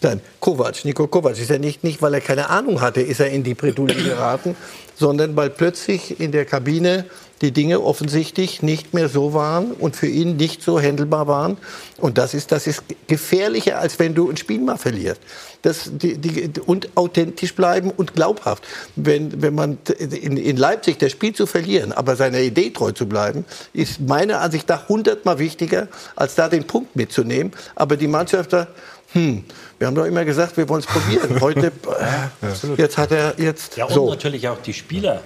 dann 0.00 0.20
Kovac, 0.40 0.84
Nico 0.84 1.06
Kovac 1.06 1.38
ist 1.38 1.50
ja 1.50 1.58
nicht, 1.58 1.84
nicht, 1.84 2.00
weil 2.02 2.14
er 2.14 2.20
keine 2.20 2.50
Ahnung 2.50 2.80
hatte, 2.80 3.00
ist 3.00 3.20
er 3.20 3.30
in 3.30 3.42
die 3.42 3.54
Bredouille 3.54 3.94
geraten, 4.04 4.56
sondern 4.94 5.36
weil 5.36 5.50
plötzlich 5.50 6.20
in 6.20 6.32
der 6.32 6.44
Kabine 6.44 7.04
die 7.40 7.52
Dinge 7.52 7.80
offensichtlich 7.80 8.62
nicht 8.62 8.94
mehr 8.94 9.08
so 9.08 9.32
waren 9.32 9.72
und 9.72 9.94
für 9.94 10.08
ihn 10.08 10.36
nicht 10.36 10.62
so 10.62 10.80
händelbar 10.80 11.26
waren. 11.28 11.56
Und 11.96 12.18
das 12.18 12.34
ist, 12.34 12.50
das 12.50 12.66
ist 12.66 12.82
gefährlicher, 13.06 13.78
als 13.78 13.98
wenn 13.98 14.14
du 14.14 14.28
ein 14.28 14.36
Spiel 14.36 14.60
mal 14.60 14.76
verlierst. 14.76 15.20
Das, 15.62 15.90
die, 15.92 16.18
die, 16.18 16.50
und 16.66 16.96
authentisch 16.96 17.54
bleiben 17.54 17.90
und 17.90 18.14
glaubhaft. 18.14 18.64
Wenn, 18.96 19.40
wenn 19.42 19.54
man 19.54 19.78
in, 19.98 20.36
in 20.36 20.56
Leipzig 20.56 20.98
das 20.98 21.12
Spiel 21.12 21.32
zu 21.32 21.46
verlieren, 21.46 21.92
aber 21.92 22.16
seiner 22.16 22.40
Idee 22.40 22.70
treu 22.70 22.92
zu 22.92 23.06
bleiben, 23.06 23.44
ist 23.72 24.00
meiner 24.00 24.40
Ansicht 24.40 24.68
nach 24.68 24.88
hundertmal 24.88 25.38
wichtiger, 25.38 25.88
als 26.16 26.34
da 26.34 26.48
den 26.48 26.66
Punkt 26.66 26.96
mitzunehmen. 26.96 27.52
Aber 27.76 27.96
die 27.96 28.08
Mannschaft 28.08 28.52
da, 28.52 28.68
hm, 29.12 29.44
wir 29.78 29.86
haben 29.86 29.94
doch 29.94 30.04
immer 30.04 30.24
gesagt, 30.24 30.56
wir 30.56 30.68
wollen 30.68 30.80
es 30.80 30.86
probieren. 30.86 31.40
Heute, 31.40 31.66
äh, 31.66 32.74
jetzt 32.76 32.98
hat 32.98 33.10
er 33.10 33.34
jetzt. 33.38 33.76
Ja, 33.76 33.86
und 33.86 33.94
so. 33.94 34.10
natürlich 34.10 34.48
auch 34.48 34.60
die 34.60 34.74
Spieler 34.74 35.22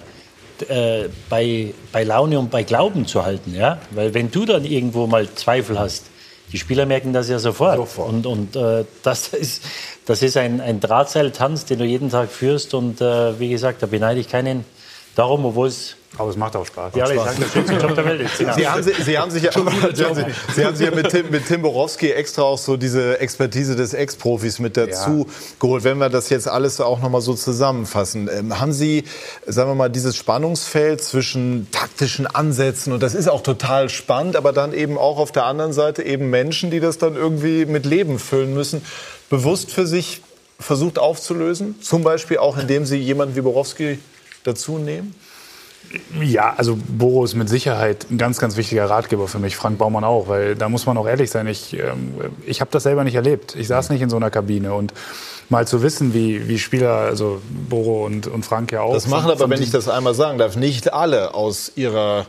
äh, 0.69 1.09
bei, 1.29 1.75
bei 1.91 2.05
Laune 2.05 2.39
und 2.39 2.51
bei 2.51 2.63
Glauben 2.63 3.07
zu 3.07 3.25
halten. 3.25 3.55
Ja? 3.55 3.79
Weil 3.91 4.15
wenn 4.15 4.31
du 4.31 4.45
dann 4.45 4.65
irgendwo 4.65 5.07
mal 5.07 5.29
Zweifel 5.35 5.79
hast, 5.79 6.07
die 6.53 6.59
Spieler 6.59 6.87
merken 6.87 7.13
das 7.13 7.29
ja 7.29 7.39
sofort. 7.39 7.77
sofort. 7.77 8.09
Und, 8.09 8.27
und 8.27 8.57
äh, 8.57 8.85
das 9.03 9.29
ist, 9.33 9.65
das 10.07 10.23
ist 10.23 10.37
ein, 10.37 10.61
ein 10.61 10.81
Drahtseiltanz, 10.81 11.65
den 11.65 11.79
du 11.79 11.85
jeden 11.85 12.11
Tag 12.11 12.31
führst. 12.31 12.75
Und 12.75 13.01
äh, 13.01 13.39
wie 13.41 13.49
gesagt, 13.49 13.83
da 13.83 13.87
beneide 13.87 14.21
ich 14.21 14.29
keinen 14.29 14.65
darum, 15.17 15.45
obwohl 15.45 15.69
es 15.69 15.97
aber 16.19 16.29
es 16.29 16.37
macht 16.37 16.55
auch 16.57 16.67
Spaß. 16.67 16.95
Ja, 16.95 17.07
Spaß. 17.07 17.37
der 17.37 17.47
schönste 17.47 17.75
Job 17.75 17.95
der 17.95 18.05
Welt. 18.05 18.29
Sie 18.37 18.47
haben, 18.47 18.83
Sie, 18.83 18.93
Sie 19.03 19.19
haben 19.19 19.31
sich 19.31 19.43
ja, 19.45 19.53
Sie 19.95 20.65
haben 20.65 20.77
sich 20.77 20.87
ja 20.87 20.95
mit, 20.95 21.09
Tim, 21.09 21.31
mit 21.31 21.47
Tim 21.47 21.63
Borowski 21.63 22.11
extra 22.11 22.43
auch 22.43 22.59
so 22.59 22.77
diese 22.77 23.19
Expertise 23.19 23.77
des 23.77 23.95
Ex-Profis 23.95 24.59
mit 24.59 24.77
dazu 24.77 25.27
ja. 25.27 25.35
geholt. 25.59 25.85
Wenn 25.85 25.99
wir 25.99 26.11
das 26.11 26.29
jetzt 26.29 26.49
alles 26.49 26.81
auch 26.83 27.01
noch 27.01 27.09
mal 27.09 27.23
so 27.23 27.35
zusammenfassen, 27.35 28.29
ähm, 28.31 28.61
haben 28.61 28.75
Sie, 28.75 29.05
sagen 29.47 29.71
wir 29.71 29.75
mal, 29.75 29.89
dieses 29.89 30.17
Spannungsfeld 30.17 31.03
zwischen 31.03 31.69
taktischen 31.73 32.27
Ansätzen 32.27 32.93
und 32.93 33.03
das 33.03 33.15
ist 33.15 33.29
auch 33.29 33.43
total 33.43 33.89
spannend, 33.89 34.37
aber 34.37 34.53
dann 34.53 34.75
eben 34.75 34.99
auch 34.99 35.19
auf 35.19 35.33
der 35.33 35.47
anderen 35.47 35.73
Seite 35.73 36.03
eben 36.03 36.29
Menschen, 36.29 36.71
die 36.71 36.81
das 36.81 36.99
dann 36.99 37.17
irgendwie 37.17 37.65
mit 37.65 37.87
Leben 37.87 38.19
füllen 38.19 38.53
müssen, 38.53 38.85
bewusst 39.31 39.71
für 39.71 39.87
sich 39.87 40.21
versucht 40.61 40.99
aufzulösen? 40.99 41.81
Zum 41.81 42.03
Beispiel 42.03 42.39
auch, 42.39 42.59
indem 42.59 42.85
Sie 42.85 42.97
jemanden 42.97 43.35
wie 43.35 43.41
Borowski 43.41 43.99
dazu 44.45 44.79
nehmen? 44.79 45.15
Ja, 46.21 46.55
also 46.57 46.79
Boro 46.89 47.25
ist 47.25 47.35
mit 47.35 47.49
Sicherheit 47.49 48.07
ein 48.11 48.19
ganz, 48.19 48.39
ganz 48.39 48.57
wichtiger 48.57 48.89
Ratgeber 48.89 49.29
für 49.29 49.39
mich, 49.39 49.57
Frank 49.57 49.79
Baumann 49.79 50.05
auch, 50.05 50.29
weil 50.29 50.55
da 50.55 50.69
muss 50.69 50.87
man 50.87 50.97
auch 50.97 51.07
ehrlich 51.07 51.31
sein, 51.31 51.47
ich, 51.47 51.75
ähm, 51.75 52.15
ich 52.47 52.61
habe 52.61 52.71
das 52.71 52.85
selber 52.85 53.05
nicht 53.05 53.15
erlebt. 53.15 53.55
Ich 53.57 53.69
saß 53.69 53.91
nicht 53.91 54.03
in 54.03 54.11
so 54.11 54.17
einer 54.17 54.31
Kabine 54.31 54.75
und 54.75 54.93
mal 55.49 55.67
zu 55.67 55.83
wissen, 55.83 56.15
wie, 56.15 56.49
wie 56.49 56.59
Spieler, 56.59 56.93
also 56.93 57.41
Boro 57.69 58.07
und, 58.07 58.27
und 58.27 58.45
Frank 58.45 58.73
ja 58.73 58.83
auch. 58.83 58.95
Das 58.95 59.07
machen 59.07 59.31
aber, 59.31 59.51
wenn 59.51 59.63
ich 59.63 59.71
das 59.71 59.89
einmal 59.89 60.15
sagen 60.15 60.39
darf, 60.39 60.57
nicht 60.57 60.93
alle 60.93 61.35
aus 61.35 61.73
ihrer 61.77 62.27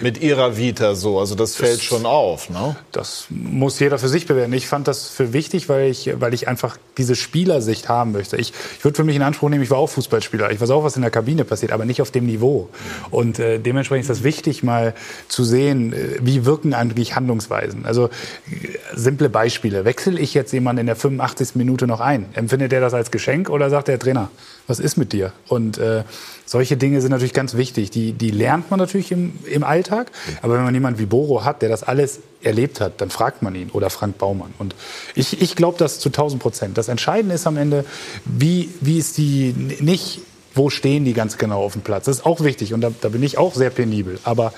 mit 0.00 0.20
ihrer 0.20 0.56
Vita 0.56 0.94
so. 0.94 1.18
Also 1.18 1.34
das 1.34 1.56
fällt 1.56 1.78
das, 1.78 1.82
schon 1.82 2.06
auf. 2.06 2.50
Ne? 2.50 2.76
Das 2.92 3.26
muss 3.30 3.78
jeder 3.78 3.98
für 3.98 4.08
sich 4.08 4.26
bewerten. 4.26 4.52
Ich 4.52 4.66
fand 4.66 4.88
das 4.88 5.08
für 5.08 5.32
wichtig, 5.32 5.68
weil 5.68 5.90
ich, 5.90 6.10
weil 6.20 6.34
ich 6.34 6.48
einfach 6.48 6.76
diese 6.98 7.16
Spielersicht 7.16 7.88
haben 7.88 8.12
möchte. 8.12 8.36
Ich, 8.36 8.52
ich 8.78 8.84
würde 8.84 8.96
für 8.96 9.04
mich 9.04 9.16
in 9.16 9.22
Anspruch 9.22 9.48
nehmen, 9.48 9.62
ich 9.62 9.70
war 9.70 9.78
auch 9.78 9.88
Fußballspieler. 9.88 10.50
Ich 10.50 10.60
weiß 10.60 10.70
auch, 10.70 10.84
was 10.84 10.96
in 10.96 11.02
der 11.02 11.10
Kabine 11.10 11.44
passiert, 11.44 11.72
aber 11.72 11.84
nicht 11.84 12.02
auf 12.02 12.10
dem 12.10 12.26
Niveau. 12.26 12.68
Und 13.10 13.38
äh, 13.38 13.58
dementsprechend 13.58 14.02
ist 14.02 14.10
das 14.10 14.24
wichtig, 14.24 14.62
mal 14.62 14.94
zu 15.28 15.44
sehen, 15.44 15.92
äh, 15.92 16.18
wie 16.20 16.44
wirken 16.44 16.74
eigentlich 16.74 17.16
Handlungsweisen. 17.16 17.86
Also 17.86 18.06
äh, 18.06 18.68
simple 18.94 19.28
Beispiele. 19.28 19.84
Wechsle 19.84 20.18
ich 20.18 20.34
jetzt 20.34 20.52
jemanden 20.52 20.80
in 20.80 20.86
der 20.86 20.96
85. 20.96 21.56
Minute 21.56 21.86
noch 21.86 22.00
ein? 22.00 22.26
Empfindet 22.34 22.72
er 22.72 22.80
das 22.80 22.94
als 22.94 23.10
Geschenk 23.10 23.50
oder 23.50 23.70
sagt 23.70 23.88
der 23.88 23.98
Trainer, 23.98 24.30
was 24.66 24.78
ist 24.78 24.96
mit 24.96 25.12
dir? 25.12 25.32
Und 25.48 25.78
äh, 25.78 26.04
solche 26.52 26.76
Dinge 26.76 27.00
sind 27.00 27.10
natürlich 27.10 27.32
ganz 27.32 27.56
wichtig. 27.56 27.90
Die, 27.90 28.12
die 28.12 28.30
lernt 28.30 28.70
man 28.70 28.78
natürlich 28.78 29.10
im, 29.10 29.38
im 29.46 29.64
Alltag. 29.64 30.12
Aber 30.42 30.54
wenn 30.54 30.64
man 30.64 30.74
jemanden 30.74 31.00
wie 31.00 31.06
Boro 31.06 31.44
hat, 31.44 31.62
der 31.62 31.70
das 31.70 31.82
alles 31.82 32.20
erlebt 32.42 32.78
hat, 32.78 33.00
dann 33.00 33.08
fragt 33.08 33.40
man 33.40 33.54
ihn 33.54 33.70
oder 33.70 33.88
Frank 33.88 34.18
Baumann. 34.18 34.52
Und 34.58 34.74
ich, 35.14 35.40
ich 35.40 35.56
glaube 35.56 35.78
das 35.78 35.98
zu 35.98 36.10
1000 36.10 36.42
Prozent. 36.42 36.78
Das 36.78 36.88
Entscheidende 36.88 37.34
ist 37.36 37.46
am 37.46 37.56
Ende, 37.56 37.86
wie, 38.26 38.68
wie 38.82 38.98
ist 38.98 39.16
die 39.16 39.54
nicht 39.80 40.20
wo 40.54 40.68
stehen 40.68 41.06
die 41.06 41.14
ganz 41.14 41.38
genau 41.38 41.62
auf 41.62 41.72
dem 41.72 41.80
Platz. 41.80 42.04
Das 42.04 42.18
ist 42.18 42.26
auch 42.26 42.42
wichtig 42.42 42.74
und 42.74 42.82
da, 42.82 42.92
da 43.00 43.08
bin 43.08 43.22
ich 43.22 43.38
auch 43.38 43.54
sehr 43.54 43.70
penibel. 43.70 44.18
Aber 44.22 44.52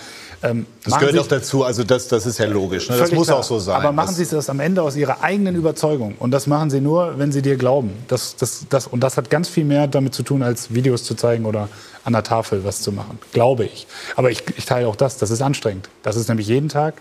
ähm, 0.44 0.66
das 0.84 0.98
gehört 0.98 1.18
auch 1.18 1.26
dazu, 1.26 1.64
also 1.64 1.84
das, 1.84 2.08
das 2.08 2.26
ist 2.26 2.38
ja 2.38 2.44
logisch. 2.46 2.90
Ne? 2.90 2.98
Das 2.98 3.10
muss 3.12 3.28
klar. 3.28 3.38
auch 3.38 3.44
so 3.44 3.58
sein. 3.58 3.76
Aber 3.76 3.92
machen 3.92 4.14
Sie 4.14 4.26
das 4.26 4.50
am 4.50 4.60
Ende 4.60 4.82
aus 4.82 4.94
Ihrer 4.94 5.22
eigenen 5.22 5.56
Überzeugung. 5.56 6.16
Und 6.18 6.32
das 6.32 6.46
machen 6.46 6.68
Sie 6.68 6.82
nur, 6.82 7.18
wenn 7.18 7.32
Sie 7.32 7.40
dir 7.40 7.56
glauben. 7.56 7.92
Das, 8.08 8.36
das, 8.36 8.66
das, 8.68 8.86
und 8.86 9.00
das 9.00 9.16
hat 9.16 9.30
ganz 9.30 9.48
viel 9.48 9.64
mehr 9.64 9.86
damit 9.86 10.14
zu 10.14 10.22
tun, 10.22 10.42
als 10.42 10.74
Videos 10.74 11.04
zu 11.04 11.14
zeigen 11.14 11.46
oder 11.46 11.68
an 12.04 12.12
der 12.12 12.22
Tafel 12.22 12.62
was 12.62 12.82
zu 12.82 12.92
machen. 12.92 13.18
Glaube 13.32 13.64
ich. 13.64 13.86
Aber 14.16 14.30
ich, 14.30 14.42
ich 14.56 14.66
teile 14.66 14.86
auch 14.86 14.96
das. 14.96 15.16
Das 15.16 15.30
ist 15.30 15.40
anstrengend. 15.40 15.88
Das 16.02 16.16
ist 16.16 16.28
nämlich 16.28 16.46
jeden 16.46 16.68
Tag, 16.68 16.94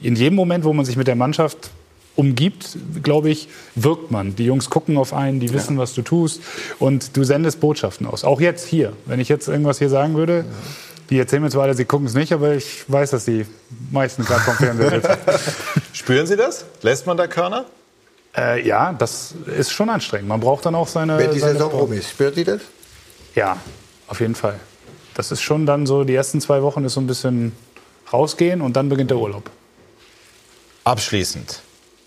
in 0.00 0.16
jedem 0.16 0.34
Moment, 0.34 0.64
wo 0.64 0.72
man 0.72 0.84
sich 0.84 0.96
mit 0.96 1.06
der 1.06 1.16
Mannschaft 1.16 1.70
umgibt, 2.16 2.76
glaube 3.04 3.30
ich, 3.30 3.48
wirkt 3.76 4.10
man. 4.10 4.34
Die 4.34 4.44
Jungs 4.44 4.70
gucken 4.70 4.96
auf 4.96 5.14
einen, 5.14 5.38
die 5.38 5.52
wissen, 5.52 5.76
ja. 5.76 5.82
was 5.82 5.94
du 5.94 6.02
tust 6.02 6.40
und 6.80 7.16
du 7.16 7.22
sendest 7.22 7.60
Botschaften 7.60 8.06
aus. 8.08 8.24
Auch 8.24 8.40
jetzt 8.40 8.66
hier. 8.66 8.92
Wenn 9.06 9.20
ich 9.20 9.28
jetzt 9.28 9.46
irgendwas 9.46 9.78
hier 9.78 9.88
sagen 9.88 10.16
würde, 10.16 10.38
ja. 10.38 10.44
Die 11.10 11.18
erzählen 11.18 11.42
mir 11.42 11.50
zwar 11.50 11.64
alle, 11.64 11.74
sie 11.74 11.84
gucken 11.84 12.06
es 12.06 12.14
nicht, 12.14 12.32
aber 12.32 12.54
ich 12.54 12.84
weiß, 12.88 13.10
dass 13.10 13.24
die 13.24 13.46
meisten 13.90 14.24
gerade 14.24 14.42
vom 14.42 14.54
Fernseher 14.54 14.90
sitzen. 14.90 15.16
Spüren 15.92 16.26
Sie 16.26 16.36
das? 16.36 16.64
Lässt 16.82 17.06
man 17.06 17.16
da 17.16 17.26
Körner? 17.26 17.64
Äh, 18.36 18.66
ja, 18.66 18.92
das 18.92 19.34
ist 19.56 19.72
schon 19.72 19.88
anstrengend. 19.88 20.28
Man 20.28 20.40
braucht 20.40 20.66
dann 20.66 20.74
auch 20.74 20.88
seine. 20.88 21.18
Wenn 21.18 21.32
die 21.32 21.40
Saison 21.40 21.70
rum 21.70 21.92
ist, 21.92 22.10
spürt 22.10 22.34
Sie 22.34 22.44
das? 22.44 22.60
Ja, 23.34 23.56
auf 24.06 24.20
jeden 24.20 24.34
Fall. 24.34 24.60
Das 25.14 25.32
ist 25.32 25.42
schon 25.42 25.66
dann 25.66 25.86
so, 25.86 26.04
die 26.04 26.14
ersten 26.14 26.40
zwei 26.40 26.62
Wochen 26.62 26.84
ist 26.84 26.94
so 26.94 27.00
ein 27.00 27.06
bisschen 27.06 27.52
rausgehen 28.12 28.60
und 28.60 28.76
dann 28.76 28.88
beginnt 28.88 29.10
der 29.10 29.18
Urlaub. 29.18 29.50
Abschließend. 30.84 31.60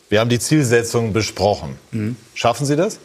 Wir 0.10 0.20
haben 0.20 0.30
die 0.30 0.40
Zielsetzung 0.40 1.14
besprochen. 1.14 1.78
Mhm. 1.92 2.16
Schaffen 2.34 2.66
Sie 2.66 2.76
das? 2.76 3.00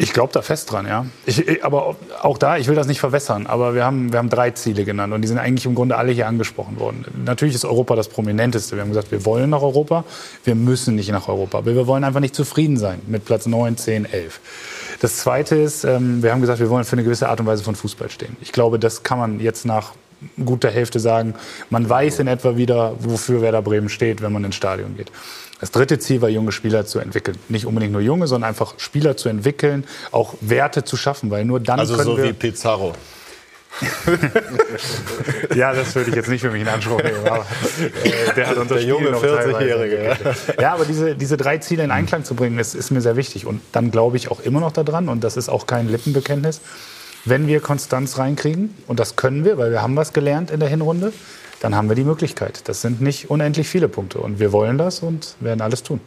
Ich 0.00 0.14
glaube 0.14 0.32
da 0.32 0.40
fest 0.40 0.72
dran, 0.72 0.86
ja. 0.86 1.04
Ich, 1.26 1.62
aber 1.62 1.94
auch 2.22 2.38
da, 2.38 2.56
ich 2.56 2.68
will 2.68 2.74
das 2.74 2.86
nicht 2.86 3.00
verwässern, 3.00 3.46
aber 3.46 3.74
wir 3.74 3.84
haben, 3.84 4.12
wir 4.12 4.18
haben 4.18 4.30
drei 4.30 4.50
Ziele 4.50 4.86
genannt 4.86 5.12
und 5.12 5.20
die 5.20 5.28
sind 5.28 5.36
eigentlich 5.36 5.66
im 5.66 5.74
Grunde 5.74 5.98
alle 5.98 6.10
hier 6.10 6.26
angesprochen 6.26 6.80
worden. 6.80 7.04
Natürlich 7.26 7.54
ist 7.54 7.66
Europa 7.66 7.96
das 7.96 8.08
prominenteste. 8.08 8.76
Wir 8.76 8.82
haben 8.82 8.88
gesagt, 8.88 9.12
wir 9.12 9.26
wollen 9.26 9.50
nach 9.50 9.60
Europa, 9.60 10.04
wir 10.44 10.54
müssen 10.54 10.94
nicht 10.94 11.10
nach 11.10 11.28
Europa, 11.28 11.58
aber 11.58 11.74
wir 11.74 11.86
wollen 11.86 12.04
einfach 12.04 12.20
nicht 12.20 12.34
zufrieden 12.34 12.78
sein 12.78 13.02
mit 13.08 13.26
Platz 13.26 13.44
9, 13.44 13.76
10, 13.76 14.06
11. 14.10 14.40
Das 15.02 15.18
Zweite 15.18 15.56
ist, 15.56 15.84
ähm, 15.84 16.22
wir 16.22 16.32
haben 16.32 16.40
gesagt, 16.40 16.60
wir 16.60 16.70
wollen 16.70 16.84
für 16.84 16.92
eine 16.92 17.04
gewisse 17.04 17.28
Art 17.28 17.38
und 17.40 17.44
Weise 17.44 17.62
von 17.62 17.74
Fußball 17.74 18.08
stehen. 18.08 18.38
Ich 18.40 18.52
glaube, 18.52 18.78
das 18.78 19.02
kann 19.02 19.18
man 19.18 19.38
jetzt 19.38 19.66
nach 19.66 19.92
guter 20.42 20.70
Hälfte 20.70 20.98
sagen. 20.98 21.34
Man 21.68 21.86
weiß 21.86 22.20
in 22.20 22.26
etwa 22.26 22.56
wieder, 22.56 22.94
wofür 23.00 23.42
Werder 23.42 23.60
Bremen 23.60 23.90
steht, 23.90 24.22
wenn 24.22 24.32
man 24.32 24.44
ins 24.44 24.56
Stadion 24.56 24.96
geht. 24.96 25.12
Das 25.60 25.70
dritte 25.70 25.98
Ziel 25.98 26.22
war, 26.22 26.28
junge 26.28 26.52
Spieler 26.52 26.86
zu 26.86 26.98
entwickeln. 26.98 27.36
Nicht 27.48 27.66
unbedingt 27.66 27.92
nur 27.92 28.00
junge, 28.00 28.26
sondern 28.26 28.48
einfach 28.48 28.74
Spieler 28.78 29.16
zu 29.16 29.28
entwickeln, 29.28 29.84
auch 30.10 30.34
Werte 30.40 30.84
zu 30.84 30.96
schaffen, 30.96 31.30
weil 31.30 31.44
nur 31.44 31.60
dann 31.60 31.80
also 31.80 31.96
können 31.96 32.06
so 32.06 32.16
wir... 32.16 32.24
wie 32.24 32.32
Pizarro. 32.32 32.94
ja, 35.54 35.72
das 35.72 35.94
würde 35.94 36.10
ich 36.10 36.16
jetzt 36.16 36.28
nicht 36.28 36.40
für 36.40 36.50
mich 36.50 36.62
in 36.62 36.68
Anspruch 36.68 37.02
nehmen. 37.02 37.24
Aber, 37.24 37.46
äh, 38.04 38.34
der 38.34 38.48
hat 38.48 38.56
unser 38.56 38.74
der 38.76 38.84
junge 38.84 39.10
40-Jährige. 39.10 40.16
Ja. 40.60 40.74
aber 40.74 40.84
diese, 40.84 41.14
diese 41.14 41.36
drei 41.36 41.58
Ziele 41.58 41.84
in 41.84 41.90
Einklang 41.90 42.24
zu 42.24 42.34
bringen, 42.34 42.58
ist, 42.58 42.74
ist 42.74 42.90
mir 42.90 43.00
sehr 43.00 43.16
wichtig. 43.16 43.46
Und 43.46 43.62
dann 43.72 43.90
glaube 43.90 44.16
ich 44.16 44.30
auch 44.30 44.40
immer 44.40 44.60
noch 44.60 44.72
daran, 44.72 45.08
und 45.08 45.22
das 45.22 45.36
ist 45.36 45.48
auch 45.48 45.66
kein 45.66 45.88
Lippenbekenntnis, 45.88 46.60
wenn 47.24 47.46
wir 47.46 47.60
Konstanz 47.60 48.18
reinkriegen, 48.18 48.74
und 48.86 48.98
das 48.98 49.16
können 49.16 49.44
wir, 49.44 49.56
weil 49.56 49.70
wir 49.70 49.82
haben 49.82 49.96
was 49.96 50.12
gelernt 50.12 50.50
in 50.50 50.60
der 50.60 50.68
Hinrunde, 50.68 51.12
dann 51.60 51.74
haben 51.74 51.88
wir 51.88 51.96
die 51.96 52.04
Möglichkeit. 52.04 52.62
Das 52.68 52.82
sind 52.82 53.00
nicht 53.00 53.30
unendlich 53.30 53.68
viele 53.68 53.88
Punkte. 53.88 54.18
Und 54.18 54.40
wir 54.40 54.52
wollen 54.52 54.78
das 54.78 55.00
und 55.00 55.36
werden 55.40 55.60
alles 55.60 55.82
tun. 55.82 56.00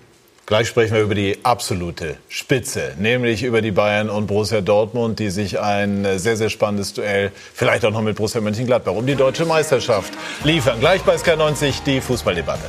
Gleich 0.46 0.68
sprechen 0.68 0.96
wir 0.96 1.04
über 1.04 1.16
die 1.16 1.38
absolute 1.44 2.18
Spitze, 2.28 2.96
nämlich 3.00 3.44
über 3.44 3.62
die 3.62 3.72
Bayern 3.72 4.10
und 4.10 4.28
Borussia 4.28 4.60
Dortmund, 4.60 5.20
die 5.20 5.30
sich 5.30 5.62
ein 5.62 6.06
sehr, 6.20 6.36
sehr 6.36 6.50
spannendes 6.50 6.94
Duell, 6.94 7.32
vielleicht 7.54 7.86
auch 7.86 7.92
noch 7.92 8.02
mit 8.02 8.18
Borussia 8.18 8.42
Mönchengladbach, 8.42 8.92
um 8.92 9.06
die 9.06 9.16
deutsche 9.16 9.46
Meisterschaft 9.46 10.12
liefern. 10.44 10.82
Gleich 10.82 11.02
bei 11.04 11.16
SK90 11.16 11.86
die 11.86 12.02
Fußballdebatte. 12.02 12.66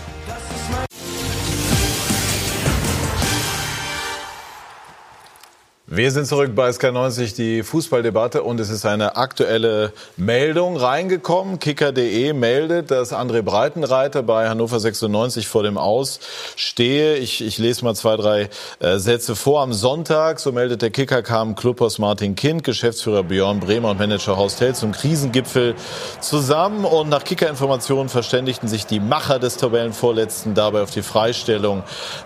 Wir 5.86 6.10
sind 6.10 6.26
zurück 6.26 6.52
bei 6.54 6.70
SK90, 6.70 7.36
die 7.36 7.62
Fußballdebatte 7.62 8.42
und 8.42 8.58
es 8.58 8.70
ist 8.70 8.86
eine 8.86 9.16
aktuelle 9.16 9.92
Meldung 10.16 10.78
reingekommen. 10.78 11.58
Kicker.de 11.58 12.32
meldet, 12.32 12.90
dass 12.90 13.12
André 13.12 13.42
Breitenreiter 13.42 14.22
bei 14.22 14.48
Hannover 14.48 14.80
96 14.80 15.46
vor 15.46 15.62
dem 15.62 15.76
Aus 15.76 16.20
stehe. 16.56 17.16
Ich, 17.16 17.44
ich 17.44 17.58
lese 17.58 17.84
mal 17.84 17.94
zwei, 17.94 18.16
drei 18.16 18.48
äh, 18.80 18.96
Sätze 18.96 19.36
vor. 19.36 19.60
Am 19.60 19.74
Sonntag, 19.74 20.40
so 20.40 20.52
meldet 20.52 20.80
der 20.80 20.88
Kicker, 20.88 21.22
kam 21.22 21.54
Clubhaus 21.54 21.98
Martin 21.98 22.34
Kind, 22.34 22.64
Geschäftsführer 22.64 23.22
Björn 23.22 23.60
Bremer 23.60 23.90
und 23.90 23.98
Manager 23.98 24.38
Horst 24.38 24.64
zum 24.76 24.92
Krisengipfel 24.92 25.74
zusammen 26.18 26.86
und 26.86 27.10
nach 27.10 27.24
Kicker-Informationen 27.24 28.08
verständigten 28.08 28.68
sich 28.68 28.86
die 28.86 29.00
Macher 29.00 29.38
des 29.38 29.58
Tabellenvorletzten 29.58 30.54
dabei 30.54 30.80
auf 30.80 30.92
die 30.92 31.02
Freistellung 31.02 31.82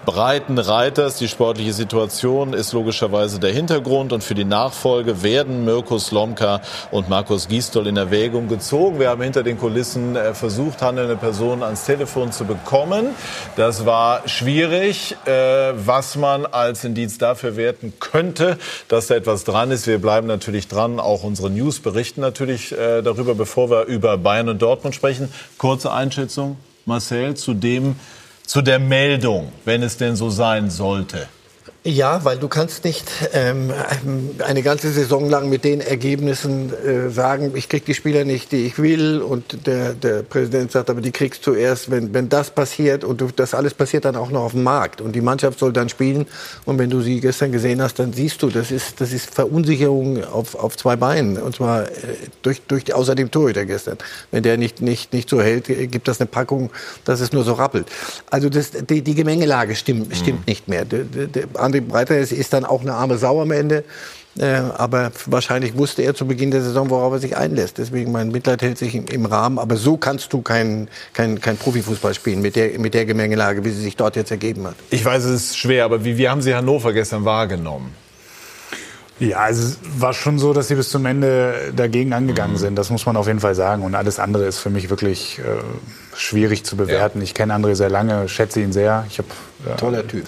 Breitenreiters. 0.06 1.16
Die 1.16 1.26
sportliche 1.26 1.72
Situation 1.72 2.52
ist 2.52 2.72
logischerweise 2.72 3.40
Hintergrund 3.53 4.12
und 4.12 4.24
für 4.24 4.34
die 4.34 4.44
Nachfolge 4.44 5.22
werden 5.22 5.64
Mirko 5.64 5.99
Slomka 5.99 6.61
und 6.90 7.09
Markus 7.09 7.49
Gisdol 7.49 7.86
in 7.86 7.96
Erwägung 7.96 8.49
gezogen. 8.49 8.99
Wir 8.99 9.11
haben 9.11 9.22
hinter 9.22 9.42
den 9.42 9.59
Kulissen 9.59 10.16
äh, 10.16 10.34
versucht, 10.34 10.82
handelnde 10.82 11.16
Personen 11.16 11.62
ans 11.62 11.84
Telefon 11.84 12.32
zu 12.32 12.44
bekommen. 12.44 13.09
Das 13.57 13.86
war 13.86 14.28
schwierig, 14.28 15.16
äh, 15.26 15.30
was 15.74 16.16
man 16.16 16.46
als 16.46 16.84
Indiz 16.84 17.18
dafür 17.18 17.57
werten 17.57 17.94
könnte, 18.01 18.59
dass 18.88 19.09
da 19.09 19.14
etwas 19.14 19.44
dran 19.44 19.70
ist. 19.70 19.86
Wir 19.86 19.99
bleiben 19.99 20.26
natürlich 20.26 20.68
dran. 20.68 21.01
Auch 21.01 21.22
unsere 21.22 21.51
News 21.51 21.80
berichten 21.80 22.20
natürlich 22.20 22.72
äh, 22.72 23.03
darüber, 23.03 23.34
bevor 23.34 23.70
wir 23.70 23.84
über 23.84 24.16
Bayern 24.18 24.49
und 24.49 24.62
Dortmund 24.62 24.94
sprechen. 24.94 25.32
Kurze 25.59 25.92
Einschätzung, 25.92 26.57
Marcel, 26.86 27.34
zu 27.34 27.55
dem, 27.55 27.96
zu 28.44 28.62
der 28.62 28.78
Meldung, 28.78 29.53
wenn 29.64 29.82
es 29.82 29.96
denn 29.96 30.16
so 30.16 30.30
sein 30.30 30.70
sollte. 30.70 31.28
Ja, 31.89 32.22
weil 32.22 32.36
du 32.36 32.49
kannst 32.49 32.84
nicht 32.84 33.11
ähm, 33.32 33.72
eine 34.47 34.62
ganze 34.62 34.93
Saison 34.93 35.30
lang 35.30 35.49
mit 35.49 35.64
den 35.64 35.80
Ergebnissen 35.80 36.70
äh, 36.70 37.09
sagen, 37.09 37.53
ich 37.55 37.70
krieg 37.70 37.86
die 37.86 37.95
Spieler 37.95 38.26
nicht, 38.26 38.53
die 38.53 38.66
ich 38.66 38.78
will 38.78 39.22
und 39.22 39.66
der, 39.66 39.95
der 39.95 40.22
Präsident 40.22 40.70
sagt, 40.70 40.91
aber 40.91 41.01
die 41.01 41.12
kriegst 41.12 41.47
du 41.47 41.55
erst, 41.55 41.91
wenn, 41.91 42.12
wenn 42.12 42.28
das 42.28 42.51
passiert 42.51 43.05
und 43.05 43.22
du, 43.22 43.28
das 43.34 43.55
alles 43.55 43.72
passiert 43.72 44.05
dann 44.05 44.16
auch 44.16 44.30
noch 44.30 44.43
auf 44.43 44.53
dem 44.53 44.64
Markt 44.64 45.01
und 45.01 45.12
die 45.12 45.22
Mannschaft 45.22 45.59
soll 45.61 45.72
dann 45.72 45.89
spielen 45.89 46.26
und 46.66 46.78
wenn 46.78 46.91
du 46.91 47.01
sie 47.01 47.20
gestern 47.20 47.53
gesehen 47.53 47.80
hast, 47.80 47.99
dann 47.99 48.12
siehst 48.12 48.43
du, 48.43 48.51
das 48.51 48.70
ist, 48.70 49.01
das 49.01 49.14
ist 49.14 49.34
Verunsicherung 49.34 50.22
auf, 50.24 50.57
auf 50.57 50.76
zwei 50.76 50.97
Beinen 50.97 51.39
und 51.39 51.57
zwar 51.57 51.84
äh, 51.84 51.89
durch, 52.43 52.61
durch 52.68 52.93
außer 52.93 53.14
dem 53.14 53.30
Torhüter 53.30 53.64
gestern. 53.64 53.97
Wenn 54.30 54.43
der 54.43 54.59
nicht, 54.59 54.82
nicht, 54.82 55.14
nicht 55.14 55.30
so 55.30 55.41
hält, 55.41 55.64
gibt 55.68 56.07
das 56.07 56.20
eine 56.20 56.26
Packung, 56.26 56.68
dass 57.07 57.20
es 57.20 57.32
nur 57.32 57.45
so 57.45 57.55
rappelt. 57.55 57.86
Also 58.28 58.51
das, 58.51 58.72
die, 58.72 59.01
die 59.01 59.14
Gemengelage 59.14 59.74
stimmt, 59.74 60.14
stimmt 60.14 60.41
mhm. 60.41 60.45
nicht 60.47 60.68
mehr. 60.68 60.84
Der, 60.84 61.05
der, 61.05 61.47
André 61.79 61.81
Breiter 61.81 62.18
ist, 62.18 62.33
ist 62.33 62.53
dann 62.53 62.64
auch 62.64 62.83
eine 62.83 62.95
arme 62.95 63.18
Sau 63.18 63.41
am 63.41 63.51
Ende. 63.51 63.85
Äh, 64.39 64.61
aber 64.76 65.11
wahrscheinlich 65.26 65.76
wusste 65.76 66.03
er 66.03 66.14
zu 66.14 66.26
Beginn 66.26 66.51
der 66.51 66.62
Saison, 66.62 66.91
worauf 66.91 67.12
er 67.12 67.18
sich 67.18 67.37
einlässt. 67.37 67.79
Deswegen 67.79 68.12
mein 68.12 68.29
Mitleid 68.29 68.62
hält 68.62 68.79
sich 68.79 68.95
im, 68.95 69.07
im 69.07 69.26
Rahmen. 69.26 69.59
Aber 69.59 69.76
so 69.76 69.97
kannst 69.97 70.33
du 70.33 70.43
kein, 70.43 70.89
kein, 71.12 71.41
kein 71.41 71.57
Profifußball 71.57 72.14
spielen 72.14 72.41
mit 72.41 72.55
der, 72.55 72.79
mit 72.79 72.95
der 72.95 73.05
Gemengelage, 73.05 73.64
wie 73.64 73.70
sie 73.70 73.83
sich 73.83 73.97
dort 73.97 74.16
jetzt 74.16 74.31
ergeben 74.31 74.66
hat. 74.66 74.74
Ich 74.91 75.05
weiß, 75.05 75.24
es 75.24 75.43
ist 75.43 75.59
schwer, 75.59 75.85
aber 75.85 76.05
wie, 76.05 76.18
wie 76.18 76.29
haben 76.29 76.43
Sie 76.43 76.55
Hannover 76.55 76.93
gestern 76.93 77.24
wahrgenommen? 77.24 77.93
Ja, 79.20 79.38
also 79.38 79.62
es 79.62 79.78
war 80.00 80.14
schon 80.14 80.38
so, 80.38 80.52
dass 80.52 80.68
sie 80.68 80.76
bis 80.76 80.90
zum 80.90 81.04
Ende 81.04 81.72
dagegen 81.74 82.12
angegangen 82.12 82.54
mhm. 82.54 82.58
sind. 82.58 82.76
Das 82.76 82.90
muss 82.90 83.04
man 83.04 83.16
auf 83.16 83.26
jeden 83.26 83.40
Fall 83.40 83.54
sagen. 83.54 83.82
Und 83.82 83.94
alles 83.94 84.18
andere 84.18 84.46
ist 84.46 84.58
für 84.58 84.70
mich 84.70 84.90
wirklich 84.90 85.40
äh, 85.40 85.42
schwierig 86.16 86.64
zu 86.64 86.76
bewerten. 86.76 87.18
Ja. 87.18 87.24
Ich 87.24 87.34
kenne 87.34 87.54
André 87.54 87.74
sehr 87.74 87.90
lange, 87.90 88.28
schätze 88.28 88.60
ihn 88.60 88.72
sehr. 88.72 89.04
Ich 89.08 89.18
hab, 89.18 89.26
äh, 89.66 89.76
Toller 89.76 90.06
Typ. 90.06 90.24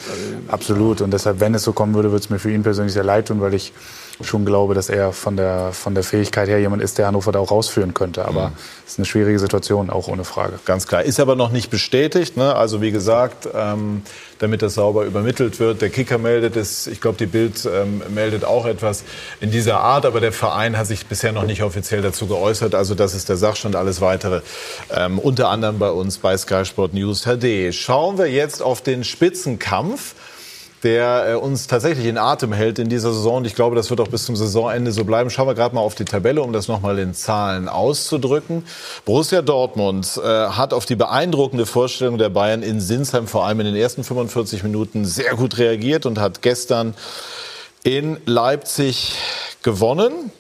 Absolut. 0.49 1.01
Und 1.03 1.13
deshalb, 1.13 1.41
wenn 1.41 1.55
es 1.55 1.63
so 1.63 1.73
kommen 1.73 1.95
würde, 1.95 2.11
würde 2.11 2.25
es 2.25 2.31
mir 2.31 2.41
für 2.41 2.51
ihn 2.51 2.63
persönlich 2.63 2.93
sehr 2.93 3.05
leid 3.05 3.29
tun, 3.29 3.41
weil 3.41 3.55
ich 3.55 3.73
schon 4.23 4.45
glaube, 4.45 4.75
dass 4.75 4.89
er 4.89 5.13
von 5.13 5.37
der, 5.37 5.73
von 5.73 5.95
der 5.95 6.05
Fähigkeit 6.05 6.49
her 6.49 6.61
jemand 6.61 6.83
ist, 6.83 6.99
der 6.99 7.07
Hannover 7.07 7.33
da 7.33 7.39
auch 7.39 7.51
rausführen 7.51 7.95
könnte. 7.95 8.25
Aber 8.27 8.49
mhm. 8.49 8.55
es 8.87 8.93
ist 8.93 8.99
eine 8.99 9.07
schwierige 9.07 9.39
Situation, 9.39 9.89
auch 9.89 10.09
ohne 10.09 10.25
Frage. 10.25 10.59
Ganz 10.65 10.87
klar. 10.87 11.03
Ist 11.03 11.21
aber 11.21 11.37
noch 11.37 11.53
nicht 11.53 11.71
bestätigt. 11.71 12.37
Ne? 12.37 12.55
Also 12.55 12.83
wie 12.83 12.91
gesagt, 12.91 13.49
ähm, 13.55 14.03
damit 14.41 14.63
das 14.63 14.75
sauber 14.75 15.05
übermittelt 15.05 15.61
wird. 15.61 15.83
Der 15.83 15.91
Kicker 15.91 16.19
meldet 16.19 16.57
es, 16.57 16.87
ich 16.87 17.01
glaube, 17.01 17.19
die 17.19 17.27
Bild 17.27 17.69
ähm, 17.73 18.03
meldet 18.09 18.45
auch 18.45 18.67
etwas 18.67 19.05
in 19.41 19.51
dieser 19.51 19.81
Art, 19.81 20.07
aber 20.07 20.21
der 20.21 20.33
Verein 20.33 20.77
hat 20.77 20.87
sich 20.87 21.07
bisher 21.07 21.33
noch 21.33 21.45
nicht 21.45 21.63
offiziell 21.63 22.01
dazu 22.01 22.27
geäußert. 22.27 22.75
Also 22.75 22.95
das 22.95 23.15
ist 23.15 23.29
der 23.29 23.37
Sachstand. 23.37 23.77
Alles 23.77 24.01
Weitere 24.01 24.41
ähm, 24.97 25.19
unter 25.19 25.51
anderem 25.51 25.79
bei 25.79 25.91
uns 25.91 26.19
bei 26.19 26.37
Sky 26.37 26.65
Sport 26.65 26.95
News 26.95 27.25
HD. 27.25 27.75
Schauen 27.75 28.17
wir 28.17 28.27
jetzt 28.27 28.63
auf 28.63 28.81
den 28.81 29.05
Spitzenkampf 29.05 30.15
der 30.83 31.31
äh, 31.31 31.35
uns 31.35 31.67
tatsächlich 31.67 32.07
in 32.07 32.19
Atem 32.19 32.53
hält 32.53 32.79
in 32.79 32.89
dieser 32.89 33.13
Saison. 33.13 33.39
Und 33.39 33.47
ich 33.47 33.55
glaube, 33.55 33.77
das 33.77 33.91
wird 33.91 34.01
auch 34.01 34.09
bis 34.09 34.25
zum 34.25 34.37
Saisonende 34.37 34.93
so 34.93 35.05
bleiben. 35.05 35.31
Schauen 35.31 35.47
wir 35.47 35.55
gerade 35.55 35.75
mal 35.75 35.81
auf 35.81 35.95
die 35.95 36.05
Tabelle, 36.05 36.43
um 36.43 36.53
das 36.53 36.69
nochmal 36.69 36.99
in 36.99 37.15
Zahlen 37.15 37.69
auszudrücken. 37.69 38.65
Borussia 39.05 39.43
Dortmund 39.43 40.21
äh, 40.23 40.27
hat 40.27 40.73
auf 40.73 40.87
die 40.87 40.97
beeindruckende 40.97 41.67
Vorstellung 41.67 42.19
der 42.19 42.31
Bayern 42.31 42.63
in 42.63 42.81
Sinsheim 42.81 43.27
vor 43.27 43.47
allem 43.47 43.61
in 43.61 43.67
den 43.67 43.77
ersten 43.77 44.05
45 44.05 44.63
Minuten 44.63 45.05
sehr 45.05 45.35
gut 45.35 45.59
reagiert 45.59 46.07
und 46.07 46.19
hat 46.19 46.43
gestern 46.43 46.95
in 47.83 48.19
Leipzig 48.27 49.15
gewonnen. 49.63 50.33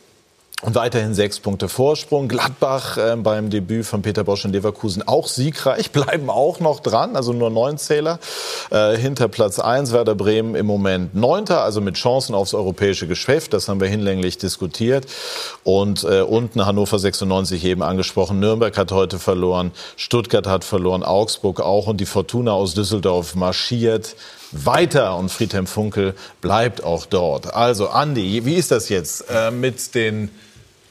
Und 0.63 0.75
weiterhin 0.75 1.15
sechs 1.15 1.41
Punkte 1.41 1.71
Vorsprung. 1.71 2.29
Gladbach 2.29 2.99
äh, 2.99 3.17
beim 3.17 3.49
Debüt 3.49 3.87
von 3.87 4.03
Peter 4.03 4.25
Bosch 4.25 4.45
in 4.45 4.53
Leverkusen 4.53 5.07
auch 5.07 5.27
siegreich, 5.27 5.91
bleiben 5.93 6.29
auch 6.29 6.61
noch 6.61 6.81
dran, 6.81 7.17
also 7.17 7.33
nur 7.33 7.49
neun 7.49 7.79
Zähler 7.79 8.19
äh, 8.71 8.97
hinter 8.97 9.29
Platz 9.29 9.59
eins. 9.59 9.93
Werder 9.93 10.15
Bremen 10.15 10.55
im 10.55 10.67
Moment 10.67 11.15
neunter, 11.15 11.63
also 11.65 11.81
mit 11.81 11.95
Chancen 11.95 12.35
aufs 12.35 12.53
europäische 12.53 13.07
Geschäft. 13.07 13.55
Das 13.55 13.69
haben 13.69 13.81
wir 13.81 13.89
hinlänglich 13.89 14.37
diskutiert. 14.37 15.07
Und 15.65 16.05
äh, 16.05 16.21
unten 16.21 16.67
Hannover 16.67 16.99
96 16.99 17.65
eben 17.65 17.83
angesprochen. 17.83 18.39
Nürnberg 18.39 18.77
hat 18.77 18.93
heute 18.93 19.19
verloren, 19.19 19.73
Stuttgart 19.97 20.47
hat 20.47 20.65
verloren, 20.65 21.03
Augsburg 21.03 21.61
auch 21.61 21.87
und 21.87 22.03
die 22.03 22.07
Fortuna 22.07 22.53
aus 22.53 22.75
Düsseldorf 22.75 23.35
marschiert 23.35 24.15
weiter 24.53 25.17
und 25.17 25.31
Friedhelm 25.31 25.67
Funkel 25.67 26.15
bleibt 26.41 26.83
auch 26.83 27.07
dort. 27.07 27.55
Also 27.55 27.89
Andi, 27.89 28.45
wie 28.45 28.55
ist 28.55 28.73
das 28.73 28.89
jetzt 28.89 29.27
äh, 29.31 29.53
mit 29.53 29.95
den 29.95 30.29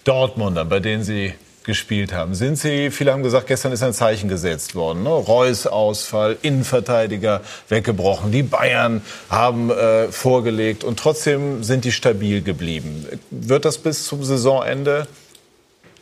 Dortmunder, 0.09 0.65
bei 0.65 0.79
denen 0.79 1.03
Sie 1.03 1.35
gespielt 1.63 2.13
haben. 2.13 2.33
Sind 2.33 2.57
Sie, 2.57 2.89
viele 2.89 3.13
haben 3.13 3.21
gesagt, 3.21 3.45
gestern 3.45 3.71
ist 3.71 3.83
ein 3.83 3.93
Zeichen 3.93 4.27
gesetzt 4.27 4.73
worden. 4.73 5.03
Ne? 5.03 5.09
Reus 5.09 5.67
Ausfall, 5.67 6.35
Innenverteidiger 6.41 7.41
weggebrochen. 7.67 8.31
Die 8.31 8.41
Bayern 8.41 9.03
haben 9.29 9.69
äh, 9.69 10.11
vorgelegt 10.11 10.83
und 10.83 10.97
trotzdem 10.97 11.61
sind 11.61 11.85
die 11.85 11.91
stabil 11.91 12.41
geblieben. 12.41 13.05
Wird 13.29 13.65
das 13.65 13.77
bis 13.77 14.05
zum 14.05 14.23
Saisonende 14.23 15.07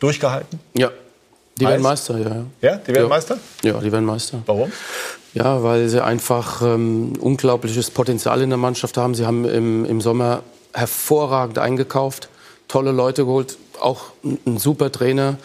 durchgehalten? 0.00 0.58
Ja, 0.72 0.90
die 1.58 1.66
werden 1.66 1.82
Meister, 1.82 2.16
ja. 2.16 2.46
Ja, 2.62 2.76
die 2.76 2.94
werden 2.94 3.02
ja. 3.02 3.08
Meister? 3.08 3.36
Ja, 3.62 3.74
die 3.74 3.92
werden 3.92 4.06
Meister. 4.06 4.42
Warum? 4.46 4.72
Ja, 5.34 5.62
weil 5.62 5.86
sie 5.90 6.02
einfach 6.02 6.62
ähm, 6.62 7.12
unglaubliches 7.20 7.90
Potenzial 7.90 8.40
in 8.40 8.48
der 8.48 8.56
Mannschaft 8.56 8.96
haben. 8.96 9.14
Sie 9.14 9.26
haben 9.26 9.44
im, 9.44 9.84
im 9.84 10.00
Sommer 10.00 10.44
hervorragend 10.72 11.58
eingekauft, 11.58 12.30
tolle 12.68 12.92
Leute 12.92 13.26
geholt, 13.26 13.58
auch 13.80 14.06
einen 14.22 14.58
super 14.58 14.92
Trainer 14.92 15.38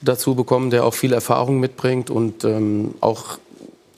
dazu 0.00 0.34
bekommen, 0.34 0.70
der 0.70 0.84
auch 0.84 0.94
viel 0.94 1.12
Erfahrung 1.12 1.60
mitbringt 1.60 2.10
und 2.10 2.44
ähm, 2.44 2.94
auch 3.00 3.38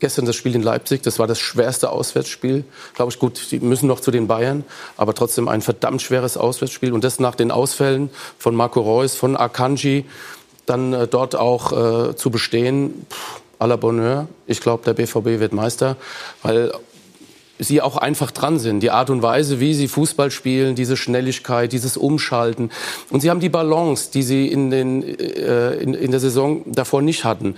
gestern 0.01 0.25
das 0.27 0.35
Spiel 0.35 0.57
in 0.57 0.63
Leipzig, 0.63 1.03
das 1.03 1.21
war 1.21 1.29
das 1.29 1.39
schwerste 1.39 1.91
Auswärtsspiel, 1.91 2.65
glaube 2.95 3.13
ich. 3.13 3.21
Gut, 3.21 3.53
die 3.53 3.61
müssen 3.61 3.87
noch 3.87 4.01
zu 4.01 4.11
den 4.11 4.27
Bayern, 4.27 4.65
aber 4.97 5.15
trotzdem 5.15 5.47
ein 5.47 5.63
verdammt 5.63 6.03
schweres 6.03 6.37
Auswärtsspiel 6.37 6.93
und 6.93 7.05
das 7.05 7.21
nach 7.21 7.37
den 7.37 7.53
Ausfällen 7.53 8.11
von 8.37 8.57
Marco 8.57 8.81
Reus, 8.81 9.15
von 9.15 9.37
Akanji, 9.37 10.05
dann 10.67 10.93
äh, 10.93 11.07
dort 11.07 11.37
auch 11.37 11.73
äh, 12.11 12.17
zu 12.17 12.31
bestehen. 12.31 13.07
Pff, 13.09 13.43
à 13.63 13.67
la 13.69 13.77
Bonheur. 13.77 14.27
Ich 14.47 14.61
glaube, 14.61 14.83
der 14.85 14.95
BVB 14.95 15.39
wird 15.39 15.53
Meister, 15.53 15.97
weil 16.43 16.73
sie 17.63 17.81
auch 17.81 17.97
einfach 17.97 18.31
dran 18.31 18.59
sind. 18.59 18.81
Die 18.81 18.91
Art 18.91 19.11
und 19.11 19.23
Weise, 19.23 19.61
wie 19.61 19.75
sie 19.75 19.89
Fußball 19.89 20.31
spielen, 20.31 20.75
diese 20.75 20.97
Schnelligkeit, 20.97 21.73
dieses 21.73 21.97
Umschalten. 21.97 22.71
Und 23.11 23.21
sie 23.21 23.31
haben 23.31 23.41
die 23.41 23.49
Balance, 23.49 24.11
die 24.13 24.23
sie 24.23 24.49
in, 24.49 24.71
den, 24.71 25.03
äh, 25.03 25.75
in, 25.75 25.95
in 25.95 26.11
der 26.11 26.21
Saison 26.21 26.63
davor 26.67 27.03
nicht 27.03 27.25
hatten. 27.25 27.57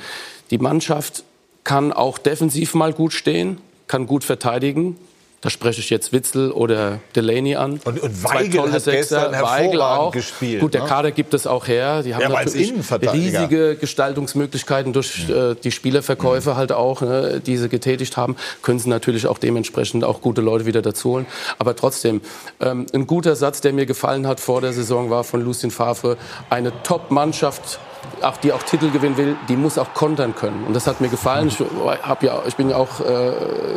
Die 0.50 0.58
Mannschaft 0.58 1.24
kann 1.64 1.92
auch 1.92 2.18
defensiv 2.18 2.74
mal 2.74 2.92
gut 2.92 3.12
stehen, 3.12 3.58
kann 3.86 4.06
gut 4.06 4.24
verteidigen, 4.24 4.96
da 5.44 5.50
spreche 5.50 5.80
ich 5.80 5.90
jetzt 5.90 6.14
Witzel 6.14 6.50
oder 6.50 7.00
Delaney 7.14 7.54
an. 7.54 7.78
Und, 7.84 8.00
und 8.00 8.24
Weigel 8.24 8.72
hat 8.72 8.80
Sechser, 8.80 9.28
gestern 9.28 9.42
Weigel 9.42 9.82
auch. 9.82 10.10
gespielt. 10.10 10.62
Gut, 10.62 10.72
der 10.72 10.84
ne? 10.84 10.88
Kader 10.88 11.10
gibt 11.10 11.34
es 11.34 11.46
auch 11.46 11.68
her. 11.68 12.02
Die 12.02 12.14
haben 12.14 12.22
ja, 12.22 12.28
natürlich 12.30 12.72
riesige 13.12 13.76
Gestaltungsmöglichkeiten 13.76 14.94
durch 14.94 15.28
mhm. 15.28 15.34
äh, 15.34 15.54
die 15.54 15.70
Spielerverkäufe 15.70 16.52
mhm. 16.52 16.56
halt 16.56 16.72
auch, 16.72 17.02
ne, 17.02 17.42
die 17.44 17.58
sie 17.58 17.68
getätigt 17.68 18.16
haben. 18.16 18.36
Können 18.62 18.78
sie 18.78 18.88
natürlich 18.88 19.26
auch 19.26 19.36
dementsprechend 19.36 20.02
auch 20.02 20.22
gute 20.22 20.40
Leute 20.40 20.64
wieder 20.64 20.80
dazu 20.80 21.10
holen. 21.10 21.26
Aber 21.58 21.76
trotzdem, 21.76 22.22
ähm, 22.60 22.86
ein 22.94 23.06
guter 23.06 23.36
Satz, 23.36 23.60
der 23.60 23.74
mir 23.74 23.84
gefallen 23.84 24.26
hat 24.26 24.40
vor 24.40 24.62
der 24.62 24.72
Saison, 24.72 25.10
war 25.10 25.24
von 25.24 25.44
Lucien 25.44 25.70
Favre. 25.70 26.16
Eine 26.48 26.72
Top-Mannschaft 26.84 27.80
auch, 28.22 28.36
die 28.36 28.52
auch 28.52 28.62
Titel 28.62 28.90
gewinnen 28.90 29.16
will, 29.16 29.36
die 29.48 29.56
muss 29.56 29.78
auch 29.78 29.94
kontern 29.94 30.34
können. 30.34 30.64
Und 30.66 30.74
das 30.74 30.86
hat 30.86 31.00
mir 31.00 31.08
gefallen. 31.08 31.48
Ich, 31.48 31.58
hab 32.02 32.22
ja, 32.22 32.42
ich 32.46 32.56
bin 32.56 32.70
ja 32.70 32.76
auch 32.76 33.00
äh, 33.00 33.32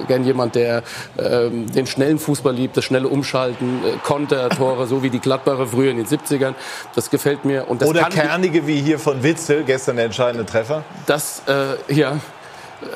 gern 0.08 0.24
jemand, 0.24 0.56
der 0.56 0.84
äh, 1.18 1.49
den 1.49 1.88
schnellen 1.88 2.20
Fußball 2.20 2.54
liebt, 2.54 2.78
das 2.78 2.86
schnelle 2.86 3.08
Umschalten, 3.08 3.82
äh, 3.86 3.98
Kontertore, 4.04 4.88
so 4.88 5.04
wie 5.04 5.10
die 5.10 5.20
Gladbacher 5.20 5.68
früher 5.68 5.91
in 5.91 5.98
den 5.98 6.06
70ern. 6.06 6.54
Das 6.95 7.10
gefällt 7.10 7.45
mir. 7.45 7.70
Und 7.70 7.82
das 7.82 7.90
Oder 7.90 8.04
kernige 8.06 8.68
wie 8.68 8.82
hier 8.82 8.99
von 8.99 9.24
Witzel, 9.24 9.64
gestern 9.64 9.98
der 9.98 10.06
entscheidende 10.06 10.45
Treffer. 10.45 10.84
Das, 11.06 11.44
äh, 11.48 11.94
ja, 11.94 12.18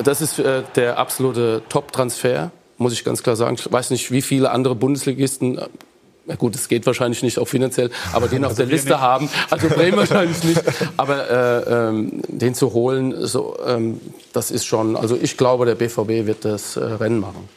das 0.04 0.22
ist 0.22 0.40
äh, 0.40 0.64
der 0.76 0.98
absolute 0.98 1.62
Top-Transfer 1.70 2.52
muss 2.82 2.94
ich 2.94 3.04
ganz 3.04 3.22
klar 3.22 3.36
sagen. 3.36 3.56
Ich 3.60 3.72
weiß 3.72 3.92
nicht, 3.92 4.12
wie 4.12 4.24
viele 4.24 4.50
andere 4.50 4.74
Bundesligisten 4.74 5.62
na 6.26 6.36
gut, 6.36 6.56
es 6.56 6.68
geht 6.68 6.86
wahrscheinlich 6.86 7.24
nicht 7.24 7.40
auch 7.40 7.48
finanziell, 7.48 7.90
aber 8.14 8.28
den 8.28 8.44
auf 8.44 8.52
also 8.52 8.64
der 8.64 8.72
Liste 8.72 8.90
nicht. 8.90 9.00
haben, 9.00 9.30
also 9.50 9.68
Bremen 9.70 9.98
wahrscheinlich 9.98 10.44
nicht, 10.44 10.62
aber 10.98 11.30
äh, 11.30 11.90
ähm, 11.90 12.22
den 12.28 12.54
zu 12.54 12.74
holen, 12.74 13.26
so, 13.26 13.58
ähm, 13.66 14.00
das 14.34 14.52
ist 14.52 14.66
schon, 14.66 14.96
also 14.96 15.18
ich 15.20 15.38
glaube, 15.38 15.66
der 15.66 15.76
BVB 15.76 16.28
wird 16.28 16.46
das 16.46 16.78
äh, 16.78 16.84
Rennen 16.84 17.20
machen. 17.20 17.50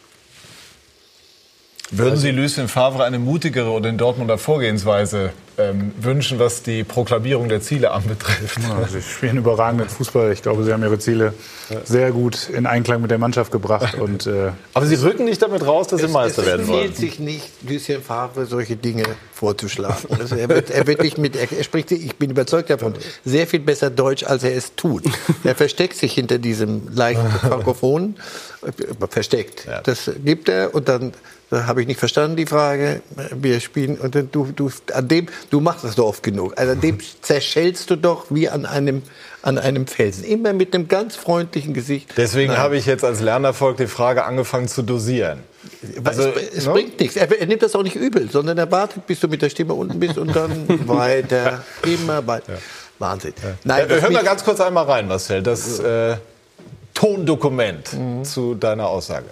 Würden 1.97 2.17
Sie 2.17 2.31
Lucien 2.33 2.69
Favre 2.69 3.05
eine 3.05 3.19
mutigere 3.19 3.71
oder 3.71 3.89
in 3.89 3.99
Dortmunder 3.99 4.37
Vorgehensweise 4.37 5.31
ähm, 5.57 5.93
wünschen, 6.01 6.41
was 6.41 6.65
die 6.65 6.83
Proklamierung 6.83 7.49
der 7.49 7.61
Ziele 7.61 7.93
anbetrifft? 7.93 8.59
Ja, 8.69 8.89
Sie 8.89 9.01
spielen 9.01 9.37
überragenden 9.37 9.89
Fußball. 9.89 10.33
Ich 10.33 10.43
glaube, 10.43 10.65
Sie 10.65 10.73
haben 10.73 10.83
Ihre 10.83 10.99
Ziele 10.99 11.35
sehr 11.85 12.11
gut 12.11 12.49
in 12.49 12.67
Einklang 12.67 13.01
mit 13.01 13.13
der 13.13 13.19
Mannschaft 13.19 13.53
gebracht. 13.53 13.95
Und, 14.01 14.27
äh 14.27 14.51
Aber 14.73 14.87
Sie 14.87 14.97
rücken 14.97 15.25
nicht 15.25 15.41
damit 15.41 15.65
raus, 15.65 15.87
dass 15.87 16.01
Sie 16.01 16.09
Meister 16.09 16.45
werden 16.45 16.67
wollen. 16.67 16.81
Es 16.81 16.87
empfiehlt 16.87 16.97
sich 16.97 17.21
nicht, 17.21 17.51
Lucien 17.69 18.03
Favre 18.03 18.47
solche 18.47 18.75
Dinge 18.75 19.05
vorzuschlagen. 19.33 20.09
Also 20.19 20.35
er, 20.35 20.49
wird, 20.49 20.71
er 20.71 20.87
wird 20.89 21.01
nicht 21.01 21.19
mit, 21.19 21.37
er 21.37 21.63
spricht, 21.63 21.93
ich 21.93 22.17
bin 22.17 22.31
überzeugt 22.31 22.71
davon, 22.71 22.95
sehr 23.25 23.47
viel 23.47 23.61
besser 23.61 23.91
Deutsch, 23.91 24.25
als 24.25 24.43
er 24.43 24.57
es 24.57 24.75
tut. 24.75 25.05
Er 25.45 25.55
versteckt 25.55 25.97
sich 25.97 26.15
hinter 26.15 26.39
diesem 26.39 26.95
leichten 26.95 27.31
Frankophon, 27.41 28.17
versteckt. 29.11 29.69
Das 29.85 30.11
gibt 30.25 30.49
er 30.49 30.75
und 30.75 30.89
dann 30.89 31.13
da 31.13 31.13
habe 31.67 31.81
ich 31.81 31.87
nicht 31.87 31.99
verstanden, 31.99 32.37
die 32.37 32.47
Frage. 32.47 33.01
Wir 33.35 33.61
spielen, 33.61 33.97
und 33.99 34.15
du, 34.15 34.49
du, 34.55 34.71
an 34.93 35.09
dem, 35.09 35.27
du 35.51 35.61
machst 35.61 35.85
das 35.85 35.95
doch 35.95 36.07
oft 36.07 36.23
genug. 36.23 36.55
Also 36.57 36.73
an 36.73 36.81
dem 36.81 36.99
zerschellst 37.23 37.91
du 37.91 37.97
doch 37.97 38.27
wie 38.31 38.49
an 38.49 38.67
einem, 38.67 39.03
an 39.43 39.59
einem 39.59 39.87
Felsen. 39.87 40.25
Immer 40.25 40.53
mit 40.53 40.75
einem 40.75 40.89
ganz 40.89 41.17
freundlichen 41.17 41.75
Gesicht. 41.75 42.11
Deswegen 42.17 42.57
habe 42.57 42.77
ich 42.77 42.87
jetzt 42.87 43.05
als 43.05 43.21
Lernerfolg 43.21 43.77
die 43.77 43.87
Frage 43.87 44.25
angefangen 44.25 44.69
zu 44.69 44.83
dosieren. 44.83 45.41
Also, 46.05 46.29
es, 46.29 46.59
es 46.59 46.67
ne? 46.67 46.73
bringt 46.73 47.01
nichts. 47.01 47.17
Er, 47.17 47.31
er, 47.31 47.47
nimmt 47.47 47.63
das 47.63 47.75
auch 47.75 47.83
nicht 47.83 47.97
übel, 47.97 48.31
sondern 48.31 48.59
er 48.59 48.71
wartet, 48.71 49.07
bis 49.07 49.21
du 49.21 49.29
mit 49.29 49.43
der 49.43 49.51
Stimme 49.51 49.75
unten 49.75 49.99
bist 49.99 50.19
und 50.19 50.35
dann 50.35 50.67
weiter, 50.89 51.65
immer 51.83 52.27
weiter. 52.27 52.55
Ja. 52.55 52.59
Wahnsinn. 52.99 53.35
Ja. 53.43 53.51
Nein, 53.65 53.91
äh, 53.91 54.01
Hör 54.01 54.11
mal 54.11 54.25
ganz 54.25 54.45
kurz 54.45 54.61
einmal 54.61 54.85
rein, 54.85 55.09
Marcel, 55.09 55.43
das 55.43 55.79
äh, 55.81 56.17
Tondokument 56.95 57.93
mhm. 57.93 58.25
zu 58.25 58.55
deiner 58.55 58.87
Aussage. 58.87 59.27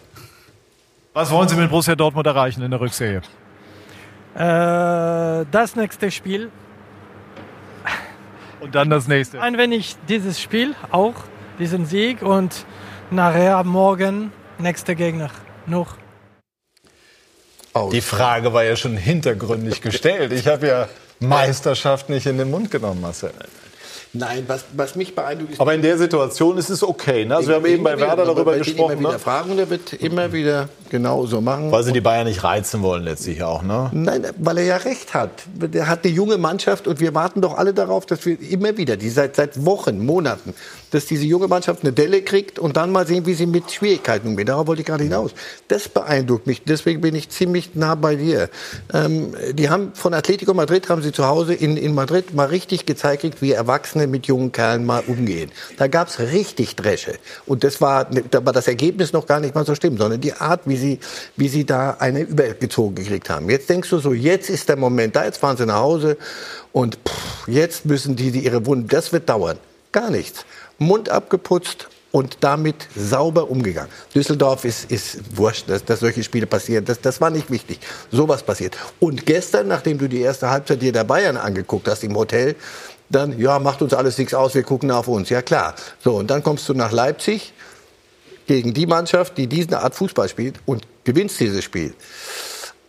Was 1.15 1.31
wollen 1.31 1.47
Sie 1.47 1.57
mit 1.57 1.69
Borussia 1.69 1.95
Dortmund 1.95 2.27
erreichen 2.27 2.63
in 2.63 2.71
der 2.71 2.81
Rückserie? 2.81 3.21
Äh, 4.35 5.45
das 5.51 5.77
nächste 5.77 6.11
Spiel. 6.11 6.51
Und 8.61 8.75
dann 8.75 8.89
das 8.89 9.09
nächste. 9.09 9.41
Ein 9.41 9.59
wenig 9.59 9.97
dieses 10.09 10.41
Spiel 10.41 10.75
auch, 10.91 11.15
diesen 11.59 11.85
Sieg 11.85 12.23
und 12.23 12.65
nachher 13.11 13.63
morgen 13.65 14.33
nächster 14.59 14.95
Gegner. 14.95 15.31
Noch. 15.67 15.97
Die 17.93 18.01
Frage 18.01 18.53
war 18.55 18.65
ja 18.65 18.77
schon 18.77 18.97
hintergründig 18.97 19.83
gestellt. 19.83 20.33
Ich 20.33 20.47
habe 20.47 20.67
ja 20.67 20.89
Meisterschaft 21.21 22.09
nicht 22.09 22.27
in 22.27 22.39
den 22.39 22.51
Mund 22.51 22.71
genommen, 22.71 23.01
Marcel. 23.03 23.33
Nein, 24.15 24.45
was, 24.47 24.65
was 24.75 24.95
mich 24.95 25.15
beeindruckt 25.15 25.53
ist. 25.53 25.61
Aber 25.61 25.75
in 25.75 25.83
der 25.83 25.97
Situation 25.97 26.59
ist 26.59 26.69
es 26.69 26.83
okay. 26.83 27.25
Ne? 27.25 27.37
Also 27.37 27.49
wir 27.49 27.57
haben 27.57 27.67
eben 27.67 27.83
bei 27.83 27.99
Werder 27.99 28.27
darüber 28.27 28.57
gesprochen. 28.57 28.93
Immer 28.93 29.01
wieder 29.01 29.13
ne? 29.13 29.19
fragen, 29.19 29.57
der 29.57 29.71
wird 29.71 29.93
immer 29.95 30.33
wieder 30.33 30.69
genau 30.93 31.27
so 31.27 31.41
machen. 31.41 31.73
Weil 31.73 31.83
sie 31.83 31.93
die 31.93 32.01
Bayern 32.01 32.27
nicht 32.27 32.45
reizen 32.45 32.83
wollen 32.83 33.03
letztlich 33.03 33.43
auch, 33.43 33.63
ne? 33.63 33.91
Nein, 33.93 34.27
weil 34.39 34.59
er 34.59 34.65
ja 34.65 34.77
recht 34.77 35.15
hat. 35.15 35.31
Der 35.57 35.89
hat 35.89 36.05
eine 36.05 36.13
junge 36.15 36.39
Mannschaft 36.39 36.87
und 36.87 37.01
wir 37.01 37.15
warten 37.15 37.41
doch 37.41 37.57
alle 37.57 37.75
darauf, 37.75 38.07
dass 38.07 38.25
wir 38.27 38.39
immer 38.41 38.77
wieder, 38.77 38.97
die 38.97 39.09
seit, 39.09 39.35
seit 39.35 39.65
Wochen, 39.65 40.05
Monaten, 40.05 40.55
dass 40.91 41.07
diese 41.07 41.25
junge 41.25 41.49
Mannschaft 41.49 41.83
eine 41.83 41.93
Delle 41.93 42.23
kriegt 42.23 42.59
und 42.59 42.77
dann 42.77 42.93
mal 42.93 43.07
sehen, 43.07 43.25
wie 43.27 43.33
sie 43.33 43.47
mit 43.47 43.73
Schwierigkeiten 43.73 44.29
umgeht. 44.29 44.51
Darauf 44.51 44.67
wollte 44.67 44.83
ich 44.83 44.87
gerade 44.87 45.05
hinaus. 45.05 45.33
Das 45.69 45.89
beeindruckt 45.89 46.47
mich. 46.47 46.63
Deswegen 46.63 47.01
bin 47.01 47.15
ich 47.15 47.31
ziemlich 47.31 47.75
nah 47.75 47.95
bei 47.95 48.15
dir. 48.15 48.51
Ähm, 48.93 49.35
die 49.55 49.71
haben 49.71 49.93
von 49.95 50.13
Atletico 50.13 50.53
Madrid 50.53 50.91
haben 50.91 51.03
sie 51.03 51.13
zu 51.13 51.27
Hause 51.27 51.55
in, 51.55 51.79
in 51.79 51.95
Madrid 51.95 52.35
mal 52.35 52.49
richtig 52.49 52.85
gezeigt, 52.85 53.41
wie 53.41 53.53
Erwachsene 53.53 54.07
mit 54.07 54.27
jungen 54.27 54.53
Kerlen 54.53 54.85
mal 54.85 55.03
umgehen. 55.07 55.51
Da 55.79 55.87
gab's 55.87 56.19
richtig 56.19 56.77
Dresche. 56.77 57.15
Und 57.47 57.65
das 57.65 57.81
war, 57.81 58.05
da 58.05 58.45
war 58.45 58.53
das 58.53 58.69
Ergebnis 58.69 59.15
noch 59.15 59.27
gar 59.27 59.41
nicht 59.41 59.55
mal 59.55 59.65
so 59.65 59.75
schlimm, 59.75 59.97
sondern 59.97 60.21
die 60.21 60.35
Art, 60.35 60.63
wie 60.67 60.77
sie, 60.77 60.82
wie 61.37 61.49
sie 61.49 61.65
da 61.65 61.97
eine 61.99 62.21
übergezogen 62.21 62.95
gekriegt 62.95 63.31
haben. 63.31 63.49
Jetzt 63.51 63.69
denkst 63.69 63.91
du 63.91 63.99
so, 63.99 64.13
jetzt 64.13 64.51
ist 64.51 64.69
der 64.69 64.77
Moment 64.77 65.17
da, 65.17 65.25
jetzt 65.25 65.39
fahren 65.39 65.57
sie 65.57 65.67
nach 65.67 65.81
Hause 65.81 66.17
und 66.73 66.99
pff, 67.07 67.49
jetzt 67.49 67.87
müssen 67.87 68.17
die, 68.17 68.31
die 68.31 68.45
ihre 68.45 68.65
Wunden, 68.67 68.89
das 68.89 69.13
wird 69.13 69.29
dauern. 69.29 69.59
Gar 69.93 70.11
nichts. 70.11 70.45
Mund 70.79 71.09
abgeputzt, 71.09 71.89
und 72.13 72.39
damit 72.41 72.77
sauber 72.95 73.51
umgegangen. 73.51 73.91
Düsseldorf 74.15 74.65
ist, 74.65 74.91
ist 74.91 75.37
wurscht, 75.37 75.69
dass, 75.69 75.85
dass 75.85 76.01
solche 76.01 76.23
Spiele 76.23 76.47
passieren. 76.47 76.85
Das, 76.85 77.01
das 77.01 77.21
war 77.21 77.31
nicht 77.31 77.51
wichtig. 77.51 77.81
Sowas 78.11 78.43
passiert. 78.43 78.77
Und 79.01 79.27
gestern, 79.27 79.67
nachdem 79.67 79.99
du 79.99 80.09
die 80.09 80.21
erste 80.21 80.51
Halbzeit 80.51 80.83
dir 80.83 80.93
der 80.93 81.05
Bayern 81.05 81.37
angeguckt 81.37 81.89
hast 81.89 82.05
im 82.05 82.15
Hotel, 82.15 82.55
dann, 83.09 83.39
ja, 83.39 83.59
macht 83.59 83.83
uns 83.83 83.93
alles 83.95 84.17
nichts 84.19 84.35
aus, 84.35 84.55
wir 84.55 84.63
gucken 84.63 84.91
auf 84.91 85.09
uns. 85.09 85.29
Ja, 85.31 85.43
klar. 85.43 85.75
So, 86.05 86.17
und 86.17 86.31
dann 86.31 86.43
kommst 86.43 86.69
du 86.69 86.75
nach 86.75 86.93
Leipzig 86.93 87.53
gegen 88.47 88.75
die 88.75 88.87
Mannschaft, 88.87 89.39
die 89.39 89.47
diese 89.47 89.81
Art 89.81 89.95
Fußball 89.95 90.29
spielt 90.29 90.57
und 90.67 90.87
gewinnst 91.05 91.41
dieses 91.41 91.65
Spiel. 91.65 91.95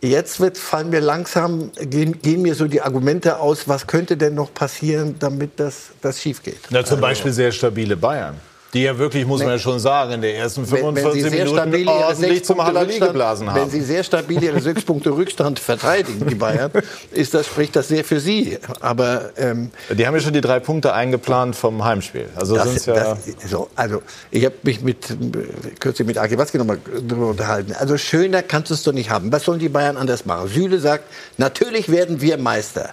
Jetzt 0.00 0.38
wird, 0.38 0.58
fallen 0.58 0.90
mir 0.90 1.00
langsam, 1.00 1.70
gehen, 1.80 2.20
gehen, 2.20 2.42
mir 2.42 2.54
so 2.54 2.68
die 2.68 2.82
Argumente 2.82 3.38
aus, 3.38 3.68
was 3.68 3.86
könnte 3.86 4.18
denn 4.18 4.34
noch 4.34 4.52
passieren, 4.52 5.16
damit 5.18 5.52
das, 5.58 5.86
das 6.02 6.20
schief 6.20 6.42
geht. 6.42 6.58
Na, 6.68 6.84
zum 6.84 6.96
also, 6.96 7.00
Beispiel 7.00 7.32
sehr 7.32 7.52
stabile 7.52 7.96
Bayern. 7.96 8.34
Die 8.74 8.82
ja 8.82 8.98
wirklich, 8.98 9.24
muss 9.24 9.40
man 9.40 9.50
ja 9.50 9.58
schon 9.58 9.78
sagen, 9.78 10.14
in 10.14 10.22
den 10.22 10.34
ersten 10.34 10.66
45 10.66 11.24
wenn, 11.24 11.32
wenn 11.32 11.70
Minuten 11.70 11.88
ordentlich 11.88 12.44
zum 12.44 12.62
Halali 12.62 12.98
geblasen 12.98 13.48
haben. 13.48 13.60
Wenn 13.60 13.70
Sie 13.70 13.80
sehr 13.80 14.02
stabil 14.02 14.42
Ihre 14.42 14.60
sechs 14.60 14.82
Punkte 14.82 15.10
Rückstand 15.10 15.60
verteidigen, 15.60 16.26
die 16.26 16.34
Bayern, 16.34 16.72
ist 17.12 17.34
das, 17.34 17.46
spricht 17.46 17.76
das 17.76 17.86
sehr 17.86 18.04
für 18.04 18.18
Sie. 18.18 18.58
Aber, 18.80 19.30
ähm, 19.36 19.70
die 19.90 20.06
haben 20.06 20.14
ja 20.14 20.20
schon 20.20 20.32
die 20.32 20.40
drei 20.40 20.58
Punkte 20.58 20.92
eingeplant 20.92 21.54
vom 21.54 21.84
Heimspiel. 21.84 22.28
Also, 22.34 22.56
das, 22.56 22.84
ja 22.86 22.94
das, 22.94 23.18
so, 23.48 23.70
also 23.76 24.02
ich 24.32 24.44
habe 24.44 24.56
mich 24.64 24.82
mit, 24.82 25.06
kürzlich 25.78 26.06
mit 26.06 26.18
Aki 26.18 26.36
Watzke 26.36 26.58
nochmal 26.58 26.78
darüber 27.06 27.28
unterhalten. 27.28 27.74
Also 27.78 27.96
schöner 27.96 28.42
kannst 28.42 28.70
du 28.70 28.74
es 28.74 28.82
doch 28.82 28.92
nicht 28.92 29.10
haben. 29.10 29.30
Was 29.30 29.44
sollen 29.44 29.60
die 29.60 29.68
Bayern 29.68 29.96
anders 29.96 30.26
machen? 30.26 30.48
Süle 30.48 30.80
sagt, 30.80 31.04
natürlich 31.38 31.90
werden 31.90 32.20
wir 32.20 32.38
Meister. 32.38 32.90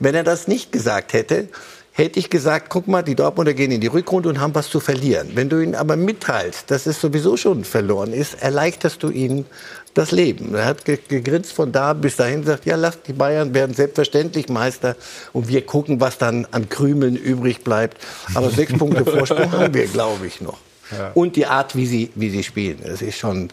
Wenn 0.00 0.14
er 0.14 0.24
das 0.24 0.48
nicht 0.48 0.72
gesagt 0.72 1.12
hätte, 1.12 1.48
hätte 1.96 2.18
ich 2.18 2.28
gesagt, 2.28 2.70
guck 2.70 2.88
mal, 2.88 3.02
die 3.02 3.14
Dortmunder 3.14 3.54
gehen 3.54 3.70
in 3.70 3.80
die 3.80 3.86
Rückrunde 3.86 4.28
und 4.28 4.40
haben 4.40 4.54
was 4.54 4.68
zu 4.68 4.80
verlieren. 4.80 5.30
Wenn 5.34 5.48
du 5.48 5.60
ihnen 5.60 5.76
aber 5.76 5.96
mitteilst, 5.96 6.70
dass 6.70 6.86
es 6.86 7.00
sowieso 7.00 7.36
schon 7.36 7.64
verloren 7.64 8.12
ist, 8.12 8.42
erleichterst 8.42 9.00
du 9.04 9.10
ihnen 9.10 9.46
das 9.94 10.10
Leben. 10.10 10.56
Er 10.56 10.64
hat 10.64 10.84
gegrinst 10.84 11.52
von 11.52 11.70
da 11.70 11.92
bis 11.92 12.16
dahin 12.16 12.40
gesagt, 12.40 12.66
ja, 12.66 12.74
lasst 12.74 13.06
die 13.06 13.12
Bayern 13.12 13.54
werden 13.54 13.76
selbstverständlich 13.76 14.48
Meister 14.48 14.96
und 15.32 15.46
wir 15.46 15.64
gucken, 15.64 16.00
was 16.00 16.18
dann 16.18 16.48
an 16.50 16.68
Krümeln 16.68 17.14
übrig 17.14 17.62
bleibt. 17.62 17.98
Aber 18.34 18.50
sechs 18.50 18.72
Punkte 18.72 19.04
Vorsprung 19.10 19.52
haben 19.52 19.72
wir, 19.72 19.86
glaube 19.86 20.26
ich, 20.26 20.40
noch. 20.40 20.58
Ja. 20.90 21.12
Und 21.14 21.36
die 21.36 21.46
Art, 21.46 21.76
wie 21.76 21.86
sie, 21.86 22.10
wie 22.16 22.28
sie 22.28 22.42
spielen. 22.42 22.80
Das 22.84 23.02
ist 23.02 23.18
schon, 23.18 23.50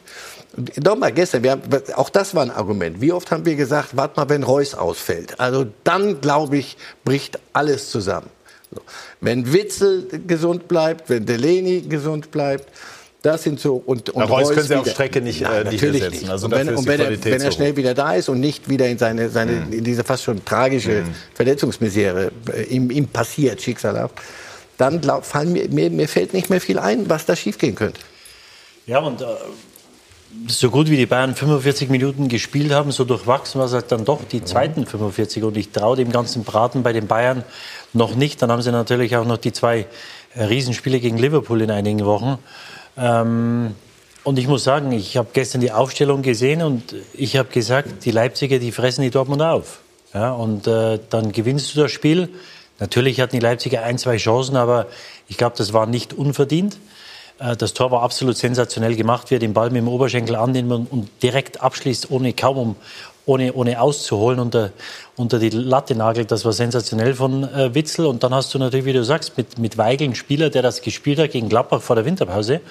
Nochmal 0.83 1.13
gestern, 1.13 1.43
wir 1.43 1.51
haben, 1.51 1.63
auch 1.95 2.09
das 2.09 2.35
war 2.35 2.43
ein 2.43 2.51
Argument. 2.51 2.99
Wie 2.99 3.13
oft 3.13 3.31
haben 3.31 3.45
wir 3.45 3.55
gesagt, 3.55 3.95
warte 3.95 4.19
mal, 4.19 4.29
wenn 4.29 4.43
Reus 4.43 4.73
ausfällt. 4.73 5.39
Also 5.39 5.65
dann, 5.83 6.19
glaube 6.19 6.57
ich, 6.57 6.77
bricht 7.05 7.39
alles 7.53 7.89
zusammen. 7.89 8.29
So. 8.73 8.81
Wenn 9.21 9.53
Witzel 9.53 10.07
gesund 10.27 10.67
bleibt, 10.67 11.09
wenn 11.09 11.25
Delaney 11.25 11.81
gesund 11.81 12.31
bleibt, 12.31 12.67
das 13.21 13.43
sind 13.43 13.59
so 13.59 13.81
und, 13.85 14.09
und 14.09 14.23
Reus, 14.23 14.49
Reus 14.49 14.55
können 14.55 14.67
Sie 14.67 14.75
auf 14.75 14.89
Strecke 14.89 15.21
nicht, 15.21 15.41
Nein, 15.41 15.67
äh, 15.67 15.69
nicht 15.69 15.83
ersetzen. 15.83 16.09
Nicht. 16.11 16.29
Also 16.29 16.47
und 16.47 16.53
wenn, 16.53 16.75
und 16.75 16.87
wenn, 16.87 16.99
er, 16.99 17.23
wenn 17.23 17.41
er, 17.41 17.51
schnell 17.51 17.75
wieder 17.75 17.93
da 17.93 18.15
ist 18.15 18.29
und 18.29 18.39
nicht 18.39 18.67
wieder 18.67 18.87
in 18.87 18.97
seine, 18.97 19.29
seine 19.29 19.51
mhm. 19.51 19.73
in 19.73 19.83
diese 19.83 20.03
fast 20.03 20.23
schon 20.23 20.43
tragische 20.43 21.03
mhm. 21.03 21.15
Verletzungsmisere 21.35 22.31
äh, 22.51 22.63
ihm, 22.63 22.89
ihm 22.89 23.07
passiert, 23.07 23.61
schicksalhaft, 23.61 24.15
dann 24.77 24.99
glaub, 25.01 25.23
fallen 25.23 25.53
mir, 25.53 25.69
mir, 25.69 25.91
mir 25.91 26.07
fällt 26.07 26.33
nicht 26.33 26.49
mehr 26.49 26.59
viel 26.59 26.79
ein, 26.79 27.09
was 27.09 27.25
da 27.27 27.35
schiefgehen 27.35 27.75
könnte. 27.75 27.99
Ja, 28.87 28.99
und 28.99 29.21
äh, 29.21 29.25
so 30.47 30.69
gut 30.69 30.89
wie 30.89 30.97
die 30.97 31.05
Bayern 31.05 31.35
45 31.35 31.89
Minuten 31.89 32.27
gespielt 32.27 32.71
haben, 32.71 32.91
so 32.91 33.03
durchwachsen 33.03 33.59
war 33.59 33.67
es 33.67 33.73
halt 33.73 33.91
dann 33.91 34.05
doch 34.05 34.23
die 34.23 34.43
zweiten 34.43 34.85
45. 34.85 35.43
Und 35.43 35.57
ich 35.57 35.71
traue 35.71 35.95
dem 35.95 36.11
ganzen 36.11 36.43
Braten 36.43 36.83
bei 36.83 36.93
den 36.93 37.07
Bayern 37.07 37.43
noch 37.93 38.15
nicht. 38.15 38.41
Dann 38.41 38.51
haben 38.51 38.61
sie 38.61 38.71
natürlich 38.71 39.15
auch 39.15 39.25
noch 39.25 39.37
die 39.37 39.53
zwei 39.53 39.87
äh, 40.35 40.43
Riesenspiele 40.43 40.99
gegen 40.99 41.17
Liverpool 41.17 41.61
in 41.61 41.71
einigen 41.71 42.05
Wochen. 42.05 42.37
Ähm, 42.97 43.75
und 44.23 44.37
ich 44.37 44.47
muss 44.47 44.63
sagen, 44.63 44.91
ich 44.91 45.17
habe 45.17 45.29
gestern 45.33 45.61
die 45.61 45.71
Aufstellung 45.71 46.21
gesehen 46.21 46.61
und 46.61 46.95
ich 47.13 47.37
habe 47.37 47.49
gesagt, 47.49 48.05
die 48.05 48.11
Leipziger, 48.11 48.59
die 48.59 48.71
fressen 48.71 49.01
die 49.01 49.09
Dortmund 49.09 49.41
auf. 49.41 49.79
Ja, 50.13 50.31
und 50.33 50.67
äh, 50.67 50.99
dann 51.09 51.31
gewinnst 51.31 51.75
du 51.75 51.81
das 51.81 51.91
Spiel. 51.91 52.29
Natürlich 52.79 53.19
hatten 53.21 53.35
die 53.35 53.41
Leipziger 53.41 53.83
ein, 53.83 53.97
zwei 53.97 54.17
Chancen, 54.17 54.57
aber 54.57 54.87
ich 55.27 55.37
glaube, 55.37 55.55
das 55.57 55.71
war 55.71 55.85
nicht 55.85 56.13
unverdient. 56.13 56.77
Äh, 57.41 57.57
das 57.57 57.73
Tor 57.73 57.91
war 57.91 58.03
absolut 58.03 58.37
sensationell 58.37 58.95
gemacht, 58.95 59.31
wie 59.31 59.35
er 59.35 59.39
den 59.39 59.53
Ball 59.53 59.69
mit 59.69 59.77
dem 59.77 59.87
Oberschenkel 59.87 60.35
annimmt 60.35 60.91
und 60.91 61.09
direkt 61.23 61.61
abschließt, 61.61 62.11
ohne 62.11 62.33
kaum 62.33 62.57
um, 62.57 62.75
ohne, 63.25 63.53
ohne 63.53 63.79
auszuholen 63.79 64.39
unter, 64.39 64.71
unter 65.15 65.39
die 65.39 65.49
Latte 65.49 65.95
nagelt. 65.95 66.31
Das 66.31 66.43
war 66.45 66.53
sensationell 66.53 67.13
von 67.13 67.43
äh, 67.43 67.73
Witzel. 67.73 68.05
Und 68.05 68.23
dann 68.23 68.33
hast 68.33 68.53
du 68.53 68.59
natürlich, 68.59 68.85
wie 68.85 68.93
du 68.93 69.03
sagst, 69.03 69.37
mit, 69.37 69.57
mit 69.59 69.77
Weigel 69.77 70.05
einen 70.05 70.15
Spieler, 70.15 70.49
der 70.49 70.61
das 70.61 70.81
gespielt 70.81 71.19
hat 71.19 71.31
gegen 71.31 71.49
Gladbach 71.49 71.81
vor 71.81 71.95
der 71.95 72.05
Winterpause. 72.05 72.61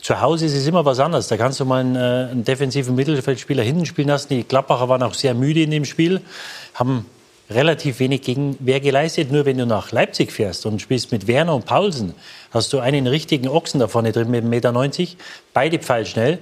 Zu 0.00 0.20
Hause 0.20 0.46
ist 0.46 0.54
es 0.54 0.66
immer 0.66 0.84
was 0.84 0.98
anderes. 0.98 1.28
Da 1.28 1.36
kannst 1.36 1.60
du 1.60 1.64
mal 1.64 1.80
einen, 1.80 1.96
äh, 1.96 2.30
einen 2.30 2.44
defensiven 2.44 2.94
Mittelfeldspieler 2.94 3.62
hinten 3.62 3.86
spielen 3.86 4.08
lassen. 4.08 4.28
Die 4.30 4.44
Gladbacher 4.44 4.88
waren 4.88 5.02
auch 5.02 5.14
sehr 5.14 5.34
müde 5.34 5.62
in 5.62 5.70
dem 5.70 5.84
Spiel, 5.84 6.20
haben 6.74 7.06
relativ 7.54 7.98
wenig 7.98 8.22
Gegenwehr 8.22 8.80
geleistet. 8.80 9.30
Nur 9.30 9.44
wenn 9.44 9.58
du 9.58 9.66
nach 9.66 9.92
Leipzig 9.92 10.32
fährst 10.32 10.66
und 10.66 10.80
spielst 10.80 11.12
mit 11.12 11.26
Werner 11.26 11.54
und 11.54 11.66
Paulsen, 11.66 12.14
hast 12.50 12.72
du 12.72 12.78
einen 12.78 13.06
richtigen 13.06 13.48
Ochsen 13.48 13.80
da 13.80 13.88
vorne 13.88 14.12
drin 14.12 14.30
mit 14.30 14.44
1,90 14.44 14.48
Meter, 14.48 15.06
beide 15.52 15.78
pfeilschnell. 15.78 16.38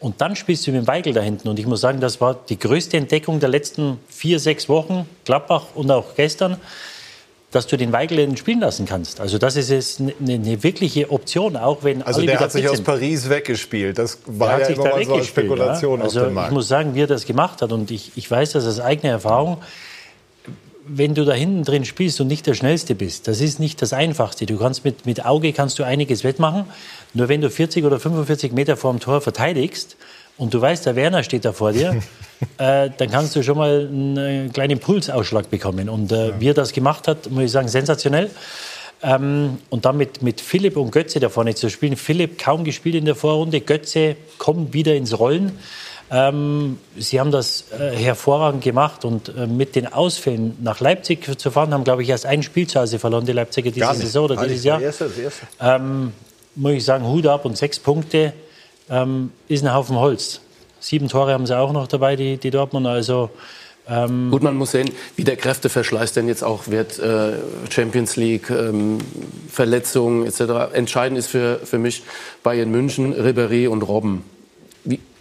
Und 0.00 0.20
dann 0.20 0.36
spielst 0.36 0.66
du 0.66 0.72
mit 0.72 0.82
dem 0.82 0.86
Weigel 0.86 1.12
da 1.12 1.22
hinten. 1.22 1.48
Und 1.48 1.58
ich 1.58 1.66
muss 1.66 1.80
sagen, 1.80 2.00
das 2.00 2.20
war 2.20 2.34
die 2.48 2.58
größte 2.58 2.96
Entdeckung 2.96 3.40
der 3.40 3.48
letzten 3.48 3.98
vier, 4.08 4.38
sechs 4.38 4.68
Wochen, 4.68 5.08
Gladbach 5.24 5.68
und 5.74 5.90
auch 5.90 6.14
gestern, 6.14 6.58
dass 7.54 7.66
du 7.68 7.76
den 7.76 7.92
Weigel 7.92 8.36
spielen 8.36 8.60
lassen 8.60 8.84
kannst. 8.84 9.20
Also 9.20 9.38
das 9.38 9.54
ist 9.54 9.70
jetzt 9.70 10.00
eine, 10.00 10.12
eine 10.20 10.62
wirkliche 10.62 11.10
Option, 11.10 11.56
auch 11.56 11.84
wenn 11.84 12.02
Also 12.02 12.20
der 12.20 12.40
hat 12.40 12.50
sich 12.50 12.68
aus 12.68 12.80
Paris 12.80 13.28
weggespielt. 13.30 13.96
Das 13.96 14.18
war 14.26 14.60
ja 14.60 14.66
immer 14.66 14.84
mal 14.84 15.04
so 15.04 15.14
eine 15.14 15.24
Spekulation 15.24 16.00
ja? 16.00 16.04
also 16.04 16.20
auf 16.20 16.26
dem 16.26 16.34
Markt. 16.34 16.50
Ich 16.50 16.54
muss 16.54 16.68
sagen, 16.68 16.94
wie 16.94 17.02
er 17.02 17.06
das 17.06 17.24
gemacht 17.24 17.62
hat. 17.62 17.70
Und 17.70 17.90
ich, 17.90 18.10
ich 18.16 18.28
weiß 18.28 18.52
das 18.52 18.66
aus 18.66 18.80
eigener 18.80 19.12
Erfahrung 19.12 19.58
wenn 20.86 21.14
du 21.14 21.24
da 21.24 21.32
hinten 21.32 21.64
drin 21.64 21.84
spielst 21.84 22.20
und 22.20 22.26
nicht 22.26 22.46
der 22.46 22.54
Schnellste 22.54 22.94
bist, 22.94 23.28
das 23.28 23.40
ist 23.40 23.60
nicht 23.60 23.80
das 23.80 23.92
Einfachste. 23.92 24.46
Du 24.46 24.58
kannst 24.58 24.84
mit, 24.84 25.06
mit 25.06 25.24
Auge 25.24 25.52
kannst 25.52 25.78
du 25.78 25.84
einiges 25.84 26.24
wettmachen. 26.24 26.64
Nur 27.14 27.28
wenn 27.28 27.40
du 27.40 27.50
40 27.50 27.84
oder 27.84 27.98
45 27.98 28.52
Meter 28.52 28.76
vor 28.76 28.92
dem 28.92 29.00
Tor 29.00 29.20
verteidigst 29.20 29.96
und 30.36 30.52
du 30.52 30.60
weißt, 30.60 30.84
der 30.86 30.96
Werner 30.96 31.22
steht 31.22 31.44
da 31.44 31.52
vor 31.52 31.72
dir, 31.72 32.02
äh, 32.58 32.90
dann 32.96 33.10
kannst 33.10 33.34
du 33.36 33.42
schon 33.42 33.56
mal 33.56 33.88
einen 33.88 34.52
kleinen 34.52 34.78
Pulsausschlag 34.78 35.50
bekommen. 35.50 35.88
Und 35.88 36.12
äh, 36.12 36.28
ja. 36.28 36.40
wie 36.40 36.48
er 36.48 36.54
das 36.54 36.72
gemacht 36.72 37.08
hat, 37.08 37.30
muss 37.30 37.44
ich 37.44 37.50
sagen, 37.50 37.68
sensationell. 37.68 38.30
Ähm, 39.02 39.58
und 39.70 39.84
dann 39.84 39.96
mit, 39.96 40.22
mit 40.22 40.40
Philipp 40.40 40.76
und 40.76 40.90
Götze 40.90 41.20
da 41.20 41.28
vorne 41.28 41.54
zu 41.54 41.70
spielen. 41.70 41.96
Philipp 41.96 42.38
kaum 42.38 42.64
gespielt 42.64 42.94
in 42.96 43.04
der 43.04 43.14
Vorrunde, 43.14 43.60
Götze 43.60 44.16
kommt 44.38 44.72
wieder 44.72 44.94
ins 44.94 45.18
Rollen. 45.18 45.52
Ähm, 46.10 46.78
Sie 46.96 47.18
haben 47.18 47.30
das 47.30 47.64
äh, 47.72 47.96
hervorragend 47.96 48.62
gemacht 48.62 49.04
und 49.04 49.30
äh, 49.34 49.46
mit 49.46 49.74
den 49.74 49.90
Ausfällen 49.92 50.56
nach 50.60 50.80
Leipzig 50.80 51.38
zu 51.38 51.50
fahren, 51.50 51.72
haben, 51.72 51.84
glaube 51.84 52.02
ich, 52.02 52.08
erst 52.08 52.26
ein 52.26 52.42
Spiel 52.42 52.66
zu 52.66 52.80
Hause 52.80 52.98
verloren, 52.98 53.24
die 53.24 53.32
Leipziger 53.32 53.70
diese 53.70 53.94
Saison 53.94 54.24
oder 54.26 54.46
dieses 54.46 54.64
Jahr. 54.64 54.80
Erste, 54.80 55.04
erste. 55.04 55.46
Ähm, 55.60 56.12
muss 56.54 56.72
ich 56.72 56.84
sagen, 56.84 57.06
Hut 57.06 57.26
ab 57.26 57.44
und 57.44 57.56
sechs 57.56 57.78
Punkte 57.78 58.32
ähm, 58.90 59.32
ist 59.48 59.64
ein 59.64 59.74
Haufen 59.74 59.96
Holz. 59.96 60.40
Sieben 60.78 61.08
Tore 61.08 61.32
haben 61.32 61.46
sie 61.46 61.58
auch 61.58 61.72
noch 61.72 61.88
dabei, 61.88 62.16
die, 62.16 62.36
die 62.36 62.50
Dortmund. 62.50 62.86
Also 62.86 63.30
ähm 63.88 64.30
Gut, 64.30 64.42
man 64.42 64.56
muss 64.56 64.72
sehen, 64.72 64.90
wie 65.16 65.24
der 65.24 65.36
Kräfteverschleiß 65.36 66.12
denn 66.12 66.28
jetzt 66.28 66.44
auch 66.44 66.68
wird. 66.68 66.98
Äh, 66.98 67.32
Champions 67.70 68.16
League, 68.16 68.50
ähm, 68.50 68.98
Verletzungen 69.50 70.26
etc. 70.26 70.74
Entscheidend 70.74 71.18
ist 71.18 71.28
für, 71.28 71.60
für 71.64 71.78
mich 71.78 72.02
Bayern 72.42 72.70
München, 72.70 73.14
Ribéry 73.14 73.68
und 73.68 73.82
Robben 73.82 74.24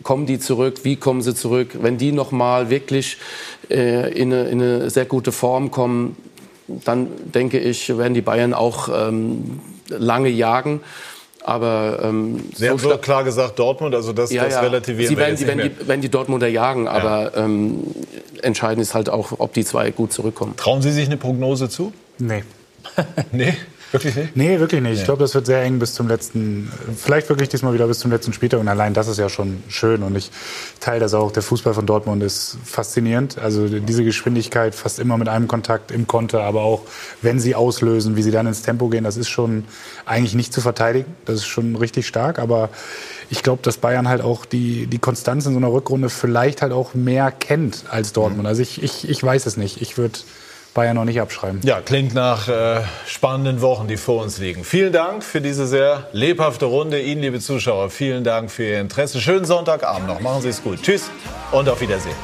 kommen 0.04 0.26
die 0.26 0.40
zurück, 0.40 0.82
wie 0.84 0.96
kommen 0.96 1.22
sie 1.22 1.34
zurück. 1.34 1.70
Wenn 1.82 1.98
die 1.98 2.12
nochmal 2.12 2.70
wirklich 2.70 3.18
äh, 3.70 4.12
in, 4.14 4.34
eine, 4.34 4.50
in, 4.50 4.62
eine, 4.62 4.90
sehr 4.90 5.06
gute 5.06 5.32
Form 5.32 5.72
kommen, 5.72 6.18
dann 6.68 7.08
denke 7.34 7.60
ich, 7.60 7.98
werden 7.98 8.14
die 8.14 8.22
Bayern 8.22 8.54
auch 8.54 8.90
ähm, 8.90 9.60
lange 9.88 10.30
jagen. 10.30 10.82
Aber 11.44 12.00
ähm, 12.04 12.40
Sie 12.54 12.66
so 12.66 12.70
haben 12.70 12.80
so 12.80 12.98
klar 12.98 13.24
gesagt 13.26 13.60
Dortmund, 13.60 13.94
also 13.94 14.14
das, 14.14 14.32
ja, 14.32 14.46
das 14.46 14.54
ja. 14.54 14.62
relativieren 14.62 15.10
Sie 15.10 15.18
werden, 15.18 15.36
Sie 15.36 15.46
werden, 15.46 15.72
die, 15.78 15.88
werden 15.88 16.02
die 16.02 16.10
Dortmunder 16.10 16.48
jagen, 16.48 16.88
aber 16.88 17.34
ja. 17.36 17.44
ähm, 17.44 17.84
entscheidend 18.42 18.82
ist 18.82 18.94
halt 18.94 19.10
auch, 19.10 19.34
ob 19.40 19.54
die 19.54 19.66
zwei 19.66 19.92
gut 19.92 20.14
zurückkommen. 20.14 20.56
Trauen 20.56 20.82
Sie 20.82 20.92
sich 20.92 21.06
eine 21.06 21.18
Prognose 21.18 21.68
zu? 21.68 21.92
Nee. 22.18 22.44
nee? 23.34 23.54
Wirklich 23.94 24.16
nicht? 24.16 24.36
Nee, 24.36 24.60
wirklich 24.60 24.82
nicht. 24.82 24.94
Nee. 24.94 24.98
Ich 24.98 25.06
glaube, 25.06 25.20
das 25.22 25.36
wird 25.36 25.46
sehr 25.46 25.62
eng 25.62 25.78
bis 25.78 25.94
zum 25.94 26.08
letzten, 26.08 26.72
vielleicht 26.98 27.30
wirklich 27.30 27.48
diesmal 27.50 27.76
wieder 27.76 27.86
bis 27.86 28.00
zum 28.00 28.10
letzten 28.10 28.34
Spieltag. 28.34 28.60
Und 28.60 28.68
allein 28.68 28.96
das 28.96 29.08
ist 29.08 29.20
ja 29.20 29.30
schon 29.30 29.62
schön. 29.68 30.02
Und 30.02 30.16
ich 30.16 30.32
teile 30.80 31.00
das 31.00 31.14
auch. 31.14 31.32
Der 31.32 31.44
Fußball 31.44 31.76
von 31.76 31.86
Dortmund 31.86 32.24
ist 32.24 32.58
faszinierend. 32.66 33.38
Also 33.38 33.68
diese 33.68 34.04
Geschwindigkeit 34.04 34.74
fast 34.74 34.98
immer 34.98 35.18
mit 35.18 35.30
einem 35.30 35.48
Kontakt 35.48 35.92
im 35.92 36.08
Konter, 36.08 36.42
aber 36.42 36.64
auch 36.64 36.82
wenn 37.22 37.40
sie 37.40 37.54
auslösen, 37.54 38.16
wie 38.16 38.24
sie 38.24 38.32
dann 38.32 38.48
ins 38.48 38.64
Tempo 38.64 38.90
gehen, 38.90 39.04
das 39.04 39.16
ist 39.16 39.30
schon 39.30 39.66
eigentlich 40.06 40.34
nicht 40.34 40.54
zu 40.54 40.62
verteidigen. 40.62 41.14
Das 41.26 41.36
ist 41.36 41.46
schon 41.46 41.76
richtig 41.76 42.08
stark. 42.08 42.40
Aber 42.40 42.70
ich 43.30 43.44
glaube, 43.44 43.62
dass 43.62 43.78
Bayern 43.78 44.10
halt 44.10 44.22
auch 44.22 44.46
die, 44.46 44.88
die 44.88 45.00
Konstanz 45.00 45.46
in 45.46 45.54
so 45.54 45.60
einer 45.60 45.72
Rückrunde 45.72 46.10
vielleicht 46.10 46.64
halt 46.64 46.74
auch 46.74 46.96
mehr 46.96 47.32
kennt 47.32 47.84
als 47.92 48.12
Dortmund. 48.12 48.48
Also 48.48 48.64
ich, 48.64 48.82
ich, 48.82 49.08
ich 49.08 49.24
weiß 49.24 49.46
es 49.46 49.56
nicht. 49.56 49.84
Ich 49.84 50.00
würde 50.00 50.18
Bayern 50.74 50.96
noch 50.96 51.06
nicht 51.06 51.22
abschreiben. 51.22 51.62
Ja, 51.64 51.82
klingt 51.82 52.14
nach 52.14 52.48
äh, 52.48 52.82
spannenden 53.08 53.62
Wochen, 53.62 53.88
die 53.88 53.98
vor 53.98 54.24
uns 54.24 54.40
liegen. 54.40 54.64
Vielen 54.64 54.92
Dank 54.92 55.24
für 55.24 55.42
diese 55.42 55.68
sehr 55.68 56.08
lebhafte 56.14 56.66
Runde. 56.66 57.02
Ihnen, 57.02 57.22
liebe 57.22 57.40
Zuschauer, 57.40 57.90
vielen 57.90 58.24
Dank 58.24 58.52
für 58.52 58.64
Ihr 58.64 58.82
Interesse. 58.82 59.22
Schönen 59.22 59.46
Sonntagabend 59.46 60.08
noch. 60.08 60.20
Machen 60.20 60.42
Sie 60.42 60.50
es 60.50 60.64
gut. 60.64 60.82
Tschüss 60.82 61.10
und 61.52 61.70
auf 61.70 61.80
Wiedersehen. 61.82 62.16